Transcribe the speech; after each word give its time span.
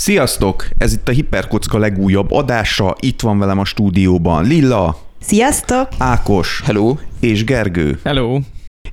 Sziasztok! 0.00 0.68
Ez 0.78 0.92
itt 0.92 1.08
a 1.08 1.12
Hiperkocka 1.12 1.78
legújabb 1.78 2.32
adása. 2.32 2.96
Itt 3.00 3.20
van 3.20 3.38
velem 3.38 3.58
a 3.58 3.64
stúdióban 3.64 4.44
Lilla, 4.44 4.98
Sziasztok! 5.20 5.88
Ákos 5.98 6.60
Hello. 6.64 6.96
és 7.20 7.44
Gergő. 7.44 7.98
Hello. 8.04 8.38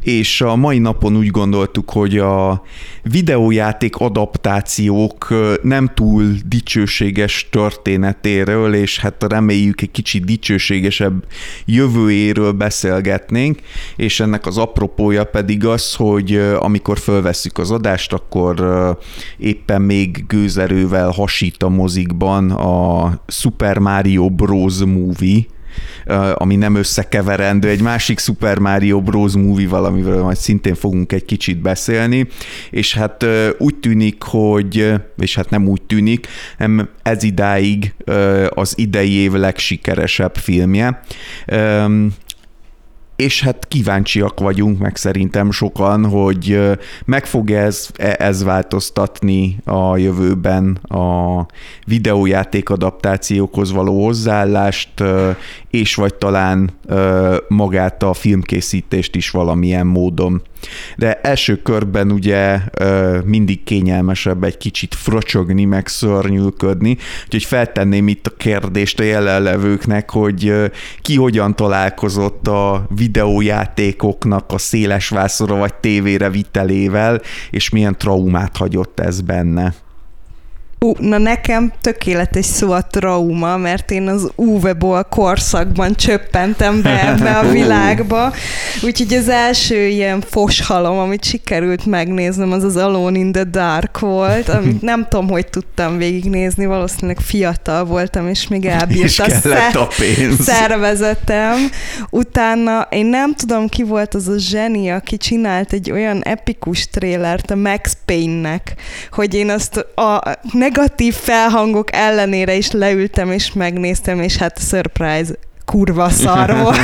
És 0.01 0.41
a 0.41 0.55
mai 0.55 0.79
napon 0.79 1.17
úgy 1.17 1.27
gondoltuk, 1.27 1.89
hogy 1.89 2.17
a 2.17 2.61
videójáték 3.03 3.95
adaptációk 3.95 5.33
nem 5.61 5.91
túl 5.93 6.33
dicsőséges 6.45 7.47
történetéről, 7.51 8.73
és 8.73 8.99
hát 8.99 9.25
reméljük 9.29 9.81
egy 9.81 9.91
kicsit 9.91 10.25
dicsőségesebb 10.25 11.25
jövőjéről 11.65 12.51
beszélgetnénk, 12.51 13.59
és 13.95 14.19
ennek 14.19 14.45
az 14.45 14.57
apropója 14.57 15.23
pedig 15.23 15.65
az, 15.65 15.95
hogy 15.95 16.35
amikor 16.59 16.97
fölvesszük 16.97 17.57
az 17.57 17.71
adást, 17.71 18.13
akkor 18.13 18.65
éppen 19.37 19.81
még 19.81 20.25
gőzerővel 20.27 21.09
hasít 21.09 21.63
a 21.63 21.69
mozikban 21.69 22.51
a 22.51 23.11
Super 23.27 23.77
Mario 23.77 24.29
Bros. 24.29 24.75
Movie, 24.85 25.45
ami 26.33 26.55
nem 26.55 26.75
összekeverendő, 26.75 27.69
egy 27.69 27.81
másik 27.81 28.19
Super 28.19 28.59
Mario 28.59 29.01
Bros. 29.01 29.33
movie 29.33 29.67
valamivel 29.67 30.21
majd 30.21 30.37
szintén 30.37 30.75
fogunk 30.75 31.11
egy 31.11 31.25
kicsit 31.25 31.61
beszélni, 31.61 32.27
és 32.69 32.93
hát 32.93 33.25
úgy 33.57 33.75
tűnik, 33.75 34.23
hogy, 34.23 34.93
és 35.17 35.35
hát 35.35 35.49
nem 35.49 35.67
úgy 35.67 35.81
tűnik, 35.81 36.27
nem 36.57 36.89
ez 37.03 37.23
idáig 37.23 37.93
az 38.49 38.73
idei 38.77 39.11
év 39.11 39.31
legsikeresebb 39.31 40.35
filmje. 40.35 41.01
És 43.17 43.41
hát 43.41 43.65
kíváncsiak 43.67 44.39
vagyunk, 44.39 44.79
meg 44.79 44.95
szerintem 44.95 45.51
sokan, 45.51 46.05
hogy 46.05 46.59
meg 47.05 47.25
fog 47.25 47.51
ez, 47.51 47.89
e, 47.95 48.15
ez 48.19 48.43
változtatni 48.43 49.57
a 49.65 49.97
jövőben 49.97 50.75
a 50.75 51.45
videójáték 51.85 52.69
adaptációkhoz 52.69 53.71
való 53.71 54.03
hozzáállást, 54.03 55.03
és 55.79 55.95
vagy 55.95 56.15
talán 56.15 56.69
magát 57.47 58.03
a 58.03 58.13
filmkészítést 58.13 59.15
is 59.15 59.29
valamilyen 59.29 59.87
módon. 59.87 60.41
De 60.97 61.13
első 61.13 61.61
körben 61.61 62.11
ugye 62.11 62.59
mindig 63.25 63.63
kényelmesebb 63.63 64.43
egy 64.43 64.57
kicsit 64.57 64.95
frocsogni, 64.95 65.65
meg 65.65 65.87
szörnyűködni, 65.87 66.97
úgyhogy 67.23 67.43
feltenném 67.43 68.07
itt 68.07 68.27
a 68.27 68.35
kérdést 68.37 68.99
a 68.99 69.03
jelenlevőknek, 69.03 70.11
hogy 70.11 70.53
ki 71.01 71.15
hogyan 71.15 71.55
találkozott 71.55 72.47
a 72.47 72.87
videójátékoknak 72.95 74.51
a 74.51 74.57
széles 74.57 75.09
vászora 75.09 75.55
vagy 75.55 75.73
tévére 75.73 76.29
vitelével, 76.29 77.21
és 77.51 77.69
milyen 77.69 77.97
traumát 77.97 78.57
hagyott 78.57 78.99
ez 78.99 79.21
benne. 79.21 79.73
Ú, 80.79 80.93
na 80.99 81.17
nekem 81.17 81.73
tökéletes 81.81 82.45
szó 82.45 82.71
a 82.71 82.81
trauma, 82.81 83.57
mert 83.57 83.91
én 83.91 84.07
az 84.07 84.31
Uwe 84.35 84.75
korszakban 85.09 85.95
csöppentem 85.95 86.81
be 86.81 87.01
ebbe 87.09 87.31
a 87.31 87.49
világba, 87.49 88.33
úgyhogy 88.83 89.13
az 89.13 89.29
első 89.29 89.87
ilyen 89.87 90.21
foshalom, 90.21 90.97
amit 90.97 91.23
sikerült 91.23 91.85
megnéznem, 91.85 92.51
az 92.51 92.63
az 92.63 92.75
Alone 92.75 93.17
in 93.17 93.31
the 93.31 93.43
Dark 93.43 93.99
volt, 93.99 94.49
amit 94.49 94.81
nem 94.91 95.07
tudom, 95.09 95.29
hogy 95.29 95.47
tudtam 95.47 95.97
végignézni, 95.97 96.65
valószínűleg 96.65 97.19
fiatal 97.19 97.85
voltam, 97.85 98.27
és 98.27 98.47
még 98.47 98.65
elbírt 98.65 99.19
a, 99.19 99.29
szer- 99.29 99.75
a 99.75 99.87
pénz. 99.97 100.43
szervezetem. 100.43 101.55
Utána 102.09 102.87
én 102.89 103.05
nem 103.05 103.33
tudom, 103.33 103.67
ki 103.67 103.83
volt 103.83 104.13
az 104.13 104.27
a 104.27 104.37
zseni, 104.37 104.89
aki 104.89 105.17
csinált 105.17 105.73
egy 105.73 105.91
olyan 105.91 106.21
epikus 106.21 106.87
trélert 106.87 107.51
a 107.51 107.55
Max 107.55 107.97
Payne-nek, 108.05 108.73
hogy 109.11 109.33
én 109.33 109.49
azt 109.49 109.77
a 109.95 110.21
negatív 110.67 111.13
felhangok 111.13 111.93
ellenére 111.93 112.53
is 112.53 112.71
leültem 112.71 113.31
és 113.31 113.53
megnéztem, 113.53 114.21
és 114.21 114.37
hát 114.37 114.59
surprise, 114.59 115.33
kurva 115.65 116.09
szar 116.09 116.57
volt. 116.57 116.77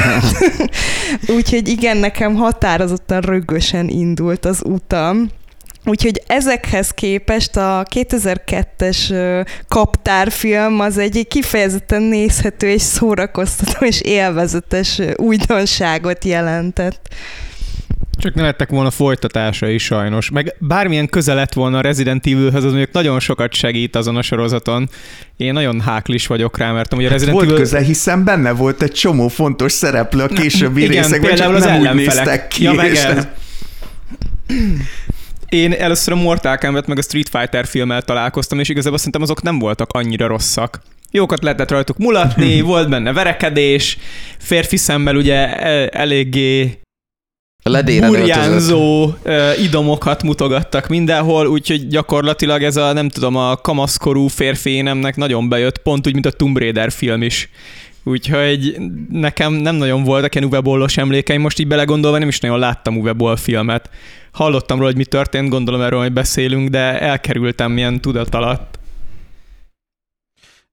Úgyhogy 1.38 1.68
igen, 1.68 1.98
nekem 1.98 2.36
határozottan 2.36 3.22
rögösen 3.22 3.88
indult 3.88 4.46
az 4.46 4.62
utam. 4.66 5.30
Úgyhogy 5.86 6.24
ezekhez 6.28 6.90
képest 6.90 7.58
a 7.58 7.86
2002-es 7.96 9.46
kaptárfilm 9.68 10.80
az 10.80 10.98
egy 10.98 11.26
kifejezetten 11.28 12.02
nézhető 12.02 12.70
és 12.70 12.82
szórakoztató 12.82 13.86
és 13.86 14.02
élvezetes 14.02 15.02
újdonságot 15.16 16.26
jelentett. 16.26 17.14
Csak 18.18 18.34
ne 18.34 18.42
lettek 18.42 18.70
volna 18.70 18.92
folytatása 18.92 19.68
is 19.68 19.84
sajnos. 19.84 20.30
Meg 20.30 20.56
bármilyen 20.60 21.08
köze 21.08 21.34
lett 21.34 21.54
volna 21.54 21.78
a 21.78 21.82
Resident 21.82 22.26
Evilhöz, 22.26 22.64
az 22.64 22.72
mondjuk 22.72 22.92
nagyon 22.92 23.20
sokat 23.20 23.54
segít 23.54 23.96
azon 23.96 24.16
a 24.16 24.22
sorozaton. 24.22 24.90
Én 25.38 25.54
nagyon 25.54 25.82
háklis 25.82 26.28
vagyok 26.28 26.58
rá, 26.58 26.72
mert 26.72 26.94
amúgy 26.94 27.06
a 27.06 27.10
hát 27.10 27.18
Resident 27.18 27.38
volt 27.38 27.50
Evil... 27.50 27.64
köze, 27.64 27.80
hiszen 27.80 28.24
benne 28.24 28.52
volt 28.52 28.82
egy 28.82 28.92
csomó 28.92 29.28
fontos 29.28 29.72
szereplő 29.72 30.24
a 30.24 30.28
későbbi 30.28 30.86
részekben, 30.86 31.36
csak 31.36 31.56
az 31.56 31.64
nem 31.64 31.80
úgy 31.80 31.94
néztek 31.94 32.48
ki. 32.48 32.64
Ja, 32.64 32.74
meg 32.74 32.96
ez. 32.96 33.28
Én 35.50 35.74
először 35.74 36.14
a 36.14 36.16
Mortal 36.16 36.58
Kombat 36.58 36.88
meg 36.88 36.98
a 36.98 37.02
Street 37.02 37.30
Fighter 37.30 37.66
filmmel 37.66 38.02
találkoztam, 38.02 38.60
és 38.60 38.70
igazából 38.70 38.98
szerintem 38.98 39.22
azok 39.22 39.42
nem 39.42 39.60
voltak 39.60 39.92
annyira 39.92 40.28
rosszak 40.28 40.82
jókat 41.14 41.44
lehetett 41.44 41.72
rajtuk 41.72 41.98
mulatni, 41.98 42.62
volt 42.72 42.90
benne 42.90 43.14
verekedés, 43.14 43.98
férfi 44.38 44.78
szemmel 44.78 45.16
ugye 45.16 45.56
e- 45.56 45.90
eléggé 47.64 48.00
burjánzó 48.00 49.14
idomokat 49.64 50.24
mutogattak 50.24 50.88
mindenhol, 50.88 51.48
úgyhogy 51.48 51.88
gyakorlatilag 51.88 52.64
ez 52.64 52.76
a, 52.76 52.94
nem 52.94 53.10
tudom, 53.10 53.36
a 53.36 53.56
kamaszkorú 53.56 54.28
férfi 54.28 54.70
énemnek 54.70 55.16
nagyon 55.16 55.50
bejött, 55.50 55.78
pont 55.78 56.08
úgy, 56.08 56.14
mint 56.14 56.26
a 56.26 56.32
Tomb 56.32 56.58
Raider 56.58 56.92
film 56.92 57.22
is. 57.22 57.50
Úgyhogy 58.04 58.78
nekem 59.12 59.54
nem 59.54 59.76
nagyon 59.76 60.04
voltak 60.04 60.36
ilyen 60.36 60.48
Uwe 60.48 60.60
Bollos 60.60 60.98
emlékeim, 60.98 61.42
most 61.42 61.60
így 61.60 61.68
belegondolva 61.68 62.18
nem 62.18 62.28
is 62.28 62.40
nagyon 62.40 62.60
láttam 62.60 62.98
Uwe 62.98 63.14
Boll 63.14 63.38
filmet. 63.38 63.90
Hallottam 64.32 64.78
róla, 64.78 64.90
hogy 64.90 64.98
mi 64.98 65.06
történt, 65.06 65.50
gondolom 65.50 65.82
erről, 65.82 66.00
hogy 66.02 66.14
beszélünk, 66.14 66.70
de 66.70 67.00
elkerültem 67.00 67.72
milyen 67.72 68.02
tudat 68.02 68.36
alatt. 68.36 68.80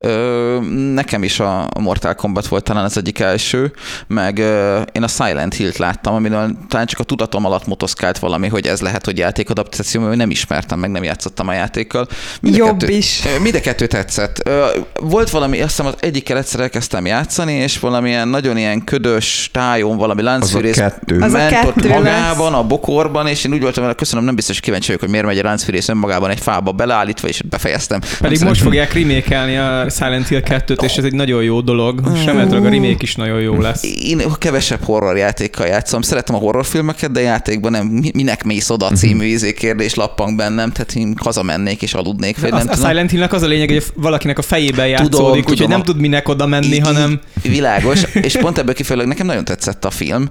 Ö, 0.06 0.58
nekem 0.94 1.22
is 1.22 1.40
a 1.40 1.68
Mortal 1.80 2.14
Kombat 2.14 2.46
volt 2.46 2.64
talán 2.64 2.84
az 2.84 2.96
egyik 2.96 3.18
első, 3.18 3.72
meg 4.06 4.38
ö, 4.38 4.80
én 4.92 5.02
a 5.02 5.08
Silent 5.08 5.54
Hill-t 5.54 5.76
láttam, 5.76 6.14
amiről 6.14 6.56
talán 6.68 6.86
csak 6.86 7.00
a 7.00 7.02
tudatom 7.02 7.44
alatt 7.44 7.66
motoszkált 7.66 8.18
valami, 8.18 8.48
hogy 8.48 8.66
ez 8.66 8.80
lehet, 8.80 9.04
hogy 9.04 9.18
játékadaptáció, 9.18 10.00
mert 10.00 10.16
nem 10.16 10.30
ismertem, 10.30 10.78
meg 10.78 10.90
nem 10.90 11.02
játszottam 11.02 11.48
a 11.48 11.52
játékkal. 11.52 12.08
Mind 12.40 12.56
Jobb 12.56 12.78
kettő, 12.78 12.92
is. 12.92 13.22
Mind 13.42 13.54
a 13.54 13.60
kettő 13.60 13.86
tetszett. 13.86 14.46
Ö, 14.46 14.66
volt 15.00 15.30
valami, 15.30 15.60
azt 15.60 15.68
hiszem 15.68 15.86
az 15.86 15.94
egyikkel 16.00 16.36
egyszer 16.36 16.60
elkezdtem 16.60 17.06
játszani, 17.06 17.52
és 17.52 17.78
valamilyen 17.78 18.28
nagyon 18.28 18.56
ilyen 18.56 18.84
ködös 18.84 19.50
tájon 19.52 19.96
valami 19.96 20.22
láncfűrész 20.22 20.78
az 20.78 20.84
a 20.84 20.88
kettő. 20.88 21.18
ment 21.18 21.34
az 21.34 21.42
a 21.42 21.48
kettő 21.48 21.68
ott 21.68 21.88
magában, 21.88 22.52
lesz. 22.52 22.60
a 22.60 22.64
bokorban, 22.64 23.26
és 23.26 23.44
én 23.44 23.52
úgy 23.52 23.62
voltam, 23.62 23.84
hogy 23.84 23.94
köszönöm, 23.94 24.24
nem 24.24 24.34
biztos 24.34 24.60
kíváncsi 24.60 24.86
vagyok, 24.86 25.00
hogy 25.00 25.10
miért 25.10 25.26
megy 25.26 25.38
a 25.38 25.42
láncfűrész 25.42 25.88
önmagában 25.88 26.30
egy 26.30 26.40
fába 26.40 26.72
beleállítva, 26.72 27.28
és 27.28 27.42
befejeztem. 27.42 28.00
Pedig 28.20 28.42
most 28.42 28.62
fogják 28.62 28.92
remékelni 28.92 29.56
a 29.56 29.88
Silent 29.90 30.28
Hill 30.28 30.42
2-t, 30.44 30.82
és 30.82 30.96
ez 30.96 31.04
egy 31.04 31.12
nagyon 31.12 31.42
jó 31.42 31.60
dolog. 31.60 32.00
És 32.14 32.24
remélhetőleg 32.24 32.64
a 32.64 32.68
remake 32.68 32.96
is 32.98 33.14
nagyon 33.14 33.40
jó 33.40 33.60
lesz. 33.60 33.82
Én 34.02 34.22
kevesebb 34.38 34.82
horror 34.82 35.16
játékkal 35.16 35.66
játszom. 35.66 36.02
Szeretem 36.02 36.34
a 36.34 36.38
horrorfilmeket, 36.38 37.10
de 37.10 37.20
játékban 37.20 37.70
nem. 37.70 38.02
Minek 38.14 38.44
mész 38.44 38.70
oda 38.70 38.90
című 38.90 39.24
izé 39.24 39.52
kérdés 39.52 39.94
lappang 39.94 40.36
bennem, 40.36 40.72
tehát 40.72 40.94
én 40.94 41.14
hazamennék 41.22 41.82
és 41.82 41.94
aludnék. 41.94 42.36
Fel, 42.36 42.50
nem 42.50 42.68
a, 42.68 42.72
a 42.72 42.76
Silent 42.76 43.10
Hillnek 43.10 43.32
az 43.32 43.42
a 43.42 43.46
lényeg, 43.46 43.68
hogy 43.68 43.84
valakinek 43.94 44.38
a 44.38 44.42
fejében 44.42 44.86
játszódik, 44.88 45.48
úgyhogy 45.48 45.68
nem 45.68 45.82
tud 45.82 46.00
minek 46.00 46.28
oda 46.28 46.46
menni, 46.46 46.74
I- 46.74 46.78
hanem... 46.78 47.20
Világos, 47.42 48.02
és 48.22 48.36
pont 48.36 48.58
ebből 48.58 48.74
kifejezőleg 48.74 49.06
nekem 49.06 49.26
nagyon 49.26 49.44
tetszett 49.44 49.84
a 49.84 49.90
film. 49.90 50.28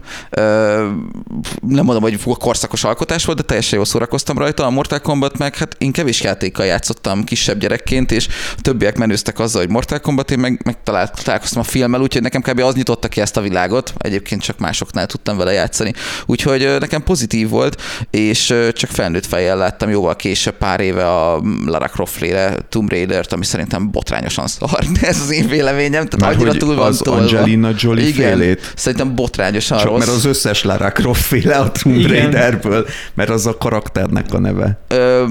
nem 1.67 1.85
mondom, 1.85 2.01
hogy 2.01 2.19
korszakos 2.23 2.83
alkotás 2.83 3.25
volt, 3.25 3.37
de 3.37 3.43
teljesen 3.43 3.75
jól 3.75 3.85
szórakoztam 3.85 4.37
rajta. 4.37 4.65
A 4.65 4.69
Mortal 4.69 4.99
Kombat 4.99 5.37
meg, 5.37 5.55
hát 5.55 5.75
én 5.77 5.91
kevés 5.91 6.21
játékkal 6.21 6.65
játszottam 6.65 7.23
kisebb 7.23 7.59
gyerekként, 7.59 8.11
és 8.11 8.27
többiek 8.61 8.97
menőztek 8.97 9.39
azzal, 9.49 9.61
hogy 9.61 9.71
Mortal 9.71 9.99
Kombat, 9.99 10.31
én 10.31 10.39
meg, 10.39 10.61
meg 10.65 10.83
találkoztam 10.83 11.61
a 11.61 11.63
filmmel, 11.63 12.01
úgyhogy 12.01 12.21
nekem 12.21 12.41
kb. 12.41 12.59
az 12.59 12.75
nyitotta 12.75 13.07
ki 13.07 13.21
ezt 13.21 13.37
a 13.37 13.41
világot, 13.41 13.93
egyébként 13.97 14.41
csak 14.41 14.57
másoknál 14.59 15.05
tudtam 15.05 15.37
vele 15.37 15.51
játszani. 15.51 15.93
Úgyhogy 16.25 16.75
nekem 16.79 17.03
pozitív 17.03 17.49
volt, 17.49 17.81
és 18.09 18.53
csak 18.73 18.89
felnőtt 18.89 19.25
fejjel 19.25 19.57
láttam 19.57 19.89
jóval 19.89 20.15
később 20.15 20.57
pár 20.57 20.79
éve 20.79 21.09
a 21.09 21.41
Lara 21.65 21.87
Croft-lére 21.87 22.57
Tomb 22.69 22.89
Raider-t, 22.89 23.33
ami 23.33 23.45
szerintem 23.45 23.91
botrányosan 23.91 24.47
szar. 24.47 24.79
Ez 25.01 25.21
az 25.21 25.31
én 25.31 25.47
véleményem, 25.47 26.05
tehát 26.07 26.35
annyira 26.35 26.53
túl 26.53 26.75
van 26.75 26.87
az 26.87 26.97
tolva. 27.03 27.21
Angelina 27.21 27.69
Jolie 27.77 28.07
Igen, 28.07 28.37
félét. 28.37 28.73
Szerintem 28.75 29.15
botrányosan 29.15 29.77
Csak 29.77 29.87
rossz. 29.87 29.99
mert 29.99 30.11
az 30.11 30.25
összes 30.25 30.63
Lara 30.63 30.91
Croft 30.91 31.21
féle 31.21 31.55
a 31.55 31.71
Tomb 31.71 32.05
Raiderből, 32.07 32.85
mert 33.13 33.29
az 33.29 33.45
a 33.45 33.57
karakternek 33.57 34.33
a 34.33 34.39
neve. 34.39 34.79
Ö, 34.87 35.23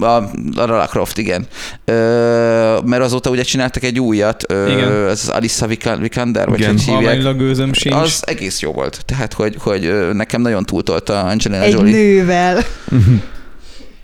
a 0.00 0.30
Lara 0.54 0.86
Croft, 0.86 1.18
igen. 1.18 1.46
Ö, 1.84 1.94
mert 2.84 3.02
azóta 3.02 3.30
ugye 3.30 3.42
csináltak 3.70 3.82
egy 3.82 4.00
újat, 4.00 4.52
igen. 4.68 4.92
ez 4.92 5.20
az 5.22 5.28
Alissa 5.28 5.66
Vikander, 5.66 6.48
vagy 6.48 6.66
hogy 6.66 6.82
hívják. 6.82 7.36
gőzöm 7.36 7.72
sincs. 7.72 7.94
Az 7.94 8.22
egész 8.26 8.60
jó 8.60 8.72
volt. 8.72 9.02
Tehát, 9.04 9.32
hogy, 9.32 9.56
hogy 9.58 10.12
nekem 10.12 10.40
nagyon 10.40 10.64
túltolta 10.64 11.20
Angelina 11.20 11.62
Egy 11.62 11.72
Jolie. 11.72 11.92
nővel. 11.92 12.62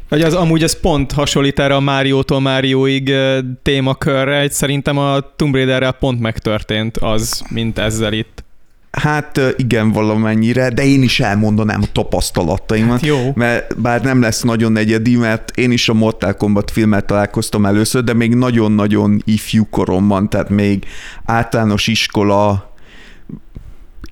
Hogy 0.08 0.22
az 0.22 0.34
amúgy 0.34 0.62
ez 0.62 0.80
pont 0.80 1.12
hasonlít 1.12 1.58
erre 1.58 1.74
a 1.74 1.80
Máriótól 1.80 2.40
Márióig 2.40 3.08
ö, 3.08 3.38
témakörre, 3.62 4.38
egy 4.38 4.52
szerintem 4.52 4.98
a 4.98 5.20
Tomb 5.36 5.54
Raiderrel 5.54 5.92
pont 5.92 6.20
megtörtént 6.20 6.96
az, 6.96 7.42
mint 7.48 7.78
ezzel 7.78 8.12
itt. 8.12 8.44
Hát 8.92 9.40
igen, 9.56 9.92
valamennyire, 9.92 10.68
de 10.68 10.84
én 10.84 11.02
is 11.02 11.20
elmondanám 11.20 11.82
a 11.82 11.92
tapasztalataimat. 11.92 13.00
Hát 13.00 13.06
jó. 13.06 13.32
Mert 13.34 13.80
bár 13.80 14.02
nem 14.02 14.20
lesz 14.20 14.42
nagyon 14.42 14.76
egyedi, 14.76 15.16
mert 15.16 15.50
én 15.56 15.70
is 15.70 15.88
a 15.88 15.94
Mortal 15.94 16.34
Kombat 16.34 16.70
filmmel 16.70 17.04
találkoztam 17.04 17.66
először, 17.66 18.04
de 18.04 18.12
még 18.12 18.34
nagyon-nagyon 18.34 19.22
ifjú 19.24 19.66
koromban, 19.70 20.28
tehát 20.28 20.48
még 20.48 20.84
általános 21.24 21.86
iskola 21.86 22.71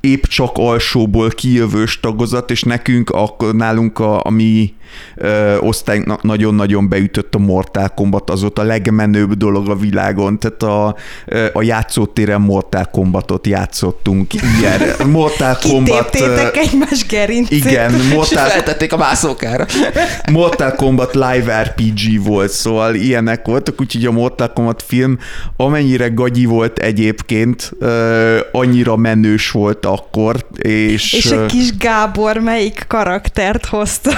épp 0.01 0.23
csak 0.23 0.51
alsóból 0.55 1.29
kijövős 1.29 2.01
tagozat, 2.01 2.51
és 2.51 2.63
nekünk, 2.63 3.11
akkor 3.11 3.55
nálunk 3.55 3.99
a, 3.99 4.25
a 4.25 4.31
mi 4.31 4.75
ö, 5.17 5.57
osztályunknak 5.59 6.23
nagyon-nagyon 6.23 6.89
beütött 6.89 7.35
a 7.35 7.39
Mortal 7.39 7.89
Kombat, 7.89 8.31
az 8.31 8.43
ott 8.43 8.59
a 8.59 8.63
legmenőbb 8.63 9.33
dolog 9.33 9.69
a 9.69 9.77
világon, 9.77 10.39
tehát 10.39 10.63
a, 10.63 10.97
ö, 11.27 11.47
a 11.53 11.63
játszótéren 11.63 12.41
Mortal 12.41 12.85
Kombatot 12.85 13.47
játszottunk, 13.47 14.35
ilyen 14.35 14.81
Mortal 15.07 15.59
Kombat... 15.71 16.11
Kitéptétek 16.11 16.57
egymás 16.57 17.07
gerincét. 17.07 17.65
igen, 17.65 17.95
Mortal, 18.13 18.49
a 18.89 18.97
mászókára. 18.97 19.67
Mortal 20.33 20.73
Kombat 20.73 21.15
Live 21.15 21.63
RPG 21.63 22.25
volt, 22.25 22.51
szóval 22.51 22.95
ilyenek 22.95 23.47
voltak, 23.47 23.81
úgyhogy 23.81 24.05
a 24.05 24.11
Mortal 24.11 24.53
Kombat 24.53 24.83
film 24.87 25.19
amennyire 25.57 26.09
gagyi 26.09 26.45
volt 26.45 26.79
egyébként, 26.79 27.73
ö, 27.79 28.39
annyira 28.53 28.97
menős 28.97 29.51
volt 29.51 29.80
akkor, 29.85 30.47
és... 30.59 31.12
És 31.12 31.31
a 31.31 31.47
kis 31.47 31.77
Gábor 31.77 32.37
melyik 32.37 32.85
karaktert 32.88 33.67
hozta? 33.67 34.11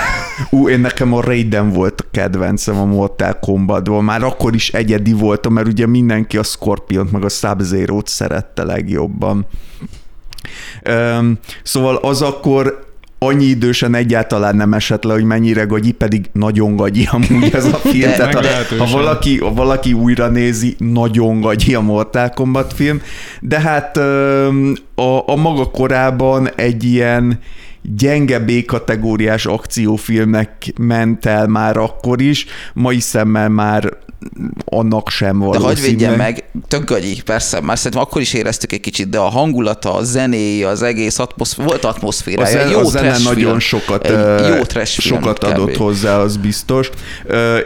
Ú, 0.50 0.68
én 0.68 0.80
nekem 0.80 1.12
a 1.12 1.20
Raiden 1.20 1.70
volt 1.70 2.00
a 2.00 2.04
kedvencem 2.10 2.78
a 2.78 2.84
Mortal 2.84 3.38
Kombatból. 3.40 4.02
Már 4.02 4.22
akkor 4.22 4.54
is 4.54 4.72
egyedi 4.72 5.12
voltam, 5.12 5.52
mert 5.52 5.66
ugye 5.66 5.86
mindenki 5.86 6.36
a 6.38 6.42
Scorpiont 6.42 7.12
meg 7.12 7.24
a 7.24 7.28
sub 7.28 7.62
szerette 8.04 8.62
legjobban. 8.64 9.46
Szóval 11.62 11.96
az 11.96 12.22
akkor 12.22 12.91
annyi 13.22 13.44
idősen 13.44 13.94
egyáltalán 13.94 14.56
nem 14.56 14.72
esett 14.72 15.04
le, 15.04 15.12
hogy 15.12 15.24
mennyire 15.24 15.64
gagyi, 15.64 15.92
pedig 15.92 16.24
nagyon 16.32 16.76
gagyi 16.76 17.08
amúgy 17.10 17.50
ez 17.52 17.64
a 17.64 17.76
film. 17.76 18.10
De 18.10 18.16
Tehát 18.16 18.66
ha, 18.66 18.84
ha, 18.84 18.90
valaki, 18.96 19.38
ha 19.38 19.52
valaki 19.54 19.92
újra 19.92 20.28
nézi, 20.28 20.74
nagyon 20.78 21.40
gagyi 21.40 21.74
a 21.74 21.80
Mortal 21.80 22.28
Kombat 22.28 22.72
film. 22.72 23.00
De 23.40 23.60
hát 23.60 23.96
a, 24.94 25.28
a 25.28 25.36
maga 25.36 25.70
korában 25.70 26.50
egy 26.56 26.84
ilyen 26.84 27.38
gyenge 27.82 28.38
B-kategóriás 28.38 29.46
akciófilmnek 29.46 30.72
ment 30.78 31.26
el 31.26 31.46
már 31.46 31.76
akkor 31.76 32.20
is, 32.20 32.46
mai 32.74 33.00
szemmel 33.00 33.48
már 33.48 33.96
annak 34.64 35.08
sem 35.08 35.38
De 35.38 35.44
valószínű. 35.44 35.64
hagyj 35.64 35.80
védjen 35.80 36.16
meg, 36.16 36.44
tök 36.68 36.84
gagyi, 36.84 37.22
persze, 37.24 37.60
már 37.60 37.76
szerintem 37.76 38.00
akkor 38.00 38.20
is 38.20 38.32
éreztük 38.32 38.72
egy 38.72 38.80
kicsit, 38.80 39.08
de 39.08 39.18
a 39.18 39.28
hangulata, 39.28 39.94
a 39.94 40.02
zenéje, 40.04 40.68
az 40.68 40.82
egész 40.82 41.18
atmoszféra, 41.18 41.68
volt 41.68 41.84
A, 41.84 41.88
atmoszférája, 41.88 42.50
zen, 42.58 42.66
egy 42.66 42.70
jó 42.72 42.78
a 42.78 42.84
zene 42.84 43.08
trash 43.08 43.24
nagyon 43.24 43.44
film. 43.46 43.58
sokat, 43.58 44.08
jó 44.08 44.62
film, 44.62 44.84
sokat 44.84 45.38
kb. 45.38 45.44
adott 45.44 45.76
hozzá, 45.76 46.18
az 46.18 46.36
biztos. 46.36 46.90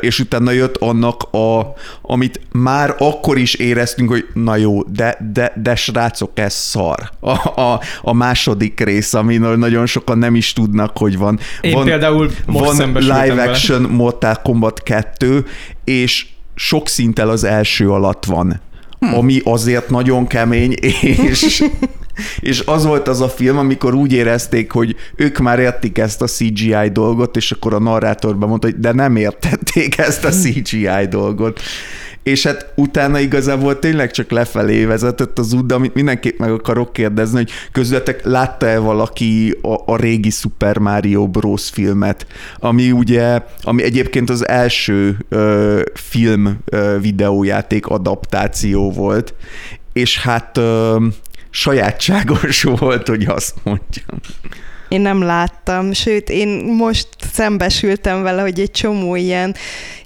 És 0.01 0.19
utána 0.19 0.51
jött 0.51 0.77
annak, 0.77 1.23
a, 1.23 1.75
amit 2.03 2.41
már 2.53 2.95
akkor 2.99 3.39
is 3.39 3.55
éreztünk, 3.55 4.09
hogy 4.09 4.27
na 4.35 4.57
jó, 4.57 4.83
de, 4.83 5.17
de, 5.33 5.53
de 5.63 5.75
srácok, 5.75 6.31
ez 6.35 6.55
szar. 6.55 7.11
A, 7.21 7.61
a, 7.61 7.81
a 8.03 8.13
második 8.13 8.81
rész, 8.81 9.15
aminől 9.15 9.57
nagyon 9.57 9.87
sokan 10.07 10.19
nem 10.19 10.35
is 10.35 10.53
tudnak, 10.53 10.97
hogy 10.99 11.19
van. 11.19 11.39
Én 11.61 11.73
van, 11.73 11.85
például 11.85 12.31
most 12.47 12.77
van 12.77 12.93
live 12.93 13.35
vele. 13.35 13.43
action 13.43 13.83
Mortal 13.83 14.35
Kombat 14.43 14.83
2, 14.83 15.45
és 15.85 16.27
sok 16.55 16.89
szinttel 16.89 17.29
az 17.29 17.45
első 17.45 17.91
alatt 17.91 18.25
van, 18.25 18.61
Hm. 18.99 19.15
ami 19.15 19.41
azért 19.45 19.91
nagyon 19.91 20.27
kemény, 20.27 20.75
és, 21.31 21.65
és 22.41 22.63
az 22.67 22.85
volt 22.85 23.09
az 23.09 23.21
a 23.21 23.29
film, 23.29 23.59
amikor 23.59 23.95
úgy 23.95 24.13
érezték, 24.13 24.71
hogy 24.73 24.97
ők 25.17 25.39
már 25.39 25.59
értik 25.59 25.99
ezt 25.99 26.23
a 26.23 26.27
CGI 26.27 26.89
dolgot, 26.93 27.37
és 27.37 27.53
akkor 27.53 27.75
a 27.75 27.79
narrátor 27.79 28.37
bemondta, 28.37 28.67
hogy 28.67 28.79
de 28.79 28.93
nem 28.93 29.17
értették 29.17 29.99
ezt 29.99 30.25
a 30.25 30.31
CGI 30.31 31.07
dolgot. 31.09 31.61
És 32.27 32.43
hát 32.43 32.73
utána 32.75 33.19
igazából 33.19 33.79
tényleg 33.79 34.11
csak 34.11 34.31
lefelé 34.31 34.85
vezetett 34.85 35.39
az 35.39 35.53
út, 35.53 35.67
de 35.67 35.75
amit 35.75 35.95
mindenképp 35.95 36.39
meg 36.39 36.51
akarok 36.51 36.93
kérdezni, 36.93 37.37
hogy 37.37 37.51
közületek 37.73 38.25
látta-e 38.25 38.79
valaki 38.79 39.59
a, 39.63 39.93
a 39.93 39.97
régi 39.97 40.31
Super 40.31 40.79
Mario 40.79 41.29
Bros. 41.29 41.71
filmet, 41.71 42.27
ami 42.59 42.91
ugye, 42.91 43.41
ami 43.63 43.83
egyébként 43.83 44.31
az 44.31 44.49
első 44.49 45.17
ö, 45.29 45.81
film 45.95 46.59
ö, 46.65 46.97
videójáték 47.01 47.87
adaptáció 47.87 48.91
volt, 48.91 49.35
és 49.93 50.21
hát 50.21 50.57
ö, 50.57 50.97
sajátságos 51.51 52.63
volt, 52.79 53.09
hogy 53.09 53.25
azt 53.25 53.55
mondjam. 53.63 54.21
Én 54.89 55.01
nem 55.01 55.23
láttam, 55.23 55.93
sőt, 55.93 56.31
én 56.31 56.49
most 56.77 57.09
szembesültem 57.33 58.23
vele, 58.23 58.43
hogy 58.43 58.61
egy 58.61 58.71
csomó 58.71 59.17
ilyen, 59.17 59.55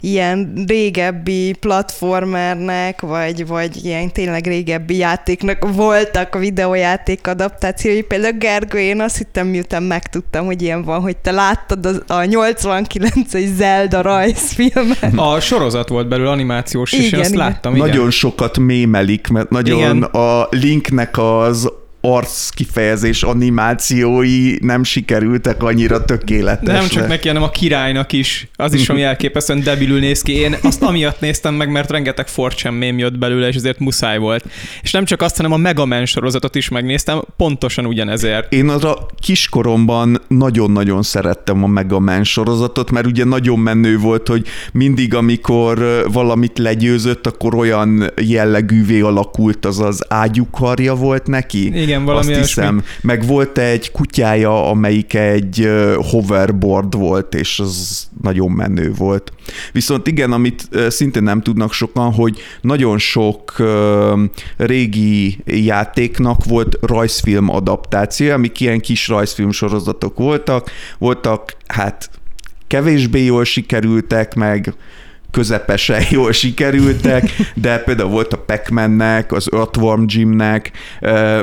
ilyen 0.01 0.53
régebbi 0.67 1.53
platformernek, 1.61 3.01
vagy, 3.01 3.47
vagy 3.47 3.85
ilyen 3.85 4.13
tényleg 4.13 4.47
régebbi 4.47 4.97
játéknak 4.97 5.75
voltak 5.75 6.39
videójáték 6.39 7.27
adaptációi. 7.27 8.03
Például 8.03 8.39
Gergő, 8.39 8.79
én 8.79 9.01
azt 9.01 9.17
hittem, 9.17 9.47
miután 9.47 9.83
megtudtam, 9.83 10.47
hogy 10.47 10.63
ilyen 10.63 10.85
van, 10.85 11.01
hogy 11.01 11.17
te 11.17 11.31
láttad 11.31 11.87
az, 11.87 12.03
a 12.07 12.15
89-es 12.15 13.55
Zelda 13.57 14.01
rajzfilmet. 14.01 15.13
A 15.17 15.41
sorozat 15.41 15.89
volt 15.89 16.09
belőle 16.09 16.31
animációs, 16.31 16.93
és 16.93 16.99
én 16.99 17.07
Igen, 17.07 17.21
azt 17.21 17.33
igen. 17.33 17.47
láttam, 17.47 17.75
igen. 17.77 17.89
Nagyon 17.89 18.11
sokat 18.11 18.59
mémelik, 18.59 19.29
mert 19.29 19.51
nagyon 19.51 19.79
Igen. 19.79 20.03
a 20.03 20.47
Linknek 20.51 21.19
az 21.19 21.73
arc 22.01 22.49
kifejezés 22.49 23.23
animációi 23.23 24.55
nem 24.61 24.85
sikerültek 24.85 25.63
annyira 25.63 26.05
tökéletesre. 26.05 26.73
Nem 26.73 26.89
csak 26.89 27.09
neki, 27.09 27.29
hanem 27.29 27.43
a 27.43 27.51
királynak 27.51 28.13
is. 28.13 28.49
Az 28.57 28.75
is, 28.75 28.89
ami 28.89 29.03
elképesztően 29.03 29.63
debilül 29.63 29.99
néz 29.99 30.23
ki. 30.23 30.33
Én 30.33 30.57
azt 30.63 30.83
amiatt 30.83 31.21
néztem 31.21 31.55
meg, 31.55 31.71
mert 31.71 31.91
rengeteg 31.91 32.29
forcsem 32.29 32.75
mém 32.75 32.99
jött 32.99 33.19
belőle, 33.19 33.49
és 33.49 33.55
ezért 33.55 33.79
muszáj 33.79 34.19
volt. 34.19 34.45
És 34.83 34.91
nem 34.91 35.05
csak 35.05 35.23
azt, 35.23 35.37
hanem 35.37 35.53
a 35.53 35.57
Mega 35.57 35.87
Man 35.87 36.07
sorozatot 36.07 36.55
is 36.55 36.69
megnéztem, 36.69 37.23
pontosan 37.37 37.87
ugyanezért. 37.87 38.53
Én 38.53 38.69
arra 38.69 39.07
kiskoromban 39.23 40.21
nagyon-nagyon 40.29 41.03
szerettem 41.03 41.65
a 41.65 41.67
Mega 41.67 41.99
Man 41.99 42.25
sorozatot, 42.25 42.91
mert 42.91 43.07
ugye 43.07 43.25
nagyon 43.25 43.59
menő 43.59 43.99
volt, 43.99 44.29
hogy 44.29 44.47
mindig, 44.73 45.15
amikor 45.15 46.05
valamit 46.13 46.59
legyőzött, 46.59 47.27
akkor 47.27 47.55
olyan 47.55 48.11
jellegűvé 48.23 49.01
alakult, 49.01 49.65
az 49.67 49.79
az 49.79 50.05
ágyukarja 50.09 50.95
volt 50.95 51.27
neki. 51.27 51.83
Igen, 51.83 51.90
valami 51.99 52.19
Azt 52.19 52.29
olyasmi. 52.29 52.63
hiszem. 52.63 52.85
Meg 53.01 53.27
volt 53.27 53.59
egy 53.59 53.91
kutyája, 53.91 54.69
amelyik 54.71 55.15
egy 55.15 55.71
hoverboard 56.11 56.97
volt, 56.97 57.35
és 57.35 57.59
az 57.59 58.09
nagyon 58.23 58.51
menő 58.51 58.93
volt. 58.93 59.33
Viszont 59.73 60.07
igen, 60.07 60.33
amit 60.33 60.69
szintén 60.89 61.23
nem 61.23 61.41
tudnak 61.41 61.73
sokan, 61.73 62.13
hogy 62.13 62.39
nagyon 62.61 62.99
sok 62.99 63.57
régi 64.57 65.39
játéknak 65.45 66.45
volt 66.45 66.79
rajzfilm 66.81 67.49
adaptáció, 67.49 68.33
amik 68.33 68.61
ilyen 68.61 68.81
kis 68.81 69.09
rajzfilm 69.09 69.51
sorozatok 69.51 70.19
voltak. 70.19 70.71
Voltak, 70.99 71.57
hát 71.67 72.11
kevésbé 72.67 73.25
jól 73.25 73.45
sikerültek, 73.45 74.35
meg 74.35 74.75
közepesen 75.31 76.03
jól 76.11 76.33
sikerültek, 76.33 77.31
de 77.55 77.79
például 77.79 78.11
volt 78.11 78.33
a 78.33 78.39
Pac-Man-nek, 78.39 79.33
az 79.33 79.49
Earthworm 79.53 80.05
Jim-nek, 80.07 80.71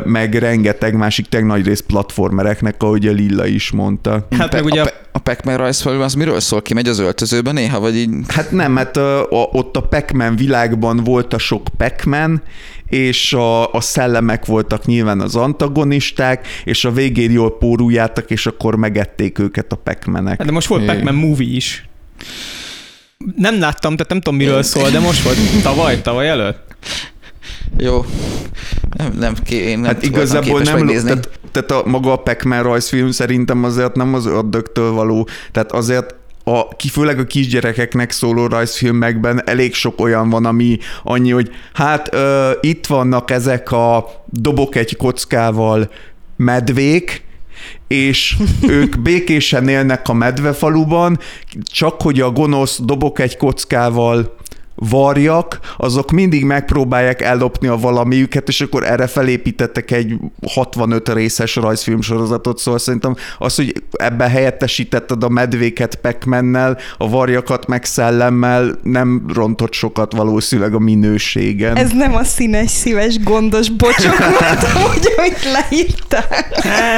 meg 0.04 0.34
rengeteg 0.34 0.96
másik 0.96 1.26
teg 1.26 1.46
nagy 1.46 1.66
rész 1.66 1.80
platformereknek, 1.80 2.84
ahogy 2.84 3.08
a 3.08 3.12
Lilla 3.12 3.46
is 3.46 3.72
mondta. 3.72 4.28
Hát 4.38 4.54
meg 4.54 4.66
ugye 4.66 4.82
a, 4.82 4.84
a 4.84 4.86
Pe- 4.86 5.06
a 5.18 5.20
Pac-Man 5.20 5.58
rajzfilm 5.58 6.02
az 6.02 6.14
miről 6.14 6.40
szól? 6.40 6.62
Ki 6.62 6.74
megy 6.74 6.88
az 6.88 7.00
öltözőbe 7.00 7.52
néha, 7.52 7.80
vagy 7.80 7.96
így? 7.96 8.10
Hát 8.28 8.52
nem, 8.52 8.72
mert 8.72 8.98
a, 8.98 9.22
a, 9.22 9.50
ott 9.52 9.76
a 9.76 9.82
Pac-Man 9.82 10.36
világban 10.36 10.98
volt 11.04 11.34
a 11.34 11.38
sok 11.38 11.68
Pac-Man, 11.78 12.42
és 12.86 13.34
a, 13.34 13.74
a 13.74 13.82
szellemek 13.82 14.46
voltak 14.46 14.86
nyilván 14.86 15.22
az 15.22 15.36
antagonisták, 15.36 16.48
és 16.64 16.86
a 16.86 16.92
végén 16.92 17.32
jól 17.32 17.58
póruljátak, 17.58 18.32
és 18.32 18.46
akkor 18.46 18.76
megették 18.76 19.40
őket 19.40 19.72
a 19.72 19.76
Pac-Manek. 19.76 20.38
Hát 20.38 20.48
de 20.48 20.54
most 20.54 20.68
volt. 20.68 20.86
Pac-Man 20.86 21.16
movie 21.16 21.56
is. 21.56 21.90
Nem 23.36 23.60
láttam, 23.60 23.96
tehát 23.96 24.10
nem 24.10 24.22
tudom 24.22 24.40
miről 24.40 24.64
szól, 24.64 24.90
de 24.90 25.00
most 25.00 25.24
volt 25.24 25.38
tavaly, 25.64 26.02
tavaly 26.02 26.30
előtt. 26.30 26.76
Jó. 27.78 28.06
Nem, 28.98 29.14
nem, 29.20 29.34
ké, 29.46 29.56
én 29.56 29.80
nem 29.80 29.94
Hát 29.94 30.04
igazából 30.04 30.62
nem, 30.62 30.74
megnézni. 30.76 31.08
tehát, 31.08 31.30
tehát 31.52 31.72
a 31.72 31.90
maga 31.90 32.12
a 32.12 32.16
Pac-Man 32.16 32.64
rajzfilm 32.64 33.12
szerintem 33.12 33.64
azért 33.64 33.96
nem 33.96 34.14
az 34.14 34.26
ördögtől 34.26 34.92
való, 34.92 35.28
tehát 35.52 35.72
azért 35.72 36.16
a, 36.44 36.68
ki, 36.76 36.88
főleg 36.90 37.20
a 37.20 37.24
kisgyerekeknek 37.24 38.12
szóló 38.12 38.48
rajzfilmekben 38.48 39.48
elég 39.50 39.74
sok 39.74 40.02
olyan 40.02 40.30
van, 40.30 40.46
ami 40.46 40.78
annyi, 41.04 41.32
hogy 41.32 41.52
hát 41.74 42.14
ö, 42.14 42.52
itt 42.62 42.86
vannak 42.86 43.32
ezek 43.32 43.72
a 43.72 44.06
dobok 44.26 44.76
egy 44.76 44.96
kockával 44.96 45.92
medvék, 46.36 47.26
és 47.88 48.38
ők 48.68 49.00
békésen 49.00 49.68
élnek 49.68 50.08
a 50.08 50.14
medvefaluban, 50.14 51.20
csak 51.64 52.02
hogy 52.02 52.22
a 52.22 52.32
gonosz 52.32 52.80
dobok 52.84 53.20
egy 53.20 53.38
kockával 53.38 54.36
varjak, 54.78 55.60
azok 55.78 56.12
mindig 56.12 56.44
megpróbálják 56.44 57.22
ellopni 57.22 57.68
a 57.68 57.78
valamiüket, 57.78 58.48
és 58.48 58.62
akkor 58.62 58.84
erre 58.84 59.08
felépítettek 59.08 59.92
egy 59.92 60.14
65 60.48 61.14
részes 61.14 61.56
rajzfilm 61.56 62.02
sorozatot, 62.02 62.58
szóval 62.58 62.80
szerintem 62.80 63.16
az, 63.38 63.56
hogy 63.56 63.84
ebbe 63.92 64.30
helyettesítetted 64.30 65.24
a 65.24 65.30
medvéket 65.30 65.96
pac 65.96 66.16
a 66.98 67.10
varjakat 67.10 67.68
meg 67.68 67.86
szellemmel, 67.86 68.80
nem 68.84 69.26
rontott 69.34 69.74
sokat 69.74 70.14
valószínűleg 70.14 70.74
a 70.74 70.80
minőségen. 70.80 71.76
Ez 71.76 71.92
nem 71.92 72.16
a 72.16 72.24
színes, 72.24 72.72
szíves, 72.72 73.20
gondos 73.24 73.70
bocsok 73.70 74.18
voltam, 74.18 74.82
hogy 74.92 75.14
amit 75.18 75.44
leírtál. 75.44 76.46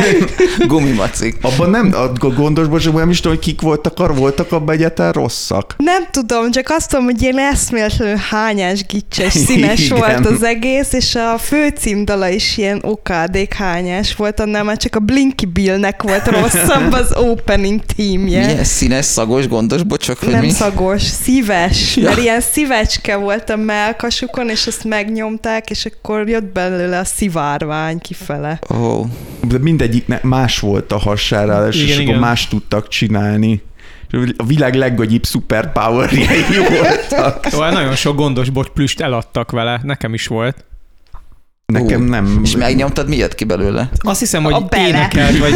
Gumimacik. 0.67 1.37
Abban 1.41 1.69
nem, 1.69 1.93
a 1.93 2.29
gondos 2.35 2.67
bocsokban 2.67 3.01
nem 3.01 3.09
is 3.09 3.19
tudom, 3.19 3.37
hogy 3.37 3.45
kik 3.45 3.61
voltak, 3.61 3.99
ar 3.99 4.15
voltak 4.15 4.51
abban 4.51 4.75
egyáltalán 4.75 5.11
rosszak. 5.11 5.75
Nem 5.77 6.07
tudom, 6.11 6.51
csak 6.51 6.69
azt 6.69 6.89
tudom, 6.89 7.05
hogy 7.05 7.21
én 7.21 7.33
eszméletlenül 7.69 8.15
hányás, 8.29 8.85
gicses, 8.85 9.33
színes 9.33 9.85
Igen. 9.85 9.97
volt 9.97 10.25
az 10.25 10.43
egész, 10.43 10.93
és 10.93 11.15
a 11.15 11.37
főcímdala 11.37 12.29
is 12.29 12.57
ilyen 12.57 12.79
okádék 12.83 13.53
hányás 13.53 14.15
volt, 14.15 14.39
annál 14.39 14.63
már 14.63 14.77
csak 14.77 14.95
a 14.95 14.99
Blinky 14.99 15.45
Billnek 15.45 16.01
volt 16.01 16.27
rosszabb 16.27 16.91
az 17.01 17.13
opening 17.15 17.81
teamje. 17.95 18.45
Milyen 18.45 18.63
színes, 18.63 19.05
szagos, 19.05 19.47
gondos 19.47 19.83
bocsok, 19.83 20.21
vagy 20.23 20.33
nem 20.33 20.41
mi? 20.41 20.49
szagos, 20.49 21.01
szíves, 21.01 21.95
Ja. 21.95 22.03
mert 22.03 22.21
ilyen 22.21 22.41
szívecske 22.41 23.15
volt 23.15 23.49
a 23.49 23.55
melkasukon, 23.55 24.49
és 24.49 24.67
azt 24.67 24.83
megnyomták, 24.83 25.69
és 25.69 25.85
akkor 25.85 26.29
jött 26.29 26.51
belőle 26.53 26.99
a 26.99 27.05
szivárvány 27.05 27.99
kifele. 27.99 28.59
Ó, 28.73 28.75
oh. 28.75 29.05
De 29.47 29.57
mindegyiknek 29.57 30.23
más 30.23 30.59
volt 30.59 30.91
a 30.91 30.97
hasára, 30.97 31.67
és, 31.67 31.75
Igen, 31.75 31.87
és 31.87 31.93
akkor 31.93 32.03
igen. 32.07 32.19
más 32.19 32.47
tudtak 32.47 32.87
csinálni. 32.87 33.61
A 34.37 34.45
világ 34.45 34.75
leggagyibb 34.75 35.25
superpowerjei 35.25 36.43
voltak. 36.79 37.45
Szóval 37.45 37.69
nagyon 37.71 37.95
sok 37.95 38.15
gondos 38.15 38.49
bocs 38.49 38.67
plüst 38.67 38.99
eladtak 39.01 39.51
vele, 39.51 39.79
nekem 39.83 40.13
is 40.13 40.27
volt. 40.27 40.65
Nekem 41.65 42.01
Ú. 42.01 42.09
nem. 42.09 42.39
És 42.43 42.55
megnyomtad, 42.55 43.07
mi 43.07 43.15
jött 43.15 43.35
ki 43.35 43.43
belőle? 43.43 43.89
Azt 43.99 44.19
hiszem, 44.19 44.43
hogy 44.43 44.63
énekelt, 44.77 45.37
vagy 45.37 45.53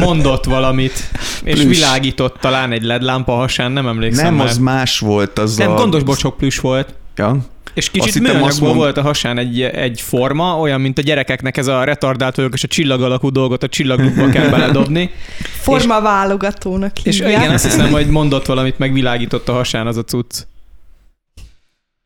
mondott 0.00 0.44
valamit, 0.44 1.10
és 1.42 1.60
Plüss. 1.60 1.76
világított 1.76 2.36
talán 2.40 2.72
egy 2.72 2.82
LED 2.82 3.02
lámpa 3.02 3.32
hasán, 3.32 3.72
nem 3.72 3.86
emlékszem 3.86 4.24
Nem, 4.24 4.34
már. 4.34 4.46
az 4.46 4.58
más 4.58 4.98
volt. 4.98 5.38
Az 5.38 5.56
Nem, 5.56 5.70
a... 5.70 5.74
gondos 5.74 6.02
bocsok 6.02 6.36
plüss 6.36 6.58
volt. 6.58 6.94
Ja. 7.16 7.36
És 7.78 7.90
kicsit 7.90 8.08
azt 8.08 8.20
műanyagból 8.20 8.68
mond- 8.68 8.74
volt 8.74 8.96
a 8.96 9.02
hasán 9.02 9.38
egy, 9.38 9.60
egy 9.62 10.00
forma, 10.00 10.58
olyan, 10.58 10.80
mint 10.80 10.98
a 10.98 11.02
gyerekeknek 11.02 11.56
ez 11.56 11.66
a 11.66 11.84
retardált 11.84 12.36
vagyok, 12.36 12.54
és 12.54 12.62
a 12.64 12.66
csillag 12.66 13.02
alakú 13.02 13.30
dolgot 13.30 13.62
a 13.62 13.68
csillaglukba 13.68 14.28
kell 14.28 14.48
beledobni. 14.56 15.10
Forma 15.60 16.00
válogatónak 16.00 17.02
És 17.02 17.16
hívják. 17.18 17.42
igen, 17.42 17.54
azt 17.54 17.64
hiszem, 17.64 17.90
hogy 17.90 18.06
mondott 18.06 18.46
valamit, 18.46 18.78
meg 18.78 18.92
világított 18.92 19.48
a 19.48 19.52
hasán 19.52 19.86
az 19.86 19.96
a 19.96 20.04
cucc. 20.04 20.34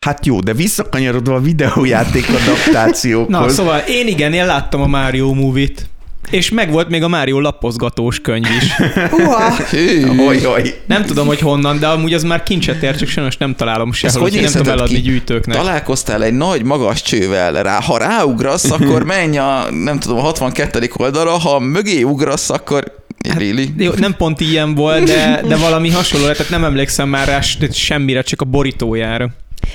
Hát 0.01 0.27
jó, 0.27 0.41
de 0.41 0.53
visszakanyarodva 0.53 1.35
a 1.35 1.41
videójáték 1.41 2.25
adaptációkhoz. 2.29 3.29
Na, 3.41 3.49
szóval 3.49 3.79
én 3.79 4.07
igen, 4.07 4.33
én 4.33 4.47
láttam 4.47 4.81
a 4.81 4.87
Mario 4.87 5.35
movie-t. 5.35 5.87
És 6.31 6.51
meg 6.51 6.71
volt 6.71 6.89
még 6.89 7.03
a 7.03 7.09
Mario 7.09 7.41
lapozgatós 7.41 8.21
könyv 8.21 8.47
is. 8.61 8.73
Uha, 9.25 9.57
Hű. 9.71 10.07
Ojjaj. 10.19 10.75
Nem 10.87 11.05
tudom, 11.05 11.27
hogy 11.27 11.39
honnan, 11.39 11.79
de 11.79 11.87
amúgy 11.87 12.15
az 12.15 12.23
már 12.23 12.43
kincset 12.43 12.83
ér, 12.83 12.97
csak 12.97 13.09
sajnos 13.09 13.37
nem 13.37 13.55
találom 13.55 13.93
sehol, 13.93 14.21
hogy 14.21 14.41
nem 14.41 14.53
tudom 14.53 14.73
eladni 14.73 14.95
ki? 14.95 15.01
gyűjtőknek. 15.01 15.57
Találkoztál 15.57 16.23
egy 16.23 16.35
nagy, 16.35 16.65
magas 16.65 17.03
csővel 17.03 17.63
rá. 17.63 17.81
Ha 17.81 17.99
ráugrasz, 17.99 18.71
akkor 18.71 19.05
menj 19.05 19.39
a, 19.39 19.71
nem 19.71 19.99
tudom, 19.99 20.19
a 20.19 20.21
62. 20.21 20.91
oldalra, 20.97 21.31
ha 21.31 21.59
mögé 21.59 22.03
ugrasz, 22.03 22.51
akkor 22.51 23.01
Really? 23.35 23.69
Jó, 23.77 23.93
nem 23.97 24.17
pont 24.17 24.41
ilyen 24.41 24.75
volt, 24.75 25.05
de, 25.05 25.43
de 25.49 25.57
valami 25.57 25.91
hasonló, 25.91 26.27
lett, 26.27 26.37
tehát 26.37 26.53
nem 26.53 26.65
emlékszem 26.65 27.09
már 27.09 27.27
rá 27.27 27.41
semmire, 27.73 28.23
csak 28.23 28.41
a 28.41 28.45
borítójára. 28.45 29.29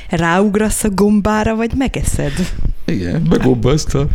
ráugrasz 0.10 0.84
a 0.84 0.89
gombára, 0.89 1.56
vagy 1.56 1.72
megeszed? 1.77 2.34
Igen, 2.91 3.25
begobbaszta. 3.29 4.08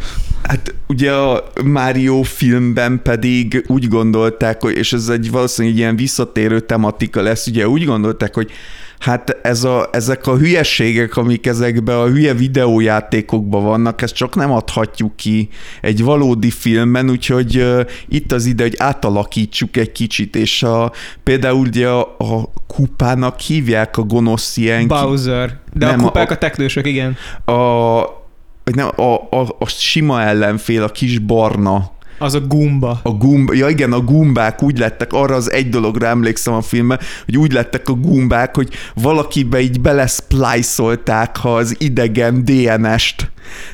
Hát 0.42 0.74
ugye 0.88 1.12
a 1.12 1.44
Mario 1.64 2.22
filmben 2.22 3.00
pedig 3.02 3.64
úgy 3.66 3.88
gondolták, 3.88 4.60
hogy, 4.62 4.76
és 4.76 4.92
ez 4.92 5.08
egy 5.08 5.30
valószínűleg 5.30 5.78
ilyen 5.78 5.96
visszatérő 5.96 6.60
tematika 6.60 7.22
lesz, 7.22 7.46
ugye 7.46 7.68
úgy 7.68 7.84
gondolták, 7.84 8.34
hogy 8.34 8.50
hát 8.98 9.36
ez 9.42 9.64
a, 9.64 9.88
ezek 9.92 10.26
a 10.26 10.36
hülyességek, 10.36 11.16
amik 11.16 11.46
ezekben 11.46 11.96
a 11.96 12.06
hülye 12.06 12.34
videójátékokban 12.34 13.64
vannak, 13.64 14.02
ezt 14.02 14.14
csak 14.14 14.34
nem 14.34 14.52
adhatjuk 14.52 15.16
ki 15.16 15.48
egy 15.80 16.02
valódi 16.02 16.50
filmben, 16.50 17.10
úgyhogy 17.10 17.56
uh, 17.56 17.80
itt 18.08 18.32
az 18.32 18.46
ide, 18.46 18.62
hogy 18.62 18.74
átalakítsuk 18.78 19.76
egy 19.76 19.92
kicsit, 19.92 20.36
és 20.36 20.62
a, 20.62 20.92
például 21.22 21.66
ugye 21.66 21.88
a, 21.88 22.00
a 22.18 22.52
kupának 22.66 23.40
hívják 23.40 23.96
a 23.96 24.02
gonosz 24.02 24.56
ilyen 24.56 24.88
Bowser. 24.88 25.58
De 25.72 25.86
Nem, 25.86 26.00
a 26.00 26.02
kupák 26.02 26.30
a- 26.30 26.34
a, 26.34 26.38
teknősök, 26.38 26.86
igen. 26.86 27.16
a, 27.44 28.20
vagy 28.64 28.74
nem, 28.74 28.90
a, 28.96 29.14
a, 29.14 29.56
a 29.58 29.66
sima 29.66 30.22
ellenfél, 30.22 30.82
a 30.82 30.88
kis 30.88 31.18
barna, 31.18 31.90
Az 32.18 32.34
a 32.34 32.40
gumba. 32.40 33.00
a 33.02 33.10
gumb, 33.10 33.52
ja 33.54 33.68
igen, 33.68 33.92
a 33.92 34.00
gumbák 34.00 34.62
úgy 34.62 34.78
lettek, 34.78 35.12
arra 35.12 35.34
az 35.34 35.50
egy 35.50 35.68
dologra 35.68 36.06
emlékszem 36.06 36.54
a 36.54 36.60
filmben, 36.62 36.98
hogy 37.24 37.36
úgy 37.36 37.52
lettek 37.52 37.88
a 37.88 37.92
gumbák, 37.92 38.54
hogy 38.56 38.68
valakibe 38.94 39.60
így 39.60 39.80
beleszplájszolták 39.80 41.36
ha 41.36 41.54
az 41.54 41.76
idegen 41.78 42.44
DNS-t. 42.44 43.30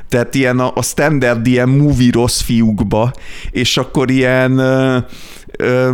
Tehát 0.08 0.34
ilyen 0.34 0.58
a, 0.58 0.72
a 0.74 0.82
standard 0.82 1.46
ilyen 1.46 1.68
movie 1.68 2.10
rossz 2.12 2.40
fiúkba, 2.40 3.12
és 3.50 3.76
akkor 3.76 4.10
ilyen 4.10 4.58
ö, 4.58 4.98
ö, 5.58 5.90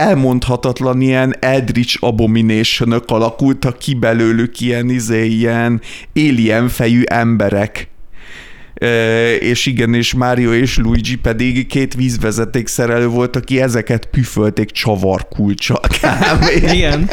elmondhatatlan 0.00 1.00
ilyen 1.00 1.36
Eldritch 1.40 1.96
abomination 2.00 2.92
alakultak 2.92 3.78
ki 3.78 3.94
belőlük 3.94 4.60
ilyen, 4.60 4.88
izé, 4.88 5.26
ilyen 5.26 5.80
alien 6.14 6.68
fejű 6.68 7.02
emberek. 7.04 7.88
Ö, 8.74 9.32
és 9.32 9.66
igen, 9.66 9.94
és 9.94 10.14
Mario 10.14 10.52
és 10.52 10.76
Luigi 10.76 11.16
pedig 11.16 11.66
két 11.66 11.94
vízvezeték 11.94 12.66
szerelő 12.66 13.06
volt, 13.06 13.36
aki 13.36 13.60
ezeket 13.60 14.06
püfölték 14.06 14.70
csavarkulcsal. 14.70 15.80
Igen. 16.62 17.10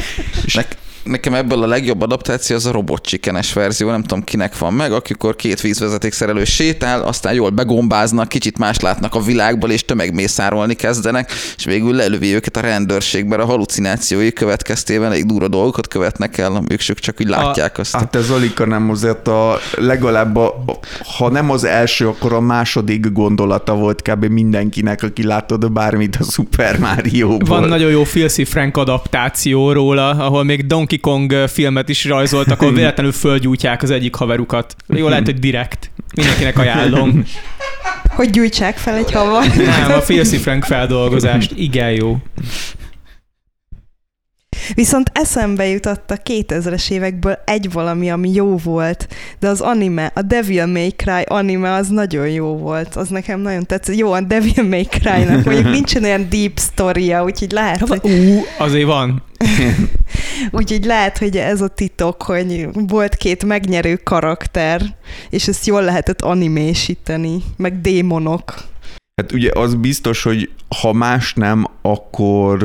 Ne, 0.53 0.61
nekem 1.07 1.33
ebből 1.33 1.63
a 1.63 1.67
legjobb 1.67 2.01
adaptáció 2.01 2.55
az 2.55 2.65
a 2.65 2.71
robotcsikenes 2.71 3.53
verzió, 3.53 3.89
nem 3.89 4.01
tudom 4.01 4.23
kinek 4.23 4.57
van 4.57 4.73
meg, 4.73 4.91
akikor 4.91 5.35
két 5.35 5.61
vízvezetékszerelő 5.61 6.43
sétál, 6.43 7.01
aztán 7.01 7.33
jól 7.33 7.49
begombáznak, 7.49 8.27
kicsit 8.27 8.57
más 8.57 8.79
látnak 8.79 9.15
a 9.15 9.19
világból, 9.19 9.71
és 9.71 9.85
tömegmészárolni 9.85 10.73
kezdenek, 10.73 11.31
és 11.57 11.65
végül 11.65 11.95
lelövi 11.95 12.33
őket 12.33 12.57
a 12.57 12.61
rendőrség, 12.61 13.25
mert 13.25 13.41
a 13.41 13.45
halucinációi 13.45 14.33
következtében 14.33 15.11
egy 15.11 15.25
durva 15.25 15.47
dolgokat 15.47 15.87
követnek 15.87 16.37
el, 16.37 16.63
ők 16.67 16.79
csak 16.79 17.15
úgy 17.19 17.27
látják 17.27 17.77
azt. 17.77 17.95
Hát 17.95 18.15
ez 18.15 18.29
Alika 18.29 18.65
nem 18.65 18.89
azért 18.89 19.27
a 19.27 19.59
legalább, 19.77 20.35
a, 20.35 20.63
ha 21.17 21.29
nem 21.29 21.49
az 21.49 21.63
első, 21.63 22.07
akkor 22.07 22.33
a 22.33 22.39
második 22.39 23.11
gondolata 23.11 23.75
volt 23.75 24.01
kb. 24.01 24.25
mindenkinek, 24.25 25.03
aki 25.03 25.23
láttad 25.23 25.71
bármit 25.71 26.15
a 26.15 26.23
Super 26.23 26.79
Mario-ból. 26.79 27.59
Van 27.59 27.67
nagyon 27.67 27.91
jó 27.91 28.03
Filthy 28.03 28.45
Frank 28.45 28.77
adaptáció 28.77 29.71
róla, 29.71 30.09
ahol 30.09 30.43
még 30.43 30.65
Donkey 30.65 30.96
Kong 30.97 31.47
filmet 31.47 31.89
is 31.89 32.05
rajzoltak, 32.05 32.61
ahol 32.61 32.73
véletlenül 32.81 33.11
földgyújtják 33.11 33.81
az 33.81 33.89
egyik 33.89 34.15
haverukat. 34.15 34.75
Jó, 34.87 35.07
lehet, 35.07 35.25
hogy 35.25 35.39
direkt. 35.39 35.91
Mindenkinek 36.15 36.57
ajánlom. 36.57 37.25
Hogy 38.15 38.29
gyújtsák 38.29 38.77
fel 38.77 38.95
egy 38.95 39.11
havat. 39.11 39.55
Nem, 39.55 39.91
a 39.91 40.01
Filthy 40.01 40.37
Frank 40.37 40.63
feldolgozást. 40.63 41.51
Igen 41.55 41.91
jó. 41.91 42.17
Viszont 44.73 45.11
eszembe 45.13 45.67
jutott 45.67 46.11
a 46.11 46.17
2000-es 46.17 46.91
évekből 46.91 47.39
egy 47.45 47.71
valami, 47.71 48.09
ami 48.09 48.31
jó 48.33 48.57
volt, 48.57 49.07
de 49.39 49.47
az 49.47 49.61
anime, 49.61 50.11
a 50.15 50.21
Devil 50.21 50.65
May 50.65 50.89
Cry 50.89 51.21
anime 51.25 51.73
az 51.73 51.87
nagyon 51.87 52.29
jó 52.29 52.57
volt. 52.57 52.95
Az 52.95 53.09
nekem 53.09 53.39
nagyon 53.39 53.65
tetszett. 53.65 53.95
Jó, 53.95 54.11
a 54.11 54.21
Devil 54.21 54.63
May 54.69 54.83
Cry-nak 54.83 55.43
mondjuk 55.43 55.69
nincsen 55.69 56.03
olyan 56.03 56.27
deep 56.29 56.57
sztoria, 56.57 57.23
úgyhogy 57.23 57.51
lehet, 57.51 57.79
hogy, 57.87 57.99
Ú, 58.03 58.43
azért 58.57 58.85
van. 58.85 59.23
úgyhogy 60.51 60.85
lehet, 60.85 61.17
hogy 61.17 61.37
ez 61.37 61.61
a 61.61 61.67
titok, 61.67 62.23
hogy 62.23 62.67
volt 62.73 63.15
két 63.15 63.43
megnyerő 63.45 63.95
karakter, 63.95 64.81
és 65.29 65.47
ezt 65.47 65.65
jól 65.65 65.83
lehetett 65.83 66.21
animésíteni, 66.21 67.43
meg 67.57 67.81
démonok. 67.81 68.53
Hát 69.21 69.31
ugye 69.31 69.51
az 69.53 69.75
biztos, 69.75 70.23
hogy 70.23 70.49
ha 70.81 70.93
más 70.93 71.33
nem, 71.33 71.65
akkor 71.81 72.57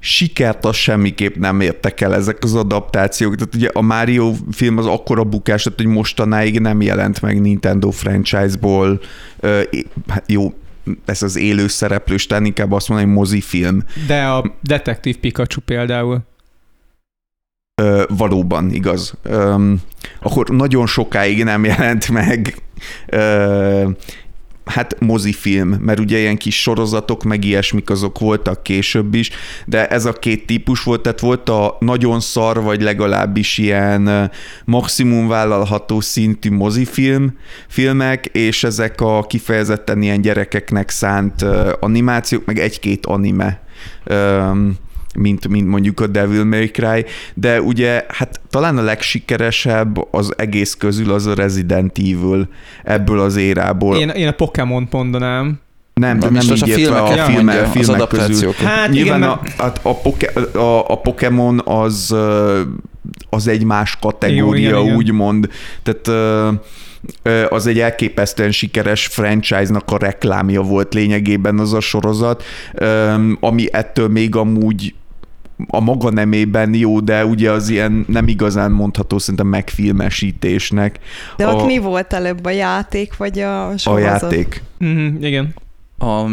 sikert 0.00 0.64
az 0.64 0.76
semmiképp 0.76 1.36
nem 1.36 1.60
értek 1.60 2.00
el 2.00 2.14
ezek 2.14 2.44
az 2.44 2.54
adaptációk. 2.54 3.34
Tehát 3.34 3.54
ugye 3.54 3.68
a 3.72 3.80
Mario 3.80 4.32
film 4.52 4.78
az 4.78 4.86
akkora 4.86 5.24
bukás, 5.24 5.62
tehát, 5.62 5.78
hogy 5.78 5.88
mostanáig 5.88 6.60
nem 6.60 6.82
jelent 6.82 7.22
meg 7.22 7.40
Nintendo 7.40 7.90
franchise-ból. 7.90 9.00
Ö, 9.40 9.62
hát 10.08 10.24
jó, 10.26 10.52
ez 11.04 11.22
az 11.22 11.36
élő 11.36 11.66
szereplős, 11.66 12.26
tehát 12.26 12.46
inkább 12.46 12.72
azt 12.72 12.88
mondom, 12.88 13.06
hogy 13.06 13.16
mozifilm. 13.16 13.84
De 14.06 14.24
a 14.24 14.56
Detektív 14.62 15.18
Pikachu 15.18 15.60
például. 15.60 16.20
Ö, 17.74 18.04
valóban 18.08 18.70
igaz. 18.70 19.14
Ö, 19.22 19.72
akkor 20.22 20.48
nagyon 20.48 20.86
sokáig 20.86 21.44
nem 21.44 21.64
jelent 21.64 22.08
meg. 22.08 22.62
Ö, 23.06 23.88
hát 24.64 25.00
mozifilm, 25.00 25.68
mert 25.68 25.98
ugye 25.98 26.18
ilyen 26.18 26.36
kis 26.36 26.60
sorozatok, 26.60 27.22
meg 27.22 27.44
ilyesmik 27.44 27.90
azok 27.90 28.18
voltak 28.18 28.62
később 28.62 29.14
is, 29.14 29.30
de 29.66 29.88
ez 29.88 30.04
a 30.04 30.12
két 30.12 30.46
típus 30.46 30.82
volt, 30.82 31.02
tehát 31.02 31.20
volt 31.20 31.48
a 31.48 31.76
nagyon 31.80 32.20
szar, 32.20 32.62
vagy 32.62 32.82
legalábbis 32.82 33.58
ilyen 33.58 34.30
maximum 34.64 35.28
vállalható 35.28 36.00
szintű 36.00 36.50
mozifilm 36.50 37.38
filmek, 37.68 38.26
és 38.26 38.64
ezek 38.64 39.00
a 39.00 39.22
kifejezetten 39.28 40.02
ilyen 40.02 40.20
gyerekeknek 40.20 40.90
szánt 40.90 41.44
animációk, 41.80 42.44
meg 42.44 42.58
egy-két 42.58 43.06
anime 43.06 43.62
mint, 45.14 45.48
mint 45.48 45.68
mondjuk 45.68 46.00
a 46.00 46.06
Devil 46.06 46.44
May 46.44 46.70
Cry, 46.70 47.04
de 47.34 47.62
ugye 47.62 48.04
hát 48.08 48.40
talán 48.50 48.78
a 48.78 48.82
legsikeresebb 48.82 50.14
az 50.14 50.32
egész 50.36 50.74
közül 50.74 51.12
az 51.12 51.26
a 51.26 51.34
Resident 51.34 51.98
Evil 51.98 52.48
ebből 52.84 53.20
az 53.20 53.36
érából. 53.36 53.96
Én, 53.96 54.08
én 54.08 54.28
a 54.28 54.32
Pokémon 54.32 54.88
mondanám. 54.90 55.60
Nem, 55.94 56.18
de 56.18 56.30
nem 56.30 56.42
így 56.42 56.62
a 56.62 56.66
filmek, 56.66 57.02
a 57.02 57.06
filmek, 57.06 57.26
filmek, 57.26 57.66
filmek 57.66 58.12
az 58.12 58.26
közül. 58.26 58.52
Hát 58.52 58.90
Nyilván 58.90 59.18
igen, 59.18 59.30
a, 59.30 59.40
a, 59.64 59.72
a, 59.82 59.94
poke, 59.94 60.58
a, 60.58 60.90
a 60.90 61.00
Pokémon 61.00 61.60
az, 61.64 62.14
az 63.30 63.48
egy 63.48 63.64
más 63.64 63.96
kategória, 64.00 64.68
Jó, 64.68 64.76
igen, 64.76 64.82
igen. 64.82 64.96
úgymond. 64.96 65.48
Tehát 65.82 66.08
az 67.48 67.66
egy 67.66 67.78
elképesztően 67.78 68.50
sikeres 68.50 69.06
franchise-nak 69.06 69.90
a 69.90 69.98
reklámja 69.98 70.62
volt 70.62 70.94
lényegében 70.94 71.58
az 71.58 71.72
a 71.72 71.80
sorozat, 71.80 72.42
ami 73.40 73.66
ettől 73.72 74.08
még 74.08 74.36
amúgy 74.36 74.94
a 75.68 75.80
maga 75.80 76.10
nemében 76.10 76.74
jó, 76.74 77.00
de 77.00 77.24
ugye 77.24 77.50
az 77.50 77.68
ilyen 77.68 78.04
nem 78.08 78.28
igazán 78.28 78.70
mondható 78.70 79.18
szerintem 79.18 79.46
megfilmesítésnek. 79.46 80.98
De 81.36 81.46
a, 81.46 81.54
ott 81.54 81.66
mi 81.66 81.78
volt 81.78 82.12
előbb, 82.12 82.44
a 82.44 82.50
játék 82.50 83.16
vagy 83.16 83.38
a 83.38 83.76
sorozat? 83.76 84.22
A 84.22 84.26
játék. 84.26 84.62
Mm, 84.84 85.22
igen. 85.22 85.54
A, 85.98 86.24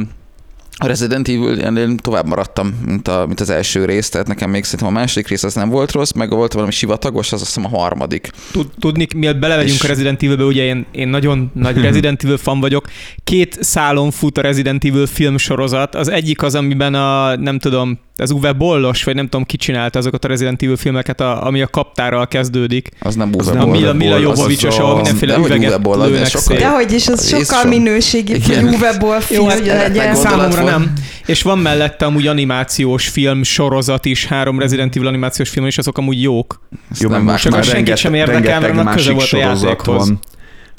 a 0.80 0.88
Resident 0.88 1.28
Evil 1.28 1.62
ennél 1.62 1.96
tovább 1.96 2.28
maradtam, 2.28 2.80
mint, 2.86 3.08
a, 3.08 3.24
mint 3.26 3.40
az 3.40 3.50
első 3.50 3.86
rész, 3.86 4.10
tehát 4.10 4.28
nekem 4.28 4.50
még 4.50 4.64
szerintem 4.64 4.88
a 4.88 4.92
második 5.00 5.28
rész 5.28 5.44
az 5.44 5.54
nem 5.54 5.70
volt 5.70 5.92
rossz, 5.92 6.12
meg 6.12 6.30
volt 6.30 6.54
valami 6.54 6.72
sivatagos, 6.72 7.32
az 7.32 7.42
azt 7.42 7.56
hiszem 7.56 7.74
a 7.74 7.78
harmadik. 7.78 8.30
Tud, 8.52 8.68
tudni, 8.80 9.08
mielőtt 9.16 9.40
belevegyünk 9.40 9.78
És- 9.78 9.84
a 9.84 9.88
Resident 9.88 10.24
Evil-be, 10.24 10.44
ugye 10.44 10.64
én, 10.64 10.86
én 10.92 11.08
nagyon 11.08 11.52
nagy 11.54 11.82
Resident 11.88 12.24
Evil 12.24 12.38
fan 12.38 12.60
vagyok. 12.60 12.86
Két 13.24 13.58
szálon 13.64 14.12
fut 14.12 14.38
a 14.38 14.42
Resident 14.42 14.84
Evil 14.84 15.06
filmsorozat. 15.06 15.96
Az 15.96 16.08
egyik 16.10 16.42
az, 16.44 16.56
amiben 16.56 16.94
a, 16.96 17.36
nem 17.36 17.60
tudom, 17.60 18.00
az 18.20 18.32
Uwe 18.32 18.52
Bollos, 18.52 19.04
vagy 19.04 19.16
nem 19.16 19.24
tudom 19.28 19.46
ki 19.46 19.58
csinálta 19.58 20.00
azokat 20.00 20.26
a 20.26 20.28
Resident 20.28 20.62
Evil 20.64 20.76
filmeket, 20.78 21.22
a, 21.22 21.46
ami 21.46 21.62
a 21.62 21.68
kaptárral 21.68 22.28
kezdődik. 22.28 22.90
Az 23.00 23.16
nem 23.16 23.30
Uwe 23.34 23.54
nem 23.54 23.70
A. 23.70 23.72
Mila, 23.72 23.94
Mila 23.94 24.18
Jovovicsos, 24.18 24.74
az 24.78 24.80
ahol 24.84 24.96
mindenféle 24.96 25.34
hogy 25.34 25.46
üveget 25.46 25.70
Uwe 25.70 25.78
Boll, 25.78 26.02
az 26.02 26.10
lőnek. 26.10 26.60
Dehogy 26.60 26.92
is, 26.94 27.08
az 27.08 27.28
sokkal 27.28 27.66
minőségibb, 27.66 28.44
hogy 28.44 28.64
Uwe 28.64 28.98
Boll 29.00 29.20
film, 29.20 29.42
Jó, 29.42 29.48
hát 29.48 29.58
hogy 29.58 29.68
legyen. 29.68 30.16
számomra 30.16 30.64
nem. 30.72 30.94
És 31.26 31.42
van 31.42 31.60
mellette 31.60 32.06
amúgy 32.06 32.28
animációs 32.28 33.08
film, 33.08 33.44
sorozat 33.44 34.06
is, 34.06 34.26
három 34.26 34.60
Resident 34.60 34.96
Evil 34.96 35.08
animációs 35.08 35.50
film, 35.50 35.66
és 35.66 35.78
azok 35.78 35.98
amúgy 35.98 36.22
jók. 36.22 36.62
Ezt 36.92 37.02
Jó, 37.02 37.10
nem 37.10 37.22
mert 37.24 37.32
most 37.44 37.50
már 37.56 37.64
senkit 37.64 37.98
sem 37.98 38.14
érdekel, 38.14 38.60
mert 38.60 38.78
annak 38.78 38.96
köze 38.96 39.12
másik 39.14 39.14
volt 39.14 39.24
a 39.24 39.28
sorozat 39.28 39.70
játékhoz. 39.70 40.08
van. 40.08 40.20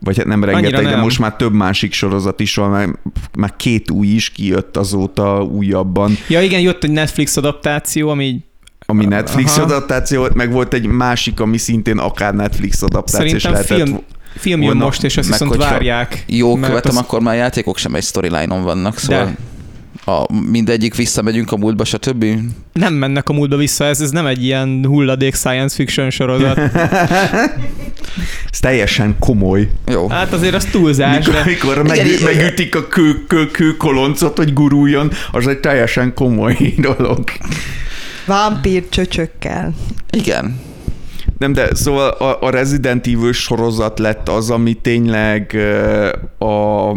Vagy 0.01 0.17
hát 0.17 0.27
nem 0.27 0.45
rengeteg, 0.45 0.73
Annyira 0.75 0.89
de 0.89 0.95
nem. 0.95 1.05
most 1.05 1.19
már 1.19 1.37
több 1.37 1.53
másik 1.53 1.93
sorozat 1.93 2.41
is 2.41 2.55
van, 2.55 2.71
mert 2.71 2.91
már 3.39 3.57
két 3.57 3.91
új 3.91 4.07
is 4.07 4.31
kijött 4.31 4.77
azóta 4.77 5.43
újabban, 5.43 6.19
Ja 6.29 6.43
igen, 6.43 6.61
jött 6.61 6.85
egy 6.85 6.91
Netflix 6.91 7.37
adaptáció, 7.37 8.09
ami 8.09 8.47
ami 8.87 9.05
Netflix 9.05 9.57
Aha. 9.57 9.63
adaptáció, 9.67 10.19
volt, 10.21 10.35
meg 10.35 10.53
volt 10.53 10.75
egy 10.75 10.87
másik, 10.87 11.41
ami 11.41 11.59
szintén 11.59 11.99
akár 11.99 12.35
Netflix 12.35 12.83
adaptáció 12.83 13.35
is 13.35 13.43
szerintem 13.43 13.53
lehetett. 13.53 13.87
film, 13.89 14.01
film 14.37 14.61
jön 14.63 14.71
volna, 14.71 14.85
most, 14.85 15.03
és 15.05 15.15
meg 15.15 15.25
viszont 15.25 15.57
várják. 15.57 16.25
Jó, 16.27 16.55
mert 16.55 16.69
követem, 16.69 16.97
az- 16.97 17.03
akkor 17.03 17.21
már 17.21 17.37
játékok 17.37 17.77
sem 17.79 17.95
egy 17.95 18.03
storyline-on 18.03 18.63
vannak, 18.63 18.99
szóval 18.99 19.35
a, 20.09 20.27
mindegyik 20.51 20.95
visszamegyünk 20.95 21.53
a 21.53 21.57
múltba, 21.57 21.85
stb. 21.85 22.25
Nem 22.73 22.95
mennek 22.95 23.29
a 23.29 23.33
múltba 23.33 23.57
vissza, 23.57 23.85
ez, 23.85 24.01
ez 24.01 24.11
nem 24.11 24.27
egy 24.27 24.45
ilyen 24.45 24.85
hulladék 24.87 25.35
science 25.35 25.75
fiction 25.75 26.11
sorozat. 26.11 26.59
Ez 28.51 28.61
teljesen 28.61 29.17
komoly. 29.19 29.71
Jó. 29.87 30.09
Hát 30.09 30.33
azért 30.33 30.55
az 30.55 30.65
túlzás, 30.65 31.27
Mikor, 31.27 31.33
de 31.33 31.45
mikor 31.45 31.83
meg, 31.83 32.07
Igen, 32.07 32.23
megütik 32.23 32.75
a 32.75 32.89
kő, 32.89 33.25
kő, 33.27 33.47
kőkoloncot, 33.47 34.37
hogy 34.37 34.53
guruljon, 34.53 35.11
az 35.33 35.47
egy 35.47 35.59
teljesen 35.59 36.15
komoly 36.15 36.57
dolog. 36.77 37.25
Vámpír 38.27 38.89
csöcsökkel. 38.89 39.75
Igen. 40.11 40.61
Nem, 41.39 41.53
de 41.53 41.75
szóval 41.75 42.09
a, 42.09 42.43
a 42.43 42.51
Resident 42.51 43.07
Evil 43.07 43.33
sorozat 43.33 43.99
lett 43.99 44.29
az, 44.29 44.51
ami 44.51 44.75
tényleg 44.75 45.57
a 46.39 46.93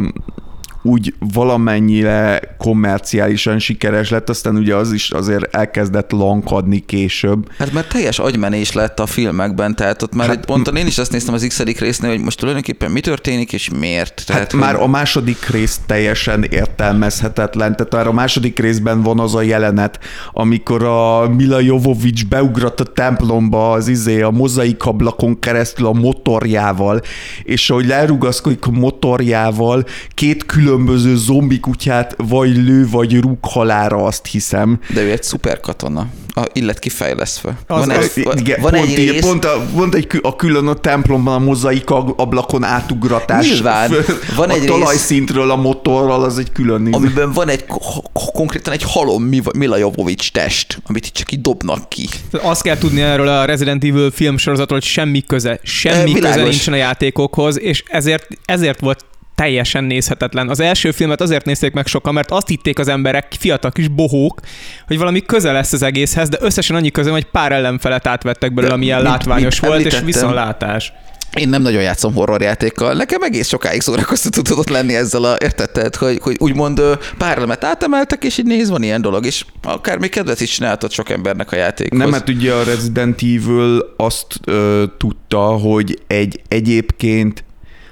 úgy 0.81 1.13
valamennyire 1.33 2.41
kommerciálisan 2.57 3.59
sikeres 3.59 4.09
lett, 4.09 4.29
aztán 4.29 4.55
ugye 4.55 4.75
az 4.75 4.91
is 4.91 5.11
azért 5.11 5.55
elkezdett 5.55 6.11
lankadni 6.11 6.79
később. 6.85 7.51
Hát 7.57 7.73
mert 7.73 7.89
teljes 7.89 8.19
agymenés 8.19 8.71
lett 8.71 8.99
a 8.99 9.05
filmekben, 9.05 9.75
tehát 9.75 10.01
ott 10.01 10.13
már 10.15 10.27
Hát 10.27 10.35
hát, 10.35 10.43
egy 10.45 10.45
ponton 10.53 10.75
én 10.75 10.87
is 10.87 10.97
azt 10.97 11.11
néztem 11.11 11.33
az 11.33 11.45
x 11.47 11.59
résznél, 11.79 12.09
hogy 12.09 12.19
most 12.19 12.37
tulajdonképpen 12.39 12.91
mi 12.91 12.99
történik 12.99 13.53
és 13.53 13.69
miért. 13.79 14.23
Tehát, 14.25 14.41
Hát 14.41 14.53
már 14.53 14.75
hogy- 14.75 14.83
a 14.83 14.87
második 14.87 15.49
rész 15.49 15.79
teljesen 15.85 16.43
értelmezhetetlen, 16.43 17.75
tehát 17.75 17.93
már 17.93 18.07
a 18.07 18.11
második 18.11 18.59
részben 18.59 19.01
van 19.01 19.19
az 19.19 19.35
a 19.35 19.41
jelenet, 19.41 19.99
amikor 20.31 20.83
a 20.83 21.29
Mila 21.29 21.59
Jovovics 21.59 22.25
beugrott 22.27 22.79
a 22.79 22.83
templomba 22.83 23.71
az 23.71 23.87
izé 23.87 24.21
a 24.21 24.29
mozaik 24.31 24.85
ablakon 24.85 25.39
keresztül 25.39 25.85
a 25.85 25.93
motorjával, 25.93 27.01
és 27.43 27.69
ahogy 27.69 27.85
lerugaszkodik 27.87 28.65
a 28.65 28.71
motorjával, 28.71 29.85
két 30.13 30.45
különböző 30.71 31.15
zombi 31.17 31.59
kutyát 31.59 32.15
vagy 32.17 32.55
lő, 32.55 32.87
vagy 32.89 33.19
rúg 33.19 33.37
halára, 33.41 33.97
azt 34.03 34.25
hiszem. 34.25 34.79
De 34.93 35.01
ő 35.01 35.11
egy 35.11 35.23
szuper 35.23 35.59
katona. 35.59 36.07
A, 36.33 36.43
illet 36.53 36.79
kifejlesztve. 36.79 37.57
Az- 37.67 37.79
van 37.85 37.89
egy, 37.91 37.97
az- 37.97 38.23
van, 38.23 38.37
Igen, 38.37 38.61
van 38.61 38.71
pont, 38.71 38.85
egy 38.87 38.95
rész, 39.09 39.21
pont, 39.25 39.45
a, 39.45 39.65
pont 39.75 39.95
egy, 39.95 40.07
a 40.21 40.35
külön 40.35 40.67
a 40.67 40.73
templomban 40.73 41.33
a 41.33 41.39
mozaik 41.39 41.89
ablakon 41.89 42.63
átugratás. 42.63 43.49
Nyilván. 43.51 43.89
Föl- 43.89 44.35
Van 44.35 44.49
a 44.49 44.53
egy 44.53 44.59
rész- 44.59 44.69
talajszintről 44.69 45.51
a 45.51 45.55
motorral, 45.55 46.23
az 46.23 46.37
egy 46.37 46.51
külön 46.51 46.81
néző. 46.81 46.95
amiben 46.95 47.31
van 47.31 47.49
egy 47.49 47.65
ko- 47.65 48.31
konkrétan 48.33 48.73
egy 48.73 48.83
halom 48.83 49.23
Mi- 49.23 49.41
Mila 49.57 49.77
Jovovics 49.77 50.31
test, 50.31 50.81
amit 50.87 51.05
itt 51.05 51.13
csak 51.13 51.31
így 51.31 51.41
dobnak 51.41 51.89
ki. 51.89 52.07
azt 52.41 52.61
kell 52.61 52.77
tudni 52.77 53.01
erről 53.01 53.27
a 53.27 53.45
Resident 53.45 53.83
Evil 53.83 54.11
filmsorozatról, 54.11 54.79
hogy 54.79 54.87
semmi 54.87 55.23
köze, 55.23 55.59
semmi 55.63 56.11
Ö, 56.15 56.19
köze 56.19 56.43
nincsen 56.43 56.73
a 56.73 56.77
játékokhoz, 56.77 57.59
és 57.59 57.83
ezért, 57.87 58.27
ezért 58.45 58.79
volt 58.79 59.05
teljesen 59.35 59.83
nézhetetlen. 59.83 60.49
Az 60.49 60.59
első 60.59 60.91
filmet 60.91 61.21
azért 61.21 61.45
nézték 61.45 61.73
meg 61.73 61.87
sokan, 61.87 62.13
mert 62.13 62.31
azt 62.31 62.47
hitték 62.47 62.79
az 62.79 62.87
emberek, 62.87 63.35
fiatal 63.39 63.71
kis 63.71 63.87
bohók, 63.87 64.39
hogy 64.87 64.97
valami 64.97 65.21
köze 65.21 65.51
lesz 65.51 65.73
az 65.73 65.81
egészhez, 65.81 66.29
de 66.29 66.37
összesen 66.41 66.75
annyi 66.75 66.91
köze, 66.91 67.11
hogy 67.11 67.25
pár 67.25 67.51
ellenfelet 67.51 68.07
átvettek 68.07 68.53
belőle, 68.53 68.73
ami 68.73 68.85
ilyen 68.85 69.01
látványos 69.01 69.59
mint 69.59 69.73
volt, 69.73 69.85
és 69.85 69.93
említettem, 69.93 70.05
viszontlátás. 70.05 70.93
Én 71.37 71.49
nem 71.49 71.61
nagyon 71.61 71.81
játszom 71.81 72.13
horrorjátékkal, 72.13 72.93
nekem 72.93 73.21
egész 73.21 73.47
sokáig 73.47 73.81
szórakoztató 73.81 74.41
tudott 74.41 74.69
lenni 74.69 74.95
ezzel 74.95 75.23
a 75.23 75.35
érted, 75.39 75.71
tehát, 75.71 75.95
hogy, 75.95 76.19
hogy 76.21 76.35
úgymond 76.39 76.81
pár 77.17 77.37
elemet 77.37 77.63
átemeltek, 77.63 78.23
és 78.23 78.37
így 78.37 78.45
néz, 78.45 78.69
van 78.69 78.83
ilyen 78.83 79.01
dolog, 79.01 79.25
és 79.25 79.45
akár 79.63 79.97
még 79.97 80.09
kedvet 80.09 80.41
is 80.41 80.49
csináltott 80.49 80.91
sok 80.91 81.09
embernek 81.09 81.51
a 81.51 81.55
játékhoz. 81.55 81.99
Nem, 81.99 82.11
hát 82.11 82.29
ugye 82.29 82.53
a 82.53 82.63
Resident 82.63 83.21
Evil 83.21 83.93
azt 83.97 84.39
ö, 84.45 84.83
tudta, 84.97 85.41
hogy 85.41 85.99
egy 86.07 86.41
egyébként 86.47 87.43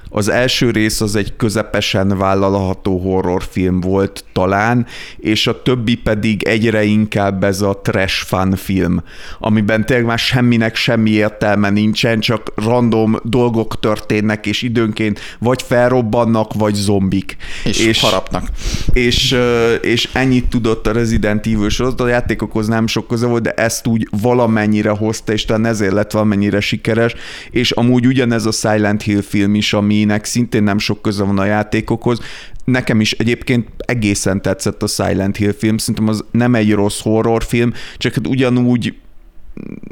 az 0.10 0.30
első 0.30 0.72
rész 0.72 1.02
az 1.02 1.16
egy 1.16 1.36
közepesen 1.36 2.18
vállalható 2.18 3.00
horrorfilm 3.00 3.80
volt 3.80 4.24
talán, 4.34 4.86
és 5.18 5.48
a 5.48 5.62
többi 5.62 5.96
pedig 5.96 6.44
egyre 6.44 6.84
inkább 6.84 7.44
ez 7.44 7.62
a 7.62 7.82
trash 7.84 8.26
fun 8.26 8.56
film, 8.56 9.04
amiben 9.40 9.86
tényleg 9.86 10.06
már 10.06 10.20
semminek 10.20 10.76
semmi 10.76 11.10
értelme 11.10 11.70
nincsen, 11.70 12.20
csak 12.20 12.52
random 12.56 13.16
dolgok 13.24 13.80
történnek, 13.80 14.46
és 14.46 14.62
időnként 14.62 15.20
vagy 15.40 15.62
felrobbannak, 15.62 16.54
vagy 16.54 16.74
zombik. 16.74 17.38
és, 17.64 17.86
és 17.86 18.02
harapnak. 18.02 18.48
És, 18.94 19.38
és 19.82 20.10
ennyit 20.14 20.48
tudott 20.48 20.88
a 20.88 20.92
Resident 20.92 21.46
Evil 21.46 21.70
sorozat, 21.70 22.02
a 22.02 22.08
játékokhoz 22.08 22.68
nem 22.68 22.88
sok 22.88 23.08
köze 23.08 23.28
volt, 23.28 23.42
de 23.42 23.52
ezt 23.52 23.88
úgy 23.88 24.08
valamennyire 24.22 24.90
hozta, 24.90 25.34
és 25.34 25.46
talán 25.46 25.66
ezért 25.66 25.94
lett 25.94 26.12
valamennyire 26.12 26.60
sikeres, 26.60 27.16
és 27.52 27.72
amúgy 27.72 28.06
ugyanez 28.06 28.46
a 28.46 28.52
Silent 28.52 29.02
Hill 29.02 29.22
film 29.22 29.56
is, 29.56 29.74
aminek 30.02 30.26
szintén 30.26 30.64
nem 30.64 30.78
sok 30.78 31.02
köze 31.02 31.24
van 31.24 31.40
a 31.40 31.46
játékokhoz, 31.46 32.20
Nekem 32.64 33.02
is 33.02 33.12
egyébként 33.12 33.68
egészen 33.78 34.42
tetszett 34.42 34.84
a 34.84 34.88
Silent 34.88 35.38
Hill 35.38 35.54
film, 35.58 35.78
szerintem 35.78 36.08
az 36.08 36.24
nem 36.32 36.56
egy 36.56 36.74
rossz 36.74 37.02
horrorfilm, 37.02 37.74
csak 37.98 38.14
hát 38.14 38.28
ugyanúgy 38.28 38.96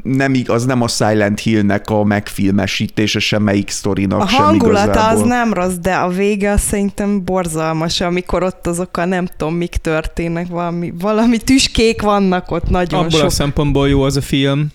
nem, 0.02 0.34
az 0.46 0.64
nem 0.64 0.82
a 0.82 0.88
Silent 0.88 1.40
Hillnek 1.40 1.90
a 1.90 2.04
megfilmesítése, 2.04 3.18
semmelyik 3.18 3.70
sztorinak 3.70 4.20
A 4.20 4.26
sem 4.26 4.44
hangulata 4.44 4.84
igazából. 4.84 5.22
az 5.22 5.28
nem 5.28 5.52
rossz, 5.52 5.74
de 5.74 5.94
a 5.94 6.08
vége 6.08 6.50
az 6.50 6.60
szerintem 6.60 7.24
borzalmas, 7.24 8.00
amikor 8.00 8.42
ott 8.42 8.66
azok 8.66 8.96
a 8.96 9.04
nem 9.04 9.26
tudom 9.36 9.54
mik 9.54 9.76
történnek, 9.76 10.46
valami, 10.48 10.92
valami 10.98 11.38
tüskék 11.38 12.02
vannak 12.02 12.50
ott 12.50 12.68
nagyon 12.68 13.04
Abból 13.04 13.18
sok. 13.18 13.26
a 13.26 13.30
szempontból 13.30 13.88
jó 13.88 14.02
az 14.02 14.16
a 14.16 14.20
film, 14.20 14.66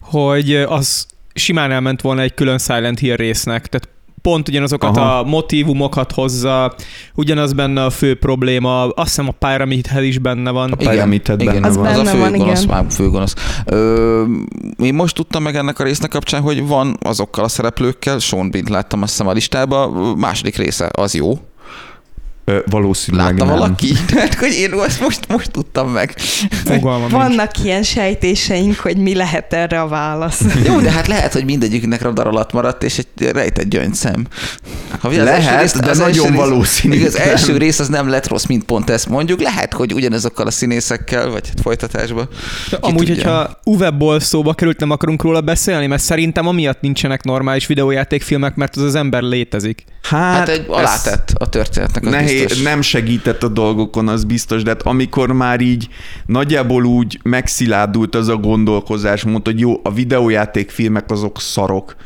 hogy 0.00 0.54
az 0.54 1.06
simán 1.34 1.70
elment 1.70 2.00
volna 2.00 2.20
egy 2.22 2.34
külön 2.34 2.58
Silent 2.58 2.98
Hill 2.98 3.16
résznek, 3.16 3.66
tehát 3.66 3.88
pont 4.24 4.48
ugyanazokat 4.48 4.96
Aha. 4.96 5.18
a 5.18 5.22
motivumokat 5.22 6.12
hozza, 6.12 6.74
ugyanaz 7.14 7.52
benne 7.52 7.84
a 7.84 7.90
fő 7.90 8.14
probléma, 8.14 8.88
azt 8.88 9.08
hiszem 9.08 9.28
a 9.28 9.46
Pyramid 9.46 9.86
Head 9.86 10.04
is 10.04 10.18
benne 10.18 10.50
van. 10.50 10.72
A 10.72 10.76
Pyramid 10.76 11.26
Head 11.26 11.44
benne 11.44 11.66
Az 11.66 11.76
van. 11.76 11.86
Az 11.86 11.98
a 11.98 12.02
benne 12.02 12.18
van, 12.18 12.30
főgonosz, 12.30 12.62
igen. 12.62 12.74
már 12.74 12.86
főgonosz. 12.90 13.34
Ö, 13.64 14.24
én 14.78 14.94
most 14.94 15.14
tudtam 15.14 15.42
meg 15.42 15.56
ennek 15.56 15.78
a 15.78 15.84
résznek 15.84 16.10
kapcsán, 16.10 16.42
hogy 16.42 16.66
van 16.66 16.96
azokkal 17.02 17.44
a 17.44 17.48
szereplőkkel, 17.48 18.18
Sean 18.18 18.50
Bean 18.50 18.64
láttam 18.68 19.02
azt 19.02 19.10
hiszem 19.10 19.26
a 19.26 19.32
listában, 19.32 19.90
második 20.18 20.56
része, 20.56 20.90
az 20.92 21.14
jó. 21.14 21.38
Ö, 22.46 22.58
valószínűleg 22.70 23.26
Látta 23.38 23.44
nem. 23.44 23.58
valaki? 23.58 23.92
Tehát, 24.14 24.34
hogy 24.34 24.52
én 24.52 24.72
azt 24.72 25.00
most, 25.00 25.28
most 25.28 25.50
tudtam 25.50 25.88
meg. 25.90 26.14
Fogalmam 26.64 27.00
nincs. 27.00 27.12
Vannak 27.12 27.50
ilyen 27.64 27.82
sejtéseink, 27.82 28.76
hogy 28.78 28.96
mi 28.96 29.14
lehet 29.14 29.52
erre 29.52 29.80
a 29.80 29.88
válasz. 29.88 30.40
Jó, 30.66 30.80
de 30.80 30.90
hát 30.90 31.06
lehet, 31.06 31.32
hogy 31.32 31.44
mindegyiknek 31.44 32.02
radar 32.02 32.26
alatt 32.26 32.52
maradt, 32.52 32.82
és 32.82 32.98
egy 32.98 33.30
rejtett 33.32 33.68
gyöngyszem. 33.68 34.26
Ha 35.00 35.08
az 35.08 35.16
Lehet, 35.16 35.28
első 35.42 35.60
rész- 35.60 35.78
de 35.84 35.90
az 35.90 35.98
nagyon 35.98 36.08
első 36.24 36.28
rész- 36.28 36.36
valószínű. 36.38 36.94
Igen, 36.94 37.06
az 37.06 37.18
első 37.18 37.56
rész 37.56 37.78
az 37.78 37.88
nem 37.88 38.08
lett 38.08 38.28
rossz, 38.28 38.44
mint 38.44 38.64
pont 38.64 38.90
ezt 38.90 39.08
mondjuk. 39.08 39.40
Lehet, 39.42 39.72
hogy 39.72 39.92
ugyanezokkal 39.92 40.46
a 40.46 40.50
színészekkel, 40.50 41.30
vagy 41.30 41.48
hát 41.48 41.60
folytatásban. 41.60 42.28
Amúgy, 42.80 42.96
tudja. 43.06 43.14
hogyha 43.14 43.60
Uwe 43.64 43.90
Boll 43.90 44.20
szóba 44.20 44.54
került, 44.54 44.78
nem 44.80 44.90
akarunk 44.90 45.22
róla 45.22 45.40
beszélni, 45.40 45.86
mert 45.86 46.02
szerintem 46.02 46.46
amiatt 46.46 46.80
nincsenek 46.80 47.22
normális 47.22 47.66
videójátékfilmek, 47.66 48.54
mert 48.54 48.76
az 48.76 48.82
az 48.82 48.94
ember 48.94 49.22
létezik. 49.22 49.84
Hát, 50.02 50.36
Hát, 50.36 50.48
egy 50.48 50.64
alátett 50.68 51.30
a 51.38 51.48
történetnek, 51.48 52.04
az 52.04 52.10
Nehéz, 52.10 52.33
nem 52.62 52.80
segített 52.80 53.42
a 53.42 53.48
dolgokon, 53.48 54.08
az 54.08 54.24
biztos, 54.24 54.62
de 54.62 54.70
hát 54.70 54.82
amikor 54.82 55.32
már 55.32 55.60
így 55.60 55.88
nagyjából 56.26 56.84
úgy 56.84 57.18
megszilárdult 57.22 58.14
az 58.14 58.28
a 58.28 58.36
gondolkozás, 58.36 59.24
mondta, 59.24 59.50
hogy 59.50 59.60
jó, 59.60 59.80
a 59.82 59.92
videójátékfilmek 59.92 61.10
azok 61.10 61.40
szarok. 61.40 61.96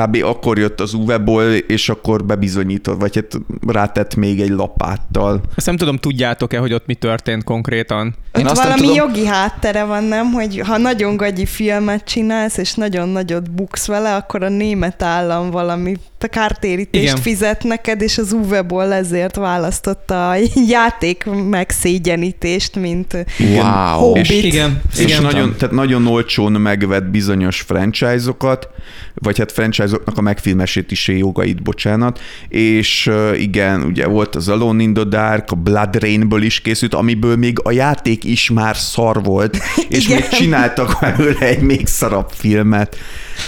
Kb. 0.00 0.16
akkor 0.24 0.58
jött 0.58 0.80
az 0.80 0.94
Uwe 0.94 1.18
Boll, 1.18 1.52
és 1.52 1.88
akkor 1.88 2.24
bebizonyított, 2.24 3.00
vagy 3.00 3.14
hát 3.14 3.32
rátett 3.66 4.14
még 4.14 4.40
egy 4.40 4.48
lapáttal. 4.50 5.40
Azt 5.56 5.66
nem 5.66 5.76
tudom, 5.76 5.96
tudjátok-e, 5.96 6.58
hogy 6.58 6.72
ott 6.72 6.86
mi 6.86 6.94
történt 6.94 7.44
konkrétan? 7.44 8.14
Én 8.38 8.44
nem 8.44 8.54
valami 8.54 8.80
tudom- 8.80 8.94
jogi 8.96 9.26
háttere 9.26 9.84
van, 9.84 10.04
nem? 10.04 10.32
Hogy 10.32 10.60
ha 10.66 10.76
nagyon 10.78 11.16
gagyi 11.16 11.46
filmet 11.46 12.04
csinálsz, 12.04 12.56
és 12.56 12.74
nagyon 12.74 13.08
nagyot 13.08 13.50
buksz 13.50 13.86
vele, 13.86 14.14
akkor 14.14 14.42
a 14.42 14.48
német 14.48 15.02
állam 15.02 15.50
valami 15.50 15.96
kártérítést 16.30 17.04
Igen. 17.04 17.16
fizet 17.16 17.62
neked, 17.64 18.00
és 18.02 18.18
az 18.18 18.32
Uwe-ból 18.32 18.92
ezért 18.92 19.36
választotta 19.36 20.30
a 20.30 20.36
játék 20.68 21.24
megszégyenítést, 21.50 22.76
mint 22.76 23.24
Wow. 23.38 23.98
Hobbit. 23.98 24.30
És- 24.30 24.42
Igen, 24.44 24.80
És 24.92 24.98
igen. 25.00 25.22
nagyon, 25.22 25.54
tehát 25.58 25.74
nagyon 25.74 26.06
olcsón 26.06 26.52
megvett 26.52 27.04
bizonyos 27.04 27.60
franchise-okat, 27.60 28.68
vagy 29.14 29.38
hát 29.38 29.52
franchise-oknak 29.52 30.18
a 30.18 30.20
megfilmesítési 30.20 31.18
jogait, 31.18 31.62
bocsánat, 31.62 32.20
és 32.48 33.10
igen, 33.38 33.82
ugye 33.82 34.06
volt 34.06 34.34
az 34.34 34.48
Alone 34.48 34.82
in 34.82 34.94
the 34.94 35.04
Dark, 35.04 35.50
a 35.50 35.54
Blood 35.54 35.96
Rainből 36.00 36.42
is 36.42 36.60
készült, 36.60 36.94
amiből 36.94 37.36
még 37.36 37.58
a 37.62 37.70
játék 37.70 38.24
is 38.24 38.50
már 38.50 38.76
szar 38.76 39.22
volt, 39.22 39.58
és 39.88 40.04
Igen. 40.04 40.16
még 40.20 40.28
csináltak 40.28 40.96
belőle 41.00 41.38
egy 41.38 41.60
még 41.60 41.86
szarabb 41.86 42.30
filmet. 42.34 42.96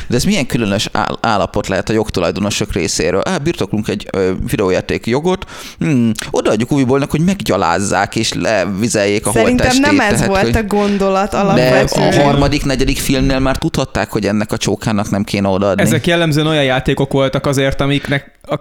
De 0.06 0.16
ez 0.16 0.24
milyen 0.24 0.46
különös 0.46 0.88
áll- 0.92 1.18
állapot 1.20 1.68
lehet 1.68 1.88
a 1.88 1.92
jogtulajdonosok 1.92 2.72
részéről? 2.72 3.20
Á, 3.24 3.36
birtoklunk 3.38 3.88
egy 3.88 4.08
ö, 4.12 4.32
videójáték 4.50 5.06
jogot, 5.06 5.44
hmm, 5.78 6.10
odaadjuk 6.30 6.72
újbolnak, 6.72 7.10
hogy 7.10 7.20
meggyalázzák 7.20 8.16
és 8.16 8.32
levizeljék 8.32 9.26
a 9.26 9.32
Szerintem 9.32 9.66
holttestét. 9.66 9.86
nem 9.96 10.00
ez 10.00 10.12
tehát, 10.12 10.26
volt 10.26 10.42
hogy... 10.42 10.56
a 10.56 10.62
gondolat 10.62 11.30
De 11.30 11.36
alapvetően. 11.38 12.12
a 12.12 12.22
harmadik, 12.22 12.64
negyedik 12.64 12.98
filmnél 12.98 13.38
már 13.38 13.56
tudhatták, 13.56 14.10
hogy 14.10 14.26
ennek 14.26 14.52
a 14.52 14.56
csókának 14.56 15.10
nem 15.10 15.24
kéne 15.26 15.48
odaadni. 15.48 15.82
Ezek 15.82 16.06
jellemzően 16.06 16.46
olyan 16.46 16.64
játékok 16.64 17.12
voltak 17.12 17.46
azért, 17.46 17.80
amiknek 17.80 18.38
a 18.42 18.56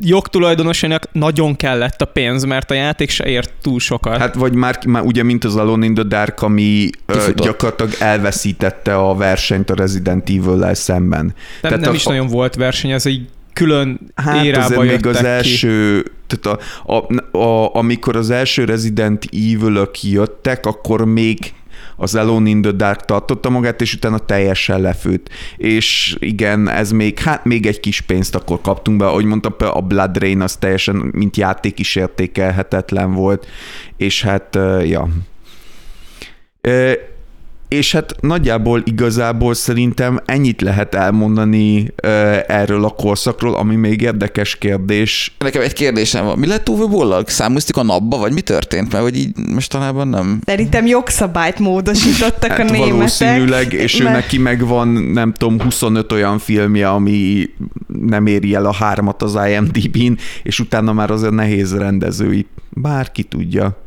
jogtulajdonosának 0.00 1.08
nagyon 1.12 1.56
kellett 1.56 2.00
a 2.02 2.04
pénz, 2.04 2.44
mert 2.44 2.70
a 2.70 2.74
játék 2.74 3.10
se 3.10 3.24
ért 3.24 3.52
túl 3.62 3.80
sokat. 3.80 4.16
Hát 4.18 4.34
vagy 4.34 4.54
már, 4.54 4.78
már 4.86 5.02
ugye, 5.02 5.22
mint 5.22 5.44
az 5.44 5.56
Alone 5.56 5.84
in 5.86 5.94
the 5.94 6.02
Dark, 6.04 6.42
ami 6.42 6.88
ö, 7.06 7.28
gyakorlatilag 7.36 7.92
elveszítette 7.98 8.96
a 8.96 9.14
versenyt 9.14 9.70
a 9.70 9.74
Resident 9.74 10.28
Evil-lel 10.28 10.74
szemben. 10.74 11.24
nem, 11.24 11.34
tehát 11.60 11.80
nem 11.80 11.90
a- 11.90 11.94
is 11.94 12.04
nagyon 12.04 12.26
volt 12.26 12.54
verseny, 12.54 12.90
ez 12.90 13.06
egy 13.06 13.28
külön 13.52 14.00
Hát 14.14 14.44
érába 14.44 14.64
azért 14.64 14.80
még 14.80 15.06
az 15.06 15.18
ki. 15.18 15.26
első, 15.26 16.04
tehát 16.26 16.58
a, 16.86 16.92
a, 16.94 17.38
a, 17.38 17.74
amikor 17.76 18.16
az 18.16 18.30
első 18.30 18.64
Resident 18.64 19.24
evil 19.32 19.90
jöttek, 20.02 20.66
akkor 20.66 21.04
még 21.04 21.38
az 21.96 22.14
Alone 22.14 22.48
in 22.48 22.62
the 22.62 22.72
Dark 22.72 23.04
tartotta 23.04 23.50
magát, 23.50 23.80
és 23.80 23.94
utána 23.94 24.18
teljesen 24.18 24.80
lefőtt. 24.80 25.28
És 25.56 26.16
igen, 26.18 26.68
ez 26.68 26.90
még, 26.90 27.18
hát 27.18 27.44
még 27.44 27.66
egy 27.66 27.80
kis 27.80 28.00
pénzt 28.00 28.34
akkor 28.34 28.60
kaptunk 28.60 28.98
be, 28.98 29.06
ahogy 29.06 29.24
mondtam, 29.24 29.54
a 29.58 29.80
Blood 29.80 30.18
Rain 30.18 30.40
az 30.40 30.56
teljesen, 30.56 30.96
mint 30.96 31.36
játék 31.36 31.78
is 31.78 31.96
értékelhetetlen 31.96 33.12
volt, 33.12 33.46
és 33.96 34.22
hát, 34.22 34.58
ja. 34.82 35.08
És 37.68 37.92
hát 37.92 38.14
nagyjából 38.20 38.82
igazából 38.84 39.54
szerintem 39.54 40.20
ennyit 40.24 40.60
lehet 40.60 40.94
elmondani 40.94 41.92
erről 42.46 42.84
a 42.84 42.88
korszakról, 42.90 43.54
ami 43.54 43.74
még 43.76 44.00
érdekes 44.00 44.56
kérdés. 44.56 45.34
Nekem 45.38 45.62
egy 45.62 45.72
kérdésem 45.72 46.24
van. 46.24 46.38
Mi 46.38 46.46
lett 46.46 46.68
Uwe 46.68 46.86
Bollag? 46.86 47.28
Számúztik 47.28 47.76
a 47.76 47.82
napba, 47.82 48.18
vagy 48.18 48.32
mi 48.32 48.40
történt? 48.40 48.92
Mert 48.92 49.04
hogy 49.04 49.16
így 49.16 49.36
mostanában 49.52 50.08
nem. 50.08 50.40
Szerintem 50.44 50.86
jogszabályt 50.86 51.58
módosítottak 51.58 52.50
a 52.50 52.54
Hát 52.54 52.70
németek. 52.70 52.92
valószínűleg, 52.94 53.72
és 53.72 54.00
ő 54.00 54.04
mert- 54.04 54.16
neki 54.16 54.38
meg 54.38 54.66
van, 54.66 54.88
nem 54.88 55.32
tudom, 55.32 55.60
25 55.60 56.12
olyan 56.12 56.38
filmje, 56.38 56.88
ami 56.88 57.44
nem 58.00 58.26
éri 58.26 58.54
el 58.54 58.66
a 58.66 58.72
hármat 58.74 59.22
az 59.22 59.38
IMDb-n, 59.48 60.12
és 60.42 60.60
utána 60.60 60.92
már 60.92 61.10
azért 61.10 61.32
nehéz 61.32 61.76
rendezői. 61.76 62.46
Bárki 62.70 63.22
tudja. 63.22 63.82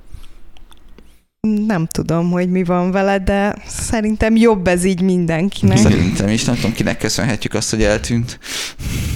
Nem 1.67 1.85
tudom, 1.85 2.31
hogy 2.31 2.49
mi 2.49 2.63
van 2.63 2.91
vele, 2.91 3.19
de 3.19 3.55
szerintem 3.67 4.35
jobb 4.35 4.67
ez 4.67 4.83
így 4.83 5.01
mindenkinek. 5.01 5.77
Szerintem 5.77 6.27
is. 6.27 6.43
Nem 6.43 6.55
tudom, 6.55 6.73
kinek 6.73 6.97
köszönhetjük 6.97 7.53
azt, 7.53 7.69
hogy 7.69 7.83
eltűnt. 7.83 8.39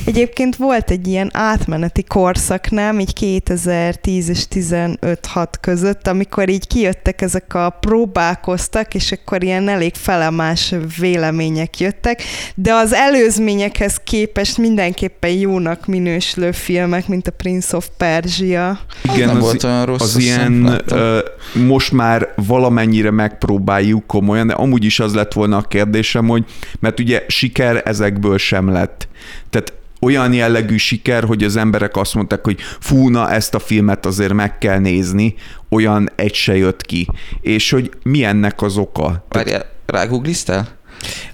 Egyébként 0.05 0.55
volt 0.55 0.91
egy 0.91 1.07
ilyen 1.07 1.29
átmeneti 1.33 2.03
korszak, 2.03 2.69
nem? 2.69 2.99
Így 2.99 3.13
2010 3.13 4.29
és 4.29 4.45
15-6 4.51 5.47
között, 5.61 6.07
amikor 6.07 6.49
így 6.49 6.67
kijöttek 6.67 7.21
ezek 7.21 7.53
a 7.53 7.69
próbálkoztak, 7.69 8.93
és 8.93 9.11
akkor 9.11 9.43
ilyen 9.43 9.67
elég 9.67 9.95
felemás 9.95 10.73
vélemények 10.99 11.79
jöttek, 11.79 12.23
de 12.55 12.73
az 12.73 12.93
előzményekhez 12.93 13.99
képest 14.03 14.57
mindenképpen 14.57 15.31
jónak 15.31 15.85
minősülő 15.85 16.51
filmek, 16.51 17.07
mint 17.07 17.27
a 17.27 17.31
Prince 17.31 17.75
of 17.77 17.87
Persia. 17.97 18.79
Igen, 19.13 19.27
nem 19.27 19.35
az, 19.35 19.41
volt 19.41 19.63
olyan 19.63 19.85
rossz. 19.85 20.01
az 20.01 20.17
ilyen 20.17 20.81
ö, 20.85 21.19
most 21.53 21.91
már 21.91 22.33
valamennyire 22.35 23.11
megpróbáljuk 23.11 24.07
komolyan, 24.07 24.47
de 24.47 24.53
amúgy 24.53 24.83
is 24.83 24.99
az 24.99 25.13
lett 25.13 25.33
volna 25.33 25.57
a 25.57 25.61
kérdésem, 25.61 26.27
hogy 26.27 26.45
mert 26.79 26.99
ugye 26.99 27.23
siker 27.27 27.81
ezekből 27.85 28.37
sem 28.37 28.69
lett. 28.69 29.09
Tehát 29.49 29.73
olyan 30.01 30.33
jellegű 30.33 30.77
siker, 30.77 31.23
hogy 31.23 31.43
az 31.43 31.55
emberek 31.55 31.95
azt 31.95 32.13
mondták, 32.13 32.43
hogy 32.43 32.59
fú, 32.79 33.09
na 33.09 33.31
ezt 33.31 33.53
a 33.55 33.59
filmet 33.59 34.05
azért 34.05 34.33
meg 34.33 34.57
kell 34.57 34.79
nézni, 34.79 35.35
olyan 35.69 36.09
egy 36.15 36.33
se 36.33 36.55
jött 36.55 36.81
ki. 36.81 37.07
És 37.41 37.71
hogy 37.71 37.91
mi 38.03 38.23
ennek 38.23 38.61
az 38.61 38.77
oka? 38.77 39.25
Várjál, 39.29 39.65
rágoogliztál? 39.85 40.67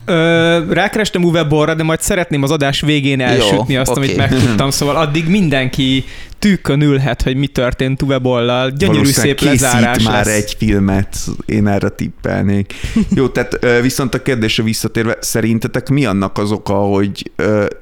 Ö, 0.10 0.74
rákerestem 0.74 1.24
Uwe 1.24 1.44
Bollra, 1.44 1.74
de 1.74 1.84
majd 1.84 2.02
szeretném 2.02 2.44
az 2.44 2.52
adás 2.52 2.82
végén 2.82 3.22
elsütni 3.22 3.74
Jó, 3.74 3.80
azt, 3.80 3.92
oké. 3.92 4.00
amit 4.00 4.18
megtudtam, 4.18 4.70
szóval 4.78 4.96
addig 4.96 5.28
mindenki 5.28 6.04
tűkön 6.40 6.82
ülhet, 6.82 7.22
hogy 7.22 7.36
mi 7.36 7.48
történt 7.48 8.02
Uwe 8.02 8.18
Bollal. 8.18 8.70
Gyönyörű 8.70 9.06
szép 9.06 9.42
lezárás 9.42 9.98
készít 9.98 10.12
már 10.12 10.26
lesz. 10.26 10.36
egy 10.36 10.56
filmet, 10.58 11.18
én 11.46 11.68
erre 11.68 11.90
tippelnék. 11.90 12.74
Jó, 13.16 13.28
tehát 13.28 13.82
viszont 13.82 14.14
a 14.14 14.22
kérdésre 14.22 14.64
visszatérve, 14.64 15.18
szerintetek 15.20 15.90
mi 15.90 16.06
annak 16.06 16.38
az 16.38 16.52
oka, 16.52 16.74
hogy 16.74 17.32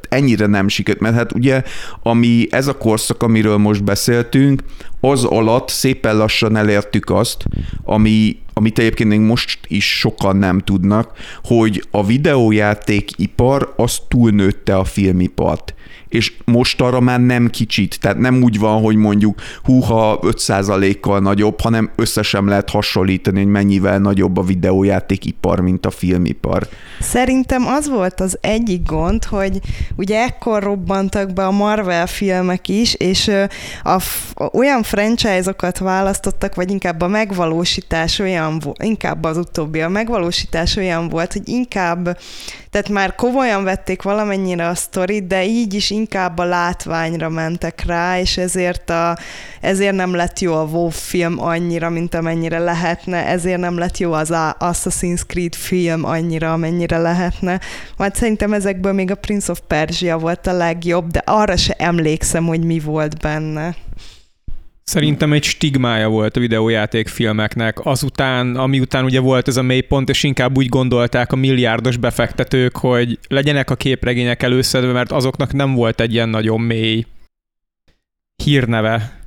ennyire 0.10 0.46
nem 0.46 0.68
sikerült? 0.68 1.04
Mert 1.04 1.16
hát 1.16 1.34
ugye, 1.34 1.64
ami 2.04 2.48
ez 2.50 2.68
a 2.68 2.78
korszak, 2.78 3.24
amiről 3.24 3.58
most 3.58 3.84
beszéltünk, 3.84 4.64
az 5.00 5.24
alatt 5.24 5.70
szépen 5.70 6.18
lassan 6.18 6.56
elértük 6.56 7.10
azt, 7.10 7.46
ami, 7.84 8.38
amit 8.54 8.80
egyébként 8.80 9.10
még 9.10 9.20
most 9.20 9.60
is 9.68 9.98
sokan 9.98 10.36
nem 10.36 10.60
tudnak, 10.60 11.12
hogy 11.44 11.84
a 11.92 12.06
videójátékipar 12.16 13.74
az 13.78 14.00
túlnőtte 14.08 14.78
a 14.78 14.84
filmipart 14.84 15.74
és 16.10 16.34
most 16.46 16.82
arra 16.82 17.00
már 17.00 17.20
nem 17.20 17.50
kicsit, 17.50 18.00
tehát 18.00 18.18
nem 18.18 18.44
úgy 18.44 18.60
van, 18.60 18.82
hogy 18.82 18.96
mondjuk 18.96 19.42
húha 19.64 20.20
5%-kal 20.22 21.20
nagyobb, 21.20 21.62
hanem 21.62 21.92
össze 21.96 22.22
sem 22.22 22.48
lehet 22.48 22.70
hasonlítani, 22.70 23.38
hogy 23.38 23.52
mennyivel 23.52 24.00
nagyobb 24.00 24.38
a 24.38 24.44
videójátékipar, 24.44 25.60
mint 25.60 25.86
a 25.86 25.90
filmipar. 25.90 26.68
Szerintem 27.00 27.68
az 27.68 27.90
volt 27.90 28.20
az 28.20 28.38
egyik 28.42 28.84
gond, 28.84 29.24
hogy 29.24 29.60
ugye 29.96 30.24
ekkor 30.24 30.64
robbantak 30.64 31.34
be 31.34 31.46
a 31.46 31.52
Marvel 31.52 32.08
filmek 32.08 32.68
is, 32.68 32.94
és 32.94 33.32
a 33.84 34.00
f- 34.00 34.54
olyan 34.54 34.84
franchise-okat 34.84 35.78
választottak, 35.78 36.56
vagy 36.56 36.72
inkább 36.72 37.02
a 37.02 37.08
megvalósítás 37.08 38.20
olyan 38.20 38.46
olyan, 38.46 38.60
vo- 38.60 38.84
inkább 38.84 39.24
az 39.24 39.38
utóbbi, 39.38 39.82
a 39.82 39.90
megvalósítás 39.90 40.76
olyan 40.76 41.10
volt, 41.10 41.34
hogy 41.34 41.48
inkább, 41.48 42.05
tehát 42.70 42.90
már 42.90 43.16
komolyan 43.16 43.64
vették 43.64 44.02
valamennyire 44.02 44.68
a 44.68 44.76
sztorit, 44.76 45.28
de 45.28 45.46
így 45.46 45.74
is 45.74 45.90
inkább 45.90 46.38
a 46.38 46.44
látványra 46.44 47.30
mentek 47.30 47.86
rá, 47.86 48.20
és 48.20 48.38
ezért, 48.38 48.90
a, 48.90 49.18
ezért 49.62 49.96
nem 49.96 50.16
lett 50.16 50.40
jó 50.40 50.54
a 50.54 50.64
WoW 50.64 50.90
film 50.90 51.40
annyira, 51.40 51.90
mint 51.90 52.16
amennyire 52.16 52.60
lehetne, 52.60 53.26
ezért 53.26 53.60
nem 53.60 53.78
lett 53.78 53.98
jó 53.98 54.12
az 54.12 54.30
Assassin's 54.60 55.22
Creed 55.28 55.56
film 55.56 56.06
annyira, 56.06 56.54
amennyire 56.54 56.98
lehetne. 56.98 57.60
Majd 57.98 58.16
szerintem 58.16 58.54
ezekből 58.54 58.94
még 58.94 59.12
a 59.12 59.16
Prince 59.16 59.52
of 59.52 59.62
Persia 59.68 60.18
volt 60.18 60.48
a 60.48 60.54
legjobb, 60.54 61.12
de 61.12 61.22
arra 61.26 61.58
se 61.58 61.74
emlékszem, 61.78 62.46
hogy 62.46 62.64
mi 62.64 62.80
volt 62.80 63.20
benne. 63.20 63.76
Szerintem 64.86 65.34
egy 65.34 65.44
stigmája 65.44 66.10
volt 66.10 66.38
a 66.38 66.40
videójátékfilmeknek, 66.40 67.86
azután, 67.86 68.56
ami 68.56 68.80
után 68.80 69.04
ugye 69.04 69.20
volt 69.20 69.48
ez 69.48 69.58
a 69.58 69.62
mélypont, 69.62 70.10
és 70.10 70.24
inkább 70.24 70.58
úgy 70.58 70.70
gondolták 70.70 71.32
a 71.32 71.36
milliárdos 71.36 71.98
befektetők, 71.98 72.78
hogy 72.78 73.20
legyenek 73.28 73.70
a 73.70 73.76
képregények 73.76 74.44
előszedve, 74.44 74.92
mert 74.92 75.12
azoknak 75.12 75.54
nem 75.54 75.74
volt 75.74 76.00
egy 76.00 76.14
ilyen 76.14 76.30
nagyon 76.30 76.62
mély 76.62 77.06
hírneve. 78.44 79.25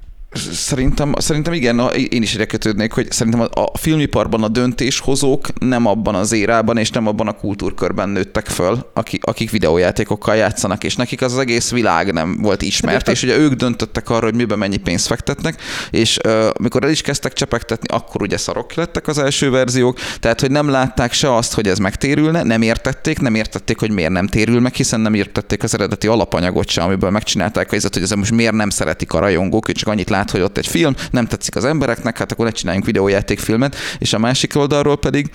Szerintem, 0.52 1.14
szerintem 1.18 1.52
igen, 1.52 1.80
én 2.10 2.22
is 2.22 2.34
ide 2.34 2.44
kötődnék, 2.44 2.92
hogy 2.92 3.12
szerintem 3.12 3.40
a, 3.40 3.60
a 3.60 3.78
filmiparban 3.78 4.42
a 4.42 4.48
döntéshozók 4.48 5.58
nem 5.60 5.86
abban 5.86 6.14
az 6.14 6.32
érában 6.32 6.76
és 6.76 6.90
nem 6.90 7.06
abban 7.06 7.28
a 7.28 7.32
kultúrkörben 7.32 8.08
nőttek 8.08 8.46
föl, 8.46 8.90
akik, 8.94 9.24
akik 9.24 9.50
videójátékokkal 9.50 10.36
játszanak, 10.36 10.84
és 10.84 10.96
nekik 10.96 11.22
az, 11.22 11.32
az 11.32 11.38
egész 11.38 11.70
világ 11.70 12.12
nem 12.12 12.38
volt 12.40 12.62
ismert, 12.62 13.04
De 13.04 13.12
és 13.12 13.22
ugye 13.22 13.36
ők 13.36 13.52
döntöttek 13.52 14.10
arra, 14.10 14.24
hogy 14.24 14.34
miben 14.34 14.58
mennyi 14.58 14.76
pénzt 14.76 15.06
fektetnek, 15.06 15.60
és 15.90 16.18
uh, 16.26 16.48
mikor 16.60 16.84
el 16.84 16.90
is 16.90 17.00
kezdtek 17.00 17.32
csepegtetni, 17.32 17.88
akkor 17.88 18.22
ugye 18.22 18.36
szarok 18.36 18.74
lettek 18.74 19.06
az 19.06 19.18
első 19.18 19.50
verziók, 19.50 19.98
tehát 20.20 20.40
hogy 20.40 20.50
nem 20.50 20.68
látták 20.68 21.12
se 21.12 21.34
azt, 21.34 21.54
hogy 21.54 21.68
ez 21.68 21.78
megtérülne, 21.78 22.42
nem 22.42 22.62
értették, 22.62 23.20
nem 23.20 23.34
értették, 23.34 23.78
hogy 23.78 23.90
miért 23.90 24.12
nem 24.12 24.26
térül 24.26 24.60
meg, 24.60 24.74
hiszen 24.74 25.00
nem 25.00 25.14
értették 25.14 25.62
az 25.62 25.74
eredeti 25.74 26.06
alapanyagot 26.06 26.68
sem, 26.68 26.84
amiből 26.84 27.10
megcsinálták 27.10 27.72
a 27.72 27.76
hogy 27.92 28.02
ez 28.02 28.10
most 28.10 28.32
miért 28.32 28.54
nem 28.54 28.70
szeretik 28.70 29.12
a 29.12 29.18
rajongók, 29.18 29.72
csak 29.72 29.88
annyit 29.88 30.10
lát, 30.18 30.30
hogy 30.30 30.40
ott 30.40 30.58
egy 30.58 30.66
film, 30.66 30.94
nem 31.10 31.26
tetszik 31.26 31.56
az 31.56 31.64
embereknek, 31.64 32.18
hát 32.18 32.32
akkor 32.32 32.44
ne 32.44 32.50
csináljunk 32.50 32.86
videójátékfilmet, 32.86 33.76
és 33.98 34.12
a 34.12 34.18
másik 34.18 34.56
oldalról 34.56 34.98
pedig 34.98 35.30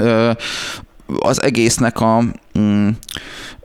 ö, 0.00 0.30
az 1.18 1.42
egésznek 1.42 2.00
a 2.00 2.22
mm, 2.58 2.88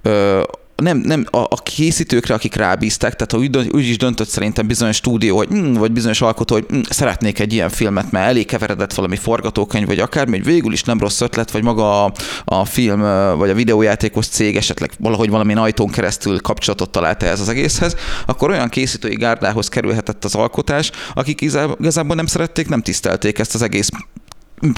ö, 0.01 0.41
nem, 0.79 0.97
nem 0.97 1.25
a, 1.29 1.37
a 1.37 1.55
készítőkre, 1.63 2.33
akik 2.33 2.55
rábízták, 2.55 3.15
tehát 3.15 3.45
úgy, 3.45 3.69
úgy 3.71 3.87
is 3.87 3.97
döntött 3.97 4.27
szerintem 4.27 4.67
bizonyos 4.67 4.95
stúdió, 4.95 5.37
hogy, 5.37 5.47
mm, 5.53 5.73
vagy 5.73 5.91
bizonyos 5.91 6.21
alkotó, 6.21 6.55
hogy 6.55 6.65
mm, 6.73 6.79
szeretnék 6.89 7.39
egy 7.39 7.53
ilyen 7.53 7.69
filmet, 7.69 8.11
mert 8.11 8.25
elég 8.25 8.45
keveredett 8.45 8.93
valami 8.93 9.15
forgatókönyv, 9.15 9.87
vagy 9.87 9.99
akármi, 9.99 10.37
hogy 10.37 10.45
végül 10.45 10.73
is 10.73 10.83
nem 10.83 10.99
rossz 10.99 11.21
ötlet, 11.21 11.51
vagy 11.51 11.63
maga 11.63 12.05
a, 12.05 12.11
a 12.45 12.65
film, 12.65 12.99
vagy 13.37 13.49
a 13.49 13.53
videójátékos 13.53 14.27
cég 14.27 14.55
esetleg 14.55 14.91
valahogy 14.99 15.29
valami 15.29 15.53
ajtón 15.53 15.89
keresztül 15.89 16.39
kapcsolatot 16.39 16.89
találta 16.89 17.25
ez 17.25 17.39
az 17.39 17.49
egészhez, 17.49 17.95
akkor 18.25 18.49
olyan 18.49 18.69
készítői 18.69 19.15
gárdához 19.15 19.67
kerülhetett 19.67 20.25
az 20.25 20.35
alkotás, 20.35 20.91
akik 21.13 21.41
igazából 21.41 22.15
nem 22.15 22.25
szerették, 22.25 22.67
nem 22.67 22.81
tisztelték 22.81 23.39
ezt 23.39 23.55
az 23.55 23.61
egész 23.61 23.89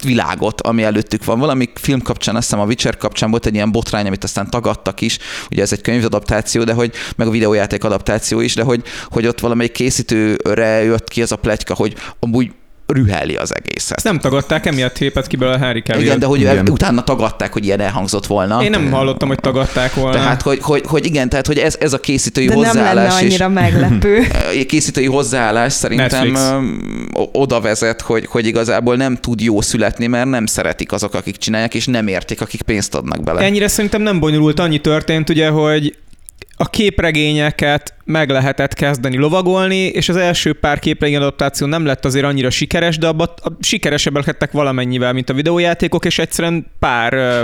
világot, 0.04 0.62
ami 0.62 0.84
előttük 0.84 1.26
van. 1.26 1.40
Valami 1.40 1.70
film 1.76 2.02
kapcsán, 2.02 2.36
azt 2.36 2.50
hiszem 2.50 2.64
a 2.64 2.66
Witcher 2.66 2.98
kapcsán 2.98 3.30
volt 3.30 3.46
egy 3.46 3.54
ilyen 3.54 3.72
botrány, 3.72 4.08
amit 4.08 4.24
aztán 4.24 4.50
tagadtak 4.50 5.02
is, 5.02 5.18
ugye 5.52 5.62
ez 5.62 5.72
egy 5.72 5.82
könyvadaptáció, 5.82 6.64
de 6.64 6.74
hogy, 6.74 6.94
meg 7.16 7.28
a 7.28 7.32
videójáték 7.32 7.84
adaptáció 7.84 8.40
is, 8.40 8.56
de 8.56 8.64
hogy, 8.64 8.84
hogy 9.10 9.28
ott 9.28 9.40
valamelyik 9.40 9.72
készítőre 9.72 10.84
jött 10.84 11.08
ki 11.08 11.22
az 11.22 11.32
a 11.32 11.36
pletyka, 11.36 11.74
hogy 11.74 11.96
amúgy 12.20 12.52
rüheli 12.92 13.36
az 13.36 13.56
egészet. 13.56 13.98
Ezt 13.98 14.06
nem 14.06 14.20
tagadták, 14.20 14.66
emiatt 14.66 14.98
lépett 14.98 15.28
ki 15.28 15.36
belőle 15.36 15.58
Harry 15.58 15.82
Cavill. 15.82 16.02
Igen, 16.02 16.20
de 16.20 16.26
hogy 16.26 16.40
igen. 16.40 16.70
utána 16.70 17.04
tagadták, 17.04 17.54
hogy 17.54 17.66
ilyen 17.66 17.80
elhangzott 17.80 18.26
volna. 18.26 18.64
Én 18.64 18.70
nem 18.70 18.92
hallottam, 18.92 19.28
hogy 19.28 19.40
tagadták 19.40 19.94
volna. 19.94 20.18
Tehát, 20.18 20.42
hogy, 20.42 20.60
hogy, 20.62 20.84
hogy 20.86 21.06
igen, 21.06 21.30
tehát, 21.30 21.48
hogy 21.48 21.58
ez, 21.58 21.76
ez 21.80 21.94
a 21.94 22.00
készítői 22.00 22.48
de 22.48 22.54
hozzáállás. 22.54 22.84
nem 22.84 22.96
lenne 22.96 23.14
annyira 23.14 23.48
és, 23.48 23.54
meglepő. 23.54 24.28
készítői 24.68 25.06
hozzáállás 25.06 25.74
szerintem 25.74 26.32
Netflix. 26.32 27.30
oda 27.32 27.62
vezet, 27.62 28.02
hogy, 28.02 28.26
hogy 28.26 28.46
igazából 28.46 28.96
nem 28.96 29.16
tud 29.16 29.42
jó 29.42 29.62
születni, 29.62 30.08
mert 30.08 30.30
nem 30.30 30.46
szeretik 30.46 30.92
azok, 30.92 31.14
akik 31.14 31.38
csinálják, 31.38 31.74
és 31.74 31.86
nem 31.86 32.08
értik, 32.08 32.42
akik 32.42 32.62
pénzt 32.62 32.96
adnak 32.96 33.24
bele. 33.24 33.42
Ennyire 33.42 33.68
szerintem 33.68 34.02
nem 34.02 34.20
bonyolult, 34.20 34.60
annyi 34.60 34.82
történt 34.82 35.30
ugye, 35.30 35.50
hogy 35.50 35.96
a 36.62 36.66
képregényeket 36.66 37.94
meg 38.04 38.30
lehetett 38.30 38.74
kezdeni 38.74 39.18
lovagolni, 39.18 39.76
és 39.76 40.10
az 40.10 40.16
első 40.16 40.54
pár 40.54 40.80
képregény 40.80 41.18
adaptáció 41.18 41.68
nem 41.68 41.86
lett 41.86 42.06
azért 42.06 42.26
annyira 42.26 42.50
sikeres, 42.50 42.98
de 42.98 43.08
abban 43.08 43.30
sikeresebbek 43.60 44.26
lettek 44.26 44.52
valamennyivel, 44.52 45.14
mint 45.14 45.30
a 45.30 45.34
videójátékok, 45.34 46.06
és 46.06 46.20
egyszerűen 46.20 46.66
pár 46.80 47.44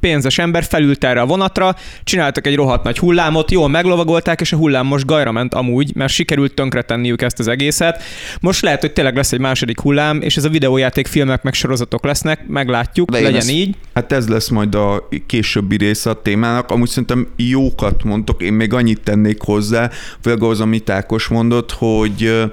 pénzes 0.00 0.38
ember 0.38 0.64
felült 0.64 1.04
erre 1.04 1.20
a 1.20 1.26
vonatra, 1.26 1.76
csináltak 2.04 2.46
egy 2.46 2.54
rohadt 2.54 2.84
nagy 2.84 2.98
hullámot, 2.98 3.50
jól 3.50 3.68
meglovagolták, 3.68 4.40
és 4.40 4.52
a 4.52 4.56
hullám 4.56 4.86
most 4.86 5.06
gajra 5.06 5.32
ment 5.32 5.54
amúgy, 5.54 5.94
mert 5.94 6.12
sikerült 6.12 6.54
tönkretenniük 6.54 7.22
ezt 7.22 7.38
az 7.38 7.48
egészet. 7.48 8.02
Most 8.40 8.62
lehet, 8.62 8.80
hogy 8.80 8.92
tényleg 8.92 9.16
lesz 9.16 9.32
egy 9.32 9.40
második 9.40 9.80
hullám, 9.80 10.20
és 10.22 10.36
ez 10.36 10.44
a 10.44 10.48
videójáték 10.48 11.06
filmek 11.06 11.42
meg 11.42 11.54
sorozatok 11.54 12.04
lesznek, 12.04 12.46
meglátjuk, 12.46 13.10
de 13.10 13.20
legyen 13.20 13.34
ezt, 13.34 13.50
így. 13.50 13.74
Hát 13.94 14.12
ez 14.12 14.28
lesz 14.28 14.48
majd 14.48 14.74
a 14.74 15.08
későbbi 15.26 15.76
része 15.76 16.10
a 16.10 16.22
témának. 16.22 16.70
Amúgy 16.70 16.88
szerintem 16.88 17.28
jókat 17.36 18.04
mondtok, 18.28 18.46
én 18.46 18.52
még 18.52 18.72
annyit 18.72 19.00
tennék 19.00 19.40
hozzá, 19.40 19.90
főleg 20.22 20.42
ahhoz, 20.42 20.60
amit 20.60 20.90
Ákos 20.90 21.28
mondott, 21.28 21.72
hogy 21.72 22.44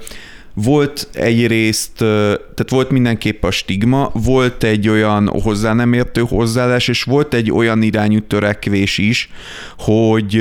volt 0.54 1.08
egy 1.14 1.48
részt, 1.48 1.98
tehát 1.98 2.70
volt 2.70 2.90
mindenképp 2.90 3.44
a 3.44 3.52
stigma, 3.52 4.12
volt 4.14 4.64
egy 4.64 4.90
olyan 4.90 5.28
hozzá 5.28 5.74
nem 5.74 5.94
értő 5.94 6.22
hozzáállás, 6.22 6.88
és 6.88 7.04
volt 7.04 7.34
egy 7.34 7.52
olyan 7.52 7.82
irányú 7.82 8.20
törekvés 8.28 8.98
is, 8.98 9.30
hogy 9.78 10.36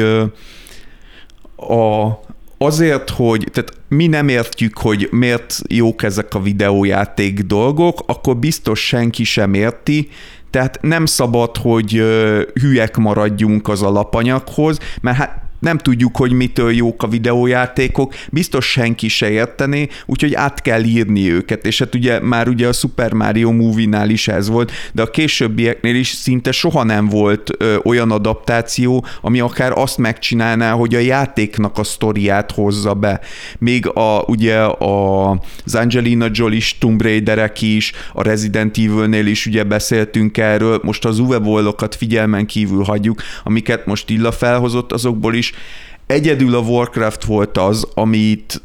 a, 1.57 2.09
azért, 2.59 3.11
hogy 3.11 3.49
tehát 3.53 3.73
mi 3.88 4.07
nem 4.07 4.29
értjük, 4.29 4.79
hogy 4.79 5.09
miért 5.11 5.62
jók 5.68 6.03
ezek 6.03 6.35
a 6.35 6.40
videójáték 6.40 7.40
dolgok, 7.40 8.03
akkor 8.07 8.37
biztos 8.37 8.87
senki 8.87 9.25
sem 9.25 9.55
érti, 9.55 10.09
tehát 10.55 10.79
nem 10.81 11.07
szabad, 11.07 11.57
hogy 11.57 11.90
hülyek 12.61 12.97
maradjunk 12.97 13.69
az 13.69 13.83
alapanyaghoz, 13.83 14.79
mert 15.01 15.17
hát 15.17 15.43
nem 15.64 15.79
tudjuk, 15.79 16.16
hogy 16.16 16.33
mitől 16.33 16.72
jók 16.72 17.03
a 17.03 17.09
videójátékok, 17.09 18.14
biztos 18.31 18.70
senki 18.70 19.09
se 19.09 19.31
értené, 19.31 19.88
úgyhogy 20.07 20.35
át 20.35 20.62
kell 20.62 20.83
írni 20.83 21.31
őket, 21.31 21.66
és 21.66 21.79
hát 21.79 21.94
ugye 21.94 22.20
már 22.20 22.48
ugye 22.48 22.68
a 22.68 22.72
Super 22.72 23.12
Mario 23.12 23.53
Movie-nál 23.53 24.11
is 24.11 24.29
ez 24.29 24.48
volt, 24.48 24.72
de 24.92 25.03
a 25.03 25.11
későbbieknél 25.11 25.94
is 25.94 26.09
szinte 26.09 26.53
soha 26.53 26.83
nem 26.85 27.09
volt 27.09 27.50
ö, 27.59 27.77
olyan 27.85 28.11
adaptáció, 28.11 29.07
ami 29.20 29.40
akár 29.40 29.72
azt 29.74 29.98
megcsinálná, 29.98 30.72
hogy 30.72 30.94
a 30.94 30.98
játéknak 30.98 31.79
a 31.79 31.85
sztoriát 31.85 32.50
hozza 32.50 32.94
be. 32.94 33.20
Még 33.59 33.88
a, 33.88 34.24
ugye 34.27 34.59
a, 34.61 35.31
az 35.64 35.74
Angelina 35.74 36.27
Jolie 36.33 36.57
is, 36.57 36.79
Tomb 36.79 37.03
Raiderek 37.03 37.62
is, 37.62 37.92
a 38.12 38.22
Resident 38.22 38.79
Evil-nél 38.79 39.27
is 39.27 39.46
ugye 39.46 39.64
beszéltünk 39.64 40.38
erről, 40.38 40.81
most 40.83 41.05
az 41.05 41.18
uwe 41.18 41.40
figyelmen 41.96 42.46
kívül 42.46 42.83
hagyjuk, 42.83 43.22
amiket 43.44 43.87
most 43.87 44.11
Illa 44.11 44.33
felhozott, 44.33 44.92
azokból 44.92 45.35
is 45.35 45.54
Egyedül 46.07 46.55
a 46.55 46.59
Warcraft 46.59 47.25
volt 47.25 47.59
az, 47.59 47.87
amit 47.95 48.62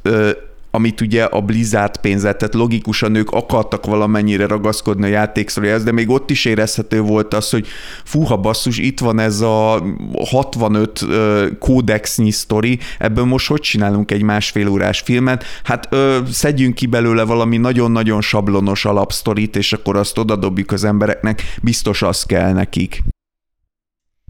amit 0.72 1.02
ugye 1.02 1.24
a 1.24 1.42
Blizzard 1.42 1.98
pénzet, 1.98 2.38
tehát 2.38 2.54
logikusan 2.54 3.16
ők 3.16 3.32
akartak 3.32 3.86
valamennyire 3.86 4.48
ragaszkodni 4.48 5.06
a 5.06 5.08
játékszoriához, 5.08 5.84
de 5.84 5.92
még 5.92 6.10
ott 6.10 6.30
is 6.30 6.46
érezhető 6.46 7.02
volt 7.02 7.34
az, 7.34 7.50
hogy 7.50 7.68
fúha 8.04 8.38
basszus, 8.38 8.78
itt 8.78 9.00
van 9.00 9.20
ez 9.20 9.42
a 9.42 9.84
65 10.30 11.02
uh, 11.02 11.58
kódexnyi 11.60 12.32
sztori, 12.32 12.80
ebből 12.98 13.26
most 13.26 13.48
hogy 13.48 13.62
csinálunk 13.62 14.12
egy 14.12 14.24
másfél 14.24 14.68
órás 14.68 15.00
filmet? 15.00 15.44
Hát 15.64 15.88
ö, 15.90 16.20
szedjünk 16.32 16.76
ki 16.76 16.86
belőle 16.86 17.24
valami 17.24 17.58
nagyon-nagyon 17.58 18.22
sablonos 18.22 18.86
alapsztorit, 18.86 19.56
és 19.56 19.74
akkor 19.74 19.96
azt 19.96 20.18
odadobjuk 20.18 20.72
az 20.72 20.84
embereknek, 20.84 21.42
biztos 21.62 22.02
az 22.02 22.24
kell 22.24 22.54
nekik. 22.54 23.04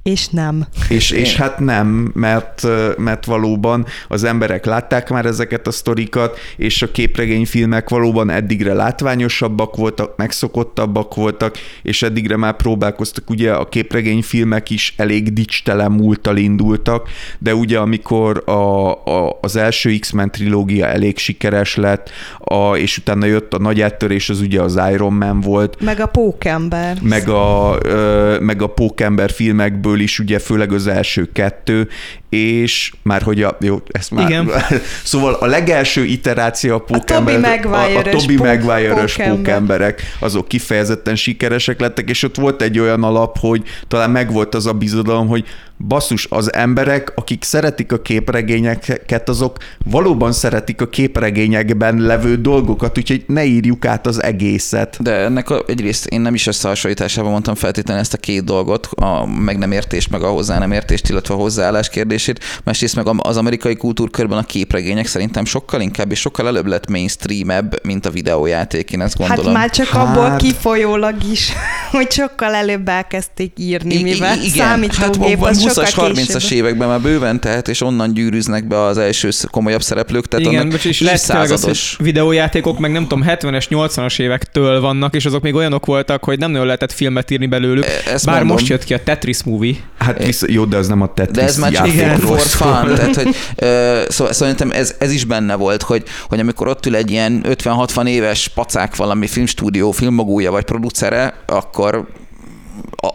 És 0.09 0.27
nem. 0.27 0.65
És, 0.89 1.11
és 1.11 1.35
hát 1.35 1.59
nem, 1.59 2.11
mert, 2.13 2.67
mert 2.97 3.25
valóban 3.25 3.85
az 4.07 4.23
emberek 4.23 4.65
látták 4.65 5.09
már 5.09 5.25
ezeket 5.25 5.67
a 5.67 5.71
sztorikat, 5.71 6.37
és 6.57 6.81
a 6.81 6.91
képregényfilmek 6.91 7.89
valóban 7.89 8.29
eddigre 8.29 8.73
látványosabbak 8.73 9.75
voltak, 9.75 10.17
megszokottabbak 10.17 11.15
voltak, 11.15 11.57
és 11.81 12.01
eddigre 12.01 12.37
már 12.37 12.55
próbálkoztak, 12.55 13.29
ugye 13.29 13.51
a 13.51 13.69
képregényfilmek 13.69 14.69
is 14.69 14.93
elég 14.97 15.33
dicstelen 15.33 15.91
múltal 15.91 16.37
indultak, 16.37 17.09
de 17.39 17.55
ugye 17.55 17.79
amikor 17.79 18.43
a, 18.45 18.91
a, 18.91 19.37
az 19.41 19.55
első 19.55 19.97
X-Men 19.99 20.31
trilógia 20.31 20.87
elég 20.87 21.17
sikeres 21.17 21.75
lett, 21.75 22.09
a, 22.39 22.75
és 22.75 22.97
utána 22.97 23.25
jött 23.25 23.53
a 23.53 23.59
nagy 23.59 23.81
áttörés, 23.81 24.29
az 24.29 24.39
ugye 24.39 24.61
az 24.61 24.79
Iron 24.91 25.13
Man 25.13 25.39
volt. 25.39 25.81
Meg 25.81 25.99
a 25.99 26.05
Pókember. 26.05 26.97
Meg 27.01 27.29
a, 27.29 27.77
ö, 27.81 28.37
meg 28.39 28.61
a 28.61 28.67
Pókember 28.67 29.31
filmekből 29.31 29.98
is 29.99 30.19
ugye 30.19 30.39
főleg 30.39 30.71
az 30.71 30.87
első 30.87 31.29
kettő, 31.31 31.87
és 32.29 32.91
már 33.01 33.21
hogy 33.21 33.43
a, 33.43 33.57
jó, 33.59 33.81
ezt 33.87 34.11
már, 34.11 34.29
Igen. 34.29 34.49
szóval 35.03 35.33
a 35.33 35.45
legelső 35.45 36.03
iteráció 36.03 36.73
a 36.73 36.79
pókember, 36.79 37.35
Tobey 37.35 37.49
Maguire-ös 37.49 38.13
a, 38.13 38.17
Tobi 38.17 38.35
Maguire-ös 38.35 39.13
pókember. 39.13 39.35
pókemberek, 39.37 40.01
azok 40.19 40.47
kifejezetten 40.47 41.15
sikeresek 41.15 41.79
lettek, 41.79 42.09
és 42.09 42.23
ott 42.23 42.35
volt 42.35 42.61
egy 42.61 42.79
olyan 42.79 43.03
alap, 43.03 43.37
hogy 43.37 43.63
talán 43.87 44.09
megvolt 44.09 44.55
az 44.55 44.65
a 44.65 44.73
bizodalom, 44.73 45.27
hogy 45.27 45.45
basszus, 45.87 46.27
az 46.29 46.53
emberek, 46.53 47.11
akik 47.15 47.43
szeretik 47.43 47.91
a 47.91 48.01
képregényeket, 48.01 49.29
azok 49.29 49.57
valóban 49.85 50.31
szeretik 50.31 50.81
a 50.81 50.89
képregényekben 50.89 51.97
levő 51.97 52.35
dolgokat, 52.35 52.97
úgyhogy 52.97 53.23
ne 53.27 53.43
írjuk 53.43 53.85
át 53.85 54.07
az 54.07 54.23
egészet. 54.23 54.97
De 54.99 55.11
ennek 55.11 55.49
a, 55.49 55.63
egyrészt 55.67 56.05
én 56.05 56.21
nem 56.21 56.33
is 56.33 56.47
összehasonlításában 56.47 57.31
mondtam 57.31 57.55
feltétlenül 57.55 58.01
ezt 58.01 58.13
a 58.13 58.17
két 58.17 58.43
dolgot, 58.43 58.85
a 58.85 59.25
meg 59.25 59.57
nem 59.57 59.71
értést, 59.71 60.09
meg 60.09 60.21
a 60.21 60.29
hozzá 60.29 60.59
nem 60.59 60.71
értést, 60.71 61.09
illetve 61.09 61.33
a 61.33 61.37
hozzáállás 61.37 61.89
kérdését. 62.25 62.61
Másrészt 62.63 62.95
meg 62.95 63.07
az 63.17 63.37
amerikai 63.37 63.75
kultúrkörben 63.75 64.37
a 64.37 64.43
képregények 64.43 65.07
szerintem 65.07 65.45
sokkal 65.45 65.81
inkább 65.81 66.11
és 66.11 66.19
sokkal 66.19 66.47
előbb 66.47 66.65
lett 66.67 66.89
mainstreamebb, 66.89 67.85
mint 67.85 68.05
a 68.05 68.09
videójáték, 68.09 68.91
én 68.91 69.01
ezt 69.01 69.17
gondolom. 69.17 69.45
Hát 69.45 69.53
már 69.53 69.69
csak 69.69 69.93
abból 69.93 70.29
Hát- 70.29 70.41
kifolyólag 70.41 71.15
is, 71.31 71.51
hogy 71.91 72.11
sokkal 72.11 72.53
előbb 72.53 72.87
elkezdték 72.87 73.51
írni, 73.57 73.95
I- 73.95 74.03
mivel 74.03 74.37
i- 74.37 74.45
igen, 74.45 74.67
hát 74.67 74.93
számítógép 74.93 75.37
van 75.39 75.49
az 75.49 75.63
20-as, 75.63 75.89
sokkal 75.89 76.11
30-as 76.13 76.25
később. 76.39 76.57
években 76.57 76.87
már 76.87 77.01
bőven 77.01 77.39
tehet, 77.39 77.67
és 77.67 77.81
onnan 77.81 78.13
gyűrűznek 78.13 78.67
be 78.67 78.81
az 78.81 78.97
első 78.97 79.29
komolyabb 79.51 79.81
szereplők, 79.81 80.27
tehát 80.27 80.45
Igen, 80.45 80.61
annak 80.61 80.83
és 80.85 81.01
az, 81.01 81.07
hogy 81.07 81.07
évszázados. 81.13 81.95
videójátékok 81.99 82.79
meg 82.79 82.91
nem 82.91 83.01
tudom, 83.07 83.23
70-es, 83.27 83.65
80-as 83.69 84.19
évektől 84.19 84.81
vannak, 84.81 85.15
és 85.15 85.25
azok 85.25 85.41
még 85.41 85.53
olyanok 85.55 85.85
voltak, 85.85 86.23
hogy 86.23 86.39
nem 86.39 86.51
nagyon 86.51 86.65
lehetett 86.65 86.91
filmet 86.91 87.31
írni 87.31 87.47
belőlük. 87.47 87.85
E- 87.85 88.11
ezt 88.13 88.25
Bár 88.25 88.35
mondom. 88.37 88.55
most 88.55 88.67
jött 88.67 88.83
ki 88.83 88.93
a 88.93 89.03
Tetris 89.03 89.43
movie. 89.43 89.75
Hát 89.97 90.25
vissza, 90.25 90.45
jó, 90.49 90.65
de 90.65 90.77
az 90.77 90.87
nem 90.87 91.01
a 91.01 91.13
Tetris 91.13 91.35
De 91.35 91.43
ez 91.43 91.57
már 91.57 91.71
csak 91.71 91.85
játékról 91.87 92.08
for 92.17 92.39
szól. 92.39 92.73
fun, 92.73 92.95
tehát 92.95 93.15
hogy 93.15 93.35
ö, 93.55 94.01
szóval 94.09 94.33
szerintem 94.33 94.71
ez, 94.71 94.95
ez 94.99 95.11
is 95.11 95.25
benne 95.25 95.55
volt, 95.55 95.81
hogy, 95.81 96.03
hogy 96.27 96.39
amikor 96.39 96.67
ott 96.67 96.85
ül 96.85 96.95
egy 96.95 97.11
ilyen 97.11 97.43
50-60 97.47 98.07
éves 98.07 98.47
pacák 98.47 98.95
valami 98.95 99.27
filmstúdió, 99.27 99.91
filmmagúja 99.91 100.51
vagy 100.51 100.63
producere, 100.63 101.33
akkor 101.45 102.07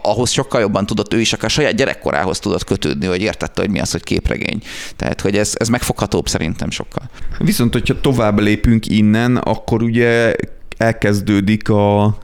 ahhoz 0.01 0.29
sokkal 0.29 0.61
jobban 0.61 0.85
tudott 0.85 1.13
ő 1.13 1.19
is, 1.19 1.33
akár 1.33 1.49
saját 1.49 1.75
gyerekkorához 1.75 2.39
tudott 2.39 2.63
kötődni, 2.63 3.05
hogy 3.05 3.21
értette, 3.21 3.61
hogy 3.61 3.69
mi 3.69 3.79
az, 3.79 3.91
hogy 3.91 4.03
képregény. 4.03 4.61
Tehát, 4.95 5.21
hogy 5.21 5.37
ez, 5.37 5.53
ez 5.57 5.67
megfoghatóbb 5.67 6.27
szerintem 6.27 6.69
sokkal. 6.69 7.09
Viszont, 7.39 7.73
hogyha 7.73 8.01
tovább 8.01 8.39
lépünk 8.39 8.87
innen, 8.87 9.37
akkor 9.37 9.83
ugye 9.83 10.33
elkezdődik 10.77 11.69
a 11.69 12.17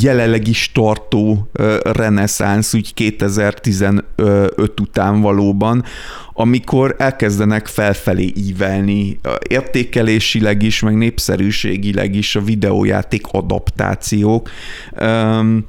jelenleg 0.00 0.48
is 0.48 0.72
tartó 0.72 1.50
reneszánsz, 1.82 2.74
úgy 2.74 2.94
2015 2.94 4.80
után 4.80 5.20
valóban, 5.20 5.84
amikor 6.32 6.94
elkezdenek 6.98 7.66
felfelé 7.66 8.32
ívelni 8.36 9.18
értékelésileg 9.48 10.62
is, 10.62 10.80
meg 10.80 10.96
népszerűségileg 10.96 12.14
is 12.14 12.36
a 12.36 12.40
videójáték 12.40 13.26
adaptációk. 13.26 14.50
Öm, 14.94 15.64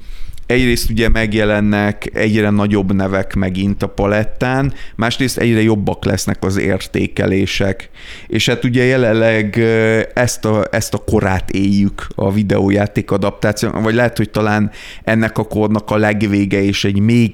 egyrészt 0.53 0.89
ugye 0.89 1.09
megjelennek 1.09 2.09
egyre 2.13 2.49
nagyobb 2.49 2.93
nevek 2.93 3.35
megint 3.35 3.83
a 3.83 3.87
palettán, 3.87 4.73
másrészt 4.95 5.37
egyre 5.37 5.61
jobbak 5.61 6.05
lesznek 6.05 6.37
az 6.43 6.57
értékelések. 6.57 7.89
És 8.27 8.49
hát 8.49 8.63
ugye 8.63 8.83
jelenleg 8.83 9.57
ezt 10.13 10.45
a, 10.45 10.65
ezt 10.71 10.93
a 10.93 10.97
korát 10.97 11.49
éljük 11.49 12.07
a 12.15 12.31
videójáték 12.31 13.11
adaptáció, 13.11 13.69
vagy 13.69 13.93
lehet, 13.93 14.17
hogy 14.17 14.29
talán 14.29 14.71
ennek 15.03 15.37
a 15.37 15.43
kornak 15.43 15.91
a 15.91 15.97
legvége 15.97 16.63
és 16.63 16.83
egy 16.83 16.99
még, 16.99 17.31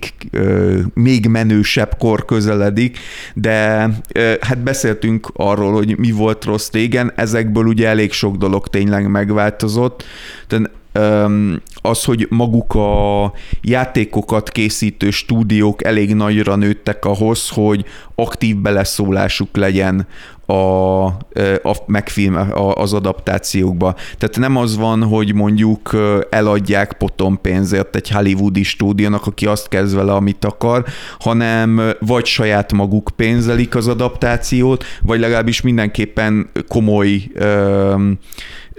még 0.93 1.25
menősebb 1.25 1.97
kor 1.97 2.25
közeledik, 2.25 2.97
de 3.33 3.57
hát 4.41 4.57
beszéltünk 4.63 5.31
arról, 5.33 5.73
hogy 5.73 5.97
mi 5.97 6.11
volt 6.11 6.45
rossz 6.45 6.71
régen, 6.71 7.11
ezekből 7.15 7.65
ugye 7.65 7.87
elég 7.87 8.11
sok 8.11 8.35
dolog 8.35 8.67
tényleg 8.67 9.09
megváltozott, 9.09 10.03
tehát 10.47 10.69
az, 11.81 12.03
hogy 12.03 12.27
maguk 12.29 12.75
a 12.75 13.33
játékokat 13.61 14.49
készítő 14.49 15.09
stúdiók 15.09 15.83
elég 15.83 16.13
nagyra 16.13 16.55
nőttek 16.55 17.05
ahhoz, 17.05 17.49
hogy 17.49 17.85
aktív 18.15 18.57
beleszólásuk 18.57 19.57
legyen 19.57 20.07
a, 20.49 21.17
ö, 21.33 21.53
a 21.63 21.75
megfilm, 21.85 22.51
az 22.73 22.93
adaptációkba. 22.93 23.95
Tehát 24.17 24.37
nem 24.37 24.55
az 24.55 24.77
van, 24.77 25.03
hogy 25.03 25.33
mondjuk 25.33 25.93
ö, 25.93 26.19
eladják 26.29 26.93
potom 26.93 27.41
pénzért 27.41 27.95
egy 27.95 28.09
hollywoodi 28.09 28.63
stúdiónak, 28.63 29.25
aki 29.25 29.45
azt 29.45 29.67
kezd 29.67 29.95
vele, 29.95 30.13
amit 30.13 30.45
akar, 30.45 30.85
hanem 31.19 31.77
ö, 31.77 31.89
vagy 31.99 32.25
saját 32.25 32.73
maguk 32.73 33.09
pénzelik 33.15 33.75
az 33.75 33.87
adaptációt, 33.87 34.83
vagy 35.01 35.19
legalábbis 35.19 35.61
mindenképpen 35.61 36.49
komoly 36.67 37.21
ö, 37.33 37.93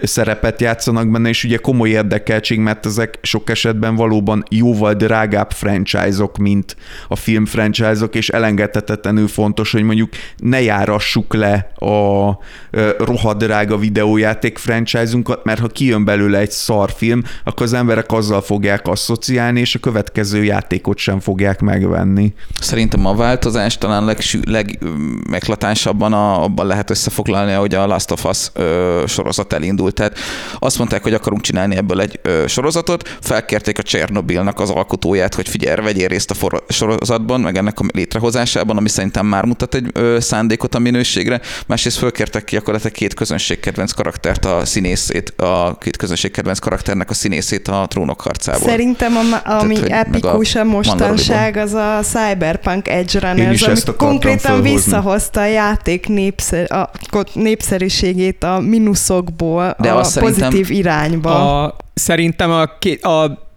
szerepet 0.03 0.61
játszanak 0.61 1.09
benne, 1.11 1.29
és 1.29 1.43
ugye 1.43 1.57
komoly 1.57 1.89
érdekeltség, 1.89 2.59
mert 2.59 2.85
ezek 2.85 3.19
sok 3.21 3.49
esetben 3.49 3.95
valóban 3.95 4.43
jóval 4.49 4.93
drágább 4.93 5.51
franchise-ok, 5.51 6.37
mint 6.37 6.75
a 7.07 7.15
film 7.15 7.45
franchise-ok, 7.45 8.15
és 8.15 8.29
elengedhetetlenül 8.29 9.27
fontos, 9.27 9.71
hogy 9.71 9.83
mondjuk 9.83 10.09
ne 10.37 10.61
járassuk 10.61 11.33
le 11.33 11.60
a 11.75 12.29
ö, 12.71 12.89
rohadt 12.97 13.37
drága 13.37 13.77
videójáték 13.77 14.57
franchise-unkat, 14.57 15.43
mert 15.43 15.59
ha 15.59 15.67
kijön 15.67 16.05
belőle 16.05 16.37
egy 16.37 16.51
szarfilm, 16.51 17.23
akkor 17.43 17.65
az 17.65 17.73
emberek 17.73 18.11
azzal 18.11 18.41
fogják 18.41 18.87
asszociálni, 18.87 19.59
és 19.59 19.75
a 19.75 19.79
következő 19.79 20.43
játékot 20.43 20.97
sem 20.97 21.19
fogják 21.19 21.59
megvenni. 21.59 22.33
Szerintem 22.59 23.05
a 23.05 23.15
változás 23.15 23.77
talán 23.77 24.05
legsű, 24.05 24.39
legmeklatánsabban 24.47 26.13
a, 26.13 26.43
abban 26.43 26.67
lehet 26.67 26.89
összefoglalni, 26.89 27.51
hogy 27.51 27.75
a 27.75 27.87
Last 27.87 28.11
of 28.11 28.25
Us 28.25 28.49
ö, 28.53 29.03
sorozat 29.07 29.53
elindult. 29.53 29.93
Tehát 29.93 30.17
azt 30.59 30.77
mondták, 30.77 31.03
hogy 31.03 31.13
akarunk 31.13 31.41
csinálni 31.41 31.75
ebből 31.75 32.01
egy 32.01 32.19
ö, 32.21 32.43
sorozatot, 32.47 33.17
felkérték 33.21 33.77
a 33.77 33.83
Csernobilnak 33.83 34.59
az 34.59 34.69
alkotóját, 34.69 35.35
hogy 35.35 35.49
figyelj, 35.49 35.81
vegyél 35.81 36.07
részt 36.07 36.31
a 36.31 36.33
for- 36.33 36.63
sorozatban, 36.69 37.41
meg 37.41 37.57
ennek 37.57 37.79
a 37.79 37.83
létrehozásában, 37.93 38.77
ami 38.77 38.89
szerintem 38.89 39.25
már 39.25 39.45
mutat 39.45 39.75
egy 39.75 39.89
ö, 39.93 40.17
szándékot 40.19 40.75
a 40.75 40.79
minőségre. 40.79 41.41
Másrészt 41.67 41.97
fölkértek 41.97 42.43
ki 42.43 42.55
gyakorlatilag 42.55 42.93
két 42.93 43.13
közönségkedvenc 43.13 43.91
karaktert, 43.91 44.45
a 44.45 44.65
színészét, 44.65 45.29
a 45.29 45.77
két 45.79 45.97
közönségkedvenc 45.97 46.59
karakternek 46.59 47.09
a 47.09 47.13
színészét 47.13 47.67
a 47.67 47.85
trónok 47.89 48.21
harcából. 48.21 48.67
Szerintem 48.67 49.13
a, 49.15 49.49
ami 49.49 49.77
a 49.77 49.85
epikus 49.87 50.55
a 50.55 50.63
mostanság, 50.63 51.57
az 51.57 51.73
a 51.73 51.99
Cyberpunk 52.01 52.87
Edge 52.87 53.19
Runners, 53.19 53.61
ami 53.61 53.95
konkrétan 53.97 54.37
felhozni. 54.37 54.71
visszahozta 54.71 55.41
a 55.41 55.45
játék 55.45 56.07
népszer, 56.07 56.71
a, 56.71 56.89
népszerűségét 57.33 58.43
a 58.43 58.59
mínuszokból 58.59 59.75
De 59.79 59.91
a 59.91 60.07
pozitív 60.19 60.71
irányba. 60.71 61.63
A, 61.63 61.75
szerintem 61.93 62.51
a, 62.51 62.65
ké- 62.79 63.03
a 63.03 63.49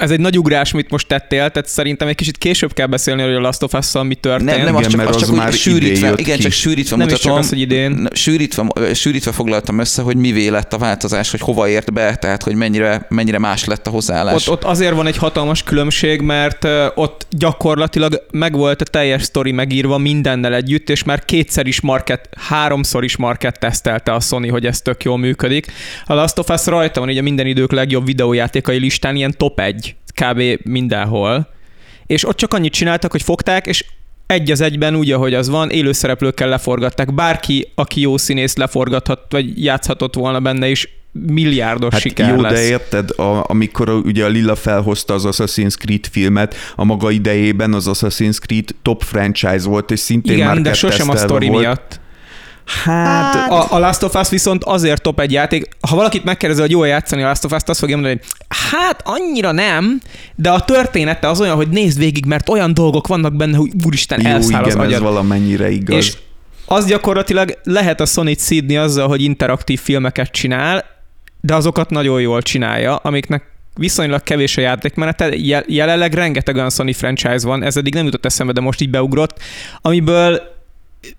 ez 0.00 0.10
egy 0.10 0.20
nagy 0.20 0.38
ugrás, 0.38 0.72
amit 0.72 0.90
most 0.90 1.06
tettél, 1.06 1.50
tehát 1.50 1.68
szerintem 1.68 2.08
egy 2.08 2.14
kicsit 2.14 2.38
később 2.38 2.72
kell 2.72 2.86
beszélni, 2.86 3.22
hogy 3.22 3.34
a 3.34 3.40
Last 3.40 3.62
of 3.62 3.72
Us-szal 3.72 4.04
mi 4.04 4.14
történt. 4.14 4.50
Nem, 4.50 4.64
nem, 4.64 4.74
Igen, 4.74 4.84
az 4.84 4.86
csak, 4.86 4.96
mert 4.96 5.08
az 5.08 5.16
az 5.16 5.22
csak 5.22 5.36
már 5.36 5.52
sűrítve, 5.52 6.08
jött 6.08 6.20
igen, 6.20 6.36
ki. 6.36 6.42
csak 6.42 6.52
sűrítve 6.52 6.96
Nem 6.96 7.06
is 7.06 7.12
mutatom. 7.12 7.32
csak 7.32 7.44
az, 7.44 7.48
hogy 7.48 7.60
idén. 7.60 8.08
Sűrítve, 8.12 8.66
sűrítve 8.94 9.32
foglaltam 9.32 9.78
össze, 9.78 10.02
hogy 10.02 10.16
mivé 10.16 10.48
lett 10.48 10.72
a 10.72 10.78
változás, 10.78 11.30
hogy 11.30 11.40
hova 11.40 11.68
ért 11.68 11.92
be, 11.92 12.16
tehát 12.16 12.42
hogy 12.42 12.54
mennyire, 12.54 13.06
mennyire 13.08 13.38
más 13.38 13.64
lett 13.64 13.86
a 13.86 13.90
hozzáállás. 13.90 14.48
Ott, 14.48 14.54
ott 14.54 14.64
azért 14.64 14.94
van 14.94 15.06
egy 15.06 15.16
hatalmas 15.16 15.62
különbség, 15.62 16.20
mert 16.20 16.66
ott 16.94 17.26
gyakorlatilag 17.30 18.26
megvolt 18.30 18.80
a 18.80 18.84
teljes 18.84 19.22
sztori 19.22 19.52
megírva 19.52 19.98
mindennel 19.98 20.54
együtt, 20.54 20.90
és 20.90 21.02
már 21.02 21.24
kétszer 21.24 21.66
is 21.66 21.80
market, 21.80 22.28
háromszor 22.36 23.04
is 23.04 23.16
market 23.16 23.58
tesztelte 23.58 24.12
a 24.12 24.20
Sony, 24.20 24.50
hogy 24.50 24.66
ez 24.66 24.80
tök 24.80 25.04
jól 25.04 25.18
működik. 25.18 25.72
A 26.04 26.14
Last 26.14 26.38
of 26.38 26.48
Us 26.48 26.66
rajta 26.66 27.00
van 27.00 27.10
így 27.10 27.18
a 27.18 27.22
minden 27.22 27.46
idők 27.46 27.72
legjobb 27.72 28.06
videójátékai 28.06 28.78
listán, 28.78 29.16
ilyen 29.16 29.34
top 29.36 29.60
1 29.60 29.89
kb. 30.14 30.42
mindenhol. 30.64 31.48
És 32.06 32.26
ott 32.28 32.36
csak 32.36 32.54
annyit 32.54 32.72
csináltak, 32.72 33.10
hogy 33.10 33.22
fogták, 33.22 33.66
és 33.66 33.84
egy 34.26 34.50
az 34.50 34.60
egyben 34.60 34.96
úgy, 34.96 35.12
ahogy 35.12 35.34
az 35.34 35.48
van, 35.48 35.70
élőszereplőkkel 35.70 36.48
leforgatták. 36.48 37.14
Bárki, 37.14 37.72
aki 37.74 38.00
jó 38.00 38.16
színész 38.16 38.56
leforgathat, 38.56 39.20
vagy 39.28 39.64
játszhatott 39.64 40.14
volna 40.14 40.40
benne 40.40 40.68
is, 40.68 40.88
milliárdos 41.12 41.92
Hát 41.92 42.00
siker 42.00 42.34
jó, 42.34 42.40
lesz. 42.40 42.52
de 42.52 42.62
érted, 42.62 43.10
a, 43.10 43.44
amikor 43.50 43.88
a, 43.88 43.92
ugye 43.94 44.24
a 44.24 44.28
Lilla 44.28 44.54
felhozta 44.54 45.14
az 45.14 45.24
Assassin's 45.26 45.76
Creed 45.78 46.06
filmet, 46.10 46.54
a 46.76 46.84
maga 46.84 47.10
idejében 47.10 47.74
az 47.74 47.86
Assassin's 47.88 48.38
Creed 48.38 48.68
top 48.82 49.02
franchise 49.02 49.68
volt, 49.68 49.90
és 49.90 50.00
szintén 50.00 50.34
Igen, 50.34 50.46
már 50.46 50.60
de 50.60 50.72
sosem 50.72 51.08
a 51.08 51.16
sztori 51.16 51.46
volt. 51.48 51.60
miatt. 51.60 52.00
Hát, 52.84 53.34
Hát, 53.34 53.50
A, 53.50 53.66
a 53.74 53.78
Last 53.78 54.02
of 54.02 54.14
Us 54.14 54.28
viszont 54.28 54.64
azért 54.64 55.02
top 55.02 55.20
egy 55.20 55.32
játék, 55.32 55.68
ha 55.88 55.96
valakit 55.96 56.24
megkérdezel, 56.24 56.62
hogy 56.62 56.72
jól 56.72 56.86
játszani 56.86 57.22
a 57.22 57.26
Last 57.26 57.44
of 57.44 57.52
Us-t, 57.52 57.68
azt 57.68 57.78
fogja 57.80 57.96
mondani, 57.96 58.18
hogy 58.20 58.46
hát 58.70 59.02
annyira 59.04 59.52
nem, 59.52 60.00
de 60.34 60.50
a 60.50 60.60
története 60.60 61.28
az 61.28 61.40
olyan, 61.40 61.56
hogy 61.56 61.68
nézd 61.68 61.98
végig, 61.98 62.24
mert 62.24 62.48
olyan 62.48 62.74
dolgok 62.74 63.06
vannak 63.06 63.36
benne, 63.36 63.56
hogy 63.56 63.70
úristen, 63.84 64.20
jó, 64.20 64.30
elszáll 64.30 64.62
az 64.62 64.66
igen, 64.72 64.80
ez 64.80 64.86
agyad. 64.86 65.02
valamennyire 65.02 65.70
igaz. 65.70 65.96
És 65.96 66.16
az 66.66 66.86
gyakorlatilag 66.86 67.58
lehet 67.62 68.00
a 68.00 68.06
sony 68.06 68.34
szídni 68.38 68.76
azzal, 68.76 69.08
hogy 69.08 69.22
interaktív 69.22 69.80
filmeket 69.80 70.30
csinál, 70.30 70.84
de 71.40 71.54
azokat 71.54 71.90
nagyon 71.90 72.20
jól 72.20 72.42
csinálja, 72.42 72.96
amiknek 72.96 73.42
viszonylag 73.74 74.22
kevés 74.22 74.56
a 74.56 74.60
játékmenete, 74.60 75.28
je- 75.36 75.64
jelenleg 75.68 76.14
rengeteg 76.14 76.54
olyan 76.54 76.70
Sony 76.70 76.94
franchise 76.94 77.46
van, 77.46 77.62
ez 77.62 77.76
eddig 77.76 77.94
nem 77.94 78.04
jutott 78.04 78.24
eszembe, 78.24 78.52
de 78.52 78.60
most 78.60 78.80
így 78.80 78.90
beugrott, 78.90 79.38
amiből 79.80 80.40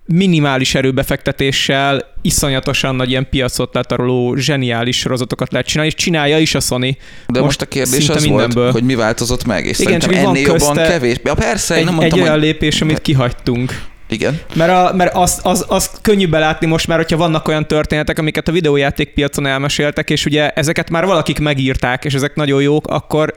minimális 0.05 0.75
erőbefektetéssel 0.75 2.13
iszonyatosan 2.21 2.95
nagy 2.95 3.09
ilyen 3.09 3.27
piacot 3.29 3.73
letaroló 3.73 4.35
zseniális 4.35 4.97
sorozatokat 4.97 5.51
lehet 5.51 5.67
csinálni, 5.67 5.91
és 5.95 6.03
csinálja 6.03 6.37
is 6.37 6.55
a 6.55 6.59
Sony. 6.59 6.97
De 7.27 7.39
most, 7.39 7.43
most 7.43 7.61
a 7.61 7.65
kérdés 7.65 8.09
az 8.09 8.23
mindenből. 8.23 8.63
volt, 8.63 8.73
hogy 8.73 8.83
mi 8.83 8.95
változott 8.95 9.45
meg, 9.45 9.65
és 9.65 9.79
Igen, 9.79 9.99
szerintem 9.99 10.09
csak 10.09 10.21
van 10.23 10.35
ennél 10.35 10.47
jobban 10.47 10.75
kevés. 10.75 11.15
Ja, 11.23 11.33
persze, 11.33 11.73
én 11.73 11.79
Egy, 11.79 11.85
nem 11.85 11.93
egy 11.93 11.99
mondtam, 11.99 12.21
olyan 12.21 12.33
hogy... 12.33 12.41
lépés, 12.41 12.81
amit 12.81 13.01
kihagytunk. 13.01 13.89
Igen. 14.09 14.39
Mert, 14.53 14.71
a, 14.71 14.93
mert 14.95 15.15
az, 15.15 15.39
az, 15.43 15.65
az 15.67 15.91
könnyű 16.01 16.27
belátni 16.27 16.67
most 16.67 16.87
már, 16.87 16.97
hogyha 16.97 17.17
vannak 17.17 17.47
olyan 17.47 17.67
történetek, 17.67 18.19
amiket 18.19 18.47
a 18.47 18.51
videójátékpiacon 18.51 19.45
elmeséltek, 19.45 20.09
és 20.09 20.25
ugye 20.25 20.49
ezeket 20.49 20.89
már 20.89 21.05
valakik 21.05 21.39
megírták, 21.39 22.05
és 22.05 22.13
ezek 22.13 22.35
nagyon 22.35 22.61
jók, 22.61 22.87
akkor 22.87 23.35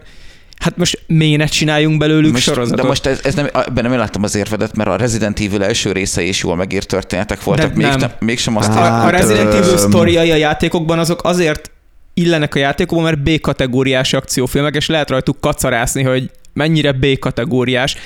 hát 0.59 0.77
most 0.77 1.03
miért 1.07 1.39
ne 1.39 1.47
csináljunk 1.47 1.99
belőlük 1.99 2.33
Most, 2.33 2.45
sorozatot? 2.45 2.81
de 2.81 2.87
most 2.87 3.07
ez, 3.07 3.21
ez 3.23 3.35
nem, 3.35 3.49
ebben 3.53 3.85
nem 3.85 3.99
láttam 3.99 4.23
az 4.23 4.35
érvedet, 4.35 4.77
mert 4.77 4.89
a 4.89 4.97
Resident 4.97 5.41
Evil 5.41 5.63
első 5.63 5.93
része 5.93 6.23
is 6.23 6.43
jól 6.43 6.57
megírt 6.57 6.87
történetek 6.87 7.43
voltak. 7.43 7.69
De 7.69 7.77
Még 7.77 7.87
nem. 7.87 7.99
nem. 7.99 8.11
mégsem 8.19 8.57
azt 8.57 8.73
Hát, 8.73 8.79
hát, 8.79 9.03
a, 9.03 9.07
a 9.07 9.11
Resident 9.11 9.55
Evil 9.55 9.77
sztoriai 9.77 10.31
a 10.31 10.37
játékokban 10.37 10.99
azok 10.99 11.25
azért 11.25 11.71
illenek 12.15 12.55
a 12.55 12.59
játékokban, 12.59 13.05
mert 13.05 13.23
B-kategóriás 13.23 14.13
akciófilmek, 14.13 14.75
és 14.75 14.87
lehet 14.87 15.11
rajtuk 15.11 15.41
kacarászni, 15.41 16.03
hogy 16.03 16.31
mennyire 16.53 16.93
B-kategóriás, 16.93 17.97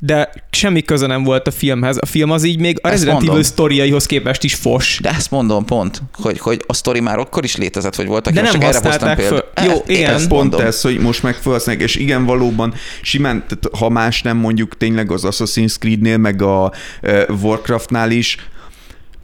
de 0.00 0.32
semmi 0.50 0.82
köze 0.82 1.06
nem 1.06 1.22
volt 1.22 1.46
a 1.46 1.50
filmhez. 1.50 1.96
A 2.00 2.06
film 2.06 2.30
az 2.30 2.44
így 2.44 2.58
még 2.58 2.78
a 2.82 2.86
Ezt 2.86 2.92
Resident 2.92 3.16
mondom. 3.16 3.34
Evil 3.34 3.44
sztoriaihoz 3.46 4.06
képest 4.06 4.44
is 4.44 4.54
fos. 4.54 4.98
De 5.02 5.10
ezt 5.10 5.30
mondom 5.30 5.64
pont, 5.64 6.02
hogy, 6.12 6.38
hogy 6.38 6.64
a 6.66 6.72
sztori 6.74 7.00
már 7.00 7.18
akkor 7.18 7.44
is 7.44 7.56
létezett, 7.56 7.94
vagy 7.94 8.06
voltak. 8.06 8.32
De 8.32 8.40
nem 8.40 8.52
csak 8.52 8.62
erre 8.62 8.72
hoztam 8.72 8.90
használták 8.90 9.26
föl. 9.26 9.44
Jó, 9.64 9.70
Ezt- 9.72 9.88
én 9.88 9.96
igen. 9.96 10.10
ezt 10.10 10.20
Ez 10.20 10.28
pont 10.28 10.50
mondom. 10.50 10.66
ez, 10.66 10.80
hogy 10.80 10.98
most 10.98 11.22
meg 11.22 11.34
felhasználják, 11.34 11.84
és 11.84 11.96
igen, 11.96 12.24
valóban 12.24 12.74
simán, 13.02 13.44
tehát 13.48 13.76
ha 13.78 13.88
más 13.88 14.22
nem 14.22 14.36
mondjuk 14.36 14.76
tényleg 14.76 15.10
az 15.10 15.22
Assassin's 15.26 15.78
Creed-nél, 15.78 16.16
meg 16.16 16.42
a 16.42 16.72
uh, 17.02 17.22
Warcraftnál 17.42 18.10
is, 18.10 18.36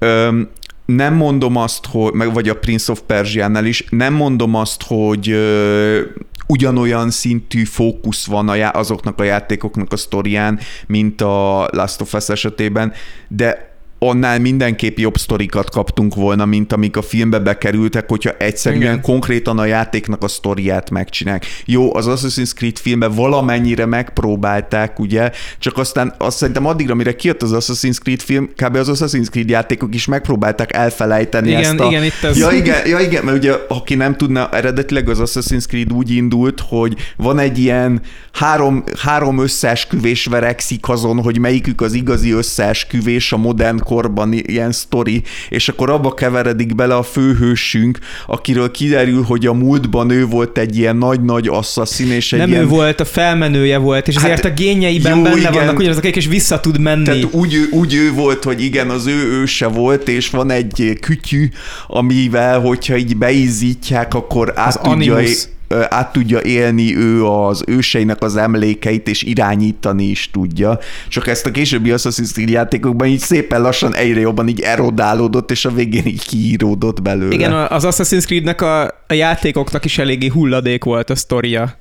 um, 0.01 0.51
nem 0.87 1.15
mondom 1.15 1.57
azt, 1.57 1.87
hogy, 1.91 2.13
meg 2.13 2.33
vagy 2.33 2.49
a 2.49 2.55
Prince 2.55 2.93
of 2.93 3.01
Persia-nál 3.07 3.65
is, 3.65 3.85
nem 3.91 4.15
mondom 4.15 4.55
azt, 4.55 4.83
hogy 4.87 5.31
uh, 5.31 5.99
ugyanolyan 6.47 7.11
szintű 7.11 7.65
fókusz 7.65 8.27
van 8.27 8.49
a 8.49 8.55
já- 8.55 8.77
azoknak 8.77 9.21
a 9.21 9.23
játékoknak 9.23 9.93
a 9.93 9.97
sztorián, 9.97 10.59
mint 10.87 11.21
a 11.21 11.69
Last 11.73 12.01
of 12.01 12.15
Us 12.15 12.29
esetében, 12.29 12.93
de 13.29 13.74
annál 14.09 14.39
mindenképp 14.39 14.99
jobb 14.99 15.17
sztorikat 15.17 15.71
kaptunk 15.71 16.15
volna, 16.15 16.45
mint 16.45 16.73
amik 16.73 16.97
a 16.97 17.03
filmbe 17.03 17.39
bekerültek, 17.39 18.09
hogyha 18.09 18.31
egyszerűen 18.39 18.83
Igen. 18.83 19.01
Konkrétan 19.01 19.59
a 19.59 19.65
játéknak 19.65 20.23
a 20.23 20.29
sztoriát 20.29 20.91
megcsinálják. 20.91 21.47
Jó, 21.65 21.95
az 21.97 22.07
Assassin's 22.09 22.55
Creed 22.55 22.79
filmben 22.79 23.15
valamennyire 23.15 23.87
megpróbálták, 23.87 24.99
ugye, 24.99 25.31
csak 25.59 25.79
aztán 25.79 26.15
azt 26.19 26.37
szerintem 26.37 26.67
addigra, 26.67 26.95
mire 26.95 27.17
kijött 27.17 27.43
az 27.43 27.51
Assassin's 27.55 27.99
Creed 28.03 28.21
film, 28.21 28.49
kb. 28.57 28.77
az 28.77 28.89
Assassin's 28.93 29.31
Creed 29.31 29.49
játékok 29.49 29.95
is 29.95 30.07
megpróbálták 30.07 30.73
elfelejteni 30.75 31.49
Igen, 31.49 31.61
ezt 31.61 31.81
a... 31.81 31.87
igen, 31.87 32.05
itt 32.05 32.23
ez- 32.23 32.39
Ja, 32.39 32.51
igen, 32.51 32.87
ja, 32.87 32.99
igen, 32.99 33.25
mert 33.25 33.37
ugye, 33.37 33.53
aki 33.69 33.95
nem 33.95 34.17
tudna, 34.17 34.49
eredetileg 34.51 35.09
az 35.09 35.19
Assassin's 35.23 35.67
Creed 35.67 35.93
úgy 35.93 36.11
indult, 36.11 36.61
hogy 36.69 36.95
van 37.17 37.39
egy 37.39 37.59
ilyen 37.59 38.01
három, 38.33 38.85
három 38.99 39.39
összeesküvés 39.39 40.25
verekszik 40.27 40.89
azon, 40.89 41.23
hogy 41.23 41.39
melyikük 41.39 41.81
az 41.81 41.93
igazi 41.93 42.31
összeesküvés 42.33 43.33
a 43.33 43.37
modern 43.37 43.79
korban 43.95 44.33
ilyen 44.33 44.73
sztori, 44.73 45.23
és 45.49 45.69
akkor 45.69 45.91
abba 45.91 46.15
keveredik 46.15 46.75
bele 46.75 46.97
a 46.97 47.03
főhősünk, 47.03 47.99
akiről 48.27 48.71
kiderül, 48.71 49.23
hogy 49.23 49.47
a 49.47 49.53
múltban 49.53 50.11
ő 50.11 50.27
volt 50.27 50.59
egy 50.59 50.79
ilyen 50.79 50.97
nagy-nagy 50.97 51.49
asszaszin, 51.49 52.11
és 52.11 52.33
egy 52.33 52.39
Nem 52.39 52.49
ilyen... 52.49 52.63
ő 52.63 52.67
volt, 52.67 53.01
a 53.01 53.05
felmenője 53.05 53.79
volt, 53.79 54.09
és 54.09 54.15
Hát, 54.15 54.25
azért 54.25 54.45
a 54.45 54.51
génjeiben 54.51 55.17
jó, 55.17 55.23
benne 55.23 55.39
igen. 55.39 55.53
vannak 55.53 55.79
ugyanazok, 55.79 56.05
és 56.05 56.27
vissza 56.27 56.61
tud 56.61 56.81
menni. 56.81 57.05
Tehát 57.05 57.27
úgy, 57.31 57.69
úgy 57.71 57.95
ő 57.95 58.13
volt, 58.13 58.45
hogy 58.45 58.63
igen, 58.63 58.91
az 58.91 59.07
ő 59.07 59.41
őse 59.41 59.67
volt, 59.67 60.09
és 60.09 60.31
van 60.31 60.51
egy 60.51 60.99
kütyű, 61.01 61.49
amivel, 61.87 62.61
hogyha 62.61 62.97
így 62.97 63.17
beizzítják, 63.17 64.15
akkor 64.15 64.53
át 64.55 64.67
Az 64.67 64.81
tudja, 64.83 65.15
animus. 65.15 65.49
Át 65.89 66.13
tudja 66.13 66.43
élni 66.43 66.97
ő 66.97 67.27
az 67.27 67.65
őseinek 67.67 68.23
az 68.23 68.37
emlékeit, 68.37 69.09
és 69.09 69.23
irányítani 69.23 70.05
is 70.05 70.31
tudja. 70.31 70.79
Csak 71.09 71.27
ezt 71.27 71.47
a 71.47 71.51
későbbi 71.51 71.91
Assassin's 71.93 72.33
Creed 72.33 72.49
játékokban 72.49 73.09
így 73.09 73.19
szépen 73.19 73.63
lassan 73.63 73.95
egyre 73.95 74.21
jobban 74.21 74.49
így 74.49 74.61
erodálódott, 74.61 75.51
és 75.51 75.65
a 75.65 75.71
végén 75.71 76.07
így 76.07 76.27
kiíródott 76.27 77.03
belőle. 77.03 77.35
Igen, 77.35 77.53
az 77.53 77.85
Assassin's 77.87 78.25
Creed-nek 78.25 78.61
a, 78.61 78.83
a 78.85 79.13
játékoknak 79.15 79.85
is 79.85 79.99
eléggé 79.99 80.27
hulladék 80.27 80.85
volt 80.85 81.11
a 81.11 81.17
sztoria. 81.17 81.79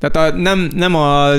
Tehát 0.00 0.32
a, 0.32 0.36
nem, 0.36 0.70
nem 0.74 0.94
a... 0.94 1.30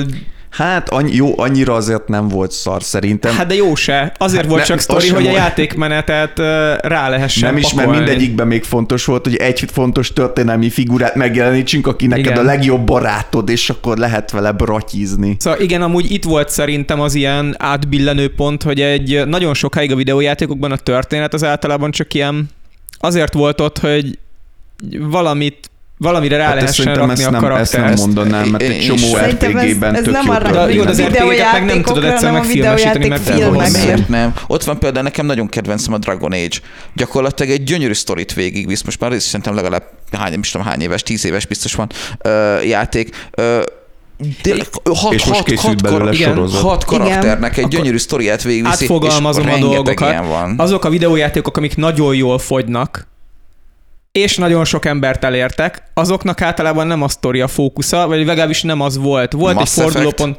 Hát 0.50 0.88
annyi, 0.88 1.14
jó, 1.14 1.38
annyira 1.40 1.74
azért 1.74 2.08
nem 2.08 2.28
volt 2.28 2.52
szar 2.52 2.82
szerintem. 2.82 3.34
Hát 3.36 3.46
de 3.46 3.54
jó 3.54 3.74
se. 3.74 4.12
Azért 4.18 4.40
Hát 4.40 4.48
volt 4.50 4.60
ne- 4.60 4.66
csak 4.66 4.78
sztori, 4.78 5.08
hogy 5.08 5.26
a 5.26 5.30
játékmenetet 5.30 6.38
rá 6.82 7.08
lehessen 7.08 7.48
nem 7.48 7.56
is, 7.56 7.72
mert 7.72 7.76
pakolni. 7.76 7.98
mindegyikben 8.04 8.46
még 8.46 8.62
fontos 8.64 9.04
volt, 9.04 9.24
hogy 9.24 9.36
egy 9.36 9.64
fontos 9.72 10.12
történelmi 10.12 10.70
figurát 10.70 11.14
megjelenítsünk, 11.14 11.86
aki 11.86 12.06
neked 12.06 12.24
Igen. 12.24 12.38
a 12.38 12.42
legjobb 12.42 12.84
barátod, 12.86 13.48
és 13.48 13.70
akkor 13.70 13.96
lehet 13.98 14.30
vele 14.30 14.52
bratyizni. 14.52 15.36
Szóval 15.38 15.60
igen, 15.60 15.82
amúgy 15.82 16.10
itt 16.10 16.24
volt 16.24 16.48
szerintem 16.48 17.00
az 17.00 17.14
ilyen 17.14 17.54
átbillenő 17.58 18.34
pont, 18.34 18.62
hogy 18.62 18.80
egy 18.80 19.26
nagyon 19.26 19.54
sokáig 19.54 19.92
a 19.92 19.96
videójátékokban 19.96 20.72
a 20.72 20.76
történet 20.76 21.34
az 21.34 21.44
általában 21.44 21.90
csak 21.90 22.14
ilyen 22.14 22.48
azért 22.98 23.32
volt 23.32 23.60
ott, 23.60 23.78
hogy 23.78 24.18
valamit 24.98 25.67
valamire 25.98 26.36
rá 26.36 26.44
Hát 26.44 26.54
lehessen 26.54 26.74
szerintem 26.74 27.06
rakni 27.08 27.22
ezt 27.22 27.26
a 27.28 27.30
nem, 27.30 27.44
ezt 27.44 27.72
nem 27.72 27.82
karaktert. 27.82 27.98
mondanám, 28.14 28.48
mert 28.48 28.62
egy 28.62 28.80
csomó. 28.80 29.14
Szerintem 29.14 29.56
ez- 29.56 29.64
RPG-ben 29.64 29.94
ez 29.94 30.02
tök 30.02 30.12
nem 30.12 30.30
arra 30.30 30.42
történet. 30.50 30.74
Jó, 30.74 30.82
de 30.84 30.90
az 30.90 31.02
RPG-ket 31.02 31.52
meg 31.52 31.64
nem 31.64 31.82
tudod 31.82 32.04
egyszer 32.04 32.32
megfilmesíteni, 32.32 33.08
meg. 33.08 33.70
Miért 33.72 34.08
nem? 34.08 34.32
Ott 34.46 34.64
van 34.64 34.78
például 34.78 35.02
nekem 35.04 35.26
nagyon 35.26 35.48
kedvencem 35.48 35.92
a 35.92 35.98
Dragon 35.98 36.32
Age. 36.32 36.56
Gyakorlatilag 36.94 37.52
egy 37.52 37.62
gyönyörű 37.64 37.92
sztorit 37.94 38.34
végigvisz. 38.34 38.82
Most 38.82 39.00
már 39.00 39.20
szerintem 39.20 39.54
legalább 39.54 39.82
hány, 40.12 40.30
nem 40.30 40.40
is 40.40 40.50
tudom 40.50 40.66
hány 40.66 40.80
éves, 40.80 41.02
tíz 41.02 41.24
éves 41.26 41.46
biztos 41.46 41.74
van 41.74 41.88
ö, 42.22 42.60
játék. 42.60 43.28
Ö, 43.30 43.60
Tényleg, 44.42 44.66
hat, 44.84 45.12
És 45.12 45.24
most 45.24 45.38
hat, 45.38 45.48
készült 45.48 45.72
hat, 45.80 45.82
belőle 45.82 46.04
kar- 46.04 46.14
igen, 46.14 46.28
sorozat. 46.34 46.60
hat 46.62 46.84
karakternek 46.84 47.56
egy 47.56 47.68
gyönyörű 47.68 47.98
sztoriát 47.98 48.42
végigviszi, 48.42 48.82
Átfogalmazom 48.84 49.46
és 49.48 49.52
a 49.54 49.58
dolgokat. 49.58 50.08
ilyen 50.10 50.28
van. 50.28 50.54
Azok 50.56 50.84
a 50.84 50.88
videójátékok, 50.88 51.56
amik 51.56 51.76
nagyon 51.76 52.14
jól 52.14 52.38
fogynak, 52.38 53.08
és 54.22 54.36
nagyon 54.36 54.64
sok 54.64 54.84
embert 54.84 55.24
elértek, 55.24 55.82
azoknak 55.94 56.40
általában 56.40 56.86
nem 56.86 57.02
a 57.02 57.08
sztori 57.08 57.40
a 57.40 57.48
fókusza, 57.48 58.06
vagy 58.06 58.26
legalábbis 58.26 58.62
nem 58.62 58.80
az 58.80 58.96
volt. 58.96 59.32
Volt 59.32 59.54
Mass 59.54 59.76
egy 59.76 59.82
fordulópont. 59.82 60.38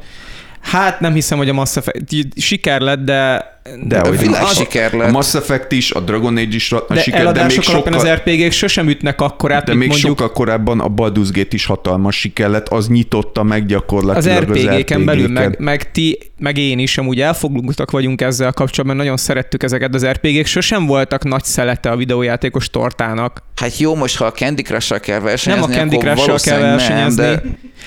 Hát 0.60 1.00
nem 1.00 1.12
hiszem, 1.12 1.38
hogy 1.38 1.48
a 1.48 1.52
Mass 1.52 1.76
Effect 1.76 2.14
siker 2.36 2.80
lett, 2.80 3.04
de, 3.04 3.59
De 3.82 4.00
hogy 4.00 4.18
Világ 4.18 4.42
az- 4.42 4.56
siker 4.56 4.94
A 4.94 4.96
lett. 4.96 5.10
Mass 5.10 5.34
Effect 5.34 5.72
is, 5.72 5.90
a 5.90 6.00
Dragon 6.00 6.36
Age 6.36 6.54
is 6.54 6.72
a 6.72 6.84
de 6.88 7.00
siker, 7.00 7.32
de 7.32 7.44
még 7.44 7.60
sokkal, 7.60 7.92
az 7.92 8.06
RPG-k 8.08 8.52
sosem 8.52 8.88
ütnek 8.88 9.20
akkorát, 9.20 9.64
de 9.64 9.74
még 9.74 9.88
mondjuk 9.88 10.10
sokkal 10.10 10.32
korábban 10.32 10.80
a 10.80 10.88
Baldur's 10.88 11.28
Gate 11.32 11.48
is 11.50 11.64
hatalmas 11.66 12.18
siker 12.18 12.48
lett, 12.48 12.68
az 12.68 12.88
nyitotta 12.88 13.42
meg 13.42 13.62
az 13.62 13.68
gyakorlatilag 13.68 14.50
az, 14.50 14.58
RPG-ken 14.58 15.04
belül, 15.04 15.28
meg, 15.28 15.58
meg 15.58 15.90
ti, 15.90 16.18
meg 16.38 16.58
én 16.58 16.78
is 16.78 16.98
amúgy 16.98 17.20
elfoglaltak 17.20 17.90
vagyunk 17.90 18.20
ezzel 18.20 18.52
kapcsolatban, 18.52 18.96
nagyon 18.96 19.16
szerettük 19.16 19.62
ezeket, 19.62 19.94
az 19.94 20.06
RPG-k 20.06 20.46
sosem 20.46 20.86
voltak 20.86 21.24
nagy 21.24 21.44
szelete 21.44 21.90
a 21.90 21.96
videójátékos 21.96 22.70
tortának. 22.70 23.42
Hát 23.56 23.78
jó, 23.78 23.94
most 23.94 24.16
ha 24.16 24.24
a 24.24 24.32
Candy 24.32 24.62
Crush-sal 24.62 25.00
kell 25.00 25.16
Nem 25.16 25.24
versenyezni, 25.24 25.74
a 25.74 25.76
Candy 25.76 25.96
Crush-sal 25.96 26.38
kell 26.38 26.60
versenyezni, 26.60 27.22
Nem, 27.22 27.34
de... 27.34 27.40
de 27.40 27.42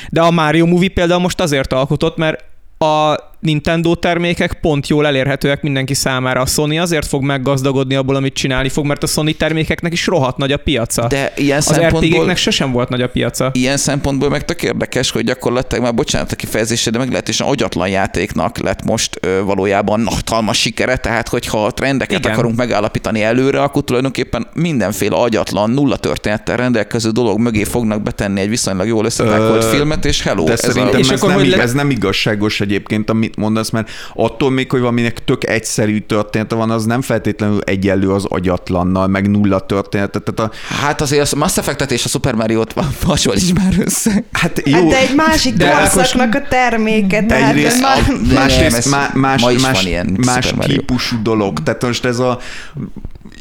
de 0.09 0.21
a 0.21 0.31
Mario 0.31 0.65
Movie 0.65 0.89
például 0.89 1.19
most 1.19 1.39
azért 1.39 1.73
alkotott, 1.73 2.17
mert 2.17 2.43
a 2.77 3.15
Nintendo 3.43 3.95
termékek 3.95 4.53
pont 4.53 4.87
jól 4.87 5.07
elérhetőek 5.07 5.61
mindenki 5.61 5.93
számára. 5.93 6.41
A 6.41 6.45
Sony 6.45 6.79
azért 6.79 7.07
fog 7.07 7.23
meggazdagodni 7.23 7.95
abból, 7.95 8.15
amit 8.15 8.33
csinálni 8.33 8.69
fog, 8.69 8.85
mert 8.85 9.03
a 9.03 9.07
Sony 9.07 9.35
termékeknek 9.37 9.93
is 9.93 10.07
rohadt 10.07 10.37
nagy 10.37 10.51
a 10.51 10.57
piaca. 10.57 11.07
de 11.07 11.33
ilyen 11.35 11.57
az 11.57 11.63
szempontból... 11.63 12.19
RPG-knek 12.19 12.37
sosem 12.37 12.71
volt 12.71 12.89
nagy 12.89 13.01
a 13.01 13.07
piaca. 13.07 13.49
Ilyen 13.53 13.77
szempontból 13.77 14.29
meg 14.29 14.45
tök 14.45 14.63
érdekes, 14.63 15.11
hogy 15.11 15.23
gyakorlatilag 15.23 15.83
már 15.83 15.93
bocsánat 15.93 16.31
a 16.31 16.35
kifejezésre, 16.35 16.91
de 16.91 16.97
meglehetősen 16.97 17.47
agyatlan 17.47 17.89
játéknak 17.89 18.57
lett 18.57 18.83
most 18.83 19.17
ö, 19.21 19.41
valójában 19.43 20.05
hatalmas 20.05 20.59
sikere, 20.59 20.97
tehát 20.97 21.27
hogyha 21.27 21.65
a 21.65 21.71
trendeket 21.71 22.19
Igen. 22.19 22.31
akarunk 22.31 22.55
megállapítani 22.55 23.23
előre, 23.23 23.61
akkor 23.61 23.83
tulajdonképpen 23.83 24.47
mindenféle 24.53 25.15
agyatlan, 25.15 25.69
nulla 25.69 25.97
történettel 25.97 26.57
rendelkező 26.57 27.09
dolog 27.09 27.39
mögé 27.39 27.63
fognak 27.63 28.01
betenni 28.01 28.41
egy 28.41 28.49
viszonylag 28.49 28.87
jól 28.87 29.05
összetákolt 29.05 29.63
filmet, 29.63 30.05
és 30.05 30.21
hello, 30.21 30.43
De 30.43 30.51
ez 30.51 30.59
szerintem 30.59 30.95
a... 30.95 30.97
És 30.97 31.09
ez, 31.09 31.21
akkor 31.21 31.35
nem, 31.35 31.49
le- 31.49 31.61
ez 31.61 31.73
nem 31.73 31.89
igazságos 31.89 32.61
egyébként, 32.61 33.09
amit 33.35 33.35
mondasz, 33.35 33.69
mert 33.69 33.89
attól 34.13 34.51
még, 34.51 34.71
hogy 34.71 34.79
valaminek 34.79 35.23
tök 35.23 35.47
egyszerű 35.49 35.99
története 35.99 36.55
van, 36.55 36.69
az 36.71 36.85
nem 36.85 37.01
feltétlenül 37.01 37.61
egyenlő 37.61 38.11
az 38.11 38.25
agyatlannal, 38.25 39.07
meg 39.07 39.29
nulla 39.29 39.59
története. 39.59 40.19
Tehát 40.19 40.51
a, 40.51 40.55
Hát 40.83 41.01
azért 41.01 41.31
a 41.33 41.35
Mass 41.35 41.57
Effect-et 41.57 41.91
és 41.91 42.05
a 42.05 42.07
Super 42.07 42.35
Mario-t 42.35 42.73
hasonlíts 43.05 43.53
már 43.53 43.73
össze. 43.85 44.23
hát 44.31 44.61
jó, 44.65 44.73
Hát 44.75 44.87
de 44.87 44.97
egy 44.97 45.15
másik 45.15 45.53
De 45.53 45.69
korszaknak 45.71 46.35
a 46.35 46.41
terméke, 46.49 47.23
tehát 47.25 47.49
Egyrészt, 47.55 47.81
már... 47.81 47.97
a- 47.97 48.11
de 48.11 48.33
nem, 48.33 48.33
másrészt 48.33 48.77
ez 48.77 48.85
má, 48.85 49.09
más, 49.13 49.41
ma 49.41 49.51
is 49.51 49.61
más, 49.61 49.71
van 49.81 49.85
ilyen 49.87 50.17
más 50.25 50.45
Super 50.45 50.55
Mario. 50.59 50.77
típusú 50.77 51.21
dolog. 51.21 51.63
Tehát 51.63 51.81
most 51.81 52.05
ez 52.05 52.19
a 52.19 52.39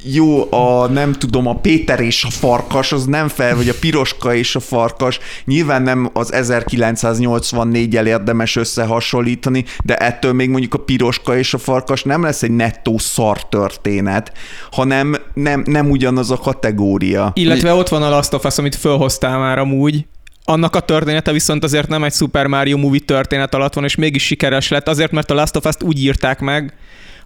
jó, 0.05 0.53
a 0.53 0.89
nem 0.89 1.13
tudom, 1.13 1.47
a 1.47 1.55
Péter 1.55 2.01
és 2.01 2.25
a 2.25 2.31
farkas, 2.31 2.93
az 2.93 3.05
nem 3.05 3.29
fel, 3.29 3.57
vagy 3.57 3.69
a 3.69 3.75
piroska 3.81 4.35
és 4.35 4.57
a 4.57 4.61
farkas, 4.61 5.19
nyilván 5.45 5.83
nem 5.83 6.11
az 6.13 6.33
1984-el 6.35 8.07
érdemes 8.07 8.57
összehasonlítani, 8.57 9.65
de 9.85 9.97
ettől 9.97 10.33
még 10.33 10.49
mondjuk 10.49 10.75
a 10.75 10.79
piroska 10.79 11.37
és 11.39 11.55
a 11.55 11.59
farkas 11.59 12.03
nem 12.03 12.23
lesz 12.23 12.43
egy 12.43 12.51
nettó 12.51 12.99
szar 12.99 13.49
történet, 13.49 14.33
hanem 14.71 15.17
nem, 15.35 15.63
nem 15.67 15.91
ugyanaz 15.91 16.31
a 16.31 16.37
kategória. 16.37 17.31
Illetve 17.35 17.75
ott 17.75 17.89
van 17.89 18.03
a 18.03 18.09
Last 18.09 18.33
of 18.33 18.45
Us, 18.45 18.59
amit 18.59 18.77
fölhoztál 18.77 19.39
már 19.39 19.59
amúgy, 19.59 20.07
annak 20.45 20.77
a 20.77 20.81
története 20.81 21.33
viszont 21.33 21.65
azért 21.65 21.89
nem 21.89 22.05
egy 22.05 22.13
Super 22.13 22.47
Mario 22.47 22.77
Movie 22.77 23.01
történet 23.01 23.55
alatt 23.55 23.75
van, 23.75 23.85
és 23.85 23.95
mégis 23.95 24.27
sikeres 24.27 24.69
lett, 24.69 24.89
azért, 24.89 25.13
mert 25.13 25.31
a 25.31 25.35
Last 25.35 25.57
of 25.57 25.65
Us-t 25.65 25.83
úgy 25.83 26.03
írták 26.03 26.41
meg, 26.41 26.75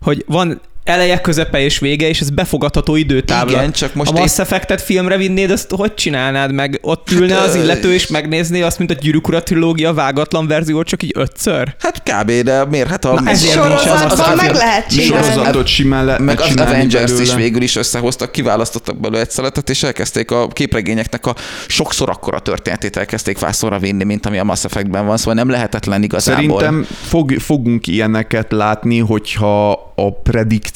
hogy 0.01 0.25
van 0.27 0.61
eleje, 0.87 1.21
közepe 1.21 1.61
és 1.61 1.79
vége, 1.79 2.09
és 2.09 2.21
ez 2.21 2.31
befogadható 2.31 2.97
időtábla. 2.97 3.57
Igen, 3.57 3.73
csak 3.73 3.95
most 3.95 4.11
a 4.11 4.19
Mass 4.19 4.39
Effect-et 4.39 4.83
filmre 4.83 5.17
vinnéd, 5.17 5.51
azt 5.51 5.71
hogy 5.71 5.95
csinálnád 5.95 6.53
meg? 6.53 6.79
Ott 6.83 7.11
ülne 7.11 7.39
az 7.39 7.55
illető, 7.55 7.93
és 7.93 8.07
megnézné 8.07 8.63
azt, 8.63 8.79
mint 8.79 8.91
a 8.91 8.95
Gyűrűk 8.95 9.29
Ura 9.29 9.43
trilógia 9.43 9.93
vágatlan 9.95 10.47
verzió, 10.47 10.83
csak 10.83 11.03
így 11.03 11.13
ötször? 11.15 11.75
Hát 11.79 12.03
kb, 12.03 12.31
de 12.31 12.65
miért? 12.65 12.89
Hát 12.89 13.05
a, 13.05 13.21
Na, 13.21 13.31
ezért 13.31 13.53
Sorozatban 13.53 14.11
az 14.11 14.37
meg 14.37 14.51
a- 14.51 14.57
lehet 14.57 14.91
csinálni. 14.91 15.27
Sorozatot 15.33 15.67
simán 15.67 16.05
le, 16.05 16.19
meg 16.19 16.41
az 16.41 16.55
Avengers 16.57 17.11
is 17.11 17.17
belőle. 17.17 17.35
végül 17.37 17.63
is 17.63 17.77
összehoztak, 17.77 18.33
kiválasztottak 18.33 19.01
belőle 19.01 19.21
egy 19.21 19.31
szeletet, 19.31 19.71
és 19.71 19.83
elkezdték 19.83 20.31
a 20.31 20.49
képregényeknek 20.49 21.27
a 21.27 21.35
sokszor 21.67 22.09
akkora 22.11 22.39
történetét 22.39 22.97
elkezdték 22.97 23.39
vászorra 23.39 23.79
vinni, 23.79 24.05
mint 24.05 24.27
ami 24.27 24.39
a 24.39 24.45
Mass 24.45 24.65
Effectben 24.65 25.07
van, 25.07 25.17
szóval 25.17 25.35
nem 25.35 25.49
lehetetlen 25.51 26.03
igazából. 26.03 26.61
Szerintem 26.61 26.87
fog, 27.03 27.33
fogunk 27.39 27.87
ilyeneket 27.87 28.53
látni, 28.53 28.99
hogyha 28.99 29.71
a 29.95 30.13
predikcióink 30.23 30.75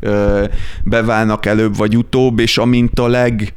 ö, 0.00 0.44
beválnak 0.84 1.46
előbb 1.46 1.76
vagy 1.76 1.96
utóbb, 1.96 2.38
és 2.38 2.58
amint 2.58 2.98
a 2.98 3.08
leg 3.08 3.54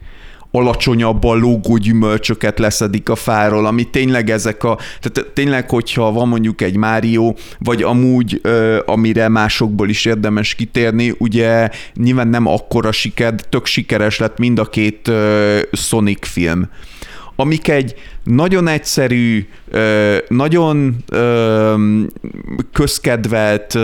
alacsonyabban 0.51 1.39
lógó 1.39 1.77
gyümölcsöket 1.77 2.59
leszedik 2.59 3.09
a 3.09 3.15
fáról, 3.15 3.65
ami 3.65 3.83
tényleg 3.83 4.29
ezek 4.29 4.63
a, 4.63 4.77
tehát 4.99 5.29
tényleg, 5.33 5.69
hogyha 5.69 6.11
van 6.11 6.27
mondjuk 6.27 6.61
egy 6.61 6.75
Mário, 6.75 7.33
vagy 7.59 7.83
amúgy, 7.83 8.39
ö, 8.41 8.79
amire 8.85 9.27
másokból 9.27 9.89
is 9.89 10.05
érdemes 10.05 10.55
kitérni, 10.55 11.13
ugye 11.17 11.69
nyilván 11.93 12.27
nem 12.27 12.47
akkora 12.47 12.91
siker, 12.91 13.35
tök 13.49 13.65
sikeres 13.65 14.19
lett 14.19 14.37
mind 14.37 14.59
a 14.59 14.65
két 14.65 15.07
ö, 15.07 15.59
Sonic 15.71 16.27
film. 16.27 16.69
Amik 17.35 17.67
egy 17.67 17.95
nagyon 18.23 18.67
egyszerű, 18.67 19.47
nagyon 20.27 20.95
közkedvelt 22.73 23.77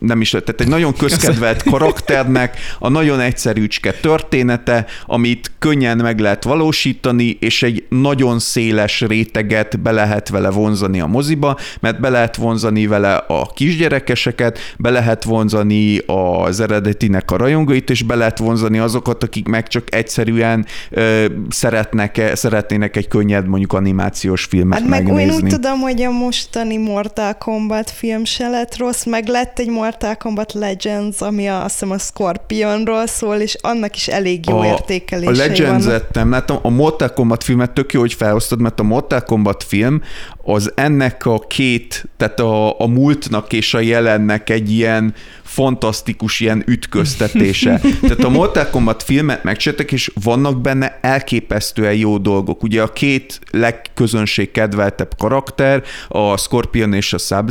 nem 0.00 0.20
is, 0.20 0.30
tehát 0.30 0.60
egy 0.60 0.68
nagyon 0.68 0.94
közkedvelt 0.94 1.62
karakternek 1.62 2.58
a 2.78 2.88
nagyon 2.88 3.20
egyszerűcske 3.20 3.92
története, 3.92 4.86
amit 5.06 5.50
könnyen 5.58 5.96
meg 5.96 6.18
lehet 6.18 6.44
valósítani, 6.44 7.36
és 7.40 7.62
egy 7.62 7.84
nagyon 7.88 8.38
széles 8.38 9.00
réteget 9.00 9.80
be 9.80 9.90
lehet 9.90 10.28
vele 10.28 10.50
vonzani 10.50 11.00
a 11.00 11.06
moziba, 11.06 11.58
mert 11.80 12.00
be 12.00 12.08
lehet 12.08 12.36
vonzani 12.36 12.86
vele 12.86 13.14
a 13.14 13.50
kisgyerekeseket, 13.54 14.58
be 14.78 14.90
lehet 14.90 15.24
vonzani 15.24 15.98
az 16.06 16.60
eredetinek 16.60 17.30
a 17.30 17.36
rajongóit, 17.36 17.90
és 17.90 18.02
be 18.02 18.14
lehet 18.14 18.38
vonzani 18.38 18.78
azokat, 18.78 19.22
akik 19.22 19.48
meg 19.48 19.68
csak 19.68 19.94
egyszerűen 19.94 20.66
ö, 20.90 21.24
szeretnek, 21.48 22.30
szeretnének 22.34 22.96
egy 22.96 23.08
könnyed 23.08 23.46
mondjuk 23.46 23.72
animációs 23.72 24.44
filmet 24.44 24.78
Hát 24.78 24.88
meg 24.88 25.04
megnézni. 25.04 25.32
én 25.32 25.42
úgy 25.42 25.50
tudom, 25.50 25.80
hogy 25.80 26.02
a 26.02 26.10
mostani 26.10 26.76
Mortal 26.76 27.34
Kombat 27.34 27.90
film 27.90 28.24
se 28.24 28.48
lett 28.48 28.76
rossz, 28.76 29.04
meg 29.04 29.26
lett 29.28 29.58
egy 29.58 29.68
Mortal 29.76 30.16
Kombat 30.16 30.52
Legends, 30.52 31.20
ami 31.20 31.48
a, 31.48 31.64
azt 31.64 31.72
hiszem 31.72 31.90
a 31.90 31.98
Scorpionról 31.98 33.06
szól, 33.06 33.36
és 33.36 33.56
annak 33.60 33.96
is 33.96 34.08
elég 34.08 34.48
jó 34.48 34.56
a, 34.56 34.60
a 34.60 34.66
értékelései 34.66 35.34
vannak. 35.34 35.48
Legends-et 35.48 36.14
nem 36.14 36.30
látom, 36.30 36.58
a 36.62 36.68
Mortal 36.68 37.12
Kombat 37.12 37.44
filmet 37.44 37.70
tök 37.70 37.92
jó, 37.92 38.00
hogy 38.00 38.12
felhoztad, 38.12 38.60
mert 38.60 38.80
a 38.80 38.82
Mortal 38.82 39.20
Kombat 39.22 39.62
film 39.62 40.02
az 40.48 40.72
ennek 40.74 41.26
a 41.26 41.38
két, 41.38 42.08
tehát 42.16 42.40
a, 42.40 42.80
a 42.80 42.86
múltnak 42.86 43.52
és 43.52 43.74
a 43.74 43.80
jelennek 43.80 44.50
egy 44.50 44.70
ilyen 44.70 45.14
fantasztikus 45.42 46.40
ilyen 46.40 46.62
ütköztetése. 46.66 47.80
Tehát 48.00 48.24
a 48.24 48.28
Mortal 48.28 48.70
Kombat 48.70 49.02
filmet 49.02 49.44
megcsináltak, 49.44 49.92
és 49.92 50.10
vannak 50.22 50.60
benne 50.60 50.98
elképesztően 51.00 51.94
jó 51.94 52.18
dolgok. 52.18 52.62
Ugye 52.62 52.82
a 52.82 52.92
két 52.92 53.40
legközönség 53.50 54.50
kedveltebb 54.50 55.16
karakter, 55.18 55.82
a 56.08 56.36
Scorpion 56.36 56.92
és 56.92 57.12
a 57.12 57.18
sub 57.18 57.50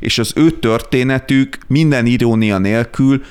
és 0.00 0.18
az 0.18 0.32
ő 0.36 0.50
történetük 0.50 1.58
minden 1.66 2.06
irónia 2.06 2.58
nélkül 2.58 3.22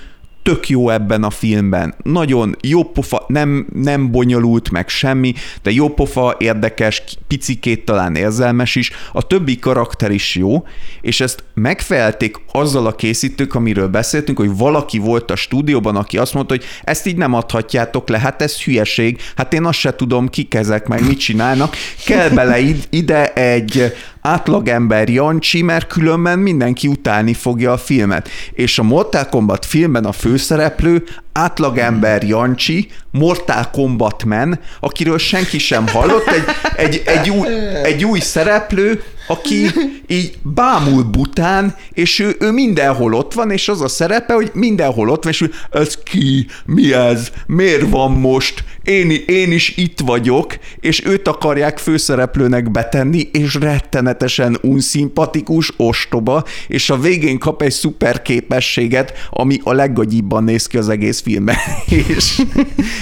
tök 0.46 0.70
jó 0.70 0.89
ebben 0.89 1.24
a 1.24 1.30
filmben. 1.30 1.96
Nagyon 2.04 2.56
jó 2.62 2.84
pofa, 2.84 3.26
nem, 3.28 3.68
nem 3.74 4.12
bonyolult 4.12 4.72
meg 4.72 4.89
semmi, 4.89 5.34
de 5.64 5.72
jó 5.72 5.89
pofa, 5.89 6.36
érdekes, 6.39 7.04
picikét 7.28 7.86
talán 7.86 8.16
érzelmes 8.16 8.76
is. 8.76 8.91
A 9.14 9.28
többi 9.28 9.60
karakter 9.60 10.12
is 10.12 10.36
jó, 10.36 10.64
és 11.02 11.22
ezt 11.22 11.43
megfelelték 11.54 12.36
azzal 12.52 12.86
a 12.86 12.96
készítők, 12.96 13.56
amiről 13.56 13.88
beszéltünk, 13.88 14.38
hogy 14.38 14.58
valaki 14.58 14.98
volt 14.98 15.32
a 15.32 15.36
stúdióban, 15.36 15.96
aki 15.96 16.18
azt 16.18 16.34
mondta, 16.34 16.54
hogy 16.54 16.64
ezt 16.84 17.08
így 17.08 17.18
nem 17.18 17.34
adhatjátok 17.34 18.10
le, 18.10 18.20
hát 18.20 18.41
ez 18.41 18.62
hülyeség, 18.62 19.22
hát 19.36 19.54
én 19.54 19.66
azt 19.66 19.80
se 19.80 19.96
tudom, 19.96 20.30
kik 20.30 20.54
ezek, 20.54 20.88
meg 20.88 21.08
mit 21.08 21.20
csinálnak. 21.20 21.76
Kell 22.06 22.30
bele 22.30 22.60
id- 22.60 22.88
ide 22.89 23.34
egy 23.34 23.93
átlagember 24.26 25.10
Jancsi, 25.10 25.62
mert 25.62 25.88
különben 25.88 26.40
mindenki 26.40 26.88
utálni 26.88 27.34
fogja 27.34 27.72
a 27.72 27.78
filmet. 27.78 28.30
És 28.54 28.80
a 28.80 28.84
Mortal 28.84 29.26
Kombat 29.26 29.66
filmben 29.66 30.06
a 30.06 30.12
főszereplő 30.12 31.04
átlagember 31.34 32.24
Jancsi, 32.24 32.88
Mortal 33.12 33.70
Kombat 33.72 34.24
Man, 34.24 34.60
akiről 34.80 35.18
senki 35.18 35.60
sem 35.60 35.88
hallott, 35.88 36.28
egy, 36.28 36.44
egy, 36.76 37.02
egy, 37.06 37.30
új, 37.30 37.48
egy 37.84 38.06
új 38.06 38.20
szereplő, 38.20 39.04
aki 39.28 39.66
így 40.08 40.38
bámul 40.42 41.04
bután, 41.04 41.76
és 41.94 42.20
ő, 42.20 42.36
ő 42.40 42.52
mindenhol 42.52 43.14
ott 43.14 43.34
van, 43.34 43.52
és 43.52 43.68
az 43.68 43.82
a 43.82 43.88
szerepe, 43.88 44.34
hogy 44.34 44.52
mindenhol 44.54 45.10
ott 45.10 45.24
van, 45.24 45.32
és 45.34 45.42
ő, 45.42 45.52
ez 45.72 45.98
ki, 46.04 46.48
mi 46.66 46.94
ez, 46.94 47.32
miért 47.48 47.90
van 47.90 48.12
most, 48.12 48.64
én, 48.84 49.12
én 49.26 49.52
is 49.52 49.78
itt 49.78 50.00
vagyok, 50.00 50.58
és 50.80 51.06
őt 51.06 51.28
akarják 51.28 51.78
főszereplőnek 51.78 52.72
betenni, 52.72 53.22
és 53.32 53.56
rettenetesen 53.56 54.58
unszimpatikus, 54.62 55.72
ostoba, 55.78 56.44
és 56.68 56.90
a 56.90 56.98
végén 56.98 57.40
kap 57.40 57.62
egy 57.62 57.72
szuper 57.72 58.22
képességet, 58.22 59.14
ami 59.30 59.60
a 59.64 59.74
leggagyibban 59.74 60.44
néz 60.44 60.68
ki 60.68 60.78
az 60.78 60.90
egész 60.90 61.22
filmben, 61.22 61.56
és, 62.18 62.42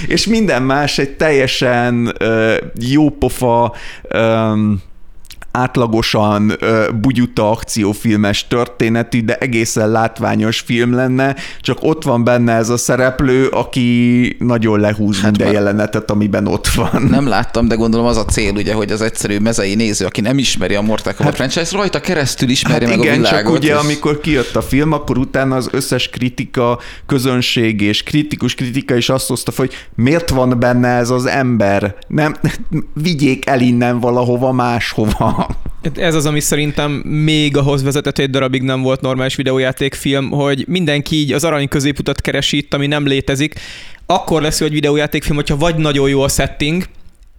és 0.06 0.26
minden 0.26 0.62
más 0.62 0.98
egy 0.98 1.16
teljesen 1.16 2.14
uh, 2.20 2.54
jópofa, 2.74 3.74
um, 4.14 4.82
átlagosan 5.56 6.52
bugyuta 7.00 7.50
akciófilmes 7.50 8.46
történetű, 8.48 9.24
de 9.24 9.36
egészen 9.36 9.90
látványos 9.90 10.60
film 10.60 10.94
lenne, 10.94 11.36
csak 11.60 11.78
ott 11.80 12.02
van 12.04 12.24
benne 12.24 12.52
ez 12.52 12.68
a 12.68 12.76
szereplő, 12.76 13.46
aki 13.46 14.36
nagyon 14.38 14.80
lehúz 14.80 15.20
hát 15.20 15.30
minden 15.30 15.52
jelenetet, 15.52 16.10
amiben 16.10 16.46
ott 16.46 16.66
van. 16.66 17.02
Nem 17.10 17.26
láttam, 17.26 17.68
de 17.68 17.74
gondolom 17.74 18.06
az 18.06 18.16
a 18.16 18.24
cél, 18.24 18.52
ugye, 18.54 18.74
hogy 18.74 18.92
az 18.92 19.00
egyszerű 19.02 19.38
mezei 19.38 19.74
néző, 19.74 20.04
aki 20.06 20.20
nem 20.20 20.38
ismeri 20.38 20.74
a 20.74 20.80
Mortal 20.80 21.12
Kombat 21.14 21.36
hát, 21.36 21.50
franchise, 21.52 21.76
rajta 21.76 22.00
keresztül 22.00 22.48
ismeri 22.48 22.84
Hát 22.84 22.96
meg 22.96 23.04
igen, 23.04 23.14
a 23.14 23.16
világot. 23.16 23.38
csak 23.44 23.52
ugye 23.52 23.74
és- 23.74 23.80
amikor 23.82 24.20
kijött 24.20 24.56
a 24.56 24.62
film, 24.62 24.92
akkor 24.92 25.18
utána 25.18 25.56
az 25.56 25.68
összes 25.72 26.08
kritika, 26.08 26.78
közönség 27.06 27.80
és 27.80 28.02
kritikus 28.02 28.54
kritika 28.54 28.94
is 28.96 29.08
azt 29.08 29.28
hozta, 29.28 29.52
hogy 29.56 29.72
miért 29.94 30.30
van 30.30 30.58
benne 30.58 30.88
ez 30.88 31.10
az 31.10 31.26
ember? 31.26 31.94
Nem, 32.08 32.34
vigyék 32.92 33.46
el 33.46 33.60
innen 33.60 34.00
valahova 34.00 34.52
máshova. 34.52 35.43
Hát 35.82 35.98
Ez 35.98 36.14
az, 36.14 36.26
ami 36.26 36.40
szerintem 36.40 36.90
még 37.06 37.56
ahhoz 37.56 37.82
vezetett, 37.82 38.16
hogy 38.16 38.24
egy 38.24 38.30
darabig 38.30 38.62
nem 38.62 38.82
volt 38.82 39.00
normális 39.00 39.34
videójátékfilm, 39.34 40.30
hogy 40.30 40.64
mindenki 40.68 41.16
így 41.16 41.32
az 41.32 41.44
arany 41.44 41.68
középutat 41.68 42.20
keresi 42.20 42.56
itt, 42.56 42.74
ami 42.74 42.86
nem 42.86 43.06
létezik. 43.06 43.54
Akkor 44.06 44.42
lesz 44.42 44.60
jó 44.60 44.66
egy 44.66 44.72
videójátékfilm, 44.72 45.36
hogyha 45.36 45.56
vagy 45.56 45.76
nagyon 45.76 46.08
jó 46.08 46.22
a 46.22 46.28
setting, 46.28 46.84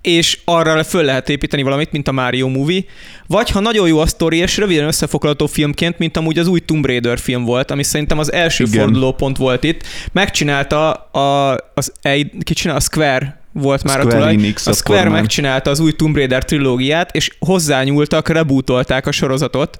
és 0.01 0.39
arra 0.45 0.83
föl 0.83 1.03
lehet 1.03 1.29
építeni 1.29 1.63
valamit, 1.63 1.91
mint 1.91 2.07
a 2.07 2.11
Mario 2.11 2.47
Movie, 2.47 2.81
vagy 3.27 3.49
ha 3.49 3.59
nagyon 3.59 3.87
jó 3.87 3.99
a 3.99 4.05
sztori, 4.05 4.37
és 4.37 4.57
röviden 4.57 4.87
összefoglalható 4.87 5.45
filmként, 5.45 5.97
mint 5.97 6.17
amúgy 6.17 6.39
az 6.39 6.47
új 6.47 6.59
Tomb 6.59 6.85
Raider 6.85 7.19
film 7.19 7.43
volt, 7.43 7.71
ami 7.71 7.83
szerintem 7.83 8.19
az 8.19 8.33
első 8.33 8.63
Igen. 8.63 8.73
Igen. 8.73 8.85
fordulópont 8.85 9.37
volt 9.37 9.63
itt. 9.63 9.83
Megcsinálta 10.11 10.91
a, 10.93 11.57
az, 11.73 11.91
egy, 12.01 12.31
ki 12.43 12.53
csinál, 12.53 12.75
a 12.75 12.79
Square 12.79 13.44
volt 13.61 13.83
már 13.83 13.99
Square 13.99 14.15
a 14.15 14.17
tulaj. 14.17 14.33
Enix 14.33 14.67
a 14.67 14.73
Square 14.73 14.99
akkor 14.99 15.11
már. 15.11 15.21
megcsinálta 15.21 15.69
az 15.69 15.79
új 15.79 15.91
Tomb 15.91 16.15
Raider 16.15 16.43
trilógiát, 16.45 17.15
és 17.15 17.31
hozzányúltak, 17.39 18.27
rebootolták 18.27 19.07
a 19.07 19.11
sorozatot, 19.11 19.79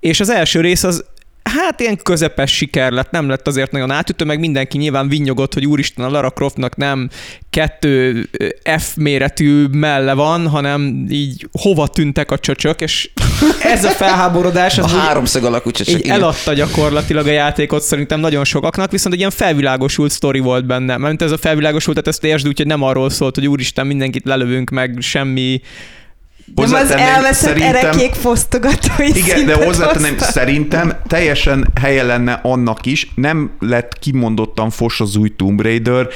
és 0.00 0.20
az 0.20 0.30
első 0.30 0.60
rész 0.60 0.84
az 0.84 1.04
hát 1.48 1.80
ilyen 1.80 1.98
közepes 2.02 2.56
siker 2.56 2.92
lett, 2.92 3.10
nem 3.10 3.28
lett 3.28 3.46
azért 3.46 3.70
nagyon 3.70 3.90
átütő, 3.90 4.24
meg 4.24 4.38
mindenki 4.38 4.78
nyilván 4.78 5.08
vinnyogott, 5.08 5.54
hogy 5.54 5.66
úristen 5.66 6.04
a 6.04 6.10
Lara 6.10 6.30
Croftnak 6.30 6.76
nem 6.76 7.10
kettő 7.50 8.28
F 8.78 8.94
méretű 8.96 9.66
melle 9.66 10.14
van, 10.14 10.48
hanem 10.48 11.06
így 11.10 11.48
hova 11.52 11.86
tűntek 11.86 12.30
a 12.30 12.38
csöcsök, 12.38 12.80
és 12.80 13.10
ez 13.74 13.84
a 13.84 13.88
felháborodás 13.88 14.78
A 14.78 14.82
az 14.82 14.92
háromszög 14.92 15.44
alakú 15.44 15.70
csak 15.70 15.88
így 15.88 16.06
eladta 16.06 16.52
gyakorlatilag 16.52 17.26
a 17.26 17.30
játékot 17.30 17.82
szerintem 17.82 18.20
nagyon 18.20 18.44
sokaknak, 18.44 18.90
viszont 18.90 19.14
egy 19.14 19.20
ilyen 19.20 19.30
felvilágosult 19.30 20.10
sztori 20.10 20.38
volt 20.38 20.66
benne. 20.66 20.96
Mert 20.96 21.22
ez 21.22 21.30
a 21.30 21.38
felvilágosult, 21.38 21.96
tehát 21.96 22.12
ezt 22.12 22.24
értsd 22.24 22.46
úgy, 22.46 22.56
hogy 22.56 22.66
nem 22.66 22.82
arról 22.82 23.10
szólt, 23.10 23.34
hogy 23.34 23.48
úristen, 23.48 23.86
mindenkit 23.86 24.24
lelövünk, 24.24 24.70
meg 24.70 24.96
semmi 25.00 25.60
Nem 26.54 26.72
az 26.74 26.90
elveszett 26.90 27.58
erekék 27.58 28.12
fosztogatói 28.12 29.08
Igen, 29.08 29.46
de 29.46 29.64
hozzátenném, 29.64 30.18
szerintem 30.18 30.92
teljesen 31.06 31.66
helye 31.80 32.02
lenne 32.02 32.40
annak 32.42 32.86
is, 32.86 33.10
nem 33.14 33.50
lett 33.60 33.98
kimondottan 33.98 34.70
fos 34.70 35.00
az 35.00 35.16
új 35.16 35.28
Tomb 35.36 35.60
Raider, 35.60 36.08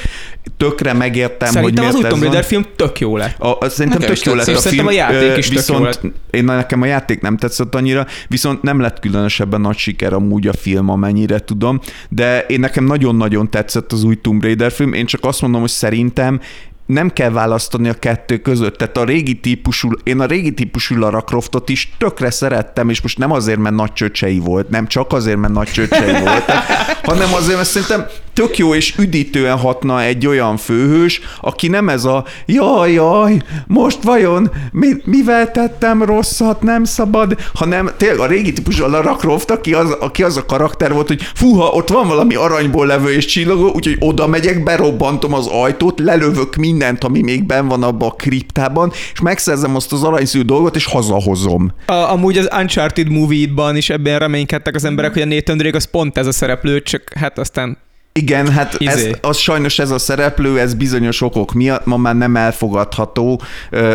tökre 0.57 0.93
megértem, 0.93 1.51
Szerintem 1.51 1.83
hogy 1.83 1.89
az 1.89 1.93
miért 1.93 2.05
új 2.05 2.09
Tomb. 2.09 2.23
Raider 2.23 2.43
film 2.43 2.65
tök 2.75 2.99
jó 2.99 3.17
lett. 3.17 3.39
A, 3.39 3.57
a, 3.59 3.69
szerintem 3.69 4.01
Nekem 4.01 4.15
tök 4.15 4.25
jó 4.25 4.33
lett 4.33 4.47
a 4.47 4.59
film, 4.59 4.87
a 4.87 4.91
játék 4.91 5.37
is 5.37 5.47
tök 5.47 5.67
jó 5.67 5.83
viszont 5.83 5.99
én 6.29 6.43
nekem 6.43 6.81
a 6.81 6.85
játék 6.85 7.21
nem 7.21 7.37
tetszett 7.37 7.75
annyira, 7.75 8.07
viszont 8.27 8.61
nem 8.61 8.79
lett 8.79 8.99
különösebben 8.99 9.61
nagy 9.61 9.77
siker 9.77 10.13
amúgy 10.13 10.47
a 10.47 10.53
film, 10.53 10.89
amennyire 10.89 11.39
tudom, 11.39 11.79
de 12.09 12.39
én 12.39 12.59
nekem 12.59 12.83
nagyon-nagyon 12.83 13.49
tetszett 13.49 13.91
az 13.91 14.03
új 14.03 14.15
Tomb 14.21 14.43
Raider 14.43 14.71
film, 14.71 14.93
én 14.93 15.05
csak 15.05 15.25
azt 15.25 15.41
mondom, 15.41 15.61
hogy 15.61 15.69
szerintem 15.69 16.39
nem 16.85 17.09
kell 17.09 17.29
választani 17.29 17.89
a 17.89 17.93
kettő 17.93 18.37
között. 18.37 18.77
Tehát 18.77 18.97
a 18.97 19.03
régi 19.03 19.39
típusú, 19.39 19.89
én 20.03 20.19
a 20.19 20.25
régi 20.25 20.53
típusú 20.53 20.95
Lara 20.95 21.21
Croftot 21.21 21.69
is 21.69 21.93
tökre 21.97 22.31
szerettem, 22.31 22.89
és 22.89 23.01
most 23.01 23.17
nem 23.17 23.31
azért, 23.31 23.59
mert 23.59 23.75
nagy 23.75 23.93
csöcsei 23.93 24.39
volt, 24.39 24.69
nem 24.69 24.87
csak 24.87 25.13
azért, 25.13 25.37
mert 25.37 25.53
nagy 25.53 25.71
csöcsei 25.71 26.19
volt, 26.19 26.51
hanem 27.09 27.33
azért, 27.33 27.55
mert 27.55 27.69
szerintem 27.69 28.05
tök 28.33 28.57
jó 28.57 28.75
és 28.75 28.95
üdítően 28.97 29.57
hatna 29.57 30.01
egy 30.01 30.27
olyan 30.27 30.57
főhős, 30.57 31.21
aki 31.41 31.67
nem 31.67 31.89
ez 31.89 32.05
a 32.05 32.25
jaj, 32.45 32.91
jaj, 32.91 33.41
most 33.67 34.03
vajon 34.03 34.51
mi, 34.71 34.87
mivel 35.03 35.51
tettem 35.51 36.03
rosszat, 36.03 36.61
nem 36.61 36.83
szabad, 36.83 37.37
hanem 37.53 37.89
tényleg 37.97 38.19
a 38.19 38.25
régi 38.25 38.53
típusú 38.53 38.85
Lara 38.85 39.15
Croft, 39.15 39.51
aki 39.51 39.73
az, 39.73 39.91
aki 39.91 40.23
az 40.23 40.37
a 40.37 40.45
karakter 40.45 40.93
volt, 40.93 41.07
hogy 41.07 41.21
fúha, 41.35 41.67
ott 41.67 41.89
van 41.89 42.07
valami 42.07 42.35
aranyból 42.35 42.85
levő 42.85 43.13
és 43.13 43.25
csillogó, 43.25 43.71
úgyhogy 43.73 43.97
oda 43.99 44.27
megyek, 44.27 44.63
berobbantom 44.63 45.33
az 45.33 45.47
ajtót, 45.47 45.99
lelövök 45.99 46.55
mindent, 46.55 47.03
ami 47.03 47.21
még 47.21 47.45
benn 47.45 47.67
van 47.67 47.83
abba 47.83 48.05
a 48.05 48.11
kriptában, 48.11 48.91
és 49.13 49.19
megszerzem 49.21 49.75
azt 49.75 49.93
az 49.93 50.03
aranyszű 50.03 50.41
dolgot, 50.41 50.75
és 50.75 50.85
hazahozom. 50.85 51.71
A, 51.85 51.93
amúgy 51.93 52.37
az 52.37 52.49
Uncharted 52.59 53.09
movie-ban 53.09 53.75
is 53.75 53.89
ebben 53.89 54.19
reménykedtek 54.19 54.75
az 54.75 54.85
emberek, 54.85 55.13
hogy 55.13 55.21
a 55.21 55.25
Nathan 55.25 55.57
Drake 55.57 55.77
az 55.77 55.83
pont 55.83 56.17
ez 56.17 56.27
a 56.27 56.31
szereplő, 56.31 56.81
csak 56.81 57.13
hát 57.15 57.37
aztán 57.39 57.77
Igen, 58.13 58.51
hát 58.51 58.77
ez, 58.79 58.97
Izé. 58.97 59.15
az 59.21 59.37
sajnos 59.37 59.79
ez 59.79 59.91
a 59.91 59.99
szereplő, 59.99 60.59
ez 60.59 60.73
bizonyos 60.73 61.21
okok 61.21 61.53
miatt 61.53 61.85
ma 61.85 61.97
már 61.97 62.15
nem 62.15 62.35
elfogadható, 62.35 63.41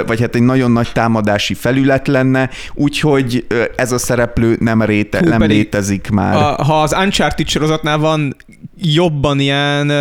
vagy 0.06 0.20
hát 0.20 0.34
egy 0.34 0.42
nagyon 0.42 0.70
nagy 0.70 0.88
támadási 0.92 1.54
felület 1.54 2.08
lenne, 2.08 2.50
úgyhogy 2.74 3.46
ez 3.76 3.92
a 3.92 3.98
szereplő 3.98 4.56
nem, 4.60 4.82
réte, 4.82 5.18
Hú, 5.18 5.28
nem 5.28 5.42
létezik 5.42 6.10
már. 6.10 6.36
a, 6.36 6.64
ha 6.64 6.82
az 6.82 6.92
Uncharted 6.92 7.48
sorozatnál 7.48 7.98
van 7.98 8.36
jobban 8.76 9.40
ilyen 9.40 9.92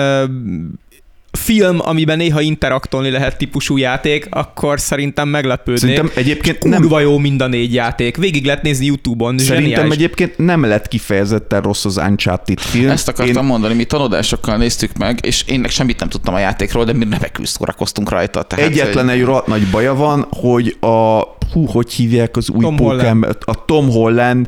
film, 1.36 1.78
amiben 1.82 2.18
néha 2.18 2.42
interaktolni 2.42 3.10
lehet 3.10 3.38
típusú 3.38 3.78
játék, 3.78 4.28
akkor 4.30 4.80
szerintem 4.80 5.28
meglepődnék. 5.28 5.96
Szerintem 5.96 6.12
egyébként 6.16 6.64
nem, 6.64 6.80
Kurva 6.80 7.00
jó 7.00 7.18
mind 7.18 7.42
a 7.42 7.48
négy 7.48 7.74
játék. 7.74 8.18
Végig 8.18 8.46
lehet 8.46 8.62
nézni 8.62 8.86
YouTube-on. 8.86 9.38
szerintem 9.38 9.70
Zseniális. 9.70 9.94
egyébként 9.94 10.38
nem 10.38 10.64
lett 10.64 10.88
kifejezetten 10.88 11.62
rossz 11.62 11.86
az 11.86 11.98
Uncharted 11.98 12.60
film. 12.60 12.90
Ezt 12.90 13.08
akartam 13.08 13.46
mondani, 13.46 13.74
mi 13.74 13.84
tanuldásokkal 13.84 14.58
néztük 14.58 14.98
meg, 14.98 15.20
és 15.22 15.44
én 15.48 15.60
meg 15.60 15.70
semmit 15.70 16.00
nem 16.00 16.10
tudtam 16.10 16.34
a 16.34 16.40
játékról, 16.40 16.86
de 16.86 16.94
mi 16.94 17.08
remekül 17.10 17.46
szórakoztunk 17.46 18.10
rajta. 18.10 18.44
Tehát, 18.44 18.66
Egyetlen 18.66 19.10
egy 19.10 19.24
rohadt 19.24 19.48
nagy 19.48 19.68
baja 19.72 19.96
van, 19.96 20.28
hogy 20.30 20.78
a, 20.80 21.20
hú, 21.54 21.66
hogy 21.66 21.94
hívják 21.94 22.38
az 22.38 22.50
új 22.50 22.64
Tom 22.64 22.76
Pokémon, 22.76 23.36
a 23.40 23.66
Tom 23.66 23.90
Holland, 23.90 24.48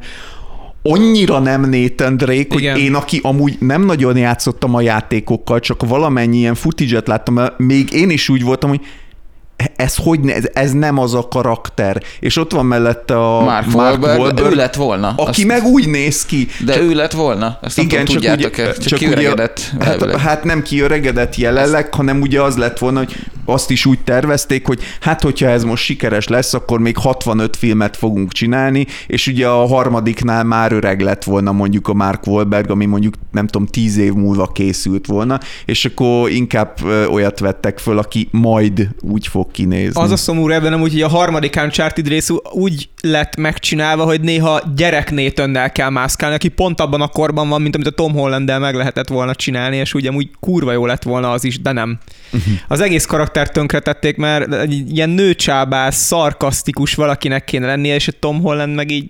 annyira 0.82 1.40
nem 1.40 1.70
Nathan 1.70 2.18
Drake, 2.18 2.46
hogy 2.50 2.62
Igen. 2.62 2.78
én, 2.78 2.94
aki 2.94 3.20
amúgy 3.24 3.58
nem 3.60 3.86
nagyon 3.86 4.18
játszottam 4.18 4.76
a 4.76 4.82
játékokkal, 4.82 5.60
csak 5.60 5.88
valamennyi 5.88 6.38
ilyen 6.38 6.56
footage 6.56 7.02
láttam, 7.06 7.40
még 7.58 7.92
én 7.92 8.10
is 8.10 8.30
úgy 8.30 8.44
voltam, 8.44 8.70
hogy 8.70 8.82
ez 9.76 9.96
hogy 9.96 10.30
ez, 10.30 10.44
ez 10.54 10.72
nem 10.72 10.98
az 10.98 11.14
a 11.14 11.28
karakter. 11.28 12.04
És 12.20 12.38
ott 12.38 12.52
van 12.52 12.66
mellette 12.66 13.20
a 13.20 13.42
Mark 13.44 13.76
Wahlberg, 13.76 14.40
ő 14.40 14.56
lett 14.56 14.76
volna. 14.76 15.14
aki 15.18 15.30
Azt- 15.30 15.46
meg 15.46 15.64
úgy 15.64 15.90
néz 15.90 16.26
ki. 16.26 16.48
De 16.66 16.82
ő 16.82 16.94
lett 16.94 17.12
volna? 17.12 17.60
Ezt 17.62 17.78
nem 17.78 17.86
Igen, 17.86 18.06
tudom, 18.06 18.22
csak 18.22 18.34
ugye, 18.34 18.50
Csak, 18.50 18.78
csak 18.78 19.00
kiöregedett 19.00 19.72
ugye, 19.76 19.86
hát, 19.86 20.16
hát 20.16 20.44
nem 20.44 20.62
kiöregedett 20.62 21.36
jelenleg, 21.36 21.94
hanem 21.94 22.22
ugye 22.22 22.42
az 22.42 22.58
lett 22.58 22.78
volna, 22.78 22.98
hogy 22.98 23.16
azt 23.46 23.72
is 23.72 23.86
úgy 23.86 24.00
tervezték, 24.00 24.68
hogy 24.68 24.80
hát 25.00 25.22
hogyha 25.22 25.48
ez 25.50 25.64
most 25.64 25.84
sikeres 25.84 26.28
lesz, 26.28 26.54
akkor 26.54 26.80
még 26.80 26.98
65 26.98 27.56
filmet 27.56 27.98
fogunk 27.98 28.32
csinálni, 28.32 28.86
és 29.08 29.28
ugye 29.28 29.48
a 29.48 29.68
harmadiknál 29.68 30.44
már 30.44 30.72
öreg 30.72 31.02
lett 31.02 31.24
volna 31.24 31.52
mondjuk 31.52 31.88
a 31.88 31.94
Mark 31.94 32.28
Wahlberg, 32.28 32.70
ami 32.70 32.86
mondjuk 32.86 33.14
nem 33.32 33.48
tudom 33.48 33.68
10 33.68 33.98
év 33.98 34.14
múlva 34.14 34.52
készült 34.52 35.06
volna, 35.06 35.40
és 35.66 35.86
akkor 35.86 36.30
inkább 36.30 36.78
olyat 37.10 37.40
vettek 37.40 37.80
föl, 37.80 37.98
aki 37.98 38.28
majd 38.32 38.88
úgy 39.02 39.28
fog 39.28 39.47
kinézni. 39.52 40.02
Az 40.02 40.12
a 40.12 40.18
szomorú 40.18 40.54
ebben 40.54 40.74
amúgy, 40.74 40.92
hogy 40.92 41.02
a 41.02 41.08
harmadik 41.08 41.60
Uncharted 41.64 42.08
rész 42.08 42.30
úgy 42.52 42.90
lett 43.02 43.36
megcsinálva, 43.36 44.04
hogy 44.04 44.22
néha 44.22 44.62
gyerek 44.76 45.12
Nathannel 45.12 45.72
kell 45.72 45.90
mászkálni, 45.90 46.36
aki 46.36 46.48
pont 46.48 46.82
abban 46.82 47.02
a 47.02 47.08
korban 47.08 47.50
van, 47.50 47.62
mint 47.62 47.76
amit 47.76 47.88
a 47.88 47.92
Tom 47.92 48.14
holland 48.14 48.60
meg 48.60 48.76
lehetett 48.76 49.08
volna 49.08 49.36
csinálni, 49.36 49.76
és 49.76 49.94
ugye 49.94 50.12
úgy 50.12 50.30
kurva 50.40 50.72
jó 50.72 50.86
lett 50.86 51.04
volna 51.04 51.32
az 51.32 51.44
is, 51.44 51.62
de 51.62 51.72
nem. 51.72 51.98
Az 52.68 52.80
egész 52.82 53.06
karaktert 53.06 53.54
tönkretették, 53.54 54.18
mert 54.18 54.54
egy 54.54 54.96
ilyen 54.96 55.10
nőcsábász, 55.10 55.98
szarkasztikus 55.98 56.94
valakinek 56.94 57.44
kéne 57.44 57.66
lennie, 57.66 57.96
és 57.96 58.08
a 58.08 58.12
Tom 58.20 58.42
Holland 58.42 58.76
meg 58.76 58.92
így 58.92 59.10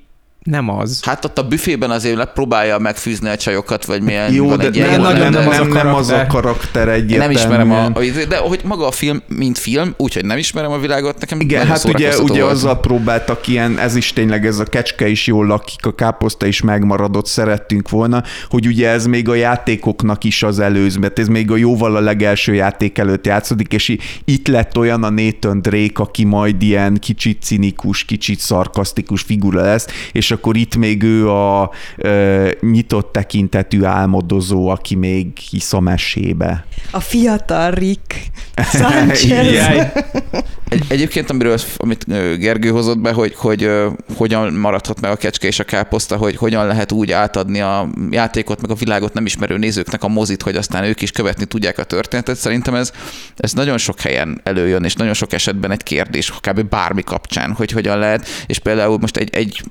nem 0.50 0.70
az. 0.70 1.00
Hát 1.04 1.26
ott 1.26 1.38
a 1.38 1.48
büfében 1.48 1.90
azért 1.90 2.26
próbálja 2.34 2.78
megfűzni 2.78 3.30
a 3.30 3.38
csajokat, 3.38 3.86
vagy 3.86 4.02
milyen 4.02 4.34
Jó, 4.34 4.48
van 4.48 4.58
de 4.58 4.66
egy 4.66 4.78
nem, 4.78 4.88
ilyen 4.88 5.02
nagyon 5.02 5.32
nem, 5.32 5.50
nem, 5.50 5.68
nem 5.68 5.94
az 5.94 6.10
a 6.10 6.20
a 6.20 6.28
karakter. 6.28 6.88
egyértelműen. 6.88 7.20
nem 7.20 7.32
ismerem 7.32 7.72
a, 7.72 8.26
de 8.28 8.38
hogy 8.38 8.60
maga 8.64 8.88
a 8.88 8.92
film, 8.92 9.22
mint 9.28 9.58
film, 9.58 9.94
úgyhogy 9.98 10.26
nem 10.26 10.38
ismerem 10.38 10.72
a 10.72 10.78
világot, 10.78 11.20
nekem 11.20 11.40
Igen, 11.40 11.68
hát 11.68 11.84
ugye, 11.84 12.18
ugye 12.20 12.42
volt. 12.42 12.54
azzal 12.54 12.80
próbáltak 12.80 13.48
ilyen, 13.48 13.80
ez 13.80 13.96
is 13.96 14.14
tényleg 14.14 14.46
ez 14.46 14.60
a 14.60 14.64
kecske 14.64 15.08
is 15.08 15.28
jól 15.28 15.46
lakik, 15.46 15.86
a 15.86 15.96
káposzta 15.96 16.46
is 16.46 16.62
megmaradott, 16.62 17.26
szerettünk 17.26 17.90
volna, 17.90 18.24
hogy 18.50 18.68
ugye 18.68 18.90
ez 18.90 19.06
még 19.06 19.30
a 19.30 19.36
játékoknak 19.36 20.24
is 20.24 20.44
az 20.44 20.60
előz, 20.60 20.96
mert 20.96 21.20
ez 21.20 21.28
még 21.28 21.52
a 21.52 21.56
jóval 21.56 21.96
a 21.96 22.00
legelső 22.00 22.54
játék 22.54 22.98
előtt 22.98 23.26
játszódik, 23.26 23.74
és 23.74 23.98
itt 24.26 24.48
lett 24.48 24.78
olyan 24.78 25.04
a 25.04 25.10
Nathan 25.10 25.62
Drake, 25.62 26.02
aki 26.02 26.24
majd 26.24 26.62
ilyen 26.62 26.98
kicsit 27.00 27.42
cinikus, 27.42 28.06
kicsit 28.06 28.40
szarkasztikus 28.40 29.22
figura 29.22 29.62
lesz, 29.62 29.88
és 30.12 30.32
akkor 30.38 30.58
itt 30.58 30.76
még 30.76 31.04
ő 31.04 31.30
a 31.30 31.72
ö, 31.98 32.50
nyitott 32.62 33.12
tekintetű 33.12 33.84
álmodozó, 33.84 34.68
aki 34.68 34.96
még 34.96 35.38
hisz 35.38 35.74
a 35.74 35.80
mesébe. 35.80 36.66
A 36.92 37.00
fiatal 37.00 37.72
Rick 37.72 38.32
Sanchez. 38.72 39.88
Egy, 40.70 40.84
egyébként, 40.88 41.30
amiről, 41.30 41.58
amit 41.78 42.06
Gergő 42.40 42.70
hozott 42.70 43.00
be, 43.00 43.12
hogy, 43.12 43.34
hogy 43.36 43.64
ö, 43.64 43.90
hogyan 44.16 44.54
maradhat 44.54 45.02
meg 45.02 45.12
a 45.12 45.16
kecske 45.16 45.48
és 45.48 45.60
a 45.60 45.64
káposzta, 45.64 46.18
hogy 46.18 46.36
hogyan 46.36 46.68
lehet 46.68 46.92
úgy 46.92 47.12
átadni 47.12 47.62
a 47.62 47.90
játékot, 48.10 48.62
meg 48.62 48.72
a 48.72 48.76
világot 48.76 49.14
nem 49.14 49.26
ismerő 49.26 49.58
nézőknek 49.58 50.04
a 50.04 50.08
mozit, 50.08 50.42
hogy 50.42 50.56
aztán 50.56 50.84
ők 50.84 51.02
is 51.02 51.12
követni 51.12 51.46
tudják 51.46 51.78
a 51.78 51.84
történetet. 51.84 52.38
Szerintem 52.38 52.76
ez, 52.76 52.92
ez 53.36 53.54
nagyon 53.54 53.78
sok 53.78 54.00
helyen 54.00 54.42
előjön, 54.44 54.84
és 54.84 54.94
nagyon 54.94 55.14
sok 55.14 55.34
esetben 55.34 55.72
egy 55.72 55.84
kérdés, 55.84 56.34
kb. 56.42 56.62
bármi 56.62 57.04
kapcsán, 57.04 57.52
hogy 57.52 57.72
hogyan 57.72 57.98
lehet, 57.98 58.28
és 58.48 58.60
például 58.60 58.98
most 58.98 59.18
egy, 59.18 59.30
egy 59.34 59.64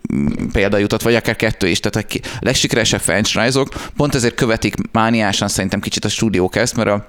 példa 0.57 0.79
jutott, 0.79 1.03
vagy 1.03 1.15
akár 1.15 1.37
kettő 1.37 1.69
is, 1.69 1.81
tehát 1.81 2.07
a 2.13 2.19
legsikeresebb 2.41 3.01
franchise-ok 3.01 3.69
pont 3.97 4.15
ezért 4.15 4.35
követik 4.35 4.75
mániásan 4.93 5.49
szerintem 5.49 5.81
kicsit 5.81 6.05
a 6.05 6.09
stúdiók 6.09 6.57
ezt, 6.57 6.77
mert 6.77 6.89
a 6.89 7.07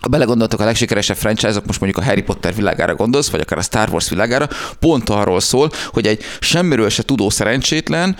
ha 0.00 0.08
belegondoltok, 0.08 0.60
a 0.60 0.64
legsikeresebb 0.64 1.16
franchise-ok, 1.16 1.66
most 1.66 1.80
mondjuk 1.80 2.04
a 2.04 2.06
Harry 2.06 2.22
Potter 2.22 2.54
világára 2.54 2.94
gondolsz, 2.94 3.30
vagy 3.30 3.40
akár 3.40 3.58
a 3.58 3.62
Star 3.62 3.88
Wars 3.90 4.08
világára, 4.08 4.48
pont 4.78 5.08
arról 5.08 5.40
szól, 5.40 5.70
hogy 5.86 6.06
egy 6.06 6.24
semmiről 6.40 6.88
se 6.88 7.02
tudó 7.02 7.30
szerencsétlen 7.30 8.16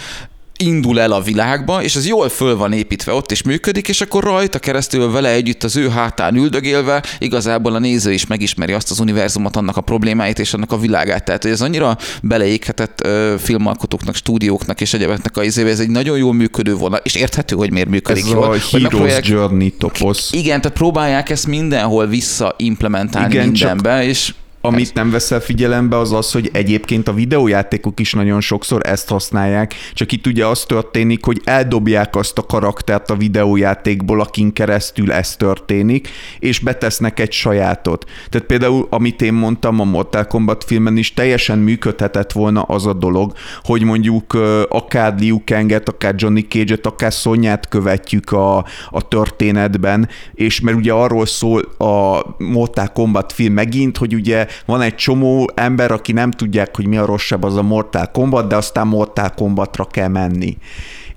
indul 0.61 1.01
el 1.01 1.13
a 1.13 1.21
világba, 1.21 1.83
és 1.83 1.97
ez 1.97 2.07
jól 2.07 2.29
föl 2.29 2.57
van 2.57 2.73
építve 2.73 3.13
ott, 3.13 3.31
és 3.31 3.43
működik, 3.43 3.89
és 3.89 4.01
akkor 4.01 4.23
rajta 4.23 4.59
keresztül 4.59 5.11
vele 5.11 5.29
együtt 5.31 5.65
az 5.65 5.77
ő 5.77 5.89
hátán 5.89 6.37
üldögélve 6.37 7.03
igazából 7.19 7.75
a 7.75 7.79
néző 7.79 8.13
is 8.13 8.27
megismeri 8.27 8.73
azt 8.73 8.91
az 8.91 8.99
univerzumot, 9.01 9.57
annak 9.57 9.77
a 9.77 9.81
problémáit 9.81 10.39
és 10.39 10.55
annak 10.55 10.73
a 10.73 10.79
világát. 10.79 11.25
Tehát, 11.25 11.43
hogy 11.43 11.51
ez 11.53 11.61
annyira 11.61 11.97
beleéghetett 12.23 13.01
ö, 13.05 13.35
filmalkotóknak, 13.39 14.15
stúdióknak 14.15 14.81
és 14.81 14.93
egyebeknek 14.95 15.37
a 15.37 15.43
izébe, 15.43 15.71
ez 15.71 15.81
egy 15.81 15.91
nagyon 15.91 16.19
jól 16.19 16.35
működő 16.35 16.75
vonal, 16.75 17.01
és 17.03 17.15
érthető, 17.15 17.57
hogy 17.57 17.71
miért 17.73 17.89
működik 17.89 18.23
Ez 18.25 18.31
jól. 18.31 18.43
a 18.43 18.57
Heroes 18.71 19.29
Journey 19.29 19.71
toposz. 19.71 20.33
igen, 20.33 20.61
tehát 20.61 20.77
próbálják 20.77 21.31
ezt 21.31 21.47
mindenhol 21.47 22.07
visszaimplementálni 22.07 23.35
Igen, 23.35 23.49
mindenbe, 23.49 24.05
és 24.05 24.35
Amit 24.63 24.95
nem 24.95 25.11
veszel 25.11 25.41
figyelembe, 25.41 25.99
az 25.99 26.13
az, 26.13 26.33
hogy 26.33 26.51
egyébként 26.53 27.09
a 27.09 27.13
videójátékok 27.13 28.01
is 28.01 28.13
nagyon 28.13 28.41
sokszor 28.41 28.81
ezt 28.87 29.09
használják, 29.09 29.75
csak 29.93 30.13
itt 30.13 30.27
ugye 30.27 30.47
az 30.47 30.65
történik, 30.65 31.25
hogy 31.25 31.41
eldobják 31.45 32.17
azt 32.17 32.39
a 32.39 32.43
karaktert 32.43 33.11
a 33.11 33.17
videójátékból, 33.17 34.21
akin 34.21 34.53
keresztül 34.53 35.13
ez 35.13 35.37
történik, 35.37 36.09
és 36.39 36.59
betesznek 36.59 37.21
egy 37.21 37.33
sajátot. 37.33 38.05
Tehát 38.29 38.47
például, 38.47 38.87
amit 38.91 39.23
én 39.23 39.33
mondtam 39.33 39.81
a 39.81 39.85
Mortal 39.85 40.27
Kombat 40.27 40.65
filmen 40.65 40.97
is, 40.97 41.15
teljesen 41.15 41.59
működhetett 41.59 42.33
volna 42.33 42.63
az 42.63 42.87
a 42.87 42.93
dolog, 42.93 43.33
hogy 43.63 43.83
mondjuk 43.83 44.39
akár 44.69 45.15
Liu 45.19 45.43
Kanget, 45.45 45.89
akár 45.89 46.15
Johnny 46.17 46.47
Cage-et, 46.49 46.87
akár 46.87 47.13
Szonyát 47.13 47.69
követjük 47.69 48.33
a, 48.33 48.65
a 48.91 49.09
történetben, 49.09 50.09
és 50.35 50.61
mert 50.61 50.77
ugye 50.77 50.93
arról 50.93 51.27
szól 51.27 51.61
a 51.79 52.25
Mortal 52.39 52.89
Kombat 52.89 53.33
film 53.33 53.53
megint, 53.53 53.97
hogy 53.97 54.15
ugye 54.15 54.49
van 54.65 54.81
egy 54.81 54.95
csomó 54.95 55.51
ember, 55.55 55.91
aki 55.91 56.13
nem 56.13 56.31
tudják, 56.31 56.77
hogy 56.77 56.87
mi 56.87 56.97
a 56.97 57.05
rosszabb 57.05 57.43
az 57.43 57.57
a 57.57 57.63
Mortal 57.63 58.11
Kombat, 58.11 58.49
de 58.49 58.57
aztán 58.57 58.87
Mortal 58.87 59.31
Kombatra 59.31 59.85
kell 59.85 60.09
menni 60.09 60.57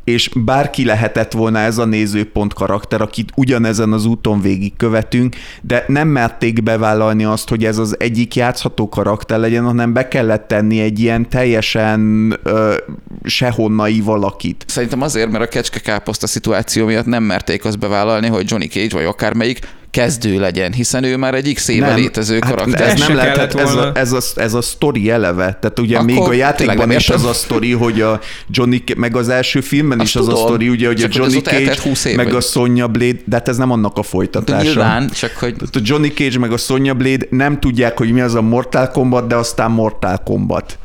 és 0.03 0.29
bárki 0.35 0.85
lehetett 0.85 1.31
volna 1.31 1.59
ez 1.59 1.77
a 1.77 1.85
nézőpont 1.85 2.53
karakter, 2.53 3.01
akit 3.01 3.31
ugyanezen 3.35 3.93
az 3.93 4.05
úton 4.05 4.41
végig 4.41 4.73
követünk, 4.77 5.35
de 5.61 5.83
nem 5.87 6.07
merték 6.07 6.63
bevállalni 6.63 7.23
azt, 7.23 7.49
hogy 7.49 7.65
ez 7.65 7.77
az 7.77 7.95
egyik 7.99 8.35
játszható 8.35 8.89
karakter 8.89 9.39
legyen, 9.39 9.63
hanem 9.63 9.93
be 9.93 10.07
kellett 10.07 10.47
tenni 10.47 10.79
egy 10.79 10.99
ilyen 10.99 11.29
teljesen 11.29 12.33
ö, 12.43 12.75
sehonnai 13.23 14.01
valakit. 14.01 14.63
Szerintem 14.67 15.01
azért, 15.01 15.31
mert 15.31 15.43
a 15.43 15.47
kecske 15.47 15.79
káposzta 15.79 16.27
szituáció 16.27 16.85
miatt 16.85 17.05
nem 17.05 17.23
merték 17.23 17.65
azt 17.65 17.79
bevállalni, 17.79 18.27
hogy 18.27 18.49
Johnny 18.49 18.67
Cage 18.67 18.95
vagy 18.95 19.05
akármelyik 19.05 19.59
kezdő 19.93 20.39
legyen, 20.39 20.73
hiszen 20.73 21.03
ő 21.03 21.17
már 21.17 21.33
egy 21.33 21.53
x 21.53 21.67
éve 21.67 21.87
nem, 21.87 21.95
létező 21.95 22.39
hát 22.41 22.49
karakter. 22.49 22.87
Ez 22.87 22.99
nem 22.99 23.15
lehetett, 23.15 23.53
ez 23.53 23.75
a, 23.75 23.91
ez, 23.93 24.11
a, 24.11 24.19
ez 24.35 24.53
a 24.53 24.61
sztori 24.61 25.09
eleve. 25.09 25.57
Tehát 25.61 25.79
ugye 25.79 25.95
Akkor 25.95 26.07
még 26.07 26.17
a 26.17 26.33
játékban 26.33 26.91
is 26.91 27.09
az 27.09 27.25
a 27.25 27.33
sztori, 27.33 27.71
hogy 27.71 28.01
a 28.01 28.19
Johnny, 28.49 28.83
meg 28.95 29.15
az 29.15 29.29
első 29.29 29.61
filmben 29.61 29.99
Azt 29.99 30.07
is 30.07 30.13
tudom, 30.13 30.33
az 30.33 30.41
a 30.41 30.43
sztori, 30.43 30.69
ugye, 30.69 30.87
hogy 30.87 31.03
a 31.03 31.07
Johnny 31.11 31.41
Cage, 31.41 32.15
meg 32.15 32.25
vagy. 32.25 32.35
a 32.35 32.41
Sonya 32.41 32.87
Blade, 32.87 33.19
de 33.25 33.35
hát 33.35 33.47
ez 33.47 33.57
nem 33.57 33.71
annak 33.71 33.97
a 33.97 34.03
folytatása. 34.03 34.57
De 34.57 34.63
nyilván, 34.63 35.09
csak 35.09 35.31
hogy... 35.31 35.55
Tehát 35.55 35.75
a 35.75 35.79
Johnny 35.83 36.13
Cage 36.13 36.39
meg 36.39 36.51
a 36.51 36.57
Sonya 36.57 36.93
Blade 36.93 37.25
nem 37.29 37.59
tudják, 37.59 37.97
hogy 37.97 38.11
mi 38.11 38.21
az 38.21 38.35
a 38.35 38.41
Mortal 38.41 38.89
Kombat, 38.89 39.27
de 39.27 39.35
aztán 39.35 39.71
Mortal 39.71 40.17
Kombat. 40.17 40.77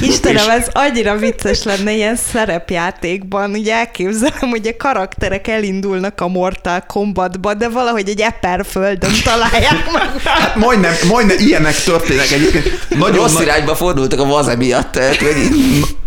Istenem, 0.00 0.50
ez 0.60 0.68
annyira 0.72 1.16
vicces 1.16 1.62
lenne 1.62 1.92
ilyen 1.94 2.16
szerepjátékban, 2.16 3.50
ugye 3.50 3.74
elképzelem, 3.74 4.50
hogy 4.50 4.66
a 4.66 4.76
karakterek 4.76 5.48
elindulnak 5.48 6.20
a 6.20 6.28
Mortal 6.28 6.80
Kombatba, 6.86 7.54
de 7.54 7.68
valahogy 7.68 8.08
egy 8.08 8.20
eperföldön 8.20 9.12
találják 9.24 9.92
meg. 9.92 10.20
Hát 10.24 10.56
majdnem, 10.56 10.92
majdnem 11.08 11.36
ilyenek 11.38 11.82
történnek 11.82 12.30
egyébként. 12.30 12.88
Nagyon 12.88 13.16
Rossz 13.16 13.32
nagy... 13.32 13.42
irányba 13.42 13.74
fordultak 13.74 14.20
a 14.20 14.24
vaze 14.24 14.56
miatt, 14.56 14.92
tehát 14.92 15.24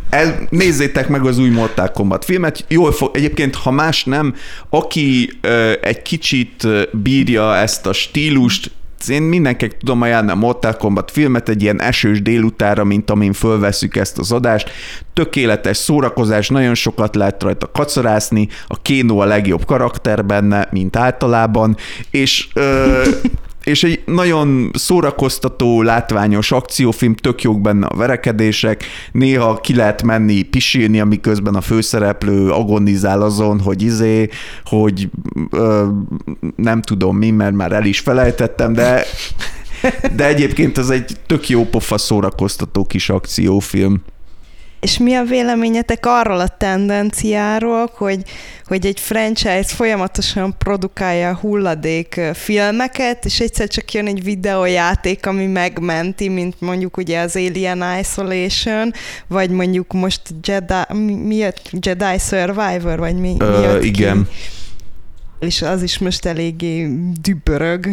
el, 0.10 0.48
nézzétek 0.50 1.08
meg 1.08 1.26
az 1.26 1.38
új 1.38 1.50
Mortal 1.50 1.92
Kombat 1.92 2.26
filmet, 2.26 2.66
jól 2.68 2.92
fog, 2.92 3.16
egyébként 3.16 3.56
ha 3.56 3.72
más 3.72 4.04
nem, 4.04 4.36
aki 4.70 5.32
ö, 5.42 5.74
egy 5.82 6.02
kicsit 6.02 6.68
bírja 6.92 7.56
ezt 7.56 7.86
a 7.86 7.94
stílust, 7.94 8.72
én 9.08 9.22
mindenkinek 9.22 9.78
tudom 9.78 10.02
ajánlani 10.02 10.32
a 10.32 10.46
Mortal 10.46 10.74
Kombat 10.74 11.12
filmet 11.12 11.50
egy 11.50 11.62
ilyen 11.62 11.82
esős 11.82 12.22
délutára, 12.22 12.84
mint 12.84 13.10
amin 13.10 13.34
fölveszük 13.34 13.96
ezt 13.96 14.18
az 14.18 14.32
adást. 14.32 14.72
Tökéletes 15.14 15.78
szórakozás, 15.78 16.50
nagyon 16.50 16.76
sokat 16.76 17.16
lehet 17.16 17.44
rajta 17.44 17.72
kacarászni, 17.72 18.48
a 18.68 18.82
Kéno 18.82 19.18
a 19.20 19.26
legjobb 19.26 19.66
karakter 19.66 20.26
benne, 20.26 20.68
mint 20.72 20.96
általában, 20.96 21.76
és 22.12 22.48
ö, 22.54 23.04
és 23.64 23.84
egy 23.84 24.02
nagyon 24.06 24.72
szórakoztató, 24.74 25.82
látványos 25.82 26.52
akciófilm, 26.52 27.16
tök 27.16 27.42
jók 27.42 27.62
benne 27.62 27.86
a 27.86 27.96
verekedések, 27.96 28.84
néha 29.12 29.56
ki 29.56 29.76
lehet 29.76 30.04
menni 30.04 30.42
pisilni, 30.42 31.00
amiközben 31.00 31.56
a 31.56 31.62
főszereplő 31.62 32.50
agonizál 32.50 33.22
azon, 33.22 33.60
hogy 33.60 33.82
izé, 33.82 34.30
hogy 34.66 35.10
ö, 35.52 35.88
nem 36.56 36.82
tudom 36.82 37.18
mi, 37.18 37.30
mert 37.30 37.54
már 37.54 37.72
el 37.72 37.86
is 37.86 38.00
felejtettem, 38.00 38.74
de 38.74 39.06
de 40.16 40.28
egyébként 40.28 40.78
ez 40.78 40.90
egy 40.90 41.12
tök 41.26 41.50
jó 41.50 41.66
pofa 41.66 41.98
szórakoztató 41.98 42.86
kis 42.86 43.10
akciófilm. 43.10 44.02
És 44.80 44.98
mi 44.98 45.14
a 45.14 45.24
véleményetek 45.24 46.06
arról 46.06 46.40
a 46.40 46.48
tendenciáról, 46.48 47.92
hogy, 47.94 48.22
hogy 48.66 48.86
egy 48.86 49.00
franchise 49.00 49.64
folyamatosan 49.64 50.56
produkálja 50.58 51.36
hulladék 51.36 52.22
filmeket, 52.34 53.26
és 53.26 53.40
egyszer 53.40 53.68
csak 53.68 53.94
jön 53.94 54.08
egy 54.08 54.24
videójáték, 54.24 55.26
ami 55.26 55.46
megmenti, 55.46 56.30
mint 56.30 56.62
mondjuk 56.62 56.98
ugye 56.98 57.20
az 57.20 57.36
Alien 57.36 57.84
Isolation, 58.00 58.94
vagy 59.28 59.50
mondjuk 59.50 59.94
most 59.94 60.22
Jedi, 60.44 60.94
mi, 61.24 61.36
jött? 61.36 61.70
Jedi 61.80 62.18
Survivor, 62.20 63.00
vagy 63.00 63.16
mi, 63.16 63.36
mi 63.38 63.62
jött 63.62 63.84
Igen. 63.84 64.24
Ki? 64.24 64.58
És 65.40 65.62
az 65.62 65.84
is 65.84 65.98
most 66.00 66.26
eléggé 66.26 66.90
dübörög. 67.22 67.88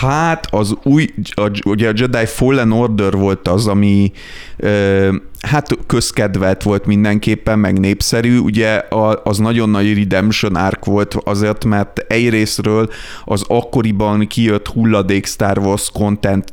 Hát 0.00 0.46
az 0.50 0.74
új, 0.82 1.08
a, 1.34 1.50
ugye 1.64 1.88
a 1.88 1.92
Jedi 1.96 2.26
Fallen 2.26 2.72
Order 2.72 3.12
volt 3.12 3.48
az, 3.48 3.66
ami 3.66 4.12
ö, 4.56 5.14
hát 5.40 5.68
közkedvelt 5.86 6.62
volt 6.62 6.86
mindenképpen, 6.86 7.58
meg 7.58 7.78
népszerű. 7.78 8.38
Ugye 8.38 8.82
az 9.22 9.38
nagyon 9.38 9.70
nagy 9.70 9.94
redemption 9.96 10.54
arc 10.54 10.86
volt 10.86 11.14
azért, 11.24 11.64
mert 11.64 11.98
egyrésztről 11.98 12.90
az 13.24 13.44
akkoriban 13.48 14.26
kijött 14.26 14.66
hulladék 14.66 15.26
Star 15.26 15.58
Wars 15.58 15.90
content 15.92 16.52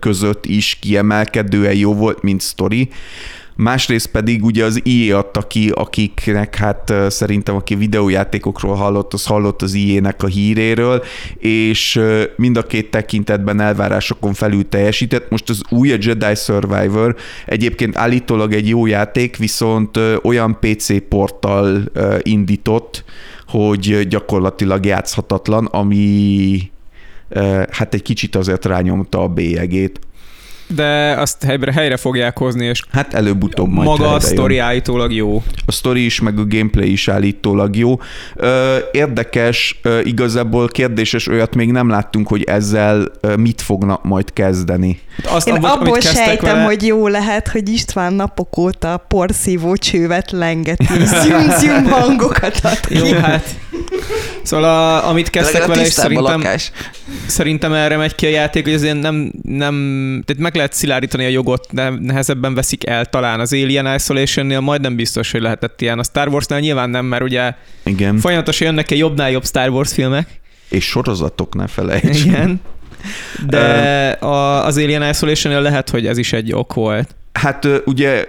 között 0.00 0.46
is 0.46 0.78
kiemelkedően 0.80 1.74
jó 1.74 1.94
volt, 1.94 2.22
mint 2.22 2.40
sztori 2.40 2.88
másrészt 3.60 4.06
pedig 4.06 4.44
ugye 4.44 4.64
az 4.64 4.80
IE 4.84 5.16
adta 5.16 5.40
ki, 5.40 5.70
akiknek 5.74 6.56
hát 6.56 6.92
szerintem, 7.08 7.54
aki 7.54 7.74
videójátékokról 7.74 8.74
hallott, 8.74 9.12
az 9.12 9.26
hallott 9.26 9.62
az 9.62 9.74
IE-nek 9.74 10.22
a 10.22 10.26
híréről, 10.26 11.02
és 11.38 12.00
mind 12.36 12.56
a 12.56 12.62
két 12.62 12.90
tekintetben 12.90 13.60
elvárásokon 13.60 14.34
felül 14.34 14.68
teljesített. 14.68 15.30
Most 15.30 15.48
az 15.48 15.62
új 15.68 15.92
a 15.92 15.96
Jedi 16.00 16.34
Survivor 16.34 17.16
egyébként 17.46 17.96
állítólag 17.96 18.52
egy 18.52 18.68
jó 18.68 18.86
játék, 18.86 19.36
viszont 19.36 19.98
olyan 20.22 20.58
PC 20.60 21.08
porttal 21.08 21.82
indított, 22.22 23.04
hogy 23.46 24.08
gyakorlatilag 24.08 24.84
játszhatatlan, 24.84 25.64
ami 25.64 26.70
hát 27.70 27.94
egy 27.94 28.02
kicsit 28.02 28.36
azért 28.36 28.64
rányomta 28.64 29.22
a 29.22 29.28
bélyegét 29.28 30.00
de 30.74 31.14
azt 31.18 31.42
helyre, 31.42 31.72
helyre 31.72 31.96
fogják 31.96 32.38
hozni, 32.38 32.64
és 32.64 32.82
hát 32.92 33.14
előbb-utóbb 33.14 33.68
majd 33.68 33.88
Maga 33.88 34.12
a 34.12 34.20
sztori 34.20 34.58
állítólag 34.58 35.12
jó. 35.12 35.42
A 35.66 35.72
sztori 35.72 36.04
is, 36.04 36.20
meg 36.20 36.38
a 36.38 36.44
gameplay 36.48 36.92
is 36.92 37.08
állítólag 37.08 37.76
jó. 37.76 37.98
Érdekes, 38.92 39.80
igazából 40.04 40.68
kérdéses 40.68 41.28
olyat 41.28 41.54
még 41.54 41.70
nem 41.70 41.88
láttunk, 41.88 42.28
hogy 42.28 42.42
ezzel 42.42 43.10
mit 43.36 43.60
fognak 43.60 44.04
majd 44.04 44.32
kezdeni. 44.32 45.00
Azt, 45.24 45.48
Én 45.48 45.54
abból, 45.54 45.68
abból 45.68 46.00
sejtem, 46.00 46.54
vele... 46.54 46.64
hogy 46.64 46.86
jó 46.86 47.06
lehet, 47.06 47.48
hogy 47.48 47.68
István 47.68 48.12
napok 48.12 48.56
óta 48.58 49.04
porszívó 49.08 49.76
csővet 49.76 50.30
lengeti, 50.30 51.04
züm 51.58 51.84
hangokat 51.84 52.60
ad 52.62 52.80
ki. 52.80 52.98
Jó, 52.98 53.12
hát. 53.12 53.44
Szóval 54.42 54.64
a, 54.64 55.08
amit 55.08 55.30
kezdtek 55.30 55.66
vele, 55.66 55.82
és 55.82 55.92
szerintem, 55.92 56.42
szerintem 57.26 57.72
erre 57.72 57.96
megy 57.96 58.14
ki 58.14 58.26
a 58.26 58.28
játék, 58.28 58.64
hogy 58.64 58.74
azért 58.74 59.00
nem, 59.00 59.32
nem 59.42 59.74
tehát 60.26 60.42
meg 60.42 60.56
lehet 60.60 60.74
szilárdítani 60.74 61.24
a 61.24 61.28
jogot, 61.28 61.66
de 61.70 61.88
nehezebben 61.88 62.54
veszik 62.54 62.86
el 62.86 63.04
talán 63.04 63.40
az 63.40 63.52
Alien 63.52 63.94
Isolation-nél, 63.94 64.60
majdnem 64.60 64.96
biztos, 64.96 65.30
hogy 65.30 65.40
lehetett 65.40 65.80
ilyen. 65.80 65.98
A 65.98 66.02
Star 66.02 66.28
Wars-nál 66.28 66.60
nyilván 66.60 66.90
nem, 66.90 67.04
mert 67.04 67.22
ugye 67.22 67.54
Igen. 67.84 68.18
folyamatosan 68.18 68.66
jönnek 68.66 68.90
egy 68.90 68.98
jobbnál 68.98 69.30
jobb 69.30 69.44
Star 69.44 69.68
Wars 69.68 69.92
filmek. 69.92 70.40
És 70.68 70.84
sorozatok, 70.84 71.54
ne 71.54 71.66
felejts. 71.66 72.24
Igen. 72.24 72.60
De 73.46 73.60
a, 74.10 74.64
az 74.64 74.76
Alien 74.76 75.08
isolation 75.10 75.62
lehet, 75.62 75.90
hogy 75.90 76.06
ez 76.06 76.18
is 76.18 76.32
egy 76.32 76.52
ok 76.52 76.74
volt. 76.74 77.14
Hát 77.32 77.68
ugye 77.84 78.26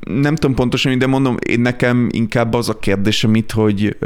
nem 0.00 0.34
tudom 0.34 0.54
pontosan, 0.54 0.98
de 0.98 1.06
mondom, 1.06 1.36
én 1.48 1.60
nekem 1.60 2.08
inkább 2.10 2.54
az 2.54 2.68
a 2.68 2.78
kérdésem 2.78 3.34
itt, 3.34 3.50
hogy 3.50 3.96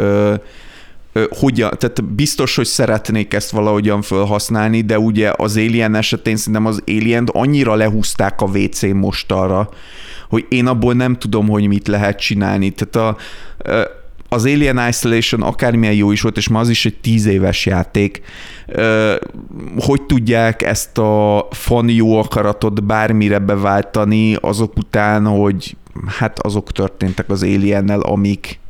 hogyan, 1.13 1.71
tehát 1.79 2.05
biztos, 2.05 2.57
hogy 2.57 2.67
szeretnék 2.67 3.35
ezt 3.35 3.51
valahogyan 3.51 4.03
felhasználni, 4.03 4.81
de 4.81 4.99
ugye 4.99 5.33
az 5.37 5.57
Alien 5.57 5.95
esetén 5.95 6.37
szerintem 6.37 6.67
az 6.67 6.83
alien 6.87 7.29
annyira 7.33 7.75
lehúzták 7.75 8.41
a 8.41 8.45
WC 8.45 8.83
most 8.83 9.33
arra, 9.33 9.69
hogy 10.29 10.47
én 10.49 10.67
abból 10.67 10.95
nem 10.95 11.17
tudom, 11.17 11.49
hogy 11.49 11.67
mit 11.67 11.89
lehet 11.89 12.19
csinálni. 12.19 12.71
Tehát 12.71 12.97
a, 12.97 13.17
az 14.29 14.45
Alien 14.45 14.89
Isolation 14.89 15.43
akármilyen 15.43 15.95
jó 15.95 16.11
is 16.11 16.21
volt, 16.21 16.37
és 16.37 16.49
ma 16.49 16.59
az 16.59 16.69
is 16.69 16.87
egy 16.87 16.97
tíz 17.01 17.27
éves 17.27 17.67
játék, 17.67 18.23
hogy 19.79 20.03
tudják 20.03 20.63
ezt 20.63 20.99
a 20.99 21.47
fan 21.51 21.89
jó 21.89 22.19
akaratot 22.19 22.85
bármire 22.85 23.39
beváltani 23.39 24.35
azok 24.35 24.77
után, 24.77 25.27
hogy 25.27 25.77
hát 26.07 26.39
azok 26.39 26.73
történtek 26.73 27.31
az 27.31 27.43
Aliennel, 27.43 28.01
amik 28.01 28.61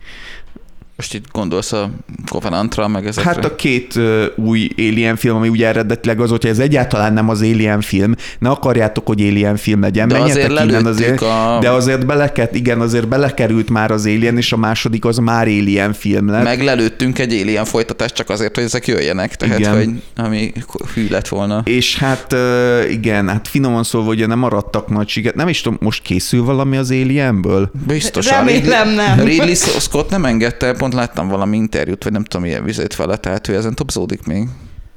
Most 0.98 1.14
itt 1.14 1.24
gondolsz 1.32 1.72
a 1.72 1.90
Covenantra, 2.28 2.88
meg 2.88 3.06
ezekre? 3.06 3.30
Hát 3.30 3.44
a 3.44 3.54
két 3.54 3.94
uh, 3.96 4.24
új 4.36 4.68
Alien 4.76 5.16
film, 5.16 5.36
ami 5.36 5.48
ugye 5.48 5.66
eredetileg 5.66 6.20
az, 6.20 6.30
hogyha 6.30 6.48
ez 6.48 6.58
egyáltalán 6.58 7.12
nem 7.12 7.28
az 7.28 7.40
Alien 7.40 7.80
film, 7.80 8.14
ne 8.38 8.48
akarjátok, 8.48 9.06
hogy 9.06 9.20
Alien 9.20 9.56
film 9.56 9.80
legyen, 9.80 10.08
De 10.08 10.18
menjetek 10.18 10.50
azért 10.50 10.68
innen 10.68 10.86
azért, 10.86 11.22
a... 11.22 11.58
de 11.60 11.70
azért 11.70 12.06
beleket, 12.06 12.54
igen, 12.54 12.80
azért 12.80 13.08
belekerült 13.08 13.70
már 13.70 13.90
az 13.90 14.06
Alien, 14.06 14.36
és 14.36 14.52
a 14.52 14.56
második 14.56 15.04
az 15.04 15.16
már 15.16 15.46
Alien 15.46 15.92
film 15.92 16.30
lett. 16.30 16.42
Meg 16.42 16.62
lelőttünk 16.62 17.18
egy 17.18 17.32
Alien 17.32 17.64
folytatást 17.64 18.14
csak 18.14 18.30
azért, 18.30 18.54
hogy 18.54 18.64
ezek 18.64 18.86
jöjjenek, 18.86 19.36
tehát 19.36 19.58
Igen. 19.58 19.74
hogy 19.74 19.88
ami 20.16 20.52
hű 20.94 21.08
lett 21.10 21.28
volna. 21.28 21.62
És 21.64 21.98
hát 21.98 22.32
uh, 22.32 22.90
igen, 22.90 23.28
hát 23.28 23.48
finoman 23.48 23.82
szólva 23.82 24.10
ugye 24.10 24.26
nem 24.26 24.38
maradtak 24.38 24.88
nagy 24.88 25.08
siket. 25.08 25.34
Nem 25.34 25.48
is 25.48 25.60
tudom, 25.60 25.78
most 25.80 26.02
készül 26.02 26.44
valami 26.44 26.76
az 26.76 26.90
Alienből? 26.90 27.70
Biztos. 27.86 28.28
Remélem 28.28 28.88
nem. 28.88 29.20
Ridley 29.20 29.54
Scott 29.54 30.10
nem 30.10 30.24
engedte, 30.24 30.72
pont 30.72 30.87
láttam 30.92 31.28
valami 31.28 31.56
interjút, 31.56 32.04
vagy 32.04 32.12
nem 32.12 32.24
tudom, 32.24 32.46
milyen 32.46 32.64
vizet 32.64 32.96
vele, 32.96 33.16
tehát 33.16 33.48
ő 33.48 33.54
ezen 33.54 33.74
topzódik 33.74 34.26
még. 34.26 34.48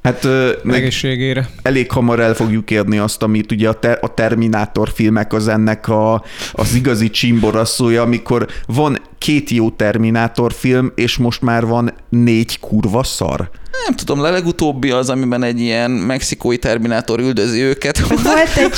Hát 0.04 0.28
meg 0.64 0.76
Egészségére. 0.76 1.50
elég 1.62 1.92
hamar 1.92 2.20
el 2.20 2.34
fogjuk 2.34 2.72
érni 2.72 2.98
azt, 2.98 3.24
amit 3.24 3.52
ugye 3.52 3.70
a, 3.70 3.74
ter- 3.74 4.04
a 4.04 4.14
Terminátor 4.14 4.90
filmek 4.90 5.34
az 5.34 5.48
ennek 5.48 5.88
a, 5.88 6.24
az 6.52 6.74
igazi 6.74 7.10
csimboraszója, 7.10 8.02
amikor 8.02 8.48
van 8.66 8.98
két 9.22 9.50
jó 9.50 9.70
Terminátor 9.70 10.54
film, 10.54 10.92
és 10.96 11.18
most 11.18 11.42
már 11.42 11.66
van 11.66 11.94
négy 12.10 12.60
kurva 12.60 13.04
szar. 13.04 13.50
Nem 13.86 13.96
tudom, 13.96 14.20
a 14.20 14.30
legutóbbi 14.30 14.92
az, 14.92 15.10
amiben 15.10 15.44
egy 15.44 15.60
ilyen 15.60 15.92
mexikói 15.92 16.58
terminátor 16.58 17.20
üldözi 17.20 17.62
őket. 17.62 18.00
Volt 18.08 18.26
egy. 18.56 18.72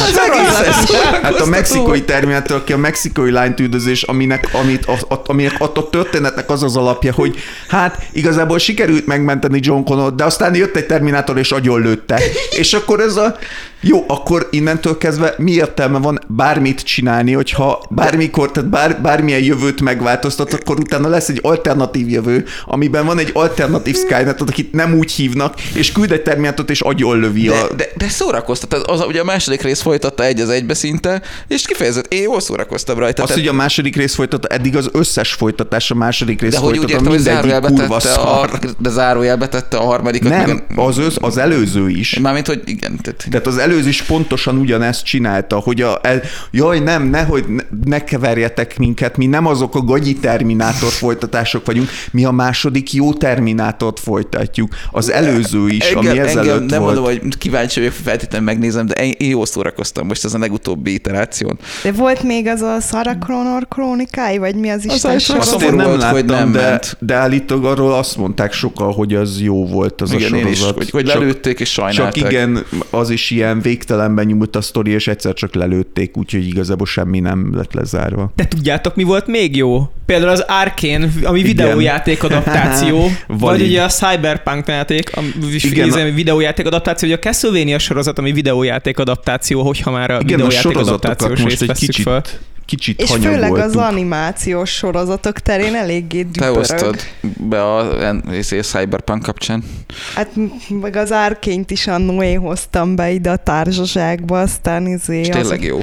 Hát 1.22 1.39
a 1.39 1.46
mexikói 1.46 2.02
Terminátor, 2.02 2.58
aki 2.58 2.74
a 2.74 2.78
mexikói 2.78 3.32
lányt 3.32 3.60
üldözés, 3.60 4.04
aminek, 4.04 4.50
amit, 4.54 4.86
a, 4.86 5.14
a, 5.14 5.22
aminek 5.26 5.60
a, 5.60 5.72
a 5.74 5.89
történetnek 5.89 6.50
az 6.50 6.64
az 6.64 6.76
alapja, 6.76 7.14
hogy 7.14 7.36
hát 7.68 8.08
igazából 8.12 8.60
sikerült 8.60 9.06
megmenteni 9.06 9.60
John 9.62 9.84
Connor, 9.84 10.16
de 10.16 10.24
aztán 10.24 10.56
jött 10.56 10.76
egy 10.76 10.86
Terminátor 10.86 11.38
és 11.38 11.52
agyonlőtte. 11.52 12.20
És 12.50 12.74
akkor 12.74 13.00
ez 13.00 13.16
a 13.16 13.38
jó, 13.84 14.03
akkor 14.07 14.47
innentől 14.51 14.97
kezdve 14.97 15.34
mi 15.38 15.51
értelme 15.51 15.97
van 15.99 16.19
bármit 16.27 16.81
csinálni, 16.81 17.31
hogyha 17.31 17.84
bármikor, 17.89 18.51
tehát 18.51 18.69
bár, 18.69 19.01
bármilyen 19.01 19.43
jövőt 19.43 19.81
megváltoztat, 19.81 20.53
akkor 20.53 20.79
utána 20.79 21.07
lesz 21.07 21.29
egy 21.29 21.39
alternatív 21.41 22.09
jövő, 22.09 22.45
amiben 22.65 23.05
van 23.05 23.19
egy 23.19 23.29
alternatív 23.34 23.95
Skynet, 23.95 24.41
akit 24.41 24.71
nem 24.71 24.93
úgy 24.93 25.11
hívnak, 25.11 25.61
és 25.73 25.91
küld 25.91 26.11
egy 26.11 26.21
Terminátort 26.21 26.69
és 26.69 26.81
agyonlövi 26.81 27.47
De, 27.47 27.53
a... 27.53 27.73
de, 27.73 27.86
de 27.97 28.09
szórakoztat, 28.09 28.73
az, 28.73 28.99
az, 28.99 29.07
ugye 29.07 29.21
a 29.21 29.23
második 29.23 29.61
rész 29.61 29.81
folytatta 29.81 30.23
egy 30.23 30.39
az 30.39 30.49
egybe 30.49 30.73
szinte, 30.73 31.21
és 31.47 31.65
kifejezett, 31.65 32.13
én 32.13 32.21
jól 32.21 32.39
szórakoztam 32.39 32.97
rajta. 32.97 33.23
Az, 33.23 33.34
hogy 33.34 33.47
a 33.47 33.53
második 33.53 33.95
rész 33.95 34.15
folytatta, 34.15 34.47
eddig 34.47 34.75
az 34.75 34.89
összes 34.91 35.34
folytatás 35.34 35.91
a 35.91 35.95
második 35.95 36.41
rész 36.41 36.51
de 36.51 36.57
hogy 36.57 36.77
úgy 36.77 36.91
folytatta, 36.91 37.13
értem, 37.13 37.41
mindegyik 37.43 37.77
kurva 37.77 37.95
a, 37.95 37.99
szar. 37.99 38.59
de 38.79 38.89
zárójelbe 38.89 39.47
tette 39.47 39.77
a 39.77 39.84
harmadikat. 39.84 40.29
Nem, 40.29 40.49
meg 40.49 40.63
az, 40.75 40.97
az, 40.97 41.17
az 41.21 41.38
előző 41.38 41.89
is. 41.89 42.19
Mármint, 42.19 42.47
hogy 42.47 42.61
igen. 42.65 42.99
Tehát, 43.01 43.25
Tehát 43.29 43.47
az 43.47 43.57
előző 43.74 43.89
is 43.89 44.01
pontosan 44.01 44.57
ugyanezt 44.57 45.03
csinálta, 45.03 45.55
hogy 45.55 45.82
a, 45.82 45.99
el, 46.01 46.21
jaj 46.51 46.80
nem, 46.80 47.03
nehogy 47.03 47.45
ne, 47.47 47.63
ne 47.86 48.03
keverjetek 48.03 48.78
minket, 48.78 49.17
mi 49.17 49.26
nem 49.26 49.45
azok 49.45 49.76
a 49.76 49.82
gagyi 49.82 50.13
Terminátor 50.13 50.91
folytatások 50.91 51.65
vagyunk, 51.65 51.89
mi 52.11 52.26
a 52.26 52.32
második 52.32 52.93
jó 52.93 53.13
Terminátort 53.13 53.99
folytatjuk. 53.99 54.76
Az 54.91 55.11
előző 55.11 55.67
is, 55.67 55.89
engem, 55.89 55.97
ami 55.97 56.19
ezelőtt 56.19 56.51
engem 56.51 56.63
nem 56.63 56.82
volt. 56.82 56.95
mondom, 56.95 57.03
hogy 57.03 57.38
kíváncsi 57.38 57.80
vagyok, 57.80 57.95
feltétlenül 58.03 58.47
megnézem, 58.47 58.86
de 58.86 58.93
én, 58.93 59.13
én 59.17 59.30
jól 59.30 59.45
szórakoztam 59.45 60.07
most 60.07 60.26
ezen 60.26 60.39
a 60.39 60.43
legutóbbi 60.43 60.93
iteráción. 60.93 61.59
De 61.84 61.91
volt 61.91 62.24
még 62.24 62.47
az 62.47 62.61
a 62.61 62.78
Sarah 62.80 63.17
Connor 63.17 63.67
krónikái, 63.67 64.38
vagy 64.38 64.55
mi 64.55 64.69
az 64.69 64.86
Isten 64.86 65.15
az? 65.15 65.30
Azt 65.38 65.61
én 65.61 65.74
nem 65.74 65.88
volt, 65.88 66.03
hogy 66.03 66.30
láttam, 66.30 66.51
nem 66.51 66.51
de, 66.51 66.69
ment. 66.69 66.97
de 66.99 67.13
állítólag 67.13 67.65
arról 67.65 67.93
azt 67.93 68.17
mondták 68.17 68.53
sokan, 68.53 68.93
hogy 68.93 69.13
az 69.13 69.41
jó 69.41 69.65
volt 69.67 70.01
az 70.01 70.11
igen, 70.11 70.34
a 70.34 70.36
én 70.36 70.41
sorozat. 70.41 70.69
is, 70.69 70.76
hogy, 70.76 70.89
hogy 70.89 71.05
lelőtték 71.05 71.59
és 71.59 71.71
sajnálták. 71.71 72.13
Csak 72.13 72.32
igen, 72.32 72.65
az 72.89 73.09
is 73.09 73.30
ilyen 73.30 73.61
végtelenben 73.64 74.26
nyúlt 74.26 74.55
a 74.55 74.61
sztori, 74.61 74.91
és 74.91 75.07
egyszer 75.07 75.34
csak 75.34 75.55
lelőtték, 75.55 76.18
úgyhogy 76.18 76.47
igazából 76.47 76.86
semmi 76.86 77.20
nem 77.20 77.55
lett 77.55 77.74
lezárva. 77.74 78.32
De 78.36 78.45
tudjátok, 78.45 78.95
mi 78.95 79.03
volt 79.03 79.28
még 79.28 79.55
jó? 79.55 79.91
Például 80.05 80.30
az 80.30 80.45
Arkane, 80.47 81.07
ami 81.24 81.41
videójáték 81.41 82.24
adaptáció, 82.24 83.09
vagy 83.28 83.61
ugye 83.61 83.84
a 83.84 83.88
Cyberpunk 83.88 84.68
játék, 84.68 85.16
ami 85.16 85.28
Igen, 85.64 85.88
Igen, 85.88 85.99
ami 85.99 86.11
videójáték 86.11 86.66
adaptáció, 86.66 87.09
vagy 87.09 87.18
a 87.18 87.22
Castlevania 87.22 87.80
sorozat, 87.80 88.20
ami 88.20 88.32
videójáték 88.32 88.99
adaptáció, 88.99 89.64
hogyha 89.64 89.91
már 89.91 90.11
a 90.11 90.14
Igen, 90.14 90.22
a 90.22 90.26
videójáték 90.26 90.59
sorozatokat 90.59 91.05
adaptációs 91.05 91.41
most 91.41 91.59
részt 91.59 91.72
egy 91.72 91.78
kicsit, 91.78 92.03
fel. 92.03 92.24
Kicsit 92.76 93.01
És 93.01 93.11
főleg 93.11 93.57
az 93.57 93.76
animációs 93.76 94.69
sorozatok 94.69 95.39
terén 95.39 95.76
eléggé 95.76 96.24
Te 96.24 96.30
dübörög. 96.32 96.55
hoztad 96.55 96.95
be 97.38 97.63
a, 97.63 98.09
a, 98.09 98.15
a 98.49 98.61
Cyberpunk 98.61 99.21
kapcsán. 99.21 99.63
Hát 100.15 100.30
meg 100.69 100.95
az 100.95 101.11
árkényt 101.11 101.71
is 101.71 101.88
annó 101.88 102.24
én 102.24 102.39
hoztam 102.39 102.95
be 102.95 103.11
ide 103.11 103.30
a 103.30 103.36
társaságba, 103.36 104.39
aztán 104.39 104.88
izé 104.88 105.19
És 105.19 105.30
az... 105.30 105.36
tényleg 105.36 105.63
jó. 105.63 105.80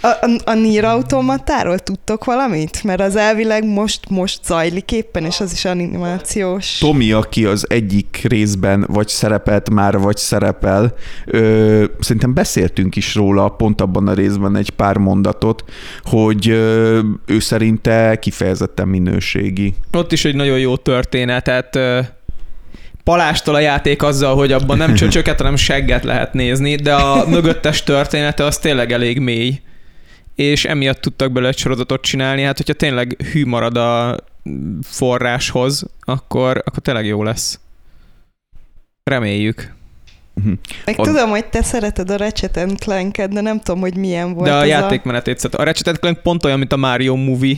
A, 0.00 0.06
a, 0.06 0.40
a 0.44 0.54
Nier 0.54 0.84
automatáról 0.84 1.78
tudtok 1.78 2.24
valamit? 2.24 2.84
Mert 2.84 3.00
az 3.00 3.16
elvileg 3.16 3.64
most, 3.64 4.08
most 4.08 4.44
zajlik 4.44 4.92
éppen, 4.92 5.24
és 5.24 5.40
az 5.40 5.52
is 5.52 5.64
animációs. 5.64 6.78
Tomi, 6.78 7.12
aki 7.12 7.44
az 7.44 7.66
egyik 7.68 8.20
részben 8.28 8.84
vagy 8.88 9.08
szerepelt 9.08 9.70
már, 9.70 9.98
vagy 9.98 10.16
szerepel, 10.16 10.94
ö, 11.26 11.84
szerintem 12.00 12.34
beszéltünk 12.34 12.96
is 12.96 13.14
róla 13.14 13.48
pont 13.48 13.80
abban 13.80 14.08
a 14.08 14.12
részben 14.12 14.56
egy 14.56 14.70
pár 14.70 14.96
mondatot, 14.96 15.64
hogy 16.02 16.27
ö, 16.48 17.00
ő 17.26 17.38
szerinte 17.38 18.18
kifejezetten 18.18 18.88
minőségi. 18.88 19.74
Ott 19.92 20.12
is 20.12 20.24
egy 20.24 20.34
nagyon 20.34 20.58
jó 20.58 20.76
történet, 20.76 21.44
tehát 21.44 21.78
palástól 23.04 23.54
a 23.54 23.60
játék 23.60 24.02
azzal, 24.02 24.36
hogy 24.36 24.52
abban 24.52 24.76
nem 24.76 24.94
csöcsöket, 25.00 25.38
hanem 25.38 25.56
segget 25.56 26.04
lehet 26.04 26.32
nézni, 26.32 26.74
de 26.74 26.94
a 26.94 27.28
mögöttes 27.28 27.82
története 27.82 28.44
az 28.44 28.58
tényleg 28.58 28.92
elég 28.92 29.18
mély, 29.18 29.60
és 30.34 30.64
emiatt 30.64 31.00
tudtak 31.00 31.32
belőle 31.32 31.50
egy 31.50 31.58
sorozatot 31.58 32.02
csinálni, 32.02 32.42
hát 32.42 32.56
hogyha 32.56 32.72
tényleg 32.72 33.16
hű 33.32 33.44
marad 33.44 33.76
a 33.76 34.16
forráshoz, 34.82 35.84
akkor, 36.00 36.62
akkor 36.64 36.82
tényleg 36.82 37.06
jó 37.06 37.22
lesz. 37.22 37.60
Reméljük. 39.04 39.76
Meg 40.84 40.98
a- 40.98 41.02
tudom, 41.02 41.30
hogy 41.30 41.44
te 41.44 41.62
szereted 41.62 42.10
a 42.10 42.16
Ratchet 42.16 42.66
Clank-et, 42.78 43.32
de 43.32 43.40
nem 43.40 43.60
tudom, 43.60 43.80
hogy 43.80 43.96
milyen 43.96 44.34
volt 44.34 44.48
De 44.48 44.54
a 44.54 44.64
játékmenetét 44.64 45.38
szeret. 45.38 45.60
A 45.60 45.64
Ratchet 45.64 45.98
Clank 45.98 46.18
pont 46.22 46.44
olyan, 46.44 46.58
mint 46.58 46.72
a 46.72 46.76
Mario 46.76 47.16
movie, 47.16 47.56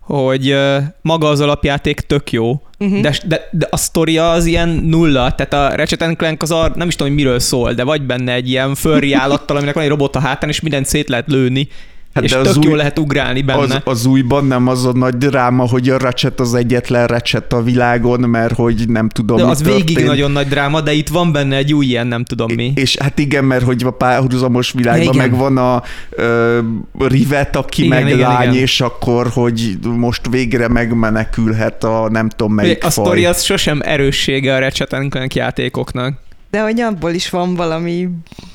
hogy 0.00 0.48
ö, 0.50 0.78
maga 1.02 1.28
az 1.28 1.40
alapjáték 1.40 2.00
tök 2.00 2.32
jó, 2.32 2.50
a... 2.52 2.84
Uh-huh. 2.84 3.00
de, 3.00 3.18
de, 3.26 3.48
de 3.50 3.66
a 3.70 3.76
sztoria 3.76 4.30
az 4.30 4.44
ilyen 4.44 4.68
nulla, 4.68 5.32
tehát 5.34 5.52
a 5.52 5.76
Ratchet 5.76 6.16
Clank 6.16 6.42
az 6.42 6.50
a, 6.50 6.72
nem 6.74 6.88
is 6.88 6.96
tudom, 6.96 7.12
hogy 7.12 7.22
miről 7.22 7.38
szól, 7.38 7.72
de 7.72 7.84
vagy 7.84 8.02
benne 8.02 8.32
egy 8.32 8.48
ilyen 8.48 8.74
furry 8.74 9.12
állattal, 9.12 9.56
aminek 9.56 9.74
van 9.74 9.84
egy 9.84 9.90
robot 9.90 10.16
a 10.16 10.20
hátán, 10.20 10.48
és 10.48 10.60
mindent 10.60 10.86
szét 10.86 11.08
lehet 11.08 11.28
lőni, 11.28 11.68
Hát 12.18 12.26
és 12.26 12.32
de 12.32 12.36
tök 12.42 12.46
az 12.56 12.58
jól 12.62 12.72
új- 12.72 12.76
lehet 12.78 12.98
ugrálni 12.98 13.42
benne. 13.42 13.60
Az, 13.60 13.80
az 13.84 14.06
újban 14.06 14.46
nem 14.46 14.66
az 14.68 14.84
a 14.84 14.92
nagy 14.92 15.14
dráma, 15.16 15.66
hogy 15.68 15.88
a 15.88 15.98
Ratchet 15.98 16.40
az 16.40 16.54
egyetlen 16.54 17.06
Ratchet 17.06 17.52
a 17.52 17.62
világon, 17.62 18.20
mert 18.20 18.54
hogy 18.54 18.84
nem 18.88 19.08
tudom, 19.08 19.36
de 19.36 19.44
az 19.44 19.62
végig 19.62 19.84
történt. 19.84 20.06
nagyon 20.06 20.30
nagy 20.30 20.48
dráma, 20.48 20.80
de 20.80 20.92
itt 20.92 21.08
van 21.08 21.32
benne 21.32 21.56
egy 21.56 21.74
új 21.74 21.86
ilyen, 21.86 22.06
nem 22.06 22.24
tudom 22.24 22.52
mi. 22.54 22.72
És 22.74 22.96
hát 22.96 23.18
igen, 23.18 23.44
mert 23.44 23.64
hogy 23.64 23.82
a 23.84 23.90
párhuzamos 23.90 24.72
világban 24.72 25.14
Igen. 25.14 25.16
meg 25.16 25.38
van 25.38 25.56
a 25.56 25.82
ö, 26.10 26.58
Rivet, 26.98 27.56
aki 27.56 27.84
Igen, 27.84 28.02
meg 28.02 28.12
igen, 28.14 28.28
lány, 28.28 28.48
igen. 28.48 28.62
és 28.62 28.80
akkor, 28.80 29.26
hogy 29.32 29.78
most 29.82 30.28
végre 30.30 30.68
megmenekülhet 30.68 31.84
a 31.84 32.08
nem 32.10 32.28
tudom 32.28 32.52
melyik 32.54 32.84
a 32.84 32.90
faj. 32.90 33.04
sztori 33.04 33.24
az 33.24 33.42
sosem 33.42 33.80
erőssége 33.84 34.54
a 34.54 34.58
Ratchet 34.58 35.34
játékoknak. 35.34 36.26
De 36.50 36.62
hogy 36.62 36.80
abból 36.80 37.10
is 37.10 37.30
van 37.30 37.54
valami 37.54 38.08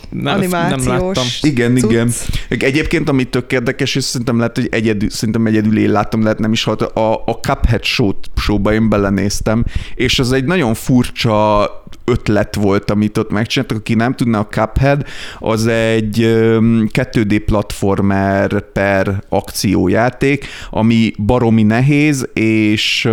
Nem, 0.09 0.35
animációs 0.35 0.85
nem 0.85 0.97
láttam. 0.97 1.25
Igen, 1.41 1.75
cucc. 1.75 1.91
igen. 1.91 2.11
Egyébként, 2.49 3.09
ami 3.09 3.23
tök 3.23 3.51
érdekes, 3.51 3.95
és 3.95 4.03
szerintem 4.03 4.37
lehet, 4.37 4.55
hogy 4.55 4.67
egyedül, 4.71 5.09
szerintem 5.09 5.45
egyedül 5.45 5.77
én 5.77 5.91
láttam, 5.91 6.23
lehet 6.23 6.39
nem 6.39 6.51
is 6.51 6.63
halt, 6.63 6.81
a, 6.81 7.13
a 7.13 7.31
Cuphead 7.41 7.83
show 7.83 8.11
showba 8.35 8.73
én 8.73 8.89
belenéztem, 8.89 9.65
és 9.95 10.19
az 10.19 10.31
egy 10.31 10.45
nagyon 10.45 10.73
furcsa 10.73 11.69
ötlet 12.05 12.55
volt, 12.55 12.89
amit 12.91 13.17
ott 13.17 13.31
megcsináltak. 13.31 13.77
Aki 13.77 13.93
nem 13.93 14.15
tudna, 14.15 14.39
a 14.39 14.47
Cuphead 14.47 15.05
az 15.39 15.67
egy 15.67 16.21
öm, 16.21 16.89
2D 16.93 17.41
platformer 17.45 18.71
per 18.71 19.23
akciójáték, 19.29 20.45
ami 20.69 21.13
baromi 21.17 21.63
nehéz, 21.63 22.29
és 22.33 23.09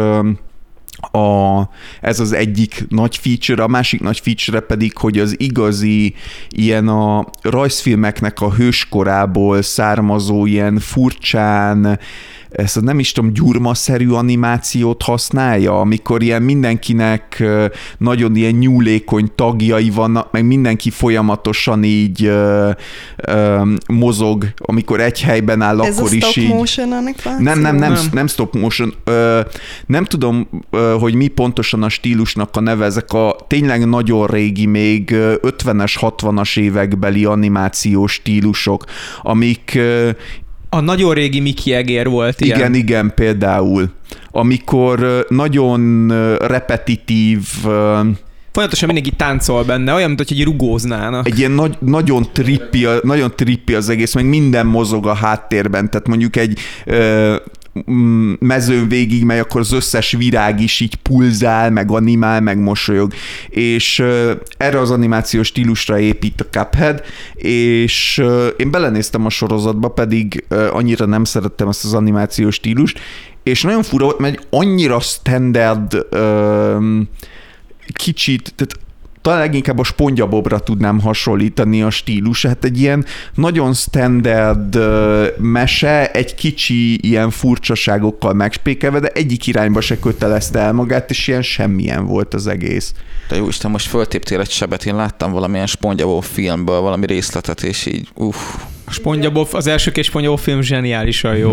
a, 1.01 1.61
ez 2.01 2.21
az 2.21 2.33
egyik 2.33 2.85
nagy 2.89 3.17
feature, 3.17 3.63
a 3.63 3.69
másik 3.69 4.01
nagy 4.01 4.21
feature 4.21 4.61
pedig, 4.61 4.97
hogy 4.97 5.19
az 5.19 5.41
igazi 5.41 6.15
ilyen 6.49 6.89
a 6.89 7.27
rajzfilmeknek 7.43 8.41
a 8.41 8.53
hőskorából 8.53 9.63
származó 9.63 10.47
ilyen 10.47 10.79
furcsán 10.79 11.99
ezt 12.51 12.77
a 12.77 12.81
nem 12.81 12.99
is 12.99 13.13
tudom, 13.13 13.33
gyurmaszerű 13.33 14.09
animációt 14.09 15.03
használja, 15.03 15.81
amikor 15.81 16.23
ilyen 16.23 16.43
mindenkinek 16.43 17.43
nagyon 17.99 18.37
ilyen 18.37 18.55
nyúlékony 18.55 19.31
tagjai 19.35 19.91
vannak, 19.91 20.33
meg 20.33 20.45
mindenki 20.45 20.91
folyamatosan 20.91 21.85
így 21.85 22.25
ö, 22.25 22.71
ö, 23.17 23.63
mozog, 23.87 24.47
amikor 24.57 25.01
egy 25.01 25.21
helyben 25.21 25.63
áll, 25.63 25.81
Ez 25.81 25.97
a 25.97 26.01
akkor 26.01 26.13
is 26.13 26.25
stop 26.25 26.45
így... 26.45 26.49
motion 26.49 26.93
animáció? 26.93 27.39
Nem, 27.39 27.59
nem, 27.61 27.77
nem, 27.77 27.93
Nem. 27.93 28.05
nem 28.13 28.27
stop 28.27 28.55
motion. 28.55 28.95
Ö, 29.05 29.41
nem 29.87 30.05
tudom, 30.05 30.49
ö, 30.71 30.97
hogy 31.01 31.15
mi 31.15 31.27
pontosan 31.27 31.83
a 31.83 31.89
stílusnak 31.89 32.57
a 32.57 32.61
neve, 32.61 32.85
ezek 32.85 33.13
a 33.13 33.37
tényleg 33.47 33.89
nagyon 33.89 34.27
régi, 34.27 34.67
még 34.67 35.11
ö, 35.11 35.35
50-es, 35.43 35.95
60-as 36.01 36.59
évekbeli 36.59 37.25
animációs 37.25 38.13
stílusok, 38.13 38.85
amik 39.23 39.73
ö, 39.75 40.11
A 40.73 40.81
nagyon 40.81 41.15
régi 41.15 41.41
Mickey 41.41 41.73
Egér 41.73 42.09
volt 42.09 42.41
ilyen. 42.41 42.59
igen, 42.59 42.75
igen, 42.75 43.13
például 43.15 43.91
amikor 44.31 45.27
nagyon 45.29 46.09
repetitív, 46.39 47.41
Folyamatosan 48.53 48.89
mindenki 48.89 49.17
táncol 49.17 49.65
benne, 49.65 49.95
olyan, 49.95 50.07
mint 50.07 50.29
hogy 50.29 50.39
egy 50.39 50.45
rugóznának. 50.45 51.27
egy 51.27 51.39
ilyen 51.39 51.51
nagy, 51.51 51.77
nagyon, 51.79 52.27
trippi, 52.33 52.87
nagyon 53.03 53.33
trippi 53.37 53.75
az 53.75 53.89
egész, 53.89 54.15
meg 54.15 54.25
minden 54.25 54.67
mozog 54.67 55.07
a 55.07 55.15
háttérben, 55.15 55.91
tehát 55.91 56.07
mondjuk 56.07 56.37
egy 56.37 56.59
ö, 56.85 57.37
mezőn 58.39 58.89
végig 58.89 59.25
megy, 59.25 59.39
akkor 59.39 59.61
az 59.61 59.73
összes 59.73 60.13
virág 60.13 60.61
is 60.61 60.81
így 60.81 60.95
pulzál, 60.95 61.71
meg 61.71 61.91
animál, 61.91 62.41
meg 62.41 62.59
mosolyog. 62.59 63.13
És 63.49 63.99
erre 64.57 64.81
az 64.81 64.91
animációs 64.91 65.47
stílusra 65.47 65.99
épít 65.99 66.41
a 66.41 66.47
Cuphead, 66.59 67.03
és 67.35 68.23
én 68.57 68.71
belenéztem 68.71 69.27
a 69.27 69.31
sorozatba, 69.31 69.89
pedig 69.89 70.45
annyira 70.71 71.07
nem 71.07 71.25
szerettem 71.25 71.69
ezt 71.69 71.85
az 71.85 71.95
animációs 71.95 72.55
stílust, 72.55 72.99
és 73.43 73.63
nagyon 73.63 73.83
fura 73.83 74.05
volt, 74.05 74.19
mert 74.19 74.47
annyira 74.51 75.01
standard 75.01 76.07
kicsit, 77.93 78.53
tehát 78.57 78.79
talán 79.23 79.39
leginkább 79.39 79.79
a 79.79 79.85
spongyabobra 79.85 80.59
tudnám 80.59 81.01
hasonlítani 81.01 81.83
a 81.83 81.91
stílusát. 81.91 82.65
Egy 82.65 82.81
ilyen 82.81 83.05
nagyon 83.35 83.75
standard 83.75 84.79
mese, 85.39 86.11
egy 86.11 86.35
kicsi 86.35 87.09
ilyen 87.09 87.31
furcsaságokkal 87.31 88.33
megspékelve, 88.33 89.01
de 89.01 89.09
egyik 89.09 89.47
irányba 89.47 89.81
se 89.81 89.99
kötelezte 89.99 90.59
el 90.59 90.73
magát, 90.73 91.11
és 91.11 91.29
ilyen 91.29 91.43
semmilyen 91.43 92.07
volt 92.07 92.35
az 92.35 92.47
egész. 92.47 92.95
De 93.29 93.37
jó 93.37 93.49
Isten, 93.49 93.71
most 93.71 93.89
föltéptél 93.89 94.41
egy 94.41 94.51
sebet, 94.51 94.85
én 94.85 94.97
láttam 94.97 95.33
valamilyen 95.33 95.67
Spongyabó 95.67 96.21
filmből 96.21 96.81
valami 96.81 97.07
részletet, 97.07 97.63
és 97.63 97.87
így, 97.87 98.09
uff. 98.15 98.37
A 98.91 98.93
SpongeBob, 98.93 99.49
az 99.53 99.67
első 99.67 99.91
kis 99.91 100.07
SpongeBob 100.07 100.39
film 100.39 100.61
zseniálisan 100.63 101.37
jó. 101.37 101.51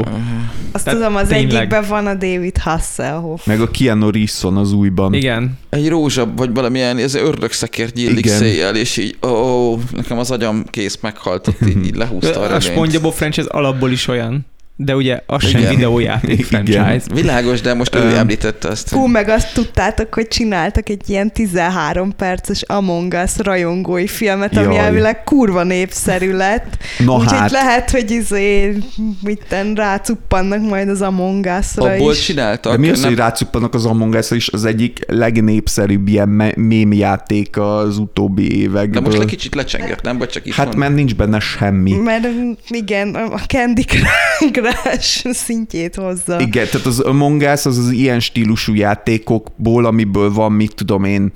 Azt 0.71 0.83
Tehát 0.83 0.99
tudom, 0.99 1.15
az 1.15 1.27
tényleg. 1.27 1.55
egyikben 1.55 1.85
van 1.87 2.07
a 2.07 2.13
David 2.13 2.57
Hasselhoff. 2.57 3.45
Meg 3.45 3.61
a 3.61 3.71
Keanu 3.71 4.11
Reeves-on 4.11 4.57
az 4.57 4.71
újban. 4.71 5.13
Igen. 5.13 5.57
Egy 5.69 5.89
rózsa, 5.89 6.33
vagy 6.35 6.53
valamilyen, 6.53 6.97
ez 6.97 7.13
ördögszekért 7.15 7.95
nyílik 7.95 8.27
széjjel, 8.27 8.75
és 8.75 8.97
így, 8.97 9.17
ó, 9.27 9.75
nekem 9.95 10.17
az 10.17 10.31
agyam 10.31 10.63
kész 10.69 10.97
meghalt, 11.01 11.47
ott 11.47 11.67
így, 11.67 11.85
így 11.85 11.95
lehúzta 11.95 12.39
a 12.39 12.55
A. 12.55 12.59
SpongeBob 12.59 13.13
franchise 13.13 13.49
alapból 13.49 13.91
is 13.91 14.07
olyan. 14.07 14.45
De 14.79 14.95
ugye 14.95 15.21
az 15.25 15.45
sem 15.47 15.59
Igen. 15.61 15.75
videójáték 15.75 16.45
franchise. 16.45 17.01
Világos, 17.13 17.61
de 17.61 17.73
most 17.73 17.95
ő 17.95 17.99
Öm. 17.99 18.15
említette 18.15 18.69
ezt. 18.69 18.89
Hú, 18.89 19.05
meg 19.05 19.29
azt 19.29 19.53
tudtátok, 19.53 20.13
hogy 20.13 20.27
csináltak 20.27 20.89
egy 20.89 21.09
ilyen 21.09 21.31
13 21.33 22.15
perces 22.15 22.61
Among 22.61 23.13
Us 23.23 23.31
rajongói 23.37 24.07
filmet, 24.07 24.57
ami 24.57 24.73
Jaj. 24.75 24.85
elvileg 24.85 25.23
kurva 25.23 25.63
népszerű 25.63 26.31
lett. 26.33 26.77
Na 27.05 27.13
Úgyhogy 27.15 27.37
hát, 27.37 27.51
lehet, 27.51 27.91
hogy 27.91 28.11
izé, 28.11 28.77
mitten 29.23 29.73
rácuppannak 29.73 30.61
majd 30.69 30.89
az 30.89 31.01
Among 31.01 31.45
Us-ra 31.59 31.91
Abból 31.91 32.11
is. 32.11 32.25
csináltak. 32.25 32.71
de 32.71 32.77
mi 32.79 32.89
az, 32.89 32.99
nem- 32.99 33.09
hogy 33.09 33.17
rácuppanak 33.17 33.73
az 33.73 33.85
Among 33.85 34.13
us 34.13 34.31
is 34.31 34.49
az 34.49 34.65
egyik 34.65 34.99
legnépszerűbb 35.07 36.07
ilyen 36.07 36.29
mémjáték 36.55 37.57
az 37.57 37.97
utóbbi 37.97 38.57
évekből. 38.59 39.01
De 39.01 39.07
most 39.07 39.19
egy 39.21 39.25
kicsit 39.25 39.55
lecsengett, 39.55 40.01
nem? 40.01 40.17
Vagy 40.17 40.29
csak 40.29 40.45
itt 40.45 40.53
Hát 40.53 40.75
mert 40.75 40.93
nincs 40.93 41.15
benne 41.15 41.39
semmi. 41.39 41.91
Mert 41.93 42.27
igen, 42.69 43.15
a 43.15 43.39
Candy 43.47 43.83
Crush 43.83 44.66
szintjét 45.45 45.95
hozza. 45.95 46.39
Igen, 46.39 46.65
tehát 46.65 46.85
az 46.85 46.99
Among 46.99 47.41
Us 47.41 47.65
az 47.65 47.77
az 47.77 47.91
ilyen 47.91 48.19
stílusú 48.19 48.73
játékokból, 48.73 49.85
amiből 49.85 50.33
van, 50.33 50.51
mit 50.51 50.75
tudom 50.75 51.03
én, 51.03 51.31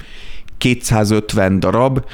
250 0.58 1.60
darab, 1.60 2.06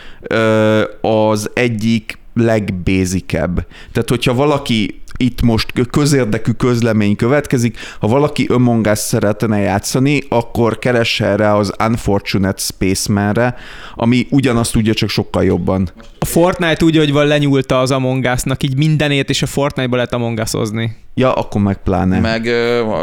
az 1.02 1.50
egyik 1.54 2.18
legbézikebb. 2.34 3.68
Tehát, 3.92 4.10
hogyha 4.10 4.34
valaki 4.34 5.02
itt 5.18 5.42
most 5.42 5.74
közérdekű 5.92 6.52
közlemény 6.52 7.16
következik, 7.16 7.78
ha 8.00 8.08
valaki 8.08 8.46
Among 8.46 8.86
Us 8.86 9.00
szeretne 9.00 9.60
játszani, 9.60 10.22
akkor 10.30 10.80
keressen 10.80 11.38
rá 11.38 11.54
az 11.54 11.74
Unfortunate 11.88 12.62
Spaceman-re, 12.62 13.56
ami 13.96 14.28
ugyanazt 14.30 14.72
tudja, 14.72 14.94
csak 14.94 15.10
sokkal 15.10 15.44
jobban. 15.44 15.90
A 16.20 16.26
Fortnite 16.26 16.86
úgy, 16.86 16.98
hogy 16.98 17.12
van 17.12 17.28
lenyúlta 17.28 17.80
az 17.80 17.92
Among 17.92 18.26
Us-nak, 18.34 18.64
így 18.64 18.78
mindenét, 18.78 19.30
és 19.30 19.42
a 19.42 19.46
Fortnite-ba 19.46 19.96
lehet 19.96 20.14
Among 20.14 20.40
Us-ozni. 20.40 20.96
Ja, 21.14 21.34
akkor 21.34 21.62
meg 21.62 21.78
pláne. 21.84 22.20
Meg 22.20 22.50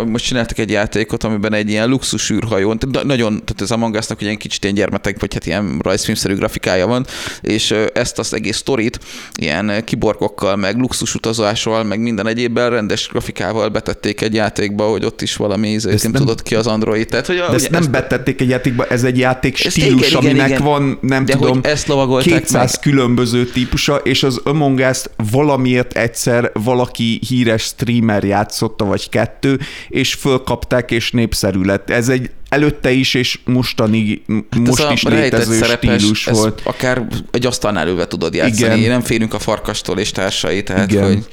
most 0.07 0.25
csináltak 0.25 0.59
egy 0.59 0.71
játékot, 0.71 1.25
amiben 1.25 1.53
egy 1.53 1.71
ilyen 1.71 1.89
luxus 1.89 2.31
űrhajón, 2.31 2.79
tehát 2.79 3.07
nagyon, 3.07 3.31
tehát 3.45 3.61
az 3.61 3.71
Among 3.71 3.95
Us-nak 3.95 4.21
ugye 4.21 4.31
egy 4.31 4.37
kicsit 4.37 4.63
ilyen 4.63 4.75
gyermetek, 4.75 5.21
vagy 5.21 5.35
hát 5.35 5.47
ilyen 5.47 5.79
rajzfilmszerű 5.83 6.35
grafikája 6.35 6.87
van, 6.87 7.07
és 7.41 7.75
ezt 7.95 8.19
az 8.19 8.35
egész 8.35 8.57
sztorit 8.57 8.99
ilyen 9.35 9.85
kiborgokkal, 9.85 10.57
meg 10.57 10.79
luxus 10.79 11.15
utazással, 11.15 11.85
meg 11.85 11.99
minden 12.05 12.27
egyébben 12.27 12.71
rendes 12.71 13.09
grafikával 13.09 13.69
betették 13.69 14.21
egy 14.21 14.35
játékba, 14.35 14.85
hogy 14.89 15.05
ott 15.05 15.23
is 15.23 15.37
valami 15.37 15.69
ízét, 15.69 15.93
ezt 15.93 16.03
nem, 16.03 16.13
nem- 16.13 16.21
tudod 16.21 16.43
ki 16.43 16.55
az 16.55 16.67
Android. 16.67 17.07
Tehát, 17.09 17.27
hogy 17.27 17.37
De 17.37 17.53
ezt 17.55 17.71
nem 17.71 17.91
betették 17.91 18.41
egy 18.41 18.49
játékba, 18.49 18.87
ez 18.87 19.05
egy 19.05 19.19
játék 19.19 19.65
Ezt 19.65 19.77
stílus, 19.77 20.09
igen, 20.09 20.19
aminek 20.19 20.49
igen. 20.49 20.63
van, 20.63 20.99
nem 21.01 21.25
de 21.25 21.33
tudom, 21.33 21.61
ezt 21.63 21.87
lovagolták 21.87 22.41
200 22.43 22.71
meg. 22.73 22.81
különböző 22.81 23.45
típusa, 23.47 23.97
és 23.97 24.23
az 24.23 24.41
Among 24.45 24.79
Us-t 24.91 25.11
valamiért 25.31 25.97
egyszer 25.97 26.51
valaki 26.55 27.21
híres 27.29 27.63
streamer 27.63 28.25
játszotta, 28.25 28.85
vagy 28.85 29.09
kettő, 29.09 29.59
és 29.89 30.15
fölkapták, 30.15 30.91
és 30.91 31.11
népszerű 31.11 31.61
lett. 31.63 31.91
Ez 31.91 32.09
egy 32.09 32.31
előtte 32.49 32.91
is, 32.91 33.15
és 33.15 33.39
mostani, 33.45 34.23
Hát 34.51 34.61
most 34.67 34.83
ez 34.83 34.91
is 34.93 35.03
létező 35.03 35.55
szerepes, 35.59 36.01
stílus 36.01 36.27
ezt 36.27 36.39
volt. 36.41 36.61
akár 36.65 37.07
egy 37.31 37.47
asztalnál 37.47 37.89
ülve 37.89 38.07
tudod 38.07 38.35
játszani. 38.35 38.79
Igen. 38.79 38.91
Nem 38.91 39.01
félünk 39.01 39.35
a 39.35 39.39
farkastól 39.39 39.99
és 39.99 40.11
társai, 40.11 40.63
tehát 40.63 40.91
Igen. 40.91 41.05
hogy 41.05 41.27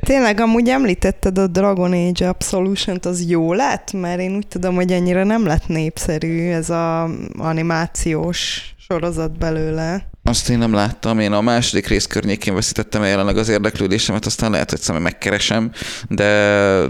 Tényleg, 0.00 0.40
amúgy 0.40 0.68
említetted 0.68 1.38
a 1.38 1.46
Dragon 1.46 1.92
Age 1.92 2.28
Absolution-t, 2.28 3.06
az 3.06 3.28
jó 3.28 3.52
lett? 3.52 3.92
Mert 3.92 4.20
én 4.20 4.36
úgy 4.36 4.46
tudom, 4.46 4.74
hogy 4.74 4.92
ennyire 4.92 5.24
nem 5.24 5.46
lett 5.46 5.66
népszerű 5.66 6.50
ez 6.50 6.70
a 6.70 7.10
animációs 7.38 8.74
sorozat 8.78 9.38
belőle. 9.38 10.08
Azt 10.30 10.48
én 10.48 10.58
nem 10.58 10.72
láttam, 10.72 11.18
én 11.18 11.32
a 11.32 11.40
második 11.40 11.86
rész 11.86 12.06
környékén 12.06 12.54
veszítettem 12.54 13.02
el 13.02 13.08
jelenleg 13.08 13.36
az 13.36 13.48
érdeklődésemet, 13.48 14.26
aztán 14.26 14.50
lehet, 14.50 14.70
hogy 14.70 14.78
egyszer 14.78 14.98
megkeresem, 14.98 15.70
de, 16.08 16.24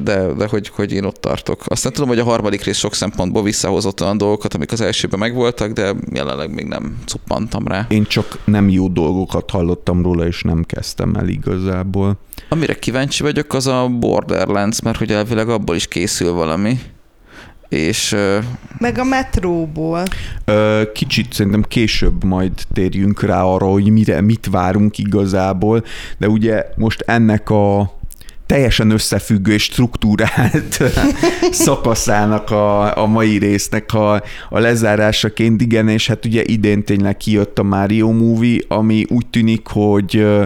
de, 0.03 0.33
de 0.33 0.47
hogy, 0.47 0.69
hogy 0.69 0.93
én 0.93 1.05
ott 1.05 1.21
tartok. 1.21 1.63
Aztán 1.65 1.93
tudom, 1.93 2.09
hogy 2.09 2.19
a 2.19 2.25
harmadik 2.25 2.65
rész 2.65 2.79
sok 2.79 2.95
szempontból 2.95 3.43
visszahozott 3.43 4.03
olyan 4.03 4.17
dolgokat, 4.17 4.55
amik 4.55 4.73
az 4.73 4.81
elsőben 4.81 5.19
megvoltak, 5.19 5.73
de 5.73 5.95
jelenleg 6.13 6.55
még 6.55 6.67
nem 6.67 6.99
cuppantam 7.07 7.67
rá. 7.67 7.87
Én 7.89 8.05
csak 8.05 8.39
nem 8.45 8.69
jó 8.69 8.89
dolgokat 8.89 9.51
hallottam 9.51 10.03
róla, 10.03 10.27
és 10.27 10.43
nem 10.43 10.65
kezdtem 10.65 11.15
el 11.15 11.29
igazából. 11.29 12.19
Amire 12.49 12.75
kíváncsi 12.75 13.23
vagyok, 13.23 13.55
az 13.55 13.67
a 13.67 13.89
Borderlands, 13.89 14.81
mert 14.81 14.99
hogy 14.99 15.13
elvileg 15.13 15.49
abból 15.49 15.77
is 15.77 15.87
készül 15.87 16.33
valami. 16.33 16.79
És 17.71 18.17
Meg 18.79 18.99
a 18.99 19.05
metróból. 19.05 20.03
Kicsit 20.93 21.33
szerintem 21.33 21.63
később 21.63 22.25
majd 22.25 22.53
térjünk 22.73 23.23
rá 23.23 23.43
arra, 23.43 23.67
hogy 23.67 23.91
mire, 23.91 24.21
mit 24.21 24.49
várunk 24.51 24.99
igazából, 24.99 25.85
de 26.19 26.29
ugye 26.29 26.65
most 26.77 27.01
ennek 27.07 27.51
a 27.51 27.99
teljesen 28.47 28.91
összefüggő 28.91 29.53
és 29.53 29.63
struktúrált 29.63 30.83
szakaszának 31.51 32.51
a, 32.51 32.97
a 32.97 33.07
mai 33.07 33.39
résznek 33.39 33.95
a, 33.95 34.23
a 34.49 34.59
lezárásaként, 34.59 35.61
igen, 35.61 35.89
és 35.89 36.07
hát 36.07 36.25
ugye 36.25 36.43
idén 36.45 36.85
tényleg 36.85 37.17
kijött 37.17 37.59
a 37.59 37.63
Mario 37.63 38.13
Movie, 38.13 38.61
ami 38.69 39.05
úgy 39.09 39.27
tűnik, 39.27 39.67
hogy 39.67 40.17
ö, 40.17 40.45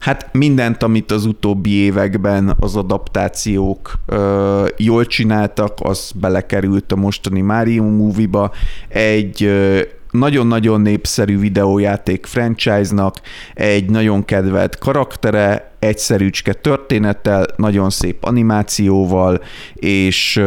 Hát 0.00 0.28
mindent, 0.32 0.82
amit 0.82 1.10
az 1.10 1.24
utóbbi 1.24 1.70
években 1.70 2.56
az 2.60 2.76
adaptációk 2.76 3.92
ö, 4.06 4.66
jól 4.76 5.06
csináltak, 5.06 5.78
az 5.82 6.12
belekerült 6.14 6.92
a 6.92 6.96
mostani 6.96 7.40
Mario 7.40 7.84
Movie-ba. 7.84 8.52
Egy 8.88 9.44
ö, 9.44 9.80
nagyon-nagyon 10.10 10.80
népszerű 10.80 11.38
videójáték 11.38 12.26
franchise-nak, 12.26 13.20
egy 13.54 13.90
nagyon 13.90 14.24
kedvelt 14.24 14.78
karaktere, 14.78 15.69
egyszerűcske 15.80 16.52
történettel, 16.52 17.46
nagyon 17.56 17.90
szép 17.90 18.24
animációval, 18.24 19.42
és 19.74 20.42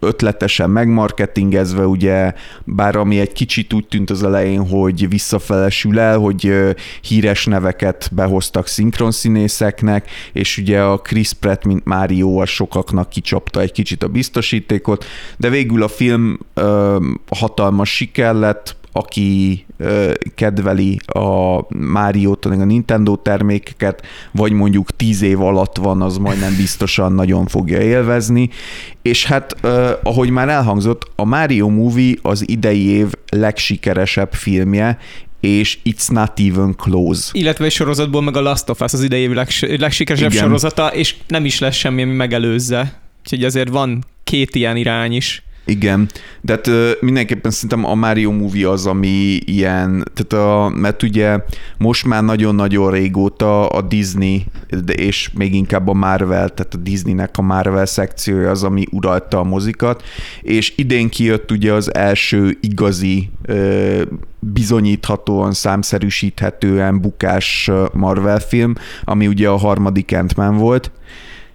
ötletesen 0.00 0.70
megmarketingezve, 0.70 1.86
ugye, 1.86 2.32
bár 2.64 2.96
ami 2.96 3.20
egy 3.20 3.32
kicsit 3.32 3.72
úgy 3.72 3.86
tűnt 3.86 4.10
az 4.10 4.22
elején, 4.22 4.66
hogy 4.66 5.08
visszafelesül 5.08 5.98
el, 5.98 6.18
hogy 6.18 6.52
híres 7.00 7.46
neveket 7.46 8.10
behoztak 8.12 8.66
szinkronszínészeknek, 8.66 10.10
és 10.32 10.58
ugye 10.58 10.82
a 10.82 10.98
Chris 10.98 11.32
Pratt, 11.32 11.64
mint 11.64 11.84
Mário, 11.84 12.40
a 12.40 12.46
sokaknak 12.46 13.08
kicsapta 13.08 13.60
egy 13.60 13.72
kicsit 13.72 14.02
a 14.02 14.08
biztosítékot, 14.08 15.04
de 15.36 15.48
végül 15.48 15.82
a 15.82 15.88
film 15.88 16.38
ö, 16.54 16.96
hatalmas 17.30 17.94
siker 17.94 18.34
lett, 18.34 18.76
aki 18.92 19.64
ö, 19.76 20.12
kedveli 20.34 20.98
a 21.06 21.60
Mario-t, 21.76 22.44
a 22.44 22.48
Nintendo 22.64 23.16
termékeket, 23.16 24.06
vagy 24.32 24.52
mondjuk 24.52 24.96
tíz 24.96 25.22
év 25.22 25.40
alatt 25.40 25.76
van, 25.76 26.02
az 26.02 26.16
majdnem 26.16 26.56
biztosan 26.56 27.12
nagyon 27.12 27.46
fogja 27.46 27.80
élvezni. 27.80 28.48
És 29.02 29.26
hát, 29.26 29.56
ö, 29.60 29.92
ahogy 30.02 30.30
már 30.30 30.48
elhangzott, 30.48 31.10
a 31.16 31.24
Mario 31.24 31.68
Movie 31.68 32.14
az 32.22 32.48
idei 32.48 32.86
év 32.86 33.12
legsikeresebb 33.30 34.32
filmje, 34.32 34.98
és 35.40 35.78
It's 35.84 36.10
Not 36.12 36.32
Even 36.40 36.74
Close. 36.76 37.30
Illetve 37.32 37.64
egy 37.64 37.72
sorozatból 37.72 38.22
meg 38.22 38.36
a 38.36 38.40
Last 38.40 38.68
of 38.68 38.80
Us 38.80 38.92
az 38.92 39.02
idei 39.02 39.20
év 39.20 39.30
legs- 39.30 39.78
legsikeresebb 39.78 40.30
Igen. 40.30 40.42
sorozata, 40.42 40.86
és 40.86 41.14
nem 41.26 41.44
is 41.44 41.58
lesz 41.58 41.74
semmi, 41.76 42.02
ami 42.02 42.12
megelőzze. 42.12 43.00
Úgyhogy 43.20 43.44
azért 43.44 43.68
van 43.68 44.04
két 44.24 44.54
ilyen 44.54 44.76
irány 44.76 45.12
is. 45.12 45.42
Igen, 45.68 46.08
de 46.40 46.52
hát 46.52 46.66
ö, 46.66 46.90
mindenképpen 47.00 47.50
szerintem 47.50 47.84
a 47.84 47.94
Mario 47.94 48.32
Movie 48.32 48.70
az, 48.70 48.86
ami 48.86 49.38
ilyen, 49.44 50.04
tehát 50.14 50.46
a, 50.46 50.68
mert 50.68 51.02
ugye 51.02 51.38
most 51.78 52.06
már 52.06 52.24
nagyon-nagyon 52.24 52.90
régóta 52.90 53.66
a 53.68 53.82
Disney, 53.82 54.44
de 54.84 54.92
és 54.92 55.30
még 55.34 55.54
inkább 55.54 55.88
a 55.88 55.92
Marvel, 55.92 56.48
tehát 56.48 56.74
a 56.74 56.76
Disneynek 56.76 57.38
a 57.38 57.42
Marvel 57.42 57.86
szekciója 57.86 58.50
az, 58.50 58.62
ami 58.62 58.84
uralta 58.90 59.38
a 59.38 59.44
mozikat, 59.44 60.02
és 60.42 60.72
idén 60.76 61.08
kijött 61.08 61.50
ugye 61.50 61.72
az 61.72 61.94
első 61.94 62.58
igazi, 62.60 63.30
bizonyíthatóan, 64.38 65.52
számszerűsíthetően 65.52 67.00
bukás 67.00 67.70
Marvel 67.92 68.38
film, 68.38 68.74
ami 69.04 69.26
ugye 69.26 69.48
a 69.48 69.56
harmadik 69.56 70.14
ant 70.16 70.32
volt, 70.32 70.90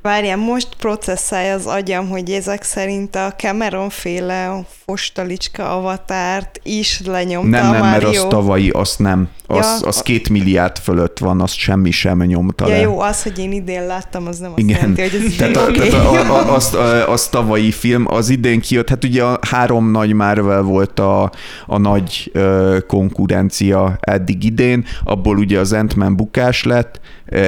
Várjál, 0.04 0.38
most 0.38 0.68
processzálja 0.78 1.54
az 1.54 1.66
agyam, 1.66 2.10
hogy 2.10 2.32
ezek 2.32 2.64
szerint 2.64 3.16
a 3.16 3.34
Cameron 3.38 3.89
féle 3.89 4.66
fostalicska 4.86 5.76
avatárt 5.78 6.60
is 6.64 7.01
lenyomta 7.06 7.49
Nem, 7.49 7.70
a 7.70 7.72
nem, 7.72 7.82
mert 7.82 8.04
Mario. 8.04 8.22
az 8.22 8.28
tavalyi, 8.30 8.70
azt 8.70 8.99
nem. 8.99 9.30
Az, 9.58 9.80
Ja. 9.82 9.88
az 9.88 10.01
két 10.01 10.30
milliárd 10.30 10.78
fölött 10.78 11.20
van, 11.20 11.41
azt 11.41 11.56
semmi 11.56 11.91
sem 11.91 12.22
nyomta 12.24 12.68
Ja 12.68 12.74
le. 12.76 12.82
jó, 12.82 12.99
az, 12.99 13.24
hogy 13.24 13.39
én 13.39 13.51
idén 13.51 13.86
láttam, 13.86 14.28
az 14.28 14.38
nem 14.39 14.51
azt 14.51 14.60
Igen, 14.60 14.76
jelenti, 14.78 15.01
hogy 15.01 15.26
ez 15.26 15.36
tehát, 15.36 15.58
oké. 15.70 15.89
tehát 15.89 16.06
a, 16.06 16.36
a, 16.49 16.56
az, 16.56 16.74
a, 16.74 17.10
az 17.14 17.28
tavalyi 17.28 17.72
film, 17.72 18.06
az 18.08 18.30
idén 18.30 18.60
kijött, 18.62 18.89
hát 18.89 19.04
ugye 19.04 19.24
a 19.24 19.39
három 19.41 19.91
nagy 19.91 20.14
Marvel 20.14 20.62
volt 20.62 20.99
a, 20.99 21.32
a 21.66 21.78
nagy 21.78 22.30
ö, 22.34 22.78
konkurencia 22.88 23.97
eddig 23.99 24.43
idén, 24.43 24.86
abból 25.04 25.38
ugye 25.38 25.60
az 25.60 25.74
Ant-Man 25.74 26.16
bukás 26.16 26.64
lett, 26.64 26.99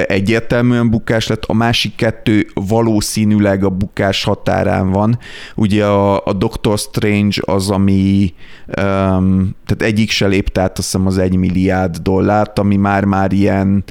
egyértelműen 0.06 0.90
bukás 0.90 1.26
lett, 1.26 1.44
a 1.44 1.52
másik 1.54 1.94
kettő 1.94 2.46
valószínűleg 2.54 3.64
a 3.64 3.68
bukás 3.68 4.24
határán 4.24 4.90
van. 4.90 5.18
Ugye 5.54 5.84
a, 5.84 6.24
a 6.24 6.32
Doctor 6.32 6.78
Strange 6.78 7.36
az, 7.40 7.70
ami 7.70 8.34
um, 8.66 9.54
tehát 9.66 9.82
egyik 9.82 10.10
se 10.10 10.26
lépte 10.26 10.60
át 10.60 10.78
azt 10.78 10.92
hiszem 10.92 11.06
az 11.06 11.18
egy 11.18 11.36
milliárd 11.36 11.95
dollárt, 12.02 12.58
ami 12.58 12.76
már-már 12.76 13.32
ilyen 13.32 13.84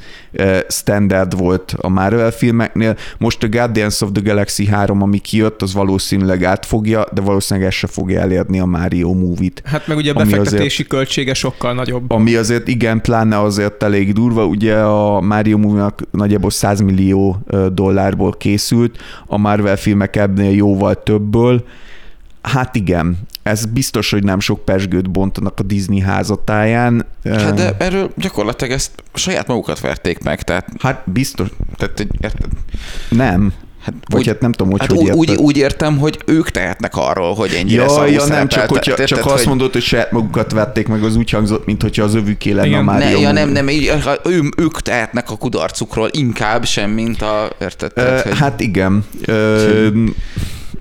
standard 0.68 1.38
volt 1.38 1.74
a 1.76 1.88
Marvel 1.88 2.30
filmeknél. 2.30 2.96
Most 3.18 3.42
a 3.42 3.48
Guardians 3.48 4.00
of 4.00 4.08
the 4.12 4.22
Galaxy 4.24 4.66
3, 4.66 5.02
ami 5.02 5.18
kijött, 5.18 5.62
az 5.62 5.74
valószínűleg 5.74 6.44
átfogja, 6.44 7.04
de 7.12 7.20
valószínűleg 7.20 7.68
ez 7.68 7.74
se 7.74 7.86
fogja 7.86 8.20
elérni 8.20 8.60
a 8.60 8.64
Mario 8.64 9.12
movie-t. 9.12 9.62
Hát 9.64 9.86
meg 9.86 9.96
ugye 9.96 10.10
a 10.10 10.14
befektetési 10.14 10.64
azért- 10.64 10.88
költsége 10.88 11.34
sokkal 11.34 11.74
nagyobb. 11.74 12.10
Ami 12.10 12.34
azért 12.34 12.68
igen, 12.68 13.00
pláne 13.00 13.40
azért 13.40 13.82
elég 13.82 14.12
durva, 14.12 14.44
ugye 14.46 14.76
a 14.76 15.20
Mario 15.20 15.58
movie 15.58 15.94
nagyjából 16.10 16.50
100 16.50 16.80
millió 16.80 17.38
dollárból 17.72 18.32
készült, 18.32 18.98
a 19.26 19.36
Marvel 19.38 19.76
filmek 19.76 20.16
ebből 20.16 20.44
jóval 20.44 21.02
többből. 21.02 21.64
Hát 22.42 22.74
igen, 22.76 23.18
ez 23.46 23.64
biztos, 23.64 24.10
hogy 24.10 24.24
nem 24.24 24.40
sok 24.40 24.64
pesgőt 24.64 25.10
bontanak 25.10 25.60
a 25.60 25.62
Disney 25.62 26.00
házatáján. 26.00 27.06
Hát 27.24 27.54
de 27.54 27.76
erről 27.78 28.10
gyakorlatilag 28.16 28.72
ezt 28.72 28.90
saját 29.14 29.46
magukat 29.46 29.80
verték 29.80 30.22
meg, 30.22 30.42
tehát, 30.42 30.68
Hát 30.78 31.02
biztos, 31.04 31.48
tehát 31.76 32.06
érted? 32.20 32.48
nem. 33.08 33.52
Hát 33.82 33.94
Vagy 34.10 34.20
úgy, 34.20 34.26
hát 34.26 34.40
nem 34.40 34.52
tudom, 34.52 34.70
hogy 34.72 34.80
hát 34.80 34.90
hogy 34.90 35.10
úgy, 35.10 35.30
úgy, 35.30 35.56
értem, 35.56 35.98
hogy 35.98 36.18
ők 36.24 36.50
tehetnek 36.50 36.96
arról, 36.96 37.34
hogy 37.34 37.52
ennyire 37.52 37.82
Ja, 37.82 37.88
szarul 37.88 38.10
ja, 38.10 38.26
nem, 38.26 38.48
csak, 38.48 38.68
hogyha, 38.68 38.94
Tehát, 38.94 39.08
csak 39.08 39.18
tehát, 39.18 39.32
azt 39.32 39.38
hogy- 39.38 39.48
mondod, 39.48 39.72
hogy 39.72 39.82
saját 39.82 40.12
magukat 40.12 40.52
vették 40.52 40.88
meg, 40.88 41.02
az 41.02 41.16
úgy 41.16 41.30
hangzott, 41.30 41.66
mint 41.66 41.82
hogyha 41.82 42.02
az 42.04 42.14
övüké 42.14 42.50
lenne 42.50 42.66
Igen. 42.66 42.78
a 42.78 42.82
Mario 42.82 43.10
Ne, 43.10 43.18
ja, 43.18 43.32
nem, 43.32 43.48
nem, 43.48 43.68
így, 43.68 43.92
ő, 44.24 44.40
ők 44.56 44.80
tehetnek 44.82 45.30
a 45.30 45.36
kudarcukról 45.36 46.08
inkább 46.12 46.64
sem, 46.64 46.90
mint 46.90 47.22
a, 47.22 47.50
érted? 47.60 47.92
Tehát, 47.92 48.22
hogy 48.22 48.38
Hát 48.38 48.60
igen. 48.60 49.04
Ö, 49.26 49.88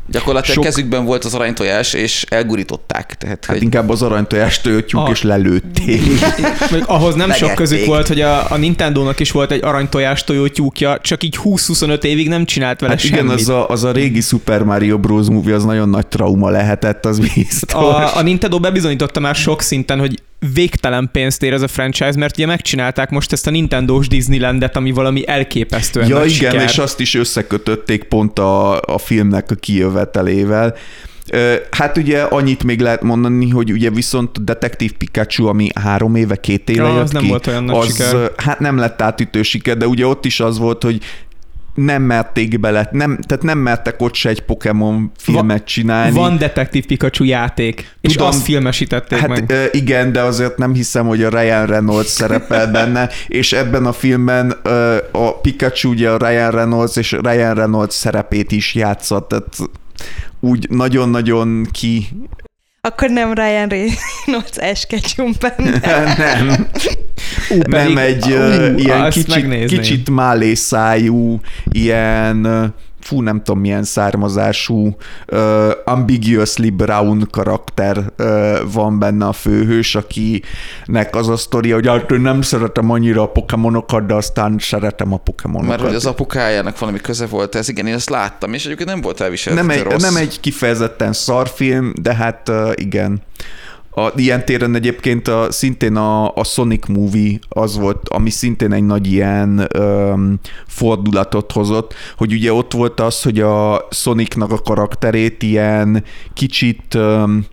gyakorlatilag 0.07 0.55
sok- 0.55 0.63
kezükben 0.65 1.05
volt 1.05 1.23
az 1.25 1.33
aranytojás, 1.33 1.93
és 1.93 2.25
elgurították. 2.29 3.15
Tehát, 3.17 3.45
Hát 3.45 3.55
hogy 3.55 3.63
inkább 3.63 3.89
az 3.89 4.01
aranytojást 4.01 4.63
töltjük, 4.63 5.01
A- 5.01 5.09
és 5.11 5.21
lelőtték. 5.23 6.01
Még 6.71 6.83
ahhoz 6.85 7.15
nem 7.15 7.29
sok 7.31 7.39
Megették. 7.41 7.55
közük 7.55 7.85
volt, 7.85 8.07
hogy 8.07 8.21
a, 8.21 8.51
a 8.51 8.57
Nintendo-nak 8.57 9.19
is 9.19 9.31
volt 9.31 9.51
egy 9.51 9.63
aranytojás 9.63 10.23
tojótyúkja, 10.23 10.97
csak 11.01 11.23
így 11.23 11.37
20-25 11.43 12.03
évig 12.03 12.27
nem 12.27 12.45
csinált 12.45 12.79
vele 12.79 12.91
Hát 12.91 13.01
semmit. 13.01 13.19
igen, 13.19 13.29
az 13.33 13.49
a, 13.49 13.69
az 13.69 13.83
a 13.83 13.91
régi 13.91 14.21
Super 14.21 14.63
Mario 14.63 14.97
Bros. 14.97 15.27
movie 15.27 15.55
az 15.55 15.63
nagyon 15.63 15.89
nagy 15.89 16.07
trauma 16.07 16.49
lehetett, 16.49 17.05
az 17.05 17.19
biztos. 17.19 17.73
A, 17.73 18.17
a 18.17 18.21
Nintendo 18.21 18.59
bebizonyította 18.59 19.19
már 19.19 19.35
sok 19.35 19.61
szinten, 19.61 19.99
hogy 19.99 20.21
végtelen 20.53 21.09
pénzt 21.11 21.43
ér 21.43 21.53
ez 21.53 21.61
a 21.61 21.67
franchise, 21.67 22.17
mert 22.17 22.37
ugye 22.37 22.45
megcsinálták 22.45 23.09
most 23.09 23.31
ezt 23.31 23.47
a 23.47 23.49
Nintendo-s 23.51 24.07
Disneylandet, 24.07 24.75
ami 24.75 24.91
valami 24.91 25.27
elképesztően 25.27 26.07
ja 26.07 26.17
igen, 26.17 26.29
siker. 26.29 26.61
és 26.61 26.77
azt 26.77 26.99
is 26.99 27.15
összekötötték 27.15 28.03
pont 28.03 28.39
a, 28.39 28.81
a 28.81 28.97
filmnek 28.97 29.51
a 29.51 29.55
kijövetelével. 29.55 30.75
Hát 31.71 31.97
ugye 31.97 32.21
annyit 32.21 32.63
még 32.63 32.79
lehet 32.79 33.01
mondani, 33.01 33.49
hogy 33.49 33.71
ugye 33.71 33.89
viszont 33.89 34.37
a 34.37 34.41
Detective 34.41 34.93
Pikachu, 34.97 35.45
ami 35.47 35.67
három 35.75 36.15
éve, 36.15 36.35
két 36.35 36.69
éve 36.69 36.83
Ja, 36.83 36.93
jött 36.93 37.01
az 37.01 37.11
nem 37.11 37.21
ki, 37.21 37.27
volt 37.27 37.47
olyan 37.47 37.63
nagy 37.63 37.75
az, 37.75 37.95
siker. 37.95 38.31
Hát 38.37 38.59
nem 38.59 38.77
lett 38.77 39.01
átütő 39.01 39.41
siker, 39.41 39.77
de 39.77 39.87
ugye 39.87 40.07
ott 40.07 40.25
is 40.25 40.39
az 40.39 40.57
volt, 40.57 40.83
hogy 40.83 41.01
nem 41.75 42.01
merték 42.01 42.59
bele, 42.59 42.89
nem, 42.91 43.17
tehát 43.27 43.43
nem 43.43 43.57
mertek 43.57 44.01
ott 44.01 44.13
se 44.13 44.29
egy 44.29 44.41
Pokémon 44.41 45.11
filmet 45.17 45.65
csinálni. 45.65 46.15
Van 46.15 46.37
Detective 46.37 46.85
Pikachu 46.85 47.23
játék, 47.23 47.95
és 48.01 48.11
Tudom. 48.11 48.27
azt 48.27 48.43
filmesítették 48.43 49.19
Hát 49.19 49.27
meg. 49.27 49.53
igen, 49.71 50.11
de 50.11 50.21
azért 50.21 50.57
nem 50.57 50.73
hiszem, 50.73 51.07
hogy 51.07 51.23
a 51.23 51.29
Ryan 51.29 51.65
Reynolds 51.65 52.09
szerepel 52.09 52.71
benne, 52.71 53.09
és 53.27 53.53
ebben 53.53 53.85
a 53.85 53.91
filmben 53.93 54.49
a 55.11 55.39
Pikachu 55.41 55.89
ugye 55.89 56.09
a 56.09 56.17
Ryan 56.17 56.51
Reynolds, 56.51 56.95
és 56.95 57.11
Ryan 57.11 57.53
Reynolds 57.53 57.95
szerepét 57.95 58.51
is 58.51 58.75
játszott, 58.75 59.27
tehát 59.27 59.57
úgy 60.39 60.69
nagyon-nagyon 60.69 61.67
ki... 61.71 62.07
Akkor 62.81 63.09
nem 63.09 63.33
Ryan 63.33 63.67
Reynolds 63.67 64.57
Ash 64.57 64.87
Ketchum 64.87 65.31
benne. 65.39 65.79
nem, 66.17 66.67
Ú, 67.49 67.57
nem 67.67 67.97
egy 67.97 68.31
ú, 68.31 68.77
ilyen 68.77 69.09
kicsit, 69.09 69.65
kicsit 69.65 70.09
málészájú, 70.09 71.39
ilyen 71.71 72.73
fú, 73.05 73.21
nem 73.21 73.43
tudom 73.43 73.59
milyen 73.59 73.83
származású, 73.83 74.95
uh, 75.27 75.71
ambiguously 75.85 76.69
brown 76.69 77.27
karakter 77.31 77.97
uh, 78.17 78.57
van 78.71 78.99
benne 78.99 79.25
a 79.25 79.33
főhős, 79.33 79.95
akinek 79.95 81.15
az 81.15 81.29
a 81.29 81.37
sztoria, 81.37 81.75
hogy 81.75 81.87
hát 81.87 82.11
én 82.11 82.19
nem 82.19 82.41
szeretem 82.41 82.91
annyira 82.91 83.21
a 83.21 83.27
pokémonokat, 83.27 84.05
de 84.05 84.13
aztán 84.13 84.55
szeretem 84.59 85.13
a 85.13 85.17
pokémonokat. 85.17 85.69
mert 85.69 85.81
hogy 85.81 85.95
az 85.95 86.05
apukájának 86.05 86.79
valami 86.79 86.99
köze 86.99 87.25
volt 87.25 87.55
ez, 87.55 87.69
igen, 87.69 87.87
én 87.87 87.93
ezt 87.93 88.09
láttam, 88.09 88.53
és 88.53 88.65
egyébként 88.65 88.89
nem 88.89 89.01
volt 89.01 89.21
elviselhető 89.21 89.67
nem, 89.67 89.77
egy, 89.77 89.83
rossz. 89.83 90.01
nem 90.01 90.15
egy 90.15 90.39
kifejezetten 90.39 91.13
szarfilm, 91.13 91.93
de 92.01 92.15
hát 92.15 92.49
uh, 92.49 92.71
igen. 92.75 93.21
A, 93.95 94.11
ilyen 94.15 94.45
téren 94.45 94.75
egyébként 94.75 95.27
a, 95.27 95.51
szintén 95.51 95.95
a, 95.95 96.35
a 96.35 96.43
Sonic 96.43 96.87
Movie 96.87 97.39
az 97.49 97.77
volt, 97.77 98.09
ami 98.09 98.29
szintén 98.29 98.73
egy 98.73 98.83
nagy 98.83 99.11
ilyen 99.11 99.67
um, 99.77 100.39
fordulatot 100.67 101.51
hozott, 101.51 101.93
hogy 102.17 102.33
ugye 102.33 102.53
ott 102.53 102.73
volt 102.73 102.99
az, 102.99 103.21
hogy 103.21 103.39
a 103.39 103.87
Sonicnak 103.91 104.51
a 104.51 104.57
karakterét 104.57 105.43
ilyen 105.43 106.03
kicsit 106.33 106.93
um, 106.93 107.45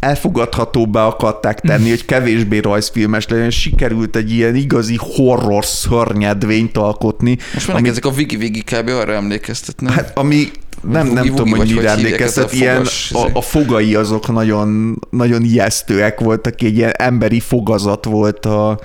elfogadhatóbbá 0.00 1.06
akarták 1.06 1.60
tenni, 1.60 1.88
hogy 1.88 2.04
kevésbé 2.04 2.58
rajzfilmes 2.58 3.28
legyen, 3.28 3.50
sikerült 3.50 4.16
egy 4.16 4.32
ilyen 4.32 4.54
igazi 4.54 4.96
horror 4.98 5.64
szörnyedvényt 5.64 6.76
alkotni. 6.76 7.38
Most 7.54 7.68
már 7.68 7.76
ami- 7.76 7.88
ezek 7.88 8.04
a 8.04 8.10
Vigi 8.10 8.36
Vigi 8.36 8.62
kb. 8.62 8.88
arra 8.88 9.12
emlékeztetnek. 9.12 9.92
Hát 9.92 10.18
ami 10.18 10.50
nem, 10.82 11.06
nem 11.06 11.26
tudom, 11.26 11.48
hogy 11.48 11.74
mire 11.74 11.90
emlékeztet, 11.90 12.52
ilyen 12.52 12.74
fogas, 12.74 13.12
a, 13.12 13.18
izé. 13.18 13.30
a 13.32 13.40
fogai 13.40 13.94
azok 13.94 14.32
nagyon, 14.32 14.98
nagyon 15.10 15.42
ijesztőek 15.42 16.20
voltak, 16.20 16.62
egy 16.62 16.76
ilyen 16.76 16.92
emberi 16.96 17.40
fogazat 17.40 18.04
volt 18.04 18.46
a 18.46 18.80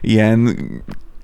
ilyen 0.00 0.58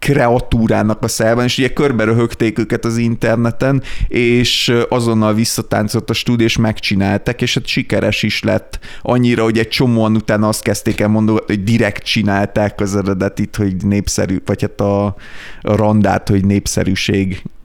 kreatúrának 0.02 1.02
a 1.02 1.08
szájában, 1.08 1.44
és 1.44 1.58
ugye 1.58 1.72
körbe 1.72 2.04
röhögték 2.04 2.58
őket 2.58 2.84
az 2.84 2.96
interneten, 2.96 3.82
és 4.08 4.72
azonnal 4.88 5.34
visszatáncolt 5.34 6.10
a 6.10 6.12
stúdió, 6.12 6.46
és 6.46 6.56
megcsinálták, 6.56 7.42
és 7.42 7.54
hát 7.54 7.66
sikeres 7.66 8.22
is 8.22 8.42
lett. 8.42 8.78
Annyira, 9.02 9.42
hogy 9.42 9.58
egy 9.58 9.68
csomóan 9.68 10.16
utána 10.16 10.48
azt 10.48 10.62
kezdték 10.62 11.00
el 11.00 11.08
mondani, 11.08 11.38
hogy 11.46 11.62
direkt 11.62 12.02
csinálták 12.02 12.80
az 12.80 12.96
eredetit, 12.96 13.56
hogy 13.56 13.76
népszerű, 13.84 14.42
vagy 14.44 14.60
hát 14.60 14.80
a, 14.80 15.04
a 15.04 15.14
randát, 15.60 16.28
hogy 16.28 16.44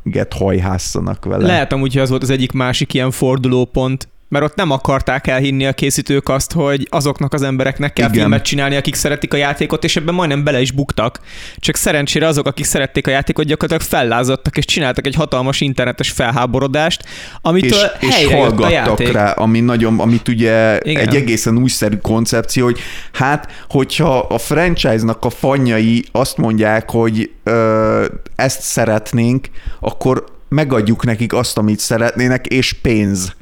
népszerűséget 0.07 0.33
hajhásszanak 0.33 1.25
vele. 1.25 1.45
Lehet 1.45 1.73
amúgy, 1.73 1.93
hogy 1.93 2.01
az 2.01 2.09
volt 2.09 2.21
az 2.23 2.29
egyik 2.29 2.51
másik 2.51 2.93
ilyen 2.93 3.11
fordulópont, 3.11 4.07
mert 4.29 4.45
ott 4.45 4.55
nem 4.55 4.71
akarták 4.71 5.27
elhinni 5.27 5.65
a 5.65 5.73
készítők 5.73 6.29
azt, 6.29 6.51
hogy 6.51 6.87
azoknak 6.89 7.33
az 7.33 7.41
embereknek 7.41 7.93
kell 7.93 8.09
Igen. 8.09 8.19
filmet 8.19 8.43
csinálni, 8.43 8.75
akik 8.75 8.95
szeretik 8.95 9.33
a 9.33 9.37
játékot, 9.37 9.83
és 9.83 9.95
ebben 9.95 10.13
majdnem 10.13 10.43
bele 10.43 10.61
is 10.61 10.71
buktak. 10.71 11.19
Csak 11.57 11.75
szerencsére 11.75 12.27
azok, 12.27 12.45
akik 12.45 12.65
szerették 12.65 13.07
a 13.07 13.09
játékot, 13.09 13.45
gyakorlatilag 13.45 13.91
fellázadtak, 13.91 14.57
és 14.57 14.65
csináltak 14.65 15.05
egy 15.05 15.15
hatalmas 15.15 15.61
internetes 15.61 16.11
felháborodást, 16.11 17.03
amitől 17.41 17.91
és, 17.99 18.07
és 18.07 18.15
helyre 18.15 18.35
a 18.35 18.39
hallgattak 18.39 18.71
játék. 18.71 19.11
rá, 19.11 19.31
ami 19.31 19.59
nagyon, 19.59 19.99
amit 19.99 20.27
ugye 20.27 20.79
Igen. 20.81 21.07
egy 21.07 21.15
egészen 21.15 21.57
újszerű 21.57 21.95
koncepció, 21.95 22.63
hogy 22.65 22.79
hát, 23.13 23.51
hogyha 23.69 24.19
a 24.19 24.37
franchise-nak 24.37 25.25
a 25.25 25.29
fanyai 25.29 26.05
azt 26.11 26.37
mondják, 26.37 26.89
hogy 26.89 27.31
ö, 27.43 28.05
ezt 28.35 28.61
szeretnénk, 28.61 29.49
akkor 29.79 30.23
megadjuk 30.49 31.05
nekik 31.05 31.33
azt, 31.33 31.57
amit 31.57 31.79
szeretnének, 31.79 32.45
és 32.45 32.73
pénz. 32.73 33.35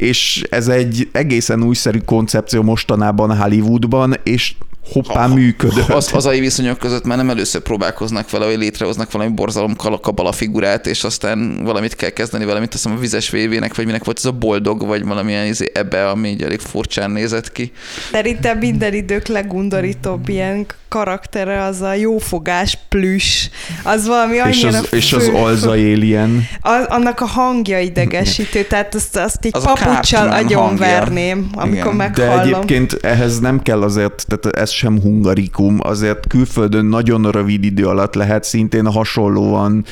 És 0.00 0.42
ez 0.50 0.68
egy 0.68 1.08
egészen 1.12 1.62
újszerű 1.62 1.98
koncepció 1.98 2.62
mostanában 2.62 3.36
Hollywoodban, 3.36 4.14
és 4.22 4.54
hoppá 4.92 5.26
Ha- 5.26 5.34
működött. 5.34 5.88
Az, 5.88 6.10
hazai 6.10 6.40
viszonyok 6.40 6.78
között 6.78 7.04
már 7.04 7.16
nem 7.16 7.30
először 7.30 7.60
próbálkoznak 7.60 8.30
vele, 8.30 8.44
hogy 8.46 8.58
létrehoznak 8.58 9.12
valami 9.12 9.30
borzalom 9.30 9.76
kalakabala 9.76 10.32
figurát, 10.32 10.86
és 10.86 11.04
aztán 11.04 11.60
valamit 11.64 11.96
kell 11.96 12.10
kezdeni 12.10 12.44
vele, 12.44 12.58
mint 12.58 12.74
azt 12.74 12.82
hiszem 12.82 12.98
a 12.98 13.00
vizes 13.00 13.30
vévének, 13.30 13.74
vagy 13.74 13.86
minek 13.86 14.04
volt 14.04 14.18
ez 14.18 14.24
a 14.24 14.32
boldog, 14.32 14.86
vagy 14.86 15.04
valamilyen 15.04 15.46
izé 15.46 15.70
ebbe, 15.74 16.08
ami 16.08 16.28
így 16.28 16.42
elég 16.42 16.60
furcsán 16.60 17.10
nézett 17.10 17.52
ki. 17.52 17.72
Szerintem 18.12 18.58
minden 18.58 18.94
idők 18.94 19.26
legundorítóbb 19.26 20.28
ilyen 20.28 20.66
karaktere 20.88 21.62
az 21.64 21.80
a 21.80 21.94
jófogás 21.94 22.78
plüss. 22.88 23.48
Az 23.82 24.06
valami 24.06 24.38
annyira 24.38 24.68
és 24.68 24.74
az, 24.74 24.86
és 24.90 25.12
az 25.12 25.24
fő- 25.24 25.32
alza 25.34 25.70
alien. 25.70 26.48
Az, 26.60 26.84
annak 26.88 27.20
a 27.20 27.26
hangja 27.26 27.80
idegesítő, 27.80 28.64
tehát 28.64 28.94
azt, 28.94 29.16
azt 29.16 29.44
egy 29.44 29.50
Az 29.54 29.64
a 29.64 29.68
papucsal 29.90 30.32
agyonverném, 30.32 31.50
amikor 31.54 31.94
Igen. 31.94 31.96
De 31.96 32.24
meghallom. 32.24 32.40
egyébként 32.40 32.92
ehhez 32.92 33.38
nem 33.38 33.62
kell 33.62 33.82
azért, 33.82 34.26
tehát 34.28 34.56
ez 34.56 34.70
sem 34.70 35.00
hungarikum, 35.00 35.78
azért 35.80 36.26
külföldön 36.26 36.84
nagyon 36.84 37.30
rövid 37.30 37.64
idő 37.64 37.86
alatt 37.86 38.14
lehet 38.14 38.44
szintén 38.44 38.86
hasonlóan 38.86 39.84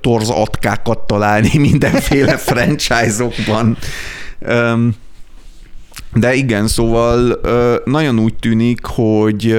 torz 0.00 0.30
atkákat 0.30 0.98
találni 0.98 1.58
mindenféle 1.68 2.36
franchise-okban. 2.48 3.76
De 6.14 6.34
igen, 6.34 6.68
szóval 6.68 7.40
nagyon 7.84 8.18
úgy 8.18 8.34
tűnik, 8.34 8.84
hogy 8.84 9.58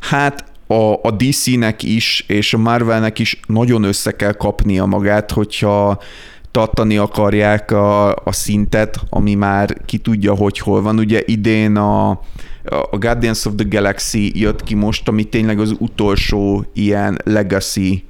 hát 0.00 0.44
a, 0.68 0.92
a 1.02 1.10
DC-nek 1.16 1.82
is, 1.82 2.24
és 2.26 2.54
a 2.54 2.58
Marvelnek 2.58 3.18
is 3.18 3.40
nagyon 3.46 3.82
össze 3.82 4.10
kell 4.10 4.32
kapnia 4.32 4.84
magát, 4.84 5.30
hogyha 5.30 6.02
tartani 6.58 6.96
akarják 6.96 7.70
a, 7.70 8.08
a 8.08 8.32
szintet, 8.32 9.00
ami 9.10 9.34
már 9.34 9.76
ki 9.84 9.98
tudja, 9.98 10.34
hogy 10.34 10.58
hol 10.58 10.82
van. 10.82 10.98
Ugye 10.98 11.22
idén 11.24 11.76
a, 11.76 12.10
a 12.90 12.98
Guardians 12.98 13.44
of 13.44 13.52
the 13.56 13.66
Galaxy 13.68 14.40
jött 14.40 14.62
ki 14.62 14.74
most, 14.74 15.08
ami 15.08 15.24
tényleg 15.24 15.60
az 15.60 15.74
utolsó 15.78 16.64
ilyen 16.72 17.18
legacy 17.24 18.04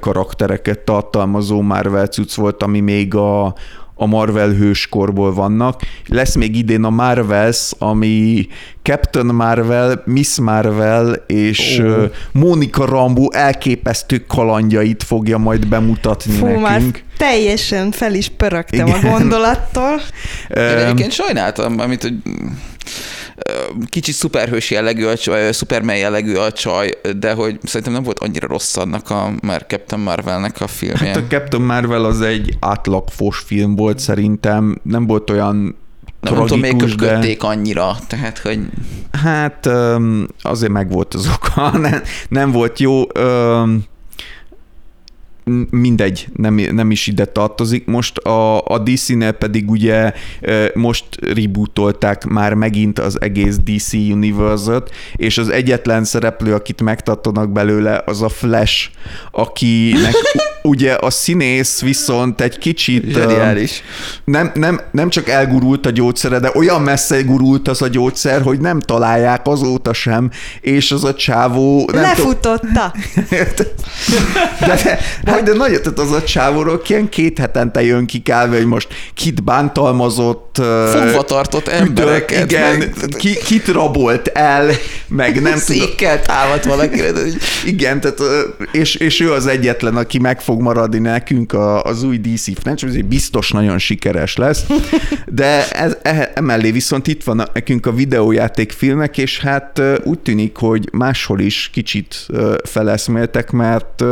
karaktereket 0.00 0.78
tartalmazó 0.78 1.60
Marvel 1.60 2.06
cucc 2.06 2.34
volt, 2.34 2.62
ami 2.62 2.80
még 2.80 3.14
a, 3.14 3.54
a 3.98 4.06
Marvel 4.06 4.48
hőskorból 4.48 5.34
vannak. 5.34 5.80
Lesz 6.06 6.34
még 6.34 6.56
idén 6.56 6.84
a 6.84 6.90
Marvels, 6.90 7.72
ami 7.78 8.46
Captain 8.82 9.26
Marvel, 9.26 10.02
Miss 10.04 10.38
Marvel 10.38 11.24
és 11.26 11.78
oh. 11.78 12.10
Mónika 12.32 12.84
Rambo 12.84 13.30
elképesztő 13.32 14.24
kalandjait 14.28 15.02
fogja 15.02 15.38
majd 15.38 15.68
bemutatni 15.68 16.32
Fú, 16.32 16.46
már 16.46 16.72
nekünk. 16.72 17.02
teljesen 17.16 17.90
fel 17.90 18.14
is 18.14 18.28
pörögtem 18.28 18.86
Igen. 18.86 19.04
a 19.04 19.08
gondolattól. 19.08 20.00
Én 20.48 20.62
egyébként 20.62 21.12
sajnáltam, 21.12 21.78
amit 21.78 22.12
kicsit 23.88 24.14
szuperhős 24.14 24.70
jellegű, 24.70 25.04
a 25.04 25.16
csaj, 25.16 25.52
Superman 25.52 25.96
jellegű 25.96 26.34
a 26.34 26.52
csaj, 26.52 26.90
de 27.16 27.32
hogy 27.32 27.58
szerintem 27.62 27.92
nem 27.92 28.02
volt 28.02 28.18
annyira 28.18 28.46
rossz 28.46 28.76
annak 28.76 29.10
a 29.10 29.32
már 29.42 29.64
Captain 29.68 30.02
Marvelnek 30.02 30.60
a 30.60 30.66
filmje. 30.66 31.06
Hát 31.06 31.16
a 31.16 31.26
Captain 31.28 31.62
Marvel 31.62 32.04
az 32.04 32.20
egy 32.20 32.56
átlagfos 32.60 33.38
film 33.38 33.76
volt 33.76 33.98
szerintem, 33.98 34.80
nem 34.82 35.06
volt 35.06 35.30
olyan 35.30 35.76
nem, 36.20 36.34
nem 36.34 36.46
tudom, 36.46 36.60
még 36.60 36.76
tragikus, 36.76 36.94
de 36.94 37.36
annyira, 37.38 37.96
tehát 38.06 38.38
hogy 38.38 38.58
hát 39.22 39.68
azért 40.42 40.72
meg 40.72 40.90
volt 40.90 41.14
az 41.14 41.28
oka, 41.34 41.70
nem, 41.78 42.02
nem 42.28 42.52
volt 42.52 42.78
jó. 42.78 43.02
Mindegy, 45.70 46.26
nem, 46.36 46.54
nem 46.54 46.90
is 46.90 47.06
ide 47.06 47.24
tartozik. 47.24 47.86
Most 47.86 48.18
a, 48.18 48.64
a 48.64 48.78
DC-nél 48.78 49.32
pedig 49.32 49.70
ugye 49.70 50.12
most 50.74 51.04
rebootolták 51.20 52.24
már 52.24 52.54
megint 52.54 52.98
az 52.98 53.20
egész 53.20 53.56
DC 53.56 53.92
Universe-ot, 53.92 54.94
és 55.16 55.38
az 55.38 55.48
egyetlen 55.48 56.04
szereplő, 56.04 56.54
akit 56.54 56.82
megtartanak 56.82 57.52
belőle, 57.52 58.02
az 58.06 58.22
a 58.22 58.28
Flash, 58.28 58.90
akinek 59.30 60.14
ugye 60.66 60.92
a 60.92 61.10
színész 61.10 61.80
viszont 61.80 62.40
egy 62.40 62.58
kicsit... 62.58 63.12
zseniális. 63.12 63.82
nem, 64.24 64.50
nem, 64.54 64.80
nem 64.90 65.08
csak 65.08 65.28
elgurult 65.28 65.86
a 65.86 65.90
gyógyszere, 65.90 66.38
de 66.38 66.50
olyan 66.54 66.82
messze 66.82 67.22
gurult 67.22 67.68
az 67.68 67.82
a 67.82 67.88
gyógyszer, 67.88 68.42
hogy 68.42 68.60
nem 68.60 68.80
találják 68.80 69.40
azóta 69.44 69.92
sem, 69.92 70.30
és 70.60 70.90
az 70.90 71.04
a 71.04 71.14
csávó... 71.14 71.90
Nem 71.92 72.02
Lefutotta. 72.02 72.92
de, 74.66 74.74
de, 74.84 74.98
hát 75.24 75.42
de 75.42 75.52
nagyon, 75.52 75.82
tehát 75.82 75.98
az 75.98 76.12
a 76.12 76.22
csávóról 76.22 76.82
ilyen 76.86 77.08
két 77.08 77.38
hetente 77.38 77.82
jön 77.82 78.06
ki 78.06 78.18
kávé, 78.18 78.56
hogy 78.56 78.66
most 78.66 78.88
kit 79.14 79.44
bántalmazott, 79.44 80.56
Fogva 80.92 81.22
tartott 81.22 81.68
embereket. 81.68 82.38
ütött, 82.38 82.50
igen, 82.50 82.78
meg- 82.78 83.16
ki, 83.16 83.36
kit 83.36 83.68
rabolt 83.68 84.28
el, 84.28 84.70
meg 85.08 85.42
nem 85.42 85.42
tudom. 85.42 85.58
Székkel 85.58 86.22
támadt 86.22 86.64
valakire. 86.64 87.10
Igen, 87.64 88.00
tehát, 88.00 88.18
és, 88.72 88.94
és 88.94 89.20
ő 89.20 89.32
az 89.32 89.46
egyetlen, 89.46 89.96
aki 89.96 90.18
meg 90.18 90.40
fog 90.56 90.64
maradni 90.64 90.98
nekünk 90.98 91.52
a, 91.52 91.82
az 91.82 92.02
új 92.02 92.18
DC 92.18 92.60
franchise, 92.60 93.02
biztos 93.02 93.50
nagyon 93.50 93.78
sikeres 93.78 94.36
lesz, 94.36 94.66
de 95.26 95.68
ez, 95.70 95.96
e, 96.02 96.30
emellé 96.34 96.70
viszont 96.70 97.06
itt 97.06 97.24
van 97.24 97.42
nekünk 97.52 97.86
a 97.86 97.92
videójáték 97.92 98.72
filmek, 98.72 99.18
és 99.18 99.40
hát 99.40 99.82
úgy 100.04 100.18
tűnik, 100.18 100.56
hogy 100.56 100.88
máshol 100.92 101.40
is 101.40 101.70
kicsit 101.72 102.26
feleszméltek, 102.64 103.50
mert 103.50 104.04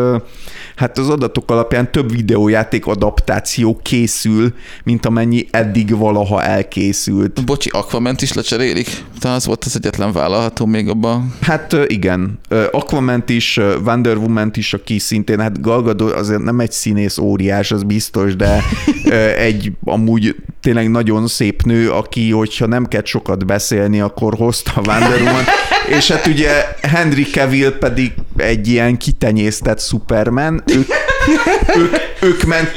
hát 0.76 0.98
az 0.98 1.08
adatok 1.08 1.50
alapján 1.50 1.92
több 1.92 2.10
videójáték 2.12 2.86
adaptáció 2.86 3.80
készül, 3.82 4.54
mint 4.84 5.06
amennyi 5.06 5.46
eddig 5.50 5.96
valaha 5.96 6.42
elkészült. 6.42 7.44
Bocsi, 7.44 7.68
Aquament 7.72 8.22
is 8.22 8.32
lecserélik? 8.32 9.04
Talán 9.18 9.36
az 9.36 9.46
volt 9.46 9.64
az 9.64 9.76
egyetlen 9.76 10.12
vállalható 10.12 10.66
még 10.66 10.88
abban. 10.88 11.34
Hát 11.40 11.76
igen, 11.86 12.38
Aquament 12.70 13.28
is, 13.28 13.60
Wonder 13.84 14.16
woman 14.16 14.50
is, 14.54 14.74
aki 14.74 14.98
szintén, 14.98 15.40
hát 15.40 15.60
Gal 15.60 15.82
Gadot 15.82 16.12
azért 16.12 16.42
nem 16.42 16.60
egy 16.60 16.72
színész 16.72 17.18
óriás, 17.18 17.70
az 17.70 17.82
biztos, 17.82 18.36
de 18.36 18.62
egy 19.48 19.72
amúgy 19.84 20.36
tényleg 20.60 20.90
nagyon 20.90 21.26
szép 21.26 21.62
nő, 21.62 21.90
aki, 21.90 22.30
hogyha 22.30 22.66
nem 22.66 22.86
kell 22.86 23.04
sokat 23.04 23.46
beszélni, 23.46 24.00
akkor 24.00 24.34
hozta 24.34 24.72
a 24.74 24.80
Wonder 24.86 25.20
woman 25.20 25.44
és 25.88 26.10
hát 26.10 26.26
ugye 26.26 26.66
Henry 26.82 27.24
Cavill 27.24 27.78
pedig 27.78 28.12
egy 28.36 28.68
ilyen 28.68 28.96
kitenyésztett 28.96 29.80
Superman, 29.80 30.62
ők, 30.66 30.88
ők, 31.76 31.94
ők, 32.20 32.42
ment, 32.42 32.72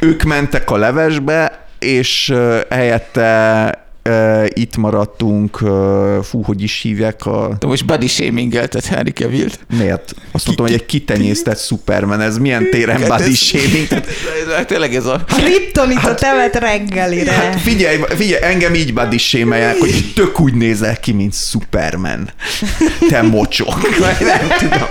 ők 0.00 0.22
mentek 0.22 0.70
a 0.70 0.76
levesbe, 0.76 1.66
és 1.78 2.34
helyette 2.68 3.89
itt 4.48 4.76
maradtunk, 4.76 5.56
fú, 6.22 6.42
hogy 6.42 6.62
is 6.62 6.80
hívják 6.80 7.26
a... 7.26 7.56
De 7.58 7.66
most 7.66 7.86
body 7.86 8.06
shamingelted 8.06 8.84
Henry 8.84 9.10
Cavill-t. 9.10 9.58
Miért? 9.78 10.14
Azt 10.32 10.46
mondtam, 10.46 10.66
hogy 10.66 10.74
egy 10.74 10.86
kitenyésztett 10.86 11.58
Superman, 11.60 12.20
ez 12.20 12.38
milyen 12.38 12.70
téren 12.70 12.98
Hát 12.98 13.08
body 13.08 13.22
ez- 13.30 13.38
shaming? 13.38 13.86
Hát 14.56 14.66
Tényleg 14.66 14.94
ez 14.94 15.06
a... 15.06 15.24
Kriptonitot 15.26 16.20
evett 16.20 16.54
reggelire. 16.58 17.32
Hát 17.32 17.60
figyelj, 17.60 17.98
figyelj, 18.08 18.42
engem 18.52 18.74
így 18.74 18.94
body 18.94 19.18
shamelják, 19.18 19.76
hogy 19.78 20.12
tök 20.14 20.40
úgy 20.40 20.54
nézel 20.54 21.00
ki, 21.00 21.12
mint 21.12 21.34
Superman. 21.34 22.30
Te 23.08 23.22
mocsok. 23.22 23.98
Vagy 23.98 24.26
Nem 24.26 24.48
tudom. 24.58 24.88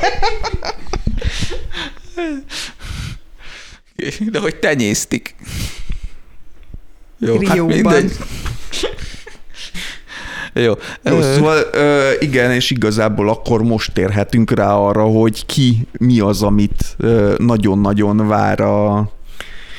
De 4.31 4.39
hogy 4.39 4.55
tenyésztik. 4.55 5.35
Jó, 7.19 7.33
hát 7.33 7.53
Rióban. 7.53 7.75
mindegy. 7.75 8.11
Jó. 10.53 10.73
Jó, 11.03 11.21
szóval 11.21 11.57
igen, 12.19 12.51
és 12.51 12.71
igazából 12.71 13.29
akkor 13.29 13.63
most 13.63 13.93
térhetünk 13.93 14.51
rá 14.51 14.73
arra, 14.73 15.03
hogy 15.03 15.45
ki 15.45 15.87
mi 15.99 16.19
az, 16.19 16.43
amit 16.43 16.97
nagyon-nagyon 17.37 18.27
vár 18.27 18.59
a... 18.61 19.11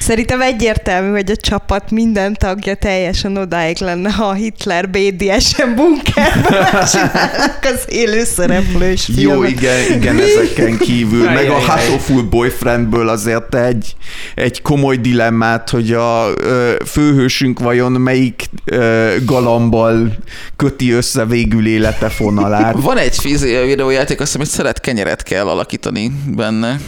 Szerintem 0.01 0.41
egyértelmű, 0.41 1.11
hogy 1.11 1.31
a 1.31 1.37
csapat 1.37 1.91
minden 1.91 2.35
tagja 2.35 2.75
teljesen 2.75 3.37
odáig 3.37 3.77
lenne, 3.81 4.11
ha 4.13 4.25
a 4.25 4.33
Hitler 4.33 4.89
BDSM 4.91 5.75
bunkerben 5.77 6.85
csinálnak 6.93 7.59
az 7.63 7.85
élő 7.89 8.25
szereplős 8.25 9.09
Jó, 9.17 9.31
filmet. 9.31 9.51
igen, 9.51 9.93
igen, 9.93 10.19
ezeken 10.21 10.79
kívül, 10.79 11.25
meg 11.31 11.49
a. 11.51 11.55
Hatoful 11.55 12.23
Boyfriendből 12.23 13.09
azért 13.09 13.55
egy, 13.55 13.95
egy 14.35 14.63
komoly 14.63 14.97
dilemmát, 14.97 15.71
hogy 15.71 15.93
a 15.93 16.29
ö, 16.37 16.75
főhősünk 16.87 17.59
vajon 17.59 17.93
melyik 17.93 18.45
ö, 18.65 19.15
galambal 19.25 20.17
köti 20.57 20.91
össze 20.93 21.25
végül 21.25 21.67
élete 21.67 22.09
fonalát. 22.09 22.75
Van 22.81 22.97
egy 22.99 23.17
fizi- 23.19 23.65
videójáték, 23.65 24.21
azt 24.21 24.27
hiszem, 24.33 24.41
hogy 24.47 24.51
szelet 24.57 24.81
kenyeret 24.81 25.23
kell 25.23 25.47
alakítani 25.49 26.13
benne. 26.27 26.81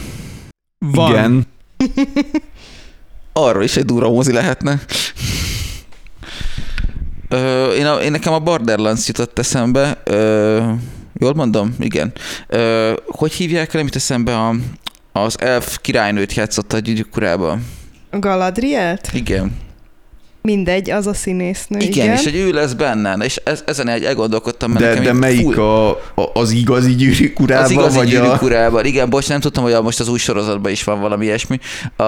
Van. 0.79 1.09
Igen. 1.11 1.47
Arról 3.33 3.63
is 3.63 3.77
egy 3.77 3.85
durva 3.85 4.09
mozi 4.09 4.31
lehetne. 4.31 4.79
Ö, 7.29 7.71
én, 7.71 7.85
a, 7.85 7.95
én 8.01 8.11
nekem 8.11 8.33
a 8.33 8.39
Borderlands 8.39 9.07
jutott 9.07 9.39
eszembe. 9.39 10.01
Ö, 10.03 10.71
jól 11.13 11.33
mondom? 11.33 11.75
Igen. 11.79 12.11
Ö, 12.47 12.93
hogy 13.05 13.31
hívják 13.31 13.73
el, 13.73 13.79
amit 13.79 13.95
eszembe 13.95 14.37
a, 14.37 14.55
az 15.11 15.39
elf 15.39 15.77
királynőt 15.81 16.33
játszott 16.33 16.73
a 16.73 16.79
gyűrűkurába? 16.79 17.57
Galadrielt? 18.11 19.09
Igen. 19.13 19.62
Mindegy, 20.47 20.89
az 20.89 21.07
a 21.07 21.13
színésznő, 21.13 21.79
Igen, 21.79 22.05
igen. 22.05 22.17
és 22.17 22.23
hogy 22.23 22.35
ő 22.35 22.51
lesz 22.51 22.73
benne, 22.73 23.25
és 23.25 23.41
ez, 23.43 23.63
ezen 23.65 23.87
egy 23.87 24.03
elgondolkodtam, 24.03 24.71
mert 24.71 24.83
De, 24.83 24.89
nekem 24.89 25.03
de 25.03 25.13
melyik 25.13 25.57
a, 25.57 25.89
a, 25.89 26.29
az 26.33 26.51
igazi 26.51 26.95
gyűrűk 26.95 27.39
urában? 27.39 27.63
Az 27.63 27.71
igazi 27.71 27.97
vagy 27.97 28.15
a... 28.15 28.19
gyűrűk 28.19 28.41
urában. 28.41 28.85
Igen, 28.85 29.09
bocs, 29.09 29.29
nem 29.29 29.39
tudtam, 29.39 29.63
hogy 29.63 29.73
a, 29.73 29.81
most 29.81 29.99
az 29.99 30.07
új 30.07 30.17
sorozatban 30.17 30.71
is 30.71 30.83
van 30.83 30.99
valami 30.99 31.25
ilyesmi. 31.25 31.59
Uh, 31.97 32.05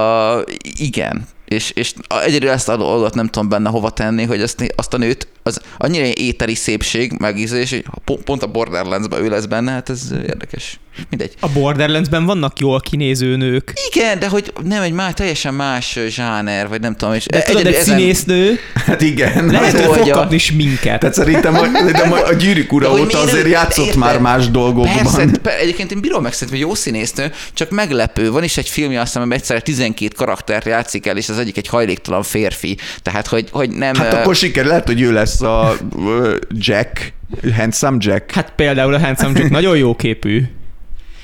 igen, 0.79 1.27
és, 1.45 1.71
és 1.71 1.93
egyedül 2.25 2.49
ezt 2.49 2.69
a 2.69 2.77
dolgot 2.77 3.15
nem 3.15 3.27
tudom 3.27 3.49
benne 3.49 3.69
hova 3.69 3.89
tenni, 3.89 4.23
hogy 4.23 4.41
azt, 4.41 4.73
azt 4.75 4.93
a 4.93 4.97
nőt, 4.97 5.27
az 5.47 5.59
annyira 5.77 6.05
éteri 6.05 6.55
szépség, 6.55 7.11
megízés, 7.19 7.69
hogy 7.69 7.85
po- 8.05 8.23
pont 8.23 8.43
a 8.43 8.47
Borderlands-ban 8.47 9.23
ő 9.23 9.29
lesz 9.29 9.45
benne, 9.45 9.71
hát 9.71 9.89
ez 9.89 10.01
érdekes. 10.27 10.79
Mindegy. 11.09 11.33
A 11.39 11.47
Borderlands-ben 11.49 12.25
vannak 12.25 12.59
jól 12.59 12.79
kinéző 12.79 13.35
nők. 13.35 13.73
Igen, 13.93 14.19
de 14.19 14.27
hogy 14.27 14.53
nem 14.63 14.81
egy 14.81 14.91
más, 14.91 15.13
teljesen 15.13 15.53
más 15.53 15.99
zsáner, 16.07 16.67
vagy 16.67 16.81
nem 16.81 16.95
tudom. 16.95 17.13
És 17.13 17.25
De 17.25 17.41
tudod, 17.41 17.65
egy 17.65 17.73
ezen- 17.73 17.97
színésznő 17.97 18.59
Hát 18.73 19.01
igen. 19.01 19.45
lehet, 19.45 19.71
hogy 19.85 19.97
fog 19.97 20.07
a- 20.09 20.13
kapni 20.13 20.37
sminket. 20.37 20.99
Tehát 20.99 21.15
szerintem 21.15 21.55
a, 21.55 21.67
de 21.91 21.99
a 22.01 22.33
gyűrűk 22.33 22.73
ura 22.73 22.91
óta 22.91 23.19
azért 23.19 23.45
ő- 23.45 23.49
játszott 23.49 23.85
érted? 23.85 23.99
már 23.99 24.19
más 24.19 24.49
dolgokban. 24.49 24.95
Persze, 24.95 25.25
per, 25.41 25.59
egyébként 25.59 25.91
én 25.91 25.99
bírom 26.01 26.21
meg 26.23 26.33
szerintem, 26.33 26.57
hogy 26.59 26.67
jó 26.69 26.75
színésznő, 26.75 27.31
csak 27.53 27.69
meglepő. 27.69 28.31
Van 28.31 28.43
is 28.43 28.57
egy 28.57 28.69
filmje, 28.69 28.97
azt 28.97 29.07
hiszem, 29.07 29.21
amiben 29.21 29.39
egyszerre 29.39 29.59
12 29.59 30.13
karakter 30.15 30.63
játszik 30.65 31.05
el, 31.07 31.17
és 31.17 31.29
az 31.29 31.37
egyik 31.37 31.57
egy 31.57 31.67
hajléktalan 31.67 32.23
férfi. 32.23 32.77
Tehát, 33.01 33.27
hogy, 33.27 33.47
hogy 33.51 33.69
nem... 33.69 33.95
Hát 33.95 34.13
akkor 34.13 34.35
siker, 34.35 34.65
lehet, 34.65 34.85
hogy 34.87 35.01
ő 35.01 35.11
lesz 35.11 35.34
a 35.41 35.75
ö, 35.97 36.35
Jack, 36.51 37.13
Handsome 37.55 37.97
Jack. 37.99 38.31
Hát 38.31 38.51
például 38.55 38.93
a 38.93 38.99
Handsome 38.99 39.39
Jack 39.39 39.49
nagyon 39.49 39.77
jó 39.77 39.95
képű. 39.95 40.43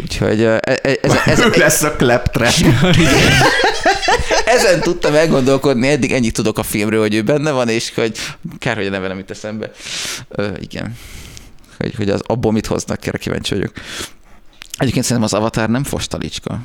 Úgyhogy 0.03 0.43
e- 0.43 0.59
e- 0.63 0.79
ez, 1.01 1.13
ez, 1.25 1.39
ő 1.39 1.45
ez, 1.51 1.55
lesz 1.55 1.81
a 1.83 1.91
Claptrap. 1.95 2.53
ezen 4.45 4.79
tudtam 4.81 5.15
elgondolkodni, 5.15 5.87
eddig 5.87 6.11
ennyit 6.11 6.33
tudok 6.33 6.57
a 6.57 6.63
filmről, 6.63 6.99
hogy 7.01 7.15
ő 7.15 7.21
benne 7.21 7.51
van, 7.51 7.69
és 7.69 7.91
hogy 7.95 8.17
kár, 8.59 8.75
hogy 8.75 8.85
a 8.85 8.89
neve 8.89 9.07
nem 9.07 9.17
jut 9.17 9.31
eszembe. 9.31 9.71
Ö, 10.29 10.47
igen. 10.59 10.95
Hogy, 11.77 11.93
hogy 11.95 12.09
az, 12.09 12.21
abból 12.25 12.51
mit 12.51 12.65
hoznak, 12.65 13.05
erre 13.07 13.17
kíváncsi 13.17 13.53
vagyok. 13.53 13.71
Egyébként 14.77 15.05
szerintem 15.05 15.31
az 15.33 15.39
Avatar 15.39 15.69
nem 15.69 15.83
fostalicska. 15.83 16.59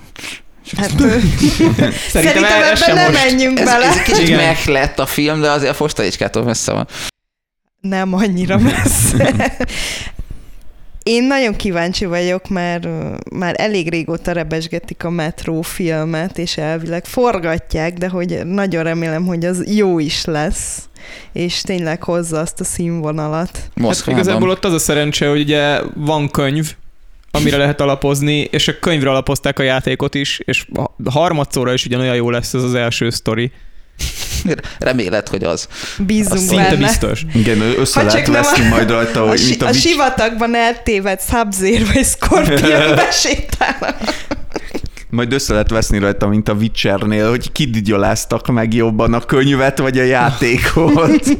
Hát, 0.77 0.89
Szerintem, 0.89 1.93
szerintem 2.10 2.44
ez 2.44 2.82
ebben 2.82 2.94
nem 2.97 3.10
most. 3.12 3.24
menjünk 3.24 3.59
Ez, 3.59 3.64
bele. 3.64 3.86
ez 3.86 3.97
egy 3.97 4.02
kicsit 4.02 4.36
meg 4.36 4.56
lett 4.66 4.98
a 4.98 5.06
film, 5.06 5.40
de 5.40 5.51
azért 5.51 5.70
a 5.70 5.74
fostalicskától 5.74 6.43
messze 6.44 6.73
van. 6.73 6.89
Nem 7.88 8.14
annyira 8.14 8.58
messze. 8.72 9.56
Én 11.02 11.24
nagyon 11.24 11.56
kíváncsi 11.56 12.04
vagyok, 12.04 12.48
mert 12.48 12.88
már 13.32 13.54
elég 13.58 13.90
régóta 13.90 14.32
rebesgetik 14.32 15.04
a 15.04 15.10
Metro 15.10 15.62
filmet, 15.62 16.38
és 16.38 16.56
elvileg 16.56 17.04
forgatják, 17.04 17.92
de 17.92 18.08
hogy 18.08 18.40
nagyon 18.44 18.82
remélem, 18.82 19.26
hogy 19.26 19.44
az 19.44 19.76
jó 19.76 19.98
is 19.98 20.24
lesz, 20.24 20.88
és 21.32 21.60
tényleg 21.60 22.02
hozza 22.02 22.40
azt 22.40 22.60
a 22.60 22.64
színvonalat. 22.64 23.50
Hát 23.56 23.70
Moszkvában. 23.74 24.20
igazából 24.20 24.50
ott 24.50 24.64
az 24.64 24.72
a 24.72 24.78
szerencse, 24.78 25.28
hogy 25.28 25.40
ugye 25.40 25.80
van 25.94 26.30
könyv, 26.30 26.74
amire 27.30 27.56
lehet 27.56 27.80
alapozni, 27.80 28.38
és 28.38 28.68
a 28.68 28.78
könyvre 28.78 29.10
alapozták 29.10 29.58
a 29.58 29.62
játékot 29.62 30.14
is, 30.14 30.40
és 30.44 30.66
harmadszóra 31.04 31.72
is 31.72 31.86
ugyanolyan 31.86 32.14
jó 32.14 32.30
lesz 32.30 32.54
ez 32.54 32.62
az 32.62 32.74
első 32.74 33.10
sztori. 33.10 33.52
Remélet, 34.78 35.28
hogy 35.28 35.44
az. 35.44 35.68
Bízunk 35.98 36.35
Azt 36.35 36.47
Szinte 36.47 36.62
benne. 36.70 36.86
biztos. 36.86 37.23
Igen, 37.35 37.60
össze 37.60 38.01
Ha 38.01 38.06
lehet 38.06 38.27
nem 38.27 38.35
a- 38.35 38.43
veszni 38.43 38.68
majd 38.68 38.90
rajta, 38.90 39.23
A, 39.23 39.28
hogy 39.28 39.39
si- 39.39 39.48
mint 39.48 39.62
a, 39.62 39.66
a 39.66 39.73
sivatagban 39.73 40.55
eltévedt 40.55 41.23
Sub-Zero 41.28 41.85
vagy 41.93 42.05
Scorpion 42.06 42.94
besétálnak. 43.06 43.97
majd 45.10 45.32
össze 45.32 45.52
lehet 45.52 45.70
veszni 45.70 45.98
rajta, 45.98 46.27
mint 46.28 46.48
a 46.48 46.52
Witchernél, 46.52 47.28
hogy 47.28 47.52
kidigyoláztak 47.52 48.47
meg 48.47 48.74
jobban 48.74 49.14
a 49.14 49.20
könyvet 49.20 49.78
vagy 49.78 49.98
a 49.98 50.02
játékot. 50.02 51.24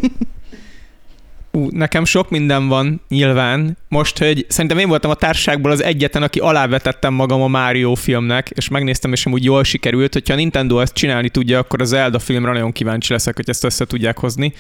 Ú, 1.57 1.69
nekem 1.71 2.05
sok 2.05 2.31
minden 2.31 2.69
van, 2.69 3.01
nyilván. 3.09 3.77
Most, 3.89 4.19
hogy 4.19 4.47
szerintem 4.49 4.79
én 4.79 4.89
voltam 4.89 5.11
a 5.11 5.15
társaságból 5.15 5.71
az 5.71 5.83
egyetlen, 5.83 6.23
aki 6.23 6.39
alávetettem 6.39 7.15
magam 7.15 7.43
a 7.43 7.49
Mario 7.49 7.95
filmnek, 7.95 8.51
és 8.55 8.69
megnéztem, 8.69 9.13
és 9.13 9.27
amúgy 9.27 9.45
jól 9.45 9.65
sikerült. 9.65 10.13
Hogyha 10.13 10.35
a 10.35 10.37
Nintendo 10.37 10.81
ezt 10.81 10.95
csinálni 10.95 11.29
tudja, 11.29 11.59
akkor 11.59 11.81
az 11.81 11.89
Zelda 11.89 12.19
filmre 12.19 12.53
nagyon 12.53 12.73
kíváncsi 12.73 13.13
leszek, 13.13 13.37
hogy 13.37 13.49
ezt 13.49 13.65
össze 13.65 13.85
tudják 13.85 14.19
hozni. 14.19 14.53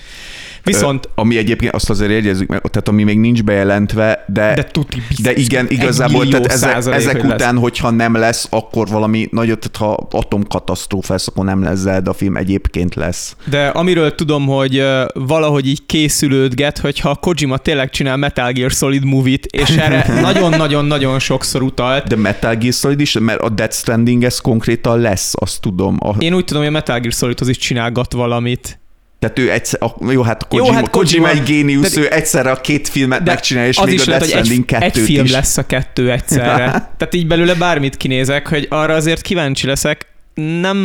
Viszont, 0.62 1.06
Ö, 1.06 1.09
ami 1.14 1.36
egyébként 1.36 1.74
azt 1.74 1.90
azért 1.90 2.10
jegyezzük 2.10 2.48
meg, 2.48 2.60
tehát 2.60 2.89
ami 2.89 3.02
még 3.02 3.18
nincs 3.18 3.43
bejelentve, 3.43 4.24
de, 4.28 4.55
de 4.55 4.64
tuti 4.64 5.02
biztos, 5.09 5.24
de 5.24 5.35
igen, 5.35 5.66
igazából 5.68 6.28
tehát 6.28 6.47
ezek, 6.47 6.94
ezek 6.94 7.20
hogy 7.20 7.31
után, 7.31 7.55
lesz. 7.55 7.62
hogyha 7.62 7.90
nem 7.90 8.14
lesz, 8.14 8.47
akkor 8.51 8.89
valami 8.89 9.28
nagyot, 9.31 9.70
tehát 9.70 9.97
ha 9.97 10.18
atomkatasztrófa 10.18 11.12
lesz, 11.12 11.28
akkor 11.28 11.44
nem 11.44 11.62
lesz 11.62 11.78
Zelda 11.78 12.12
film, 12.12 12.36
egyébként 12.36 12.94
lesz. 12.94 13.36
De 13.51 13.66
amiről 13.66 14.14
tudom, 14.14 14.47
hogy 14.47 14.85
valahogy 15.14 15.68
így 15.68 15.86
készülődget, 15.86 16.78
hogyha 16.86 17.14
Kojima 17.14 17.56
tényleg 17.56 17.90
csinál 17.90 18.16
Metal 18.16 18.52
Gear 18.52 18.70
Solid 18.70 19.04
movie-t, 19.04 19.46
és 19.46 19.68
erre 19.76 20.06
nagyon-nagyon-nagyon 20.20 21.18
sokszor 21.18 21.62
utalt. 21.62 22.06
De 22.08 22.16
Metal 22.16 22.54
Gear 22.54 22.72
Solid 22.72 23.00
is, 23.00 23.12
mert 23.20 23.40
a 23.40 23.48
Death 23.48 23.74
Stranding 23.76 24.24
ez 24.24 24.38
konkrétan 24.38 24.98
lesz, 25.00 25.32
azt 25.38 25.60
tudom. 25.60 25.96
A, 26.00 26.14
Én 26.18 26.34
úgy 26.34 26.44
tudom, 26.44 26.62
hogy 26.62 26.70
a 26.70 26.74
Metal 26.74 26.98
Gear 27.00 27.12
Solidhoz 27.12 27.48
is 27.48 27.56
csinálgat 27.56 28.12
valamit. 28.12 28.80
tehát 29.18 29.38
ő 29.38 29.50
egyszer, 29.52 29.82
a, 29.82 30.12
jó, 30.12 30.22
hát 30.22 30.42
a 30.42 30.46
Jó, 30.50 30.58
Kojima, 30.58 30.76
hát 30.78 30.90
Kojima, 30.90 31.26
Kojima- 31.26 31.40
egy 31.40 31.46
géniusz, 31.54 31.94
de- 31.94 32.00
ő 32.00 32.12
egyszerre 32.12 32.50
a 32.50 32.60
két 32.60 32.88
filmet 32.88 33.22
De 33.22 33.30
megcsinálja, 33.30 33.68
és 33.68 33.76
az 33.78 33.84
még 33.84 33.94
is 33.94 34.06
a 34.06 34.10
lehet, 34.10 34.20
Death 34.22 34.36
egy, 34.38 34.44
Stranding 34.44 34.72
egy 34.72 34.80
kettőt 34.90 35.04
film 35.04 35.24
is. 35.24 35.32
lesz 35.32 35.56
a 35.56 35.66
kettő 35.66 36.10
egyszerre. 36.10 36.66
Tehát 36.98 37.14
így 37.14 37.26
belőle 37.26 37.54
bármit 37.54 37.96
kinézek, 37.96 38.48
hogy 38.48 38.66
arra 38.70 38.94
azért 38.94 39.20
kíváncsi 39.20 39.66
leszek. 39.66 40.14
Nem, 40.40 40.76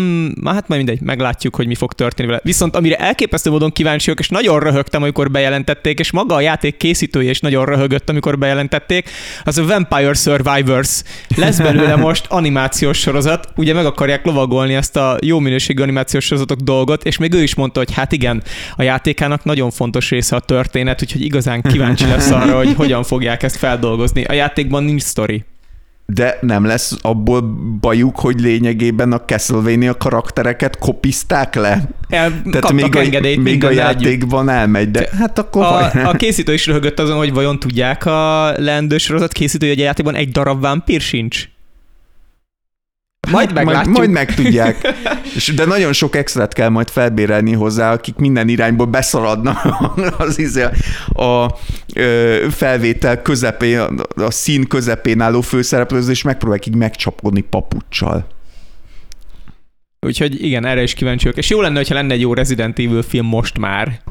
már 0.42 0.54
hát 0.54 0.68
majd 0.68 0.84
mindegy, 0.84 1.02
meglátjuk, 1.02 1.56
hogy 1.56 1.68
mi 1.68 1.76
fog 1.76 1.94
történni 1.94 2.28
vele. 2.28 2.42
Viszont 2.44 2.76
amire 2.76 2.96
elképesztő 2.96 3.50
módon 3.50 3.72
kíváncsi 3.72 4.06
vagyok, 4.06 4.20
és 4.20 4.30
nagyon 4.30 4.60
röhögtem, 4.60 5.02
amikor 5.02 5.32
bejelentették, 5.32 6.00
és 6.00 6.12
maga 6.12 6.36
a 6.36 6.42
játék 6.42 6.78
készítője 6.78 7.30
is 7.30 7.40
nagyon 7.40 7.66
röhögött, 7.66 8.10
amikor 8.10 8.38
bejelentették, 8.38 9.10
az 9.44 9.58
a 9.58 9.66
Vampire 9.66 10.14
Survivors. 10.14 11.04
Lesz 11.36 11.58
belőle 11.58 11.96
most 12.08 12.26
animációs 12.30 13.00
sorozat, 13.00 13.50
ugye 13.56 13.74
meg 13.74 13.86
akarják 13.86 14.26
lovagolni 14.26 14.74
ezt 14.74 14.98
a 14.98 15.18
jó 15.22 15.40
minőségű 15.40 15.82
animációs 15.82 16.26
sorozatok 16.26 16.60
dolgot, 16.60 17.04
és 17.04 17.18
még 17.18 17.34
ő 17.34 17.42
is 17.42 17.56
mondta, 17.56 17.80
hogy 17.80 17.94
hát 17.94 18.12
igen, 18.12 18.44
a 18.76 18.84
játékának 18.84 19.44
nagyon 19.44 19.72
fontos 19.72 20.10
része 20.10 20.36
a 20.36 20.40
történet, 20.40 21.02
úgyhogy 21.02 21.22
igazán 21.22 21.62
kíváncsi 21.62 22.06
lesz 22.06 22.30
arra, 22.30 22.58
hogy 22.58 22.74
hogyan 22.74 23.04
fogják 23.04 23.44
ezt 23.44 23.58
feldolgozni. 23.58 24.24
A 24.24 24.34
játékban 24.34 24.84
nincs 24.84 25.02
sztori. 25.02 25.44
De 26.06 26.38
nem 26.42 26.66
lesz 26.66 26.96
abból 27.02 27.42
bajuk, 27.80 28.20
hogy 28.20 28.40
lényegében 28.40 29.12
a 29.12 29.26
Castlevania 29.26 29.98
karaktereket 29.98 30.78
kopizták 30.78 31.56
le? 31.56 31.90
El, 32.10 32.42
Tehát 32.52 32.72
még 32.72 32.96
a, 32.96 33.00
engedélyt 33.00 33.44
még 33.44 33.64
a 33.64 33.68
mindennel 33.68 33.90
együtt. 33.90 34.02
játékban 34.04 34.50
elmegy, 34.50 34.92
de 34.92 35.10
hát 35.18 35.40
akkor 35.40 35.64
A, 35.64 35.84
a, 35.84 36.10
a 36.10 36.12
készítő 36.12 36.54
is 36.54 36.66
röhögött 36.66 37.00
azon, 37.00 37.18
hogy 37.18 37.34
vajon 37.34 37.60
tudják 37.60 38.06
a 38.06 38.52
leendő 38.58 38.98
sorozat 38.98 39.32
készítője, 39.32 39.72
hogy 39.72 39.82
a 39.82 39.86
játékban 39.86 40.16
egy 40.16 40.32
darab 40.32 40.62
vámpír 40.62 41.02
sincs. 41.02 41.48
Majd 43.30 43.54
majd, 43.54 43.66
meglátjuk. 43.66 43.98
majd 43.98 44.10
megtudják. 44.10 44.94
És, 45.36 45.54
de 45.56 45.66
nagyon 45.66 45.94
sok 45.94 46.16
extrát 46.16 46.54
kell 46.54 46.70
majd 46.70 46.90
felbérelni 46.90 47.54
hozzá, 47.54 47.92
akik 47.92 48.16
minden 48.16 48.48
irányból 48.48 48.86
beszaladnak 48.86 49.66
az 50.18 50.40
izé, 50.40 50.64
a 51.14 51.58
ö, 51.96 52.48
felvétel 52.52 53.22
közepén, 53.22 53.80
a, 54.16 54.32
szín 54.32 54.68
közepén 54.68 55.22
álló 55.22 55.42
főszereplőz, 55.42 56.08
és 56.08 56.22
megpróbálják 56.22 56.66
így 56.66 56.76
megcsapkodni 56.76 57.42
papucsal. 57.42 58.28
Úgyhogy 60.00 60.44
igen, 60.44 60.66
erre 60.66 60.82
is 60.82 60.94
kíváncsi 60.94 61.24
vagyok. 61.24 61.38
És 61.38 61.50
jó 61.50 61.62
lenne, 61.62 61.78
hogyha 61.78 61.96
lenne 61.96 62.14
egy 62.14 62.22
jó 62.22 62.34
Resident 62.34 62.80
Evil 62.80 63.02
film 63.02 63.26
most 63.26 63.58
már. 63.58 64.02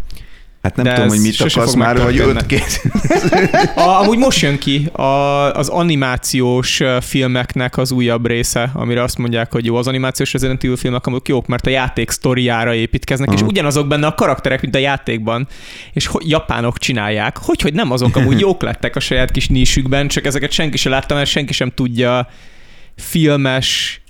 Hát 0.63 0.77
nem 0.77 0.85
De 0.85 0.93
tudom, 0.95 1.09
ez 1.09 1.15
hogy 1.15 1.23
mit 1.23 1.41
akarsz 1.41 1.75
már, 1.75 1.99
hogy 1.99 2.17
megtörténni. 2.17 2.39
öt 2.39 2.47
kész. 2.47 2.85
A, 3.77 3.81
amúgy 4.01 4.19
most 4.19 4.41
jön 4.41 4.59
ki 4.59 4.87
a, 4.93 5.03
az 5.55 5.69
animációs 5.69 6.81
filmeknek 7.01 7.77
az 7.77 7.93
újabb 7.93 8.27
része, 8.27 8.71
amire 8.75 9.03
azt 9.03 9.19
mondják, 9.19 9.53
hogy 9.53 9.65
jó, 9.65 9.77
az 9.77 9.87
animációs 9.87 10.33
Resident 10.33 10.65
Evil 10.65 10.77
filmek 10.77 11.07
amúgy 11.07 11.21
jók, 11.27 11.47
mert 11.47 11.67
a 11.67 11.71
játék 11.71 12.11
sztoriára 12.11 12.75
építkeznek, 12.75 13.29
Aha. 13.29 13.37
és 13.37 13.43
ugyanazok 13.43 13.87
benne 13.87 14.07
a 14.07 14.15
karakterek, 14.15 14.61
mint 14.63 14.75
a 14.75 14.79
játékban, 14.79 15.49
és 15.93 16.07
ho- 16.07 16.25
japánok 16.29 16.79
csinálják. 16.79 17.37
Hogy, 17.39 17.61
hogy 17.61 17.73
nem 17.75 17.91
azok 17.91 18.17
amúgy 18.17 18.41
jók 18.47 18.63
lettek 18.63 18.97
a 18.97 19.01
saját 19.01 19.31
kis 19.31 19.49
nísükben, 19.49 20.09
csak 20.09 20.25
ezeket 20.27 20.51
senki 20.51 20.77
sem 20.77 20.93
látta, 20.93 21.15
mert 21.15 21.29
senki 21.31 21.53
sem 21.53 21.71
tudja 21.75 22.29
filmes 22.97 24.01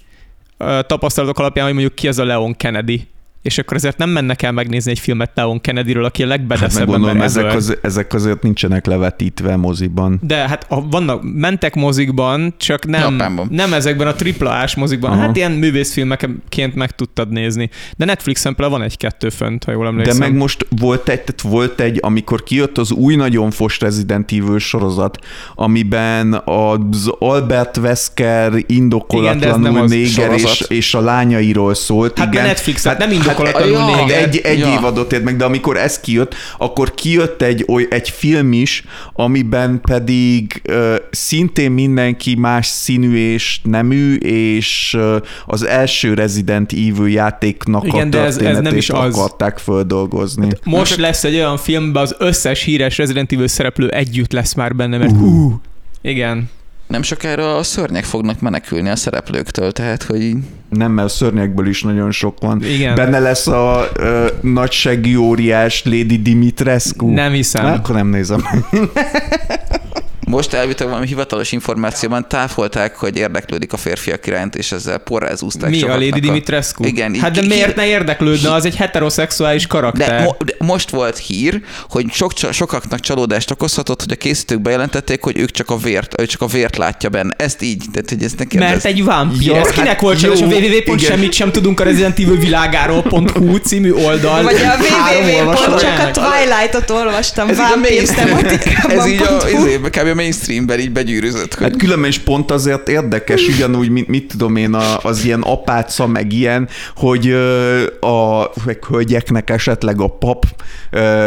tapasztalatok 0.87 1.39
alapján, 1.39 1.65
hogy 1.65 1.75
mondjuk 1.75 1.95
ki 1.95 2.09
az 2.09 2.19
a 2.19 2.25
Leon 2.25 2.57
Kennedy. 2.57 3.07
És 3.43 3.59
akkor 3.59 3.77
ezért 3.77 3.99
nem 3.99 4.11
mennek 4.11 4.43
el 4.43 4.53
megnézni 4.53 4.91
egy 4.91 4.99
filmet 4.99 5.31
Leon 5.35 5.61
Kennedyről, 5.61 6.05
aki 6.05 6.23
a 6.23 6.29
Hát 6.29 6.37
legbedeszebb 6.39 6.87
gondolom, 6.87 7.09
ember 7.09 7.27
ezek, 7.27 7.45
ever. 7.45 7.57
az, 7.57 7.77
ezek 7.83 8.15
azért 8.15 8.43
nincsenek 8.43 8.87
levetítve 8.87 9.57
moziban. 9.57 10.19
De 10.23 10.35
hát 10.49 10.67
a, 10.69 10.89
vannak, 10.89 11.21
mentek 11.35 11.75
mozikban, 11.75 12.55
csak 12.57 12.87
nem, 12.87 13.13
Japánban. 13.13 13.49
nem 13.51 13.73
ezekben 13.73 14.07
a 14.07 14.13
triplás 14.15 14.75
mozikban. 14.75 15.11
Aha. 15.11 15.21
Hát 15.21 15.37
ilyen 15.37 15.53
művészfilmeként 15.53 16.75
meg 16.75 16.91
tudtad 16.91 17.31
nézni. 17.31 17.71
De 17.97 18.05
Netflixen 18.05 18.55
például 18.55 18.79
van 18.79 18.87
egy-kettő 18.87 19.29
fönt, 19.29 19.65
ha 19.65 19.73
jól 19.73 19.83
De 19.85 19.89
emlékszem. 19.89 20.19
meg 20.19 20.35
most 20.35 20.67
volt 20.79 21.09
egy, 21.09 21.21
tehát 21.21 21.41
volt 21.41 21.81
egy, 21.81 21.99
amikor 22.03 22.43
kijött 22.43 22.79
az 22.79 22.93
új 22.93 23.15
nagyon 23.15 23.51
fos 23.51 23.81
Resident 23.81 24.33
Evil 24.33 24.59
sorozat, 24.59 25.19
amiben 25.55 26.33
az 26.45 27.11
Albert 27.19 27.77
Wesker 27.77 28.47
Igen, 28.47 28.65
de 28.67 28.75
indokolatlanul 28.75 29.79
az 29.81 29.91
néger 29.91 30.33
és, 30.33 30.65
és 30.69 30.95
a 30.95 31.01
lányairól 31.01 31.75
szólt. 31.75 32.19
Hát 32.19 32.33
igen. 32.33 32.43
de 32.43 32.49
Netflix, 32.49 32.85
hát, 32.85 32.99
nem 32.99 33.11
hát- 33.37 33.39
indokolatlanul 33.49 34.09
ja. 34.11 34.17
Egy, 34.17 34.37
egy 34.37 34.59
Ja. 34.59 34.73
évadot 34.73 35.13
ért 35.13 35.23
meg, 35.25 35.37
de 35.37 35.45
amikor 35.45 35.77
ez 35.77 36.01
kijött, 36.01 36.35
akkor 36.59 36.95
kijött 36.95 37.43
egy, 37.43 37.65
oly, 37.69 37.87
egy 37.91 38.09
film 38.11 38.53
is, 38.53 38.85
amiben 39.13 39.81
pedig 39.81 40.61
ö, 40.65 40.95
szintén 41.11 41.71
mindenki 41.71 42.35
más 42.35 42.67
színű 42.67 43.33
és 43.33 43.61
nemű, 43.63 44.15
és 44.17 44.95
ö, 44.99 45.17
az 45.47 45.63
első 45.67 46.15
Resident 46.15 46.73
Evil 46.73 47.09
játéknak 47.09 47.87
Igen, 47.87 48.07
a 48.07 48.11
de 48.11 48.21
ez- 48.21 48.37
ez 48.39 48.59
nem 48.59 48.77
is 48.77 48.91
az. 48.91 49.15
akarták 49.19 49.59
földolgozni. 49.59 50.49
Most 50.65 50.97
lesz 50.97 51.25
egy 51.25 51.35
olyan 51.35 51.57
filmben 51.57 52.03
az 52.03 52.15
összes 52.19 52.63
híres 52.63 52.99
Resident 52.99 53.33
Evil 53.33 53.49
szereplő 53.49 53.89
együtt 53.89 54.33
lesz 54.33 54.55
már 54.55 54.75
benne, 54.77 54.99
mert 54.99 55.13
uh. 55.13 55.53
Igen. 56.03 56.51
Nem 56.91 57.03
sokára 57.03 57.57
a 57.57 57.63
szörnyek 57.63 58.05
fognak 58.05 58.41
menekülni 58.41 58.89
a 58.89 58.97
szereplőktől, 58.97 59.73
tehát 59.73 60.03
hogy 60.03 60.33
Nem, 60.69 60.93
mert 60.93 61.09
a 61.09 61.11
szörnyekből 61.11 61.67
is 61.67 61.83
nagyon 61.83 62.11
sok 62.11 62.41
van. 62.41 62.63
Igen. 62.65 62.95
Benne 62.95 63.19
lesz 63.19 63.47
a 63.47 63.89
ö, 63.97 64.27
nagysági 64.41 65.17
óriás 65.17 65.85
Lady 65.85 66.23
Dimitrescu. 66.23 67.07
Nem 67.07 67.33
hiszem. 67.33 67.65
Na, 67.65 67.73
akkor 67.73 67.95
nem 67.95 68.09
nézem. 68.09 68.45
most 70.31 70.53
elvileg 70.53 70.89
valami 70.89 71.07
hivatalos 71.07 71.53
információban 71.53 72.29
táfolták, 72.29 72.97
hogy 72.97 73.17
érdeklődik 73.17 73.73
a 73.73 73.77
férfiak 73.77 74.27
iránt, 74.27 74.57
és 74.57 74.73
ezzel 74.73 74.99
porrázúzták 74.99 75.71
Mi, 75.71 75.83
a 75.83 75.89
Lady 75.89 76.21
Dimitrescu? 76.21 76.85
Igen. 76.85 77.15
Hát 77.15 77.33
de 77.33 77.43
miért 77.47 77.77
ne 77.77 77.87
érdeklődne? 77.87 78.53
Az 78.53 78.65
egy 78.65 78.77
heteroszexuális 78.77 79.67
karakter. 79.67 80.09
De, 80.09 80.23
mo- 80.23 80.45
de 80.45 80.55
most 80.59 80.91
volt 80.91 81.19
hír, 81.19 81.61
hogy 81.89 82.07
sok, 82.13 82.33
sokaknak 82.51 83.01
csalódást 83.01 83.51
okozhatott, 83.51 84.01
hogy 84.01 84.13
a 84.13 84.17
készítők 84.17 84.61
bejelentették, 84.61 85.23
hogy 85.23 85.39
ők 85.39 85.51
csak 85.51 85.71
a 85.71 85.77
vért, 85.77 86.21
ő 86.21 86.27
csak 86.27 86.41
a 86.41 86.47
vért 86.47 86.77
látja 86.77 87.09
benne. 87.09 87.35
Ezt 87.37 87.63
így, 87.63 87.85
tehát 87.93 88.09
hogy 88.09 88.23
ezt 88.23 88.39
nekem 88.39 88.61
Mert 88.61 88.75
ez, 88.75 88.85
egy 88.85 89.05
vámpír. 89.05 89.47
Ja, 89.47 89.57
Ez 89.57 89.67
hát 89.67 89.75
kinek 89.75 90.01
volt 90.01 90.21
jó? 90.21 90.33
A 90.33 90.37
www.semmit 90.37 91.33
sem 91.33 91.53
tudunk 91.53 91.81
a 91.81 91.85
Resident 91.85 92.19
Evil 92.19 92.37
világáról.hu 92.37 93.57
című 93.57 93.93
oldal. 93.93 94.43
Vagy 94.43 94.55
a 94.55 94.77
www. 94.77 95.79
csak 95.79 95.99
a. 95.99 96.11
Twilight-ot 96.11 96.91
olvastam 96.91 97.49
ez 97.49 97.59
így 97.59 97.65
a 97.65 98.91
ez 98.91 99.07
így 99.07 99.23
a, 99.23 99.27
hú. 99.27 99.67
izé, 99.67 99.79
kb. 99.79 100.20
A 100.21 100.23
mainstreamben 100.23 100.79
így 100.79 100.93
begyűrűzött. 100.93 101.55
Hogy 101.55 101.67
Hát 101.67 101.77
különben 101.77 102.09
is 102.09 102.19
pont 102.19 102.51
azért 102.51 102.89
érdekes, 102.89 103.49
ugyanúgy, 103.49 103.89
mint 103.89 104.09
mit 104.09 104.27
tudom 104.29 104.57
én, 104.57 104.75
a- 104.75 104.99
az 105.03 105.25
ilyen 105.25 105.41
apáca, 105.41 106.07
meg 106.07 106.33
ilyen, 106.33 106.69
hogy 106.97 107.31
a 108.01 108.51
meg 108.65 108.85
hölgyeknek 108.85 109.51
esetleg 109.51 110.01
a 110.01 110.07
pap, 110.07 110.45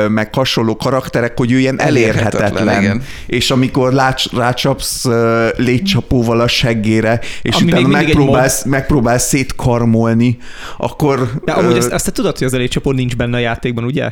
meg 0.10 0.34
hasonló 0.34 0.76
karakterek, 0.76 1.38
hogy 1.38 1.52
ő 1.52 1.60
ilyen 1.60 1.80
Elérhetetlen, 1.80 2.42
elérhetetlen. 2.42 2.82
igen. 2.82 3.04
És 3.26 3.52
amikor 3.52 3.94
lács, 3.94 4.32
rácsapsz 4.32 5.06
ö, 5.06 5.48
légycsapóval 5.58 6.40
a 6.40 6.48
seggére, 6.48 7.20
és 7.42 7.56
Ami 7.56 7.72
utána 7.72 7.88
megpróbálsz, 7.88 8.64
megpróbálsz 8.64 9.28
szétkarmolni, 9.28 10.38
akkor... 10.78 11.32
De 11.46 11.52
amúgy 11.52 11.74
ö, 11.74 11.78
ezt, 11.78 11.92
azt 11.92 12.06
te 12.06 12.12
tudod, 12.12 12.38
hogy 12.38 12.48
az 12.48 12.54
elégcsapó 12.54 12.92
nincs 12.92 13.16
benne 13.16 13.38
a 13.38 13.40
játékban, 13.40 13.84
ugye? 13.84 14.12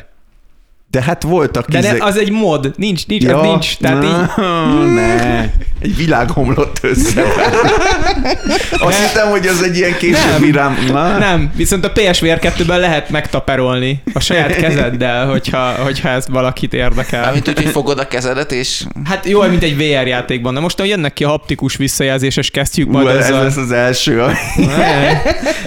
De 0.92 1.02
hát 1.02 1.22
voltak 1.22 1.68
De 1.68 1.78
izé- 1.78 1.98
ne, 1.98 2.04
az 2.04 2.18
egy 2.18 2.30
mod, 2.30 2.72
nincs, 2.76 3.06
nincs, 3.06 3.22
ja, 3.22 3.38
az 3.38 3.46
nincs. 3.46 3.76
Tehát 3.76 4.04
így, 4.04 4.92
ne, 4.94 5.40
egy 5.80 5.96
világ 5.96 6.30
omlott 6.34 6.78
össze. 6.82 7.22
Azt 8.86 9.06
hittem, 9.06 9.28
hogy 9.30 9.46
az 9.46 9.62
egy 9.62 9.76
ilyen 9.76 9.96
későbbi 9.96 10.50
Nem. 10.50 10.52
rám... 10.52 10.86
Na. 10.92 11.18
nem, 11.18 11.50
viszont 11.56 11.84
a 11.84 11.90
PSVR 11.92 12.38
2-ben 12.40 12.80
lehet 12.80 13.10
megtaperolni 13.10 14.02
a 14.12 14.20
saját 14.20 14.54
kezeddel, 14.64 15.26
hogyha, 15.26 15.72
hogyha 15.82 16.08
ezt 16.08 16.28
valakit 16.28 16.74
érdekel. 16.74 17.20
Mármint 17.20 17.48
úgy, 17.48 17.54
hogy 17.56 17.66
fogod 17.70 17.98
a 17.98 18.08
kezedet, 18.08 18.52
és 18.52 18.84
Hát 19.04 19.26
jó, 19.26 19.42
mint 19.42 19.62
egy 19.62 19.76
VR 19.76 20.06
játékban. 20.06 20.52
Na 20.52 20.60
most, 20.60 20.78
hogy 20.78 20.88
jönnek 20.88 21.12
ki 21.12 21.24
a 21.24 21.28
haptikus 21.28 21.76
visszajelzéses, 21.76 22.50
kezdjük 22.50 22.88
Ú, 22.88 22.92
majd 22.92 23.06
ez 23.06 23.16
ezzel. 23.24 23.42
lesz 23.42 23.56
az 23.56 23.72
első. 23.72 24.22
Ne, 24.56 25.22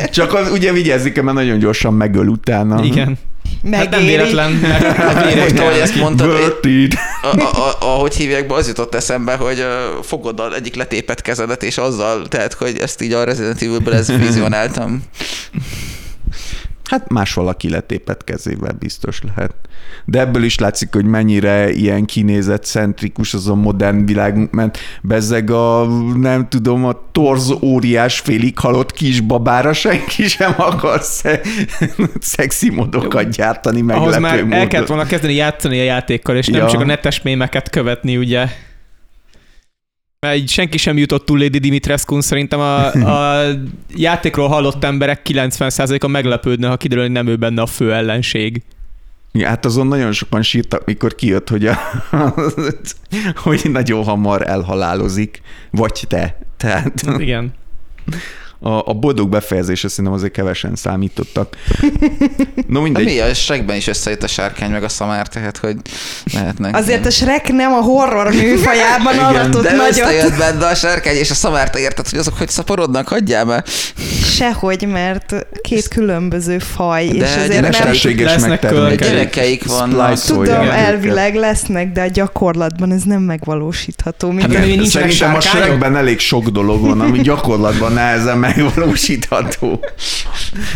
Csak 0.10 0.34
az, 0.34 0.52
ugye 0.52 0.72
vigyázzik, 0.72 1.22
mert 1.22 1.38
nagyon 1.38 1.58
gyorsan 1.60 1.94
megöl 1.94 2.28
utána. 2.28 2.84
Igen. 2.84 3.18
Hát 3.72 3.90
nem 3.90 4.00
Megéri. 4.00 4.06
véletlen, 4.06 4.52
mert 4.52 4.98
Most, 5.36 5.60
ahogy 5.60 5.78
ezt 5.78 5.96
mondtad, 5.96 6.58
it. 6.62 6.96
a, 7.22 7.40
a, 7.40 7.68
a, 7.70 7.76
ahogy 7.80 8.16
hívják 8.16 8.48
be, 8.48 8.54
az 8.54 8.68
jutott 8.68 8.96
eszembe, 8.96 9.36
hogy 9.36 9.60
uh, 9.60 10.04
fogod 10.04 10.40
az 10.40 10.54
egyik 10.54 10.76
letépet 10.76 11.22
kezedet, 11.22 11.64
és 11.64 11.78
azzal, 11.78 12.28
tehát, 12.28 12.54
hogy 12.54 12.78
ezt 12.78 13.02
így 13.02 13.14
a 13.14 13.24
Resident 13.24 13.62
Evil-ből 13.62 13.94
ez 13.94 14.18
vizionáltam. 14.28 15.04
Hát 16.90 17.10
más 17.10 17.34
valaki 17.34 17.70
letépett 17.70 18.24
kezével 18.24 18.76
biztos 18.80 19.22
lehet. 19.36 19.54
De 20.06 20.20
ebből 20.20 20.44
is 20.44 20.60
látszik, 20.60 20.94
hogy 20.94 21.06
mennyire 21.06 21.72
ilyen 21.72 22.06
kinézett 22.06 22.64
centrikus 22.66 23.34
az 23.34 23.48
a 23.48 23.56
modern 23.56 24.06
világ, 24.06 24.48
mert 24.52 24.78
bezzeg 25.02 25.52
a, 25.52 25.86
nem 26.16 26.50
tudom, 26.50 26.86
a 26.86 27.10
torz 27.12 27.52
óriás 27.62 28.20
félig 28.20 28.60
halott 28.60 28.92
kisbabára 28.92 29.74
senki 29.74 30.28
sem 30.28 30.54
akar 30.58 31.02
sze- 31.02 31.48
szexi 32.20 32.70
modokat 32.70 33.30
gyártani 33.30 33.82
meglepő 33.82 34.10
Ahhoz 34.10 34.22
már 34.22 34.36
módon. 34.44 34.52
el 34.60 34.68
kellett 34.68 34.88
volna 34.88 35.06
kezdeni 35.06 35.34
játszani 35.34 35.80
a 35.80 35.84
játékkal, 35.84 36.36
és 36.38 36.48
nem 36.48 36.62
Ja. 36.62 36.68
csak 36.70 36.82
a 36.82 36.86
netes 36.86 37.22
mémeket 37.22 37.70
követni, 37.70 38.18
ugye. 38.18 38.48
Mert 40.26 40.38
így 40.38 40.50
senki 40.50 40.78
sem 40.78 40.98
jutott 40.98 41.26
túl 41.26 41.40
Lady 41.40 41.58
Dimitrescu-n, 41.58 42.22
szerintem 42.22 42.60
a, 42.60 42.86
a 42.92 43.46
játékról 43.96 44.48
hallott 44.48 44.84
emberek 44.84 45.22
90%-a 45.30 46.08
meglepődne, 46.08 46.68
ha 46.68 46.78
kiderül, 46.78 47.04
hogy 47.04 47.12
nem 47.12 47.28
ő 47.28 47.36
benne 47.36 47.62
a 47.62 47.66
fő 47.66 47.94
ellenség. 47.94 48.62
Ja, 49.32 49.48
hát 49.48 49.66
azon 49.66 49.88
nagyon 49.88 50.12
sokan 50.12 50.42
sírtak, 50.42 50.86
mikor 50.86 51.16
kijött, 51.16 51.50
hogy, 51.50 51.66
a, 51.66 51.78
hogy 53.44 53.62
nagyon 53.72 54.04
hamar 54.04 54.50
elhalálozik, 54.50 55.42
vagy 55.72 56.04
te. 56.08 56.38
Tehát 56.58 57.06
Igen. 57.18 57.54
A, 58.66 58.84
a 58.86 58.94
boldog 58.94 59.30
befejezésre 59.30 59.88
szerintem 59.88 60.14
azért 60.14 60.32
kevesen 60.32 60.76
számítottak. 60.76 61.56
No 62.68 62.78
De 62.78 62.80
mindegy. 62.80 63.06
mi 63.06 63.20
a 63.20 63.34
Shrekben 63.34 63.76
is 63.76 63.88
összejött 63.88 64.24
a 64.24 64.28
sárkány 64.28 64.72
meg 64.72 64.84
a 64.84 64.90
szamár, 64.90 65.28
tehát 65.28 65.58
hogy 65.58 65.76
lehetnek. 66.34 66.76
Azért 66.76 67.06
a 67.06 67.10
Shrek 67.10 67.52
nem 67.52 67.74
a 67.74 67.82
horror 67.82 68.34
műfajában 68.34 69.18
alatott 69.18 69.64
de 69.64 69.72
nagyot. 69.76 69.90
összejött 69.92 70.38
benne 70.38 70.66
a 70.66 70.76
sárkány 70.76 71.16
és 71.16 71.30
a 71.30 71.34
szamár, 71.34 71.70
te 71.70 71.80
érted, 71.80 72.10
hogy 72.10 72.20
azok 72.20 72.38
hogy 72.38 72.50
szaporodnak, 72.50 73.08
hagyjál 73.08 73.46
már. 73.46 73.64
Sehogy, 74.24 74.88
mert 74.88 75.48
két 75.62 75.88
különböző 75.88 76.60
faj, 76.60 77.08
De 77.08 77.26
és 77.26 77.36
ezért 77.36 77.62
nem... 77.62 77.72
Lesznek. 78.26 78.72
Gyerekeik 78.98 79.66
vannak. 79.66 80.20
Tudom, 80.20 80.70
elvileg 80.70 81.36
lesznek, 81.36 81.92
de 81.92 82.02
a 82.02 82.08
gyakorlatban 82.08 82.92
ez 82.92 83.04
nem 83.04 83.22
megvalósítható. 83.22 84.34
Hát 84.40 84.50
de 84.50 84.60
nincsenek 84.60 85.12
Szerintem 85.12 85.36
a? 85.36 85.42
Shrekben 85.42 85.96
elég 85.96 86.20
sok 86.20 86.50
dolog 86.50 86.82
van, 86.82 87.02
ami 87.02 87.20
gyakorlatban 87.22 87.94
nehezen 87.94 88.38
megvalósítható. 88.56 89.86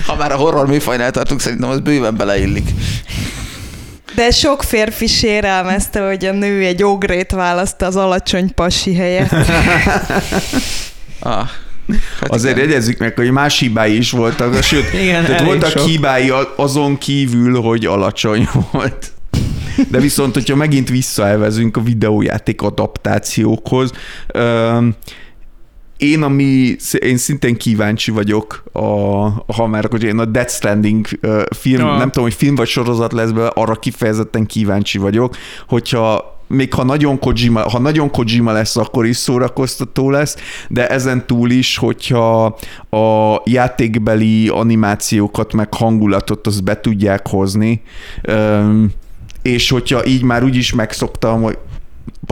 Ha 0.06 0.16
már 0.16 0.32
a 0.32 0.36
horror 0.36 0.68
műfajnál 0.68 1.12
tartunk, 1.12 1.40
szerintem 1.40 1.70
az 1.70 1.80
bőven 1.80 2.16
beleillik. 2.18 2.70
De 4.16 4.32
sok 4.32 4.64
férfi 4.64 5.08
sérelmezte, 5.08 6.08
hogy 6.08 6.26
a 6.26 6.32
nő 6.32 6.64
egy 6.64 6.84
ogrét 6.84 7.32
választ 7.32 7.82
az 7.82 7.96
alacsony 7.96 8.54
pasi 8.54 8.96
helyett. 8.96 9.34
Ah. 11.22 11.48
Hát 12.20 12.30
Azért 12.30 12.58
igen. 12.58 12.70
jegyezzük 12.70 12.98
meg, 12.98 13.16
hogy 13.16 13.32
más 13.32 13.60
hibái 13.60 13.98
is 13.98 14.12
voltak, 14.12 14.64
sőt, 14.64 14.94
Igen, 14.94 15.26
tehát 15.26 15.44
voltak 15.44 15.70
sok. 15.70 15.86
hibái 15.88 16.32
azon 16.56 16.98
kívül, 16.98 17.62
hogy 17.62 17.86
alacsony 17.86 18.48
volt. 18.72 19.12
De 19.90 20.00
viszont, 20.00 20.34
hogyha 20.34 20.56
megint 20.56 20.90
visszaelvezünk 20.90 21.78
a 21.78 21.82
videójáték 21.82 22.62
adaptációkhoz, 22.62 23.92
én, 26.00 26.22
ami, 26.24 26.76
én 27.00 27.18
szintén 27.18 27.58
kíváncsi 27.58 28.12
vagyok, 28.12 28.64
a, 28.72 28.84
ha 29.54 29.68
már 29.68 29.88
hogy 29.90 30.04
én 30.04 30.20
a 30.20 30.26
Death 30.26 30.52
Stranding 30.52 31.06
film, 31.56 31.86
Ja. 31.86 31.98
nem 31.98 32.08
tudom, 32.10 32.24
hogy 32.24 32.34
film 32.34 32.56
vagy 32.56 32.68
sorozat 32.68 33.14
lesz 33.14 33.32
be, 33.32 33.48
arra 33.48 33.76
kifejezetten 33.76 34.46
kíváncsi 34.46 34.98
vagyok, 34.98 35.36
hogyha 35.68 36.38
még 36.48 36.74
ha 36.74 36.84
nagyon, 36.84 37.20
Kojima, 37.20 37.70
ha 37.70 37.80
nagyon 37.80 38.12
Kojima 38.12 38.52
lesz, 38.52 38.78
akkor 38.78 39.06
is 39.06 39.18
szórakoztató 39.18 40.10
lesz, 40.10 40.36
de 40.68 40.88
ezen 40.88 41.28
túl 41.28 41.50
is, 41.50 41.78
hogyha 41.78 42.46
a 42.90 43.42
játékbeli 43.46 44.48
animációkat 44.48 45.54
meg 45.54 45.74
hangulatot 45.74 46.48
azt 46.48 46.64
be 46.64 46.80
tudják 46.80 47.28
hozni, 47.28 47.82
és 49.42 49.70
hogyha 49.70 50.06
így 50.06 50.24
már 50.24 50.44
úgy 50.44 50.56
is 50.56 50.74
megszoktam, 50.74 51.42
hogy 51.42 51.58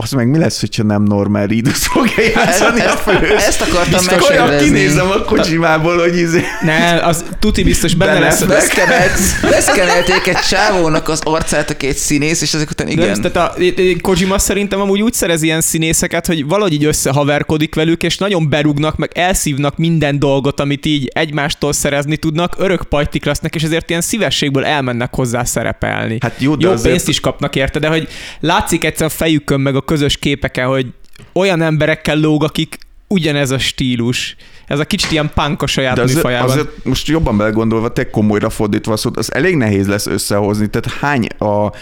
az 0.02 0.10
meg 0.10 0.28
mi 0.28 0.38
lesz, 0.38 0.60
hogyha 0.60 0.82
nem 0.82 1.02
Norman 1.02 1.46
Reedus 1.46 1.86
fogja 1.86 2.24
játszani 2.34 2.80
a 2.80 2.84
ezt, 2.84 2.98
fős? 2.98 3.42
ezt 3.42 3.60
akartam 3.60 3.90
Biztos 4.06 4.28
olyan 4.28 4.56
kinézem 4.58 5.10
a 5.10 5.22
Kojimából, 5.24 5.98
hogy 5.98 6.16
izé... 6.16 6.42
Ne, 6.62 7.00
az 7.02 7.24
tuti 7.38 7.62
biztos 7.62 7.94
benne 7.94 8.12
Benne 8.12 8.24
lesz. 8.24 8.40
lesz. 8.40 8.48
Beszkenelt, 8.48 9.18
beszkenelték 9.50 10.26
egy 10.26 10.38
csávónak 10.48 11.08
az 11.08 11.20
arcát, 11.24 11.70
aki 11.70 11.86
egy 11.86 11.96
színész, 11.96 12.40
és 12.42 12.54
ezek 12.54 12.70
után 12.70 12.88
Igen. 12.88 13.04
igen. 13.04 13.20
Tehát 13.32 13.58
a, 13.58 13.62
Kojima 14.00 14.38
szerintem 14.38 14.80
amúgy 14.80 15.02
úgy 15.02 15.12
szerez 15.12 15.42
ilyen 15.42 15.60
színészeket, 15.60 16.26
hogy 16.26 16.46
valahogy 16.46 16.72
így 16.72 16.84
összehaverkodik 16.84 17.74
velük, 17.74 18.02
és 18.02 18.18
nagyon 18.18 18.48
berúgnak, 18.48 18.96
meg 18.96 19.10
elszívnak 19.14 19.76
minden 19.76 20.18
dolgot, 20.18 20.60
amit 20.60 20.86
így 20.86 21.10
egymástól 21.12 21.72
szerezni 21.72 22.16
tudnak, 22.16 22.54
örök 22.58 22.82
pajtik 22.82 23.24
lesznek, 23.24 23.54
és 23.54 23.62
ezért 23.62 23.88
ilyen 23.88 24.00
szívességből 24.02 24.64
elmennek 24.64 25.14
hozzá 25.14 25.44
szerepelni. 25.44 26.16
Hát 26.20 26.34
jó, 26.38 26.54
de 26.56 26.66
Jó 26.66 26.72
azért- 26.72 26.90
pénzt 26.90 27.08
is 27.08 27.20
kapnak 27.20 27.56
érte, 27.56 27.78
de 27.78 27.88
hogy 27.88 28.08
látszik 28.40 28.84
egyszer 28.84 29.06
a 29.06 29.10
fejükön, 29.10 29.60
meg 29.60 29.76
a 29.76 29.86
közös 29.88 30.16
képeken, 30.16 30.66
hogy 30.68 30.86
olyan 31.32 31.62
emberekkel 31.62 32.16
lóg, 32.16 32.44
akik 32.44 32.78
ugyanez 33.06 33.50
a 33.50 33.58
stílus. 33.58 34.36
Ez 34.66 34.78
a 34.78 34.84
kicsit 34.84 35.10
ilyen 35.10 35.30
punk 35.34 35.62
a 35.62 35.66
saját 35.66 35.94
De 35.94 36.02
azért, 36.02 36.16
műfajában. 36.16 36.50
azért 36.50 36.84
most 36.84 37.06
jobban 37.08 37.36
belegondolva, 37.36 37.92
te 37.92 38.10
komolyra 38.10 38.50
fordítva 38.50 38.92
a 38.92 38.96
szót, 38.96 39.16
az 39.16 39.34
elég 39.34 39.56
nehéz 39.56 39.86
lesz 39.88 40.06
összehozni. 40.06 40.68
Tehát 40.70 40.98
hány, 40.98 41.26
a, 41.38 41.72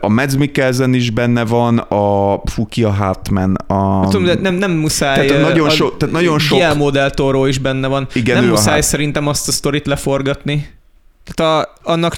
a 0.00 0.08
Mads 0.08 0.34
Mikkelsen 0.36 0.94
is 0.94 1.10
benne 1.10 1.44
van, 1.44 1.78
a 1.78 2.40
Fukia 2.44 2.90
Hartman, 2.90 3.54
a... 3.54 4.00
Tudom, 4.04 4.24
de 4.24 4.34
nem, 4.34 4.54
nem 4.54 4.70
muszáj. 4.72 5.26
Tehát 5.26 5.42
nagyon 5.42 5.66
a- 5.66 5.70
sok- 5.70 5.96
tehát 5.98 6.14
nagyon 6.14 6.38
sok- 6.38 6.58
Guillermo 6.58 6.90
del 6.90 7.10
Toro 7.10 7.46
is 7.46 7.58
benne 7.58 7.86
van. 7.86 8.06
Igen, 8.12 8.36
nem 8.36 8.44
a 8.44 8.50
muszáj 8.50 8.74
hát- 8.74 8.82
szerintem 8.82 9.26
azt 9.26 9.48
a 9.48 9.52
sztorit 9.52 9.86
leforgatni. 9.86 10.68
Tehát 11.24 11.64
a, 11.66 11.74
annak 11.92 12.16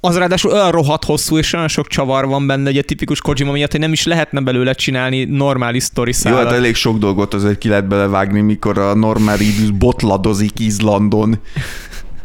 az 0.00 0.16
ráadásul 0.16 0.52
olyan 0.52 0.70
rohadt 0.70 1.04
hosszú, 1.04 1.38
és 1.38 1.52
olyan 1.52 1.68
sok 1.68 1.86
csavar 1.86 2.26
van 2.26 2.46
benne, 2.46 2.70
ugye 2.70 2.82
tipikus 2.82 3.20
Kojima 3.20 3.52
miatt, 3.52 3.70
hogy 3.70 3.80
nem 3.80 3.92
is 3.92 4.04
lehetne 4.04 4.40
belőle 4.40 4.72
csinálni 4.72 5.24
normális 5.24 5.82
sztori 5.82 6.12
Jó, 6.24 6.34
hát 6.34 6.52
elég 6.52 6.74
sok 6.74 6.98
dolgot 6.98 7.34
azért 7.34 7.58
ki 7.58 7.68
lehet 7.68 7.88
belevágni, 7.88 8.40
mikor 8.40 8.78
a 8.78 8.94
Norman 8.94 9.36
Reedus 9.36 9.70
botladozik 9.70 10.58
Izlandon 10.58 11.38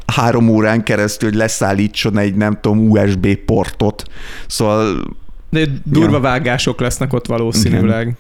három 0.05 0.49
órán 0.49 0.83
keresztül, 0.83 1.29
hogy 1.29 1.37
leszállítson 1.37 2.17
egy, 2.17 2.35
nem 2.35 2.57
tudom, 2.61 2.89
USB 2.89 3.35
portot. 3.35 4.03
Szóval 4.47 5.03
De 5.49 5.67
durva 5.83 6.15
Ja. 6.15 6.19
vágások 6.19 6.79
lesznek 6.79 7.13
ott 7.13 7.25
valószínűleg. 7.25 8.15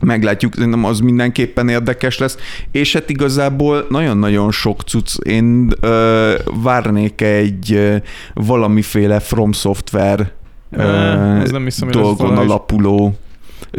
Meglátjuk, 0.00 0.54
szerintem 0.54 0.84
az 0.84 1.00
mindenképpen 1.00 1.68
érdekes 1.68 2.18
lesz, 2.18 2.36
és 2.72 2.92
hát 2.92 3.10
igazából 3.10 3.86
nagyon-nagyon 3.88 4.50
sok 4.50 4.80
cucc. 4.80 5.14
Én 5.22 5.70
ö, 5.80 6.34
várnék 6.62 7.20
egy 7.20 7.72
ö, 7.72 7.96
valamiféle 8.34 9.20
From 9.20 9.52
Software 9.52 10.38
Ö, 10.70 10.82
ö, 10.82 11.46
nem 11.50 11.64
hiszem, 11.64 11.90
dolgon 11.90 12.36
alapuló 12.36 13.18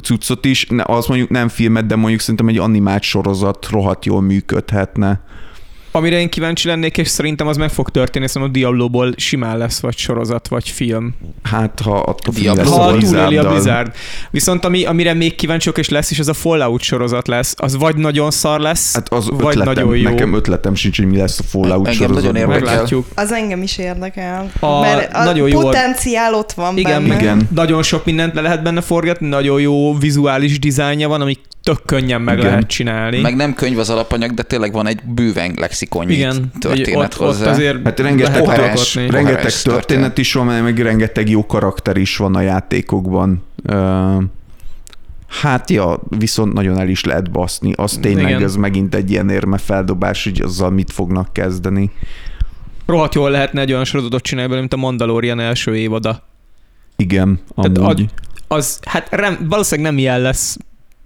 cuccot 0.04 0.46
is. 0.46 0.66
Ne, 0.70 0.84
az 0.86 1.06
mondjuk 1.06 1.30
nem 1.30 1.48
filmet, 1.48 1.86
de 1.86 1.96
mondjuk 1.96 2.20
szerintem 2.20 2.48
egy 2.48 2.58
animált 2.58 3.04
sorozat 3.04 3.68
rohadt 3.72 4.06
jól 4.06 4.22
működhetne. 4.22 5.22
Amire 5.94 6.20
én 6.20 6.30
kíváncsi 6.30 6.68
lennék, 6.68 6.98
és 6.98 7.08
szerintem 7.08 7.48
az 7.48 7.58
meg 7.58 7.70
fog 7.70 7.90
történni, 7.90 8.28
szerintem 8.28 8.50
a 8.50 8.58
Diablo-ból 8.60 9.14
simán 9.18 9.58
lesz 9.58 9.80
vagy 9.80 9.98
sorozat, 9.98 10.48
vagy 10.48 10.70
film. 10.70 11.16
Hát, 11.44 11.80
ha 11.84 12.00
attól 12.00 12.34
függ, 12.34 12.42
Diablo. 12.42 12.62
lesz 12.64 12.72
Ha 12.72 12.82
a 12.84 12.98
túléli 12.98 13.38
a. 13.38 13.50
Blizzard. 13.50 13.92
Viszont 14.32 14.66
ami, 14.66 14.86
amire 14.86 15.14
még 15.14 15.36
kíváncsiak 15.36 15.78
és 15.78 15.90
lesz, 15.90 16.12
és 16.12 16.20
az 16.20 16.28
a 16.28 16.34
Fallout 16.34 16.82
sorozat 16.82 17.28
lesz, 17.28 17.54
az 17.58 17.78
vagy 17.78 17.96
nagyon 17.96 18.32
szar 18.32 18.60
lesz, 18.60 18.94
Hát 18.94 19.10
az 19.14 19.30
vagy 19.30 19.58
ötletem, 19.58 19.74
nagyon 19.84 19.98
jó. 19.98 20.10
nekem 20.10 20.34
ötletem 20.34 20.76
sincs, 20.76 20.98
hogy 20.98 21.08
mi 21.08 21.18
lesz 21.18 21.40
a 21.40 21.44
Fallout 21.44 21.88
Engem 21.88 21.94
sorozatban. 21.94 22.32
nagyon 22.32 22.36
érdekel. 22.50 22.70
Meglátjuk. 22.74 23.06
Az 23.16 23.32
engem 23.34 23.62
is 23.62 23.78
érdekel. 23.78 24.52
A- 24.60 24.80
mert 24.80 25.14
a 25.14 25.24
nagyon 25.24 25.50
jó- 25.50 25.60
potenciál 25.60 26.34
ott 26.34 26.52
van 26.52 26.78
Igen, 26.78 27.08
benne. 27.08 27.22
Igen. 27.22 27.48
nagyon 27.56 27.84
sok 27.84 28.06
mindent 28.06 28.34
le 28.34 28.42
lehet 28.42 28.64
benne 28.64 28.82
forgatni, 28.82 29.28
nagyon 29.28 29.62
jó 29.62 29.98
vizuális 29.98 30.60
dizájnja 30.60 31.08
van, 31.08 31.22
ami 31.22 31.38
tök 31.64 31.82
könnyen 31.86 32.22
meg 32.22 32.38
Igen. 32.38 32.50
lehet 32.50 32.68
csinálni. 32.68 33.20
Meg 33.20 33.36
nem 33.36 33.54
könyv 33.54 33.80
az 33.80 33.90
alapanyag, 33.90 34.32
de 34.34 34.44
tényleg 34.44 34.72
van 34.72 34.88
egy 34.88 35.00
bőven 35.04 35.54
lexikonnyi 35.82 36.14
Igen, 36.14 36.52
történet 36.60 36.96
ott, 36.96 37.04
ott 37.04 37.14
hozzá. 37.14 37.52
azért 37.52 37.84
Hát 37.84 38.00
rengeteg, 38.00 38.32
lehet 38.32 38.44
koherens- 38.46 38.78
alkotni. 38.78 39.06
koherens 39.06 39.14
rengeteg 39.14 39.52
történet 39.52 39.64
történet. 39.86 40.18
is 40.18 40.34
van, 40.34 40.46
meg 40.46 40.80
rengeteg 40.80 41.30
jó 41.30 41.46
karakter 41.46 41.98
is 41.98 42.18
van 42.18 42.36
a 42.36 42.42
játékokban. 42.42 43.44
Hát 45.28 45.70
ja, 45.70 46.00
viszont 46.18 46.54
nagyon 46.54 46.80
el 46.80 46.88
is 46.90 47.04
lehet 47.04 47.32
baszni. 47.32 47.74
Az 47.76 47.98
tényleg, 48.02 48.30
Igen. 48.30 48.44
ez 48.44 48.56
megint 48.56 48.96
egy 48.96 49.12
ilyen 49.12 49.30
érme 49.30 49.58
feldobás, 49.58 50.24
hogy 50.24 50.42
azzal 50.42 50.70
mit 50.70 50.92
fognak 50.92 51.34
kezdeni. 51.34 51.92
Rohadt 52.86 53.16
jól 53.16 53.30
lehetne 53.30 53.62
egy 53.62 53.72
olyan 53.72 53.86
sorozatot 53.86 54.22
csinálni 54.24 54.50
belőle, 54.50 54.68
mint 54.70 54.82
a 54.84 54.86
Mandalorian 54.88 55.40
első 55.40 55.76
évada. 55.78 56.24
Igen, 56.96 57.40
Tehát 57.56 57.78
amúgy. 57.78 58.06
Az, 58.48 58.80
hát 58.86 59.08
rem, 59.12 59.46
valószínűleg 59.50 59.92
nem 59.92 60.00
ilyen 60.00 60.22
lesz, 60.22 60.58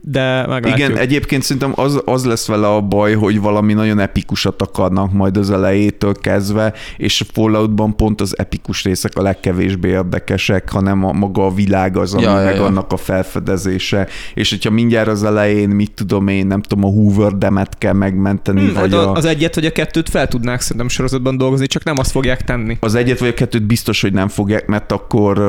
de 0.07 0.47
meglátjuk. 0.47 0.77
Igen, 0.77 0.97
egyébként 0.97 1.43
szerintem 1.43 1.71
az, 1.75 2.01
az 2.05 2.25
lesz 2.25 2.47
vele 2.47 2.67
a 2.67 2.81
baj, 2.81 3.13
hogy 3.13 3.39
valami 3.39 3.73
nagyon 3.73 3.99
epikusat 3.99 4.61
akarnak 4.61 5.13
majd 5.13 5.37
az 5.37 5.51
elejétől 5.51 6.13
kezdve, 6.13 6.73
és 6.97 7.21
a 7.21 7.25
Falloutban 7.33 7.95
pont 7.95 8.21
az 8.21 8.37
epikus 8.37 8.83
részek 8.83 9.17
a 9.17 9.21
legkevésbé 9.21 9.89
érdekesek, 9.89 10.71
hanem 10.71 11.05
a 11.05 11.11
maga 11.11 11.45
a 11.45 11.53
világ 11.53 11.97
az, 11.97 12.13
ami 12.13 12.23
Ja, 12.23 12.31
ja, 12.31 12.39
ja, 12.39 12.45
meg 12.45 12.55
ja. 12.55 12.65
annak 12.65 12.91
a 12.91 12.97
felfedezése. 12.97 14.07
És 14.33 14.49
hogyha 14.49 14.69
mindjárt 14.69 15.07
az 15.07 15.23
elején, 15.23 15.69
mit 15.69 15.91
tudom 15.91 16.27
én, 16.27 16.47
nem 16.47 16.61
tudom, 16.61 16.83
a 16.83 16.93
Hoover 16.93 17.33
demet 17.33 17.77
kell 17.77 17.93
megmenteni, 17.93 18.59
Hmm, 18.59 18.73
vagy 18.73 18.93
hát 18.93 19.03
a... 19.03 19.11
az 19.11 19.25
egyet 19.25 19.55
vagy 19.55 19.65
a 19.65 19.71
kettőt 19.71 20.09
fel 20.09 20.27
tudnák 20.27 20.61
szerintem 20.61 20.87
sorozatban 20.87 21.37
dolgozni, 21.37 21.67
csak 21.67 21.83
nem 21.83 21.97
azt 21.97 22.11
fogják 22.11 22.43
tenni. 22.43 22.77
Az 22.79 22.95
egyet 22.95 23.19
vagy 23.19 23.29
a 23.29 23.33
kettőt 23.33 23.63
biztos, 23.63 24.01
hogy 24.01 24.13
nem 24.13 24.27
fogják, 24.27 24.65
mert 24.65 24.91
akkor 24.91 25.39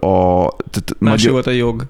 a... 0.00 0.48
Tehát 0.70 0.94
Más 0.98 1.22
nagy, 1.22 1.32
volt 1.32 1.46
a 1.46 1.50
jog. 1.50 1.86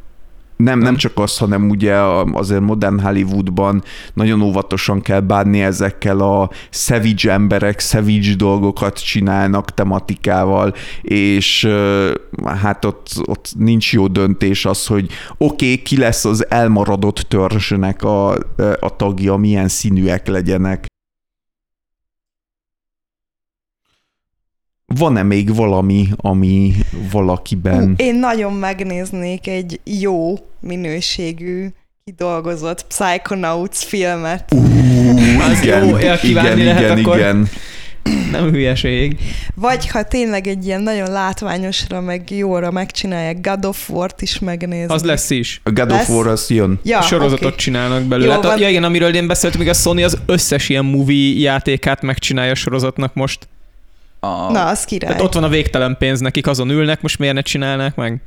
Nem, 0.56 0.78
nem 0.78 0.96
csak 0.96 1.12
az, 1.14 1.38
hanem 1.38 1.68
ugye 1.68 1.94
azért 2.32 2.60
modern 2.60 3.00
Hollywoodban 3.00 3.82
nagyon 4.14 4.42
óvatosan 4.42 5.00
kell 5.00 5.20
bánni 5.20 5.62
ezekkel 5.62 6.20
a 6.20 6.50
savage 6.70 7.32
emberek, 7.32 7.80
savage 7.80 8.34
dolgokat 8.36 9.04
csinálnak 9.04 9.70
tematikával, 9.70 10.74
és 11.02 11.68
hát 12.44 12.84
ott, 12.84 13.08
ott 13.24 13.52
nincs 13.58 13.92
jó 13.92 14.06
döntés 14.06 14.64
az, 14.64 14.86
hogy 14.86 15.10
oké, 15.38 15.70
okay, 15.72 15.82
ki 15.82 15.96
lesz 15.96 16.24
az 16.24 16.50
elmaradott 16.50 17.18
törzsnek 17.18 18.02
a, 18.02 18.30
a 18.80 18.96
tagja, 18.96 19.36
milyen 19.36 19.68
színűek 19.68 20.26
legyenek. 20.26 20.86
Van-e 24.98 25.23
még 25.23 25.55
valami, 25.55 26.09
ami 26.16 26.73
valakiben... 27.10 27.82
Ú, 27.90 27.93
én 27.97 28.14
nagyon 28.14 28.52
megnéznék 28.52 29.47
egy 29.47 29.81
jó 29.85 30.35
minőségű 30.60 31.66
kidolgozott 32.05 32.86
Psychonauts 32.86 33.77
filmet. 33.77 34.55
Az 35.51 35.62
igen, 35.62 35.86
jó, 35.86 35.97
kívánni 36.20 36.60
igen, 36.60 36.74
lehet 36.74 36.81
igen, 36.81 36.98
akkor. 36.98 37.16
igen. 37.16 37.48
Nem 38.31 38.51
hülyeség. 38.51 39.16
Vagy 39.55 39.89
ha 39.90 40.02
tényleg 40.02 40.47
egy 40.47 40.66
ilyen 40.66 40.82
nagyon 40.82 41.10
látványosra, 41.10 42.01
meg 42.01 42.31
jóra 42.31 42.70
megcsinálják, 42.70 43.40
God 43.40 43.64
of 43.64 43.90
War-t 43.90 44.23
is 44.23 44.39
megnézni. 44.39 44.94
Az 44.94 45.05
lesz 45.05 45.31
is. 45.31 45.60
A 45.64 45.70
God 45.70 45.90
of 45.90 45.98
Lesz? 45.98 46.09
War 46.09 46.27
az 46.27 46.51
jön. 46.51 46.81
Ja, 46.82 47.01
Sorozatot 47.01 47.44
oké. 47.47 47.56
csinálnak 47.56 48.02
belőle. 48.02 48.27
Jó 48.27 48.32
Hát 48.32 48.44
van. 48.44 48.60
ja 48.60 48.68
igen, 48.68 48.85
amiről 48.85 49.14
én 49.14 49.27
beszéltem, 49.27 49.60
még 49.60 49.68
a 49.68 49.74
Sony 49.74 50.05
az 50.05 50.18
összes 50.27 50.68
ilyen 50.68 50.85
movie 50.85 51.40
játékát 51.40 52.02
megcsinálja 52.02 52.51
a 52.51 52.55
sorozatnak 52.55 53.14
most. 53.14 53.48
A, 54.26 54.50
Na, 54.52 54.66
az 54.66 54.84
király. 54.84 55.08
Tehát 55.10 55.24
ott 55.24 55.34
van 55.34 55.44
a 55.44 55.48
végtelen 55.48 55.96
pénz 55.98 56.20
nekik, 56.20 56.46
azon 56.46 56.70
ülnek, 56.70 57.02
most 57.02 57.18
miért 57.18 57.34
ne 57.34 57.40
csinálnák 57.40 57.94
meg? 57.96 58.20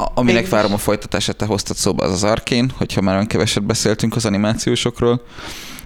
a, 0.00 0.10
aminek 0.14 0.44
Én- 0.44 0.50
várom 0.50 0.72
a 0.72 0.78
folytatását, 0.78 1.36
te 1.36 1.44
hoztad 1.44 1.76
szóba, 1.76 2.04
az 2.04 2.12
az 2.12 2.24
Arkane, 2.24 2.66
hogyha 2.76 3.00
már 3.00 3.14
olyan 3.14 3.26
keveset 3.26 3.62
beszéltünk 3.62 4.16
az 4.16 4.24
animációsokról. 4.24 5.22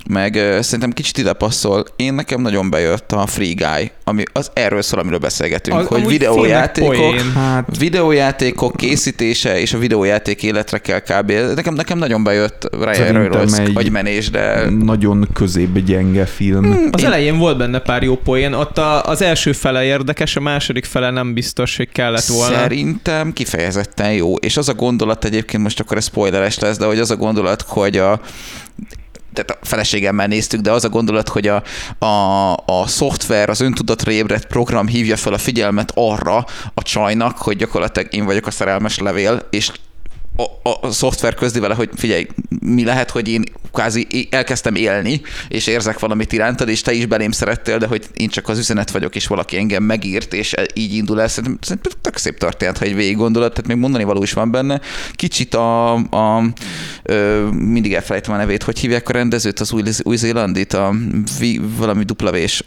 Meg 0.08 0.34
szerintem 0.60 0.92
kicsit 0.92 1.18
ide 1.18 1.32
passzol. 1.32 1.84
Én 1.96 2.14
nekem 2.14 2.40
nagyon 2.40 2.70
bejött 2.70 3.12
a 3.12 3.26
Free 3.26 3.52
Guy, 3.54 3.90
ami 4.04 4.22
az 4.32 4.50
erről 4.52 4.82
szól, 4.82 5.00
amiről 5.00 5.18
beszélgetünk, 5.18 5.78
Az- 5.78 5.86
hogy 5.86 6.06
videójátékok. 6.06 7.20
Hát 7.34 7.76
videójátékok 7.78 8.76
készítése 8.76 9.60
és 9.60 9.72
a 9.72 9.78
videójáték 9.78 10.42
életre 10.42 10.78
kell 10.78 11.00
kb. 11.00 11.32
Nekem, 11.54 11.74
nekem 11.74 11.98
nagyon 11.98 12.24
bejött 12.24 12.68
Ryan 12.80 13.12
Reynolds 13.12 13.58
agymenés, 13.74 14.30
de 14.30 14.70
nagyon 14.70 15.28
közébe 15.32 15.80
gyenge 15.80 16.26
film. 16.26 16.88
Az 16.92 17.00
Én- 17.00 17.06
elején 17.06 17.38
volt 17.38 17.58
benne 17.58 17.78
pár 17.78 18.02
jó 18.02 18.16
poén, 18.16 18.52
ott 18.52 18.78
a, 18.78 19.02
az 19.02 19.22
első 19.22 19.52
fele 19.52 19.84
érdekes, 19.84 20.36
a 20.36 20.40
második 20.40 20.84
fele 20.84 21.10
nem 21.10 21.34
biztos, 21.34 21.76
hogy 21.76 21.88
kellett 21.92 22.24
volna. 22.26 22.56
Szerintem 22.56 23.32
kifejezetten 23.32 24.12
jó. 24.12 24.34
És 24.36 24.56
az 24.56 24.68
a 24.68 24.74
gondolat 24.74 25.24
egyébként, 25.24 25.62
most 25.62 25.80
akkor 25.80 25.96
ez 25.96 26.04
spoileres 26.04 26.58
lesz, 26.58 26.76
de 26.78 26.84
hogy 26.86 26.98
az 26.98 27.10
a 27.10 27.16
gondolat, 27.16 27.62
hogy 27.66 27.96
a 27.96 28.20
tehát 29.34 29.50
a 29.50 29.66
feleségemmel 29.66 30.26
néztük, 30.26 30.60
de 30.60 30.70
az 30.70 30.84
a 30.84 30.88
gondolat, 30.88 31.28
hogy 31.28 31.46
a, 31.46 31.62
a, 31.98 32.52
a 32.52 32.86
szoftver, 32.86 33.48
az 33.48 33.60
öntudatra 33.60 34.10
ébredt 34.10 34.46
program 34.46 34.86
hívja 34.86 35.16
fel 35.16 35.32
a 35.32 35.38
figyelmet 35.38 35.92
arra 35.94 36.46
a 36.74 36.82
csajnak, 36.82 37.38
hogy 37.38 37.56
gyakorlatilag 37.56 38.14
én 38.14 38.24
vagyok 38.24 38.46
a 38.46 38.50
szerelmes 38.50 38.98
levél, 38.98 39.46
és 39.50 39.70
a, 40.36 40.70
a, 40.86 40.90
szoftver 40.90 41.34
közli 41.34 41.60
vele, 41.60 41.74
hogy 41.74 41.90
figyelj, 41.94 42.26
mi 42.60 42.84
lehet, 42.84 43.10
hogy 43.10 43.28
én 43.28 43.42
kvázi 43.72 44.28
elkezdtem 44.30 44.74
élni, 44.74 45.20
és 45.48 45.66
érzek 45.66 45.98
valamit 45.98 46.32
irántad, 46.32 46.68
és 46.68 46.80
te 46.82 46.92
is 46.92 47.06
belém 47.06 47.30
szerettél, 47.30 47.78
de 47.78 47.86
hogy 47.86 48.06
én 48.14 48.28
csak 48.28 48.48
az 48.48 48.58
üzenet 48.58 48.90
vagyok, 48.90 49.14
és 49.14 49.26
valaki 49.26 49.56
engem 49.56 49.82
megírt, 49.82 50.34
és 50.34 50.52
e- 50.52 50.66
így 50.74 50.94
indul 50.94 51.20
el. 51.20 51.28
Szerintem, 51.28 51.58
szerintem 51.60 51.92
tök 52.00 52.16
szép 52.16 52.38
történet, 52.38 52.78
ha 52.78 52.84
egy 52.84 52.94
végig 52.94 53.16
gondolod, 53.16 53.52
tehát 53.52 53.66
még 53.66 53.76
mondani 53.76 54.04
való 54.04 54.22
is 54.22 54.32
van 54.32 54.50
benne. 54.50 54.80
Kicsit 55.12 55.54
a, 55.54 55.92
a 55.94 56.44
ö, 57.02 57.46
mindig 57.52 57.94
elfelejtem 57.94 58.34
a 58.34 58.36
nevét, 58.36 58.62
hogy 58.62 58.78
hívják 58.78 59.08
a 59.08 59.12
rendezőt, 59.12 59.60
az 59.60 59.72
új, 59.72 59.82
új-zélandit, 60.02 60.72
a 60.72 60.94
vi, 61.38 61.60
valami 61.76 62.04
duplavés, 62.04 62.64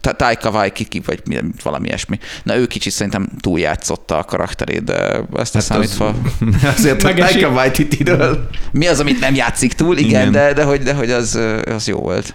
Taika 0.00 0.50
Waititi, 0.50 1.00
vagy 1.06 1.20
mi- 1.26 1.40
valami 1.62 1.86
ilyesmi. 1.86 2.18
Na 2.42 2.56
ő 2.56 2.66
kicsit 2.66 2.92
szerintem 2.92 3.28
túljátszotta 3.40 4.18
a 4.18 4.24
karakterét, 4.24 4.84
de 4.84 4.94
ezt 4.94 5.26
hát 5.34 5.36
Hát 5.36 5.54
az- 5.54 5.64
számítva... 5.64 6.14
Azért 7.04 7.18
a. 7.20 7.24
Taika 7.24 7.48
Waititi-ről. 7.48 8.48
Mi 8.72 8.86
az, 8.86 9.00
amit 9.00 9.20
nem 9.20 9.34
játszik 9.34 9.72
túl? 9.72 9.96
Igen, 9.96 10.08
Igen. 10.08 10.32
De, 10.32 10.52
de, 10.52 10.64
hogy, 10.64 10.82
de 10.82 10.94
hogy 10.94 11.10
az, 11.10 11.38
az 11.64 11.86
jó 11.86 11.98
volt. 11.98 12.34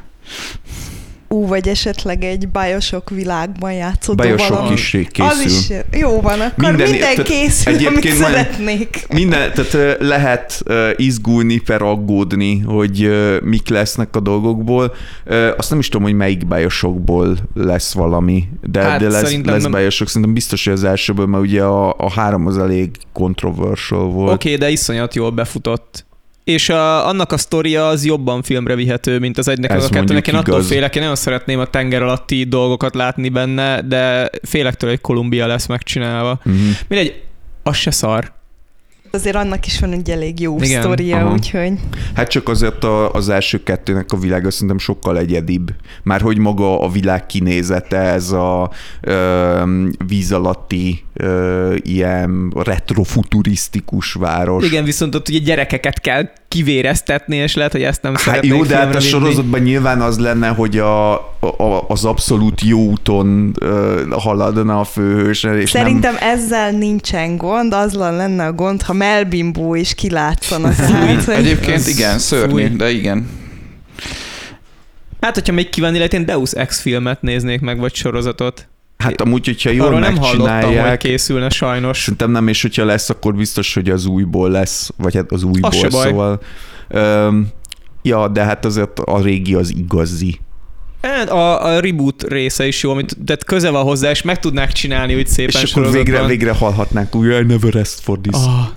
Ú, 1.34 1.48
vagy 1.48 1.68
esetleg 1.68 2.24
egy 2.24 2.50
bajosok 2.50 3.10
világban 3.10 3.74
játszott 3.74 4.16
Bajosok 4.18 4.50
valami. 4.58 4.74
is 4.74 4.94
Az 5.18 5.40
készül. 5.40 5.46
is 5.46 6.00
jó 6.00 6.22
van, 6.22 6.40
akkor 6.40 6.68
Minden- 6.68 6.90
minden, 6.90 7.24
készül, 7.24 7.88
amit 7.88 8.08
szeretnék. 8.08 9.06
Minden, 9.14 9.52
tehát 9.54 9.98
lehet 10.00 10.64
izgulni, 10.96 11.58
per 11.60 11.82
aggódni, 11.82 12.60
hogy 12.60 13.10
mik 13.44 13.70
lesznek 13.70 14.16
a 14.16 14.20
dolgokból. 14.20 14.94
Azt 15.58 15.70
nem 15.70 15.80
is 15.80 15.88
tudom, 15.90 16.06
hogy 16.08 16.16
melyik 16.16 16.48
Bioshockból 16.48 17.38
lesz 17.54 17.94
valami, 17.94 18.48
de, 18.62 18.82
Hát 18.82 19.00
de 19.00 19.10
lesz, 19.10 19.24
szerintem 19.24 19.54
lesz 19.54 19.64
nem- 19.64 19.72
Bioshock. 19.72 20.08
Szerintem 20.10 20.34
biztos, 20.34 20.64
hogy 20.64 20.74
az 20.74 20.84
elsőből, 20.84 21.26
mert 21.26 21.44
ugye 21.44 21.64
a, 21.64 21.94
a 21.98 22.12
három 22.12 22.48
az 22.48 22.58
elég 22.58 22.90
controversial 23.14 24.10
volt. 24.10 24.34
Oké, 24.34 24.54
okay, 24.54 24.60
de 24.60 24.70
iszonyat 24.70 25.16
jól 25.16 25.32
befutott. 25.32 26.06
És 26.44 26.70
a, 26.70 27.08
annak 27.08 27.32
a 27.32 27.38
sztoria 27.38 27.88
az 27.88 28.06
jobban 28.06 28.42
filmre 28.42 28.76
vihető, 28.76 29.20
mint 29.20 29.38
az 29.38 29.48
egynek, 29.48 29.72
Ez 29.72 29.78
az 29.78 29.90
a 29.90 29.90
kettőnek. 29.90 30.28
Én 30.28 30.36
attól 30.36 30.54
igaz. 30.54 30.68
félek, 30.68 30.96
én 30.96 31.02
nagyon 31.02 31.16
szeretném 31.16 31.60
a 31.60 31.66
tenger 31.66 32.02
alatti 32.02 32.44
dolgokat 32.44 32.96
látni 32.96 33.30
benne, 33.30 33.82
de 33.82 34.30
félek 34.42 34.76
tőle, 34.76 34.92
hogy 34.92 35.02
Kolumbia 35.02 35.48
lesz 35.48 35.66
megcsinálva. 35.66 36.40
Uh-huh. 36.46 36.62
Mindegy, 36.88 37.22
az 37.64 37.76
se 37.76 37.92
szar. 37.92 38.34
Azért 39.18 39.36
annak 39.36 39.66
is 39.66 39.80
van 39.80 39.92
egy 39.92 40.10
elég 40.10 40.40
jó 40.40 40.58
Igen, 40.62 40.82
sztoria, 40.82 41.18
aha. 41.18 41.32
úgyhogy 41.32 41.72
Hát 42.16 42.28
csak 42.28 42.50
azért 42.50 42.84
a, 42.84 43.12
az 43.12 43.30
első 43.30 43.64
kettőnek 43.64 44.12
a 44.12 44.18
világa 44.18 44.52
szerintem 44.52 44.78
sokkal 44.78 45.18
egyedibb. 45.18 45.72
Már 46.04 46.22
hogy 46.22 46.38
maga 46.38 46.82
a 46.82 46.90
világ 46.90 47.26
kinézete, 47.26 47.98
ez 47.98 48.32
a 48.32 48.72
ö, 49.02 49.86
víz 50.08 50.32
alatti 50.32 51.04
ö, 51.14 51.76
ilyen 51.82 52.54
retrofuturisztikus 52.56 54.14
város. 54.14 54.66
Igen, 54.66 54.84
viszont 54.84 55.16
ott 55.16 55.30
ugye 55.30 55.40
gyerekeket 55.40 56.00
kell 56.00 56.30
kivéreztetni, 56.54 57.36
és 57.36 57.56
lehet, 57.56 57.72
hogy 57.72 57.84
ezt 57.84 58.02
nem 58.02 58.16
Hát 58.16 58.46
jó, 58.46 58.64
de 58.64 58.76
hát 58.76 58.96
a 58.96 59.00
sorozatban 59.00 59.60
nyilván 59.60 60.02
az 60.02 60.20
lenne, 60.20 60.48
hogy 60.48 60.78
a, 60.78 61.14
a, 61.40 61.86
az 61.88 62.06
abszolút 62.06 62.62
jó 62.62 62.80
úton 62.80 63.56
haladna 64.10 64.80
a 64.80 64.84
főhős, 64.84 65.44
és 65.44 65.70
szerintem 65.70 66.16
ezzel 66.20 66.72
nincsen 66.72 67.38
gond, 67.38 67.74
az 67.74 67.94
lenne 67.94 68.46
a 68.46 68.54
gond, 68.54 68.82
ha 68.82 68.94
Melbimbó 68.94 69.76
is 69.76 69.94
kilátszana. 69.96 70.76
Tehát, 70.76 71.24
hogy 71.24 71.34
Egyébként 71.34 71.88
igen, 71.88 72.20
szörnyű, 72.20 72.68
fúj. 72.68 72.78
de 72.78 72.92
igen. 72.92 73.30
Hát, 75.22 75.34
hogyha 75.34 75.54
még 75.54 75.70
kívánni 75.70 75.98
lehet, 75.98 76.14
én 76.14 76.26
Deus 76.26 76.52
Ex 76.52 76.82
filmet 76.82 77.22
néznék 77.22 77.62
meg, 77.62 77.80
vagy 77.80 77.96
sorozatot. 77.96 78.68
Hát 79.04 79.22
amúgy, 79.22 79.46
hogyha 79.46 79.70
jól 79.70 79.86
Arról 79.88 80.00
nem 80.00 80.18
hallottam, 80.18 80.88
hogy 80.88 80.98
készülne 80.98 81.50
sajnos. 81.50 82.00
szerintem 82.00 82.32
nem, 82.32 82.48
és 82.48 82.62
hogyha 82.62 82.86
lesz, 82.86 83.10
akkor 83.10 83.36
biztos, 83.36 83.74
hogy 83.74 83.90
az 83.90 84.06
újból 84.06 84.50
lesz, 84.50 84.90
vagy 84.98 85.16
hát 85.16 85.32
az 85.32 85.44
újból, 85.44 85.70
Az 85.70 85.94
szóval. 86.04 86.42
Öm, 86.88 87.48
ja, 88.02 88.28
de 88.28 88.44
hát 88.44 88.66
azért 88.66 89.00
a 89.00 89.22
régi 89.22 89.54
az 89.54 89.74
igazi. 89.76 90.40
Hát 91.02 91.30
A, 91.30 91.66
a 91.66 91.80
reboot 91.80 92.24
része 92.24 92.68
is 92.68 92.84
jó, 92.84 92.92
amit 92.92 93.18
tehát 93.26 93.44
köze 93.44 93.70
van 93.70 93.84
hozzá, 93.84 94.10
és 94.10 94.22
meg 94.22 94.40
tudnák 94.40 94.72
csinálni 94.72 95.16
úgy 95.16 95.28
szépen 95.28 95.62
és 95.62 95.74
akkor 95.74 95.92
végre, 95.92 96.26
végre 96.26 96.52
hallhatnánk 96.52 97.16
úgy, 97.16 97.26
I 97.26 97.30
never 97.30 97.76
asked 97.76 98.04
for 98.04 98.20
this. 98.20 98.36
Ah. 98.36 98.68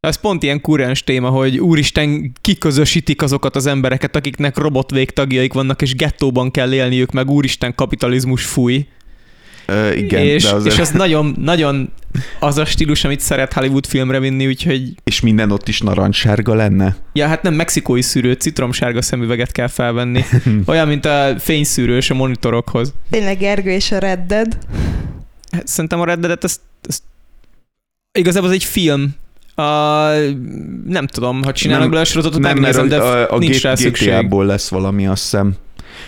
Ez 0.00 0.16
pont 0.16 0.42
ilyen 0.42 0.60
kurens 0.60 1.04
téma, 1.04 1.28
hogy 1.28 1.58
úristen 1.58 2.32
kiközösítik 2.40 3.22
azokat 3.22 3.56
az 3.56 3.66
embereket, 3.66 4.16
akiknek 4.16 4.56
robot 4.56 4.90
végtagjaik 4.90 5.52
vannak, 5.52 5.82
és 5.82 5.94
gettóban 5.94 6.50
kell 6.50 6.72
élniük, 6.72 7.12
meg 7.12 7.30
úristen 7.30 7.74
kapitalizmus 7.74 8.44
fúj. 8.44 8.86
Ö, 9.72 9.92
igen, 9.92 10.22
és, 10.22 10.42
de 10.42 10.50
azért... 10.54 10.74
és 10.74 10.80
ez 10.80 10.90
nagyon, 10.90 11.34
nagyon 11.38 11.90
az 12.40 12.58
a 12.58 12.64
stílus, 12.64 13.04
amit 13.04 13.20
szeret 13.20 13.52
Hollywood 13.52 13.86
filmre 13.86 14.20
vinni, 14.20 14.46
úgyhogy 14.46 14.94
és 15.04 15.20
minden 15.20 15.50
ott 15.50 15.68
is 15.68 15.80
narancssárga 15.80 16.54
lenne? 16.54 16.96
ja, 17.12 17.26
hát 17.26 17.42
nem 17.42 17.54
mexikói 17.54 18.02
szűrő, 18.02 18.32
citromsárga 18.32 19.02
szemüveget 19.02 19.52
kell 19.52 19.66
felvenni. 19.66 20.24
Olyan, 20.66 20.88
mint 20.88 21.04
a 21.04 21.34
fényszűrős 21.38 22.10
a 22.10 22.14
monitorokhoz. 22.14 22.92
tényleg 23.10 23.38
Gergő 23.38 23.70
és 23.70 23.92
a 23.92 23.98
Red 23.98 24.20
Dead. 24.26 24.58
Hát 25.52 25.66
Szerintem 25.66 26.00
a 26.00 26.04
Red 26.04 26.18
Dead-et 26.18 26.44
ezt, 26.44 26.60
ezt 26.82 27.02
igazából 28.18 28.48
az 28.48 28.54
egy 28.54 28.64
film. 28.64 29.14
A, 29.54 29.62
nem 30.86 31.06
tudom, 31.06 31.42
ha 31.42 31.52
csinálnak 31.52 31.80
Nem- 31.82 31.90
belőle 31.90 32.08
a 32.08 32.10
sorozatot, 32.10 32.40
Nem, 32.40 32.58
mert 32.58 32.76
megnézem, 32.76 32.88
de 32.88 33.04
a, 33.06 33.34
a, 33.34 33.38
nincs 33.38 33.56
G- 33.56 33.62
rá 33.62 33.74
szükség. 33.74 34.08
GTA-ból 34.08 34.46
lesz 34.46 34.68
valami, 34.68 35.06
azt 35.06 35.22
hiszem. 35.22 35.54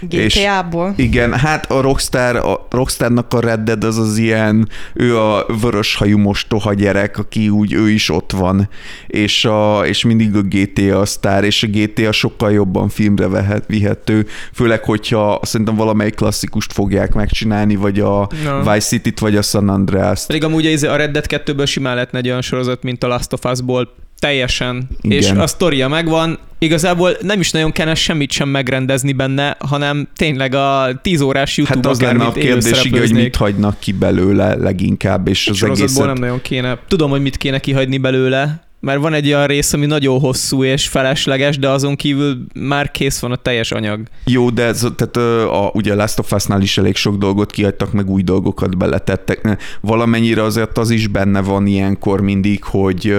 És- 0.09 0.35
GTA-ból. 0.35 0.94
Igen, 0.97 1.35
hát 1.39 1.70
a 1.70 1.81
Rockstar, 1.81 2.36
a 2.36 2.66
Rockstarnak 2.70 3.35
a 3.35 3.40
Red 3.40 3.60
Dead 3.60 3.85
az 3.85 3.98
az 3.98 4.16
ilyen, 4.16 4.68
ő 4.94 5.18
a 5.18 5.47
vörös 5.60 5.94
hajú 5.94 6.18
mostoha 6.18 6.74
gyerek, 6.74 7.18
aki 7.18 7.48
úgy, 7.48 7.72
ő 7.72 7.90
is 7.90 8.10
ott 8.10 8.32
van, 8.32 8.68
és, 9.06 9.44
a, 9.44 9.86
és 9.86 10.05
mindig 10.05 10.36
a 10.36 10.43
GTA 10.43 10.98
a 11.01 11.05
sztár, 11.05 11.44
és 11.44 11.62
a 11.62 11.66
GTA 11.66 12.12
sokkal 12.12 12.52
jobban 12.52 12.89
filmre 12.89 13.28
vehet, 13.28 13.64
vihető, 13.66 14.27
főleg, 14.52 14.85
hogyha 14.85 15.40
szerintem 15.43 15.77
valamelyik 15.77 16.14
klasszikust 16.14 16.72
fogják 16.72 17.14
megcsinálni, 17.14 17.77
vagy 17.77 18.01
a 18.01 18.28
Na. 18.44 18.59
Vice 18.59 18.86
City-t, 18.86 19.18
vagy 19.18 19.36
a 19.36 19.43
San 19.43 19.68
Andreas-t. 19.68 20.27
Pedig 20.27 20.44
amúgy 20.44 20.66
ez 20.66 20.82
a 20.82 20.97
Red 20.97 21.10
Dead 21.10 21.27
2-ből 21.28 21.66
simán 21.66 21.94
lehetne 21.94 22.18
egy 22.18 22.28
olyan 22.28 22.43
sorozat, 22.43 22.82
mint 22.82 23.05
a 23.05 23.09
Last 23.09 23.32
of 23.32 23.44
Us-ból, 23.44 23.94
teljesen. 24.21 24.89
Igen. 25.01 25.19
És 25.19 25.31
a 25.31 25.47
sztoria 25.47 25.89
megvan, 25.89 26.39
igazából 26.59 27.17
nem 27.21 27.41
is 27.41 27.51
nagyon 27.51 27.73
kellene 27.73 27.95
semmit 27.95 28.31
sem 28.31 28.49
megrendezni 28.49 29.13
benne, 29.13 29.57
hanem 29.59 30.09
tényleg 30.17 30.55
a 30.55 30.99
10 31.03 31.21
órás 31.21 31.57
YouTube 31.57 31.77
Hát 31.77 31.87
az 31.87 32.01
lenne 32.01 32.25
a 32.25 32.33
kérdés, 32.33 32.85
igen, 32.85 33.01
hogy 33.01 33.13
mit 33.13 33.37
hagynak 33.37 33.79
ki 33.79 33.93
belőle 33.93 34.55
leginkább, 34.55 35.29
és 35.29 35.47
Egy 35.47 35.53
az 35.53 35.59
sorozatból 35.59 35.87
egészet 35.87 36.15
nem 36.15 36.23
nagyon 36.23 36.43
kéne. 36.43 36.79
Tudom, 36.89 37.11
hogy 37.11 37.23
mit 37.23 37.37
kéne 37.37 37.59
kihagyni 37.59 37.99
belőle, 37.99 38.70
mert 38.81 39.01
van 39.01 39.12
egy 39.12 39.27
olyan 39.27 39.47
rész, 39.47 39.73
ami 39.73 39.86
nagyon 39.86 40.20
hosszú 40.20 40.65
és 40.65 40.89
felesleges, 40.89 41.59
de 41.59 41.69
azon 41.69 41.97
kívül 41.97 42.47
már 42.55 42.90
kész 42.90 43.20
van 43.20 43.32
a 43.32 43.36
teljes 43.36 43.73
anyag. 43.73 44.01
Jó, 44.24 44.51
de 44.51 44.65
ez, 44.65 44.86
tehát 44.97 45.16
a, 45.47 45.70
ugye 45.74 45.94
Last 45.94 46.19
of 46.19 46.32
Us-nál 46.32 46.62
is 46.62 46.78
elég 46.78 46.97
sok 46.97 47.16
dolgot 47.16 47.51
kihagytak, 47.51 47.93
meg 47.93 48.11
új 48.11 48.23
dolgokat 48.23 48.77
beletettek. 48.77 49.59
Valamennyire 49.81 50.43
azért 50.43 50.78
az 50.78 50.90
is 50.90 51.07
benne 51.07 51.40
van 51.40 51.66
ilyenkor 51.66 52.20
mindig, 52.20 52.65
hogy 52.65 53.16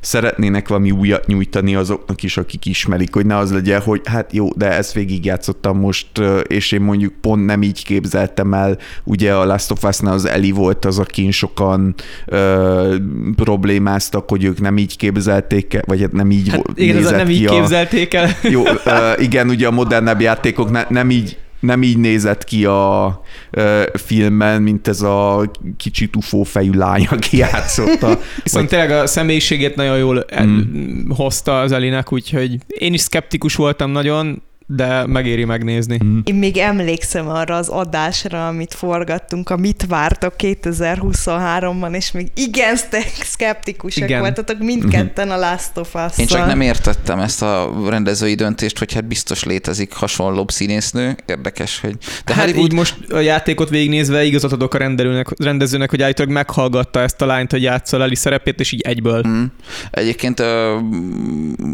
szeretnének 0.00 0.68
valami 0.68 0.90
újat 0.90 1.26
nyújtani 1.26 1.74
azoknak 1.74 2.22
is, 2.22 2.36
akik 2.36 2.66
ismerik, 2.66 3.14
hogy 3.14 3.26
ne 3.26 3.36
az 3.36 3.52
legyen, 3.52 3.80
hogy 3.80 4.00
hát 4.04 4.32
jó, 4.32 4.48
de 4.56 4.70
ezt 4.76 4.92
végigjátszottam 4.92 5.78
most, 5.78 6.06
és 6.46 6.72
én 6.72 6.80
mondjuk 6.80 7.12
pont 7.20 7.44
nem 7.44 7.62
így 7.62 7.84
képzeltem 7.84 8.54
el. 8.54 8.78
Ugye 9.04 9.34
a 9.34 9.44
Last 9.44 9.70
of 9.70 9.84
Us-nál 9.84 10.12
az 10.12 10.24
Eli 10.24 10.50
volt 10.50 10.84
az, 10.84 10.98
akin 10.98 11.30
sokan 11.30 11.94
ö, 12.26 12.96
problémáztak, 13.36 14.28
hogy 14.28 14.44
ők 14.44 14.60
nem 14.60 14.78
így 14.78 14.96
képzelték 15.00 15.74
el, 15.74 15.82
vagy 15.86 16.00
hát 16.00 16.12
nem 16.12 16.30
így 16.30 16.48
Hát 16.48 16.62
igen, 16.74 16.96
nézett 16.96 17.16
nem 17.16 17.26
ki 17.26 17.32
így 17.32 17.46
a... 17.46 17.50
képzelték 17.50 18.14
el. 18.14 18.28
Jó, 18.54 18.62
igen, 19.26 19.48
ugye 19.48 19.66
a 19.66 19.70
modernebb 19.70 20.20
játékok 20.20 20.70
ne, 20.70 20.84
nem 20.88 21.10
így 21.10 21.38
nem 21.60 21.82
így 21.82 21.98
nézett 21.98 22.44
ki 22.44 22.64
a 22.64 23.20
uh, 23.52 23.82
filmben, 23.94 24.62
mint 24.62 24.88
ez 24.88 25.02
a 25.02 25.50
kicsit 25.76 26.16
ufófejű 26.16 26.72
lány, 26.72 27.06
aki 27.10 27.36
játszotta. 27.46 28.18
Viszont 28.42 28.68
tényleg 28.68 28.90
a 28.90 29.06
személyiségét 29.06 29.74
nagyon 29.74 29.98
jól 29.98 30.24
Mm. 30.42 31.10
hozta 31.10 31.60
az 31.60 31.72
Elinek, 31.72 32.12
úgyhogy 32.12 32.56
én 32.66 32.92
is 32.92 33.00
szkeptikus 33.00 33.54
voltam 33.54 33.90
nagyon, 33.90 34.42
de 34.72 35.06
megéri 35.06 35.44
megnézni. 35.44 35.98
Én 36.24 36.34
még 36.34 36.56
emlékszem 36.56 37.28
arra 37.28 37.56
az 37.56 37.68
adásra, 37.68 38.46
amit 38.46 38.74
forgattunk, 38.74 39.50
a 39.50 39.56
Mit 39.56 39.86
vártok 39.88 40.34
2023-ban, 40.38 41.94
és 41.94 42.10
még 42.10 42.26
igen 42.34 42.76
szkeptikusak 43.22 44.04
Igen. 44.04 44.20
voltatok 44.20 44.58
mindketten 44.58 45.30
a 45.30 45.36
Last 45.36 45.76
of 45.76 45.94
us 45.94 46.18
Én 46.18 46.26
csak 46.26 46.46
nem 46.46 46.60
értettem 46.60 47.18
ezt 47.18 47.42
a 47.42 47.72
rendezői 47.88 48.34
döntést, 48.34 48.78
hogy 48.78 48.92
hát 48.92 49.04
biztos 49.04 49.44
létezik 49.44 49.92
hasonlóbb 49.92 50.50
színésznő. 50.50 51.16
Érdekes, 51.26 51.80
hogy... 51.80 51.96
De 52.24 52.34
hát 52.34 52.56
így 52.56 52.72
most 52.72 52.96
a 53.12 53.18
játékot 53.18 53.68
végignézve 53.68 54.24
igazat 54.24 54.52
adok 54.52 54.74
a 54.74 54.78
rendelőnek, 54.78 55.28
rendezőnek, 55.38 55.90
hogy 55.90 56.02
állítólag 56.02 56.32
meghallgatta 56.32 57.00
ezt 57.00 57.22
a 57.22 57.26
lányt, 57.26 57.50
hogy 57.50 57.62
játsza 57.62 58.02
Eli 58.02 58.14
szerepét, 58.14 58.60
és 58.60 58.72
így 58.72 58.80
egyből. 58.80 59.26
Mm. 59.26 59.44
Egyébként 59.90 60.40
ö, 60.40 60.78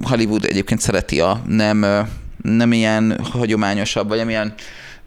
Hollywood 0.02 0.44
egyébként 0.44 0.81
szereti 0.81 1.20
a 1.20 1.43
nem, 1.47 1.82
ö, 1.82 2.01
nem 2.42 2.72
ilyen 2.72 3.18
hagyományosabb, 3.32 4.08
vagy 4.08 4.18
nem 4.18 4.28
ilyen 4.28 4.54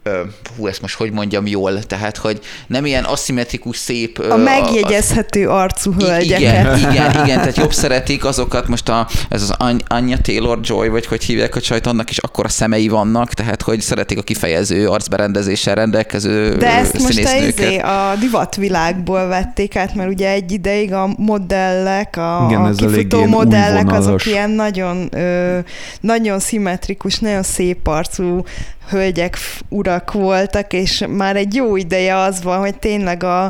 ö, 0.02 0.20
hú, 0.56 0.66
ezt 0.66 0.80
most 0.80 0.94
hogy 0.96 1.12
mondjam 1.12 1.46
jól, 1.46 1.82
tehát, 1.82 2.16
hogy 2.16 2.40
nem 2.66 2.86
ilyen 2.86 3.04
aszimmetrikus, 3.04 3.76
szép... 3.76 4.18
ö, 4.18 4.30
A 4.30 4.36
megjegyezhető 4.36 5.48
arcú 5.48 5.94
I- 5.98 6.04
hölgyeket. 6.04 6.40
Igen, 6.78 6.78
igen, 6.92 7.10
igen, 7.10 7.38
tehát 7.38 7.56
jobb 7.56 7.72
szeretik 7.72 8.24
azokat, 8.24 8.68
most 8.68 8.88
a, 8.88 9.08
ez 9.28 9.42
az 9.42 9.50
Any- 9.58 9.82
Anya 9.86 10.18
Taylor-Joy, 10.18 10.88
vagy 10.88 11.06
hogy 11.06 11.24
hívják 11.24 11.56
a 11.56 11.60
csajt, 11.60 11.86
annak 11.86 12.10
is 12.10 12.18
akkora 12.18 12.48
szemei 12.48 12.88
vannak, 12.88 13.34
tehát 13.34 13.62
hogy 13.62 13.80
szeretik 13.80 14.18
a 14.18 14.22
kifejező 14.22 14.88
arcberendezéssel 14.88 15.74
rendelkező 15.74 16.54
De 16.56 16.70
ezt 16.70 16.98
most 16.98 17.24
a, 17.24 17.36
izé, 17.36 17.78
a 17.78 18.14
divatvilágból 18.20 19.26
vették 19.26 19.76
át, 19.76 19.94
mert 19.94 20.10
ugye 20.10 20.30
egy 20.30 20.52
ideig 20.52 20.92
a 20.92 21.08
modellek, 21.16 22.16
a, 22.16 22.46
Igen, 22.48 22.64
a 22.64 22.72
kifutó 22.72 23.24
modellek, 23.26 23.92
azok 23.92 24.26
ilyen 24.26 24.50
nagyon, 24.50 25.08
ö, 25.14 25.58
nagyon 26.00 26.38
szimmetrikus, 26.38 27.18
nagyon 27.18 27.42
szép 27.42 27.86
arcú 27.86 28.44
hölgyek, 28.90 29.38
urak 29.68 30.12
voltak, 30.12 30.72
és 30.72 31.04
már 31.08 31.36
egy 31.36 31.54
jó 31.54 31.76
ideje 31.76 32.16
az 32.16 32.42
van, 32.42 32.58
hogy 32.58 32.78
tényleg 32.78 33.22
a, 33.22 33.44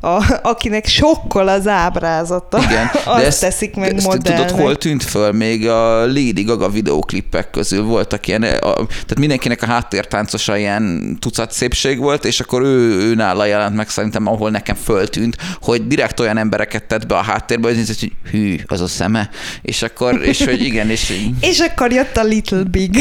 a 0.00 0.40
akinek 0.42 0.86
sokkol 0.86 1.48
az 1.48 1.66
ábrázata, 1.68 2.58
Igen, 2.62 2.86
azt 3.04 3.24
ezt- 3.24 3.40
teszik 3.40 3.74
meg 3.74 3.94
Ezt 3.94 4.06
modellnek. 4.06 4.46
tudod, 4.46 4.62
hol 4.62 4.76
tűnt 4.76 5.02
föl? 5.02 5.32
Még 5.32 5.68
a 5.68 6.06
Lady 6.06 6.42
Gaga 6.42 6.68
videóklippek 6.68 7.50
közül 7.50 7.82
voltak 7.84 8.26
ilyen, 8.26 8.42
a, 8.42 8.72
tehát 8.74 9.18
mindenkinek 9.18 9.62
a 9.62 9.66
háttértáncosa 9.66 10.56
ilyen 10.56 11.16
tucat 11.20 11.52
szépség 11.52 11.98
volt, 11.98 12.24
és 12.24 12.40
akkor 12.40 12.62
ő, 12.62 13.00
ő 13.10 13.14
nála 13.14 13.44
jelent 13.44 13.76
meg 13.76 13.88
szerintem, 13.88 14.26
ahol 14.26 14.50
nekem 14.50 14.76
föltűnt, 14.76 15.36
hogy 15.60 15.86
direkt 15.86 16.20
olyan 16.20 16.36
embereket 16.38 16.84
tett 16.84 17.06
be 17.06 17.16
a 17.16 17.22
háttérbe, 17.22 17.66
hogy 17.68 17.76
nézett, 17.76 18.00
hogy 18.00 18.12
hű, 18.30 18.56
az 18.66 18.80
a 18.80 18.86
szeme, 18.88 19.30
és 19.62 19.82
akkor, 19.82 20.22
és 20.22 20.44
hogy 20.44 20.64
igen, 20.64 20.90
és 20.90 21.12
És 21.40 21.58
akkor 21.58 21.92
jött 21.92 22.16
a 22.16 22.22
Little 22.24 22.62
Big. 22.62 22.96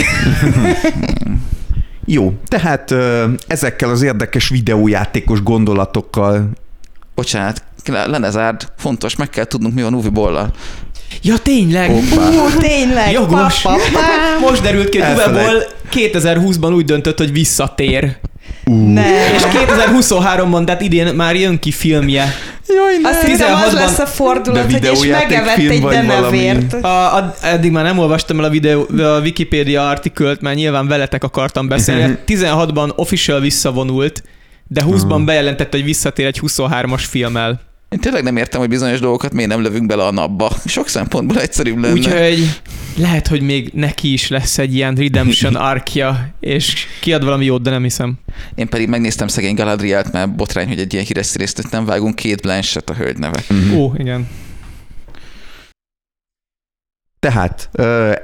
Jó, 2.05 2.33
tehát 2.47 2.91
ö, 2.91 3.25
ezekkel 3.47 3.89
az 3.89 4.01
érdekes 4.01 4.49
videójátékos 4.49 5.43
gondolatokkal 5.43 6.49
bocsánat, 7.15 7.63
lenne 7.85 8.29
zárd, 8.29 8.67
fontos, 8.77 9.15
meg 9.15 9.29
kell 9.29 9.45
tudnunk, 9.45 9.73
mi 9.73 9.81
van 9.81 9.93
Uvi 9.93 10.09
Bollal. 10.09 10.53
Ja, 11.21 11.37
tényleg! 11.37 11.89
Hoppá. 11.89 12.27
Ú, 12.29 12.59
tényleg! 12.59 13.11
Jogos. 13.11 13.61
Pa, 13.61 13.69
pa, 13.69 13.77
pa. 13.91 14.49
Most 14.49 14.61
derült 14.61 14.89
ki, 14.89 14.99
hogy 14.99 15.07
Elfelejt. 15.07 15.47
Uwe 15.47 15.51
Boll 15.51 15.63
2020-ban 15.91 16.73
úgy 16.75 16.85
döntött, 16.85 17.17
hogy 17.17 17.31
visszatér. 17.31 18.17
Nem. 18.63 19.33
És 19.35 19.41
2023-ban, 19.41 20.65
tehát 20.65 20.81
idén 20.81 21.15
már 21.15 21.35
jön 21.35 21.59
ki 21.59 21.71
filmje. 21.71 22.33
Jaj, 22.67 23.11
Azt 23.11 23.25
hiszem, 23.25 23.53
az 23.53 23.71
16-ban 23.71 23.73
lesz 23.73 23.99
a 23.99 24.05
fordulat, 24.05 24.71
hogy 24.71 24.89
és 24.91 25.07
megevett 25.07 25.57
egy 25.57 25.81
denevért. 25.81 26.73
A, 26.73 27.15
a, 27.15 27.33
eddig 27.41 27.71
már 27.71 27.83
nem 27.83 27.97
olvastam 27.97 28.39
el 28.39 28.43
a, 28.43 28.49
videó, 28.49 28.87
a 28.97 29.19
Wikipedia 29.19 29.89
artikült, 29.89 30.41
mert 30.41 30.55
nyilván 30.55 30.87
veletek 30.87 31.23
akartam 31.23 31.67
beszélni. 31.67 32.17
16-ban 32.27 32.95
official 32.95 33.39
visszavonult, 33.39 34.23
de 34.67 34.83
20-ban 34.85 35.21
bejelentette, 35.25 35.77
hogy 35.77 35.85
visszatér 35.85 36.25
egy 36.25 36.39
23-as 36.41 37.03
filmmel. 37.09 37.70
Én 37.91 37.99
tényleg 37.99 38.23
nem 38.23 38.37
értem, 38.37 38.59
hogy 38.59 38.69
bizonyos 38.69 38.99
dolgokat 38.99 39.33
miért 39.33 39.49
nem 39.49 39.61
lövünk 39.61 39.85
bele 39.85 40.03
a 40.03 40.11
napba. 40.11 40.51
Sok 40.65 40.87
szempontból 40.87 41.41
egyszerűbb 41.41 41.77
lenne. 41.77 41.93
Úgyhogy 41.93 42.61
lehet, 42.97 43.27
hogy 43.27 43.41
még 43.41 43.71
neki 43.73 44.13
is 44.13 44.27
lesz 44.27 44.57
egy 44.57 44.75
ilyen 44.75 44.95
redemption 44.95 45.55
arkja, 45.71 46.33
és 46.39 46.85
kiad 47.01 47.23
valami 47.23 47.45
jót, 47.45 47.61
de 47.61 47.69
nem 47.69 47.83
hiszem. 47.83 48.13
Én 48.55 48.69
pedig 48.69 48.87
megnéztem 48.87 49.27
szegény 49.27 49.55
Galadrielt, 49.55 50.11
mert 50.11 50.35
botrány, 50.35 50.67
hogy 50.67 50.79
egy 50.79 50.93
ilyen 50.93 51.05
híres 51.05 51.25
színésznőt 51.25 51.71
nem 51.71 51.85
vágunk, 51.85 52.15
két 52.15 52.41
Blanchett 52.41 52.89
a 52.89 52.93
hölgy 52.93 53.17
neve. 53.17 53.43
Ó, 53.75 53.91
igen. 53.97 54.27
Tehát 57.19 57.69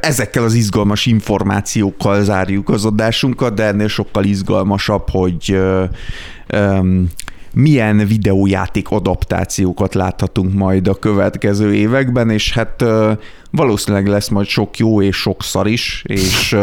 ezekkel 0.02 0.44
az 0.44 0.54
izgalmas 0.54 1.06
információkkal 1.06 2.24
zárjuk 2.24 2.70
az 2.70 2.86
adásunkat, 2.86 3.54
de 3.54 3.64
ennél 3.64 3.88
sokkal 3.88 4.24
izgalmasabb, 4.24 5.10
hogy 5.10 5.58
milyen 7.58 7.98
videójáték 7.98 8.90
adaptációkat 8.90 9.94
láthatunk 9.94 10.54
majd 10.54 10.88
a 10.88 10.96
következő 10.96 11.74
években, 11.74 12.30
és 12.30 12.54
hát 12.54 12.84
valószínűleg 13.52 14.08
lesz 14.08 14.28
majd 14.28 14.48
sok 14.48 14.78
jó 14.78 15.02
és 15.02 15.16
sok 15.16 15.44
szar 15.44 15.68
is, 15.68 16.04
és 16.08 16.56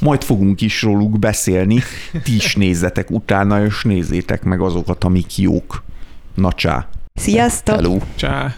majd 0.00 0.22
fogunk 0.22 0.60
is 0.60 0.82
róluk 0.82 1.18
beszélni. 1.18 1.82
Ti 2.22 2.34
is 2.34 2.54
nézzetek 2.54 3.10
utána, 3.10 3.64
és 3.64 3.82
nézzétek 3.82 4.42
meg 4.42 4.60
azokat, 4.60 5.04
amik 5.04 5.38
jók. 5.38 5.82
Na 6.34 6.52
csá! 6.52 6.88
Sziasztok! 7.14 7.74
Hello. 7.74 7.98
Csá. 8.14 8.54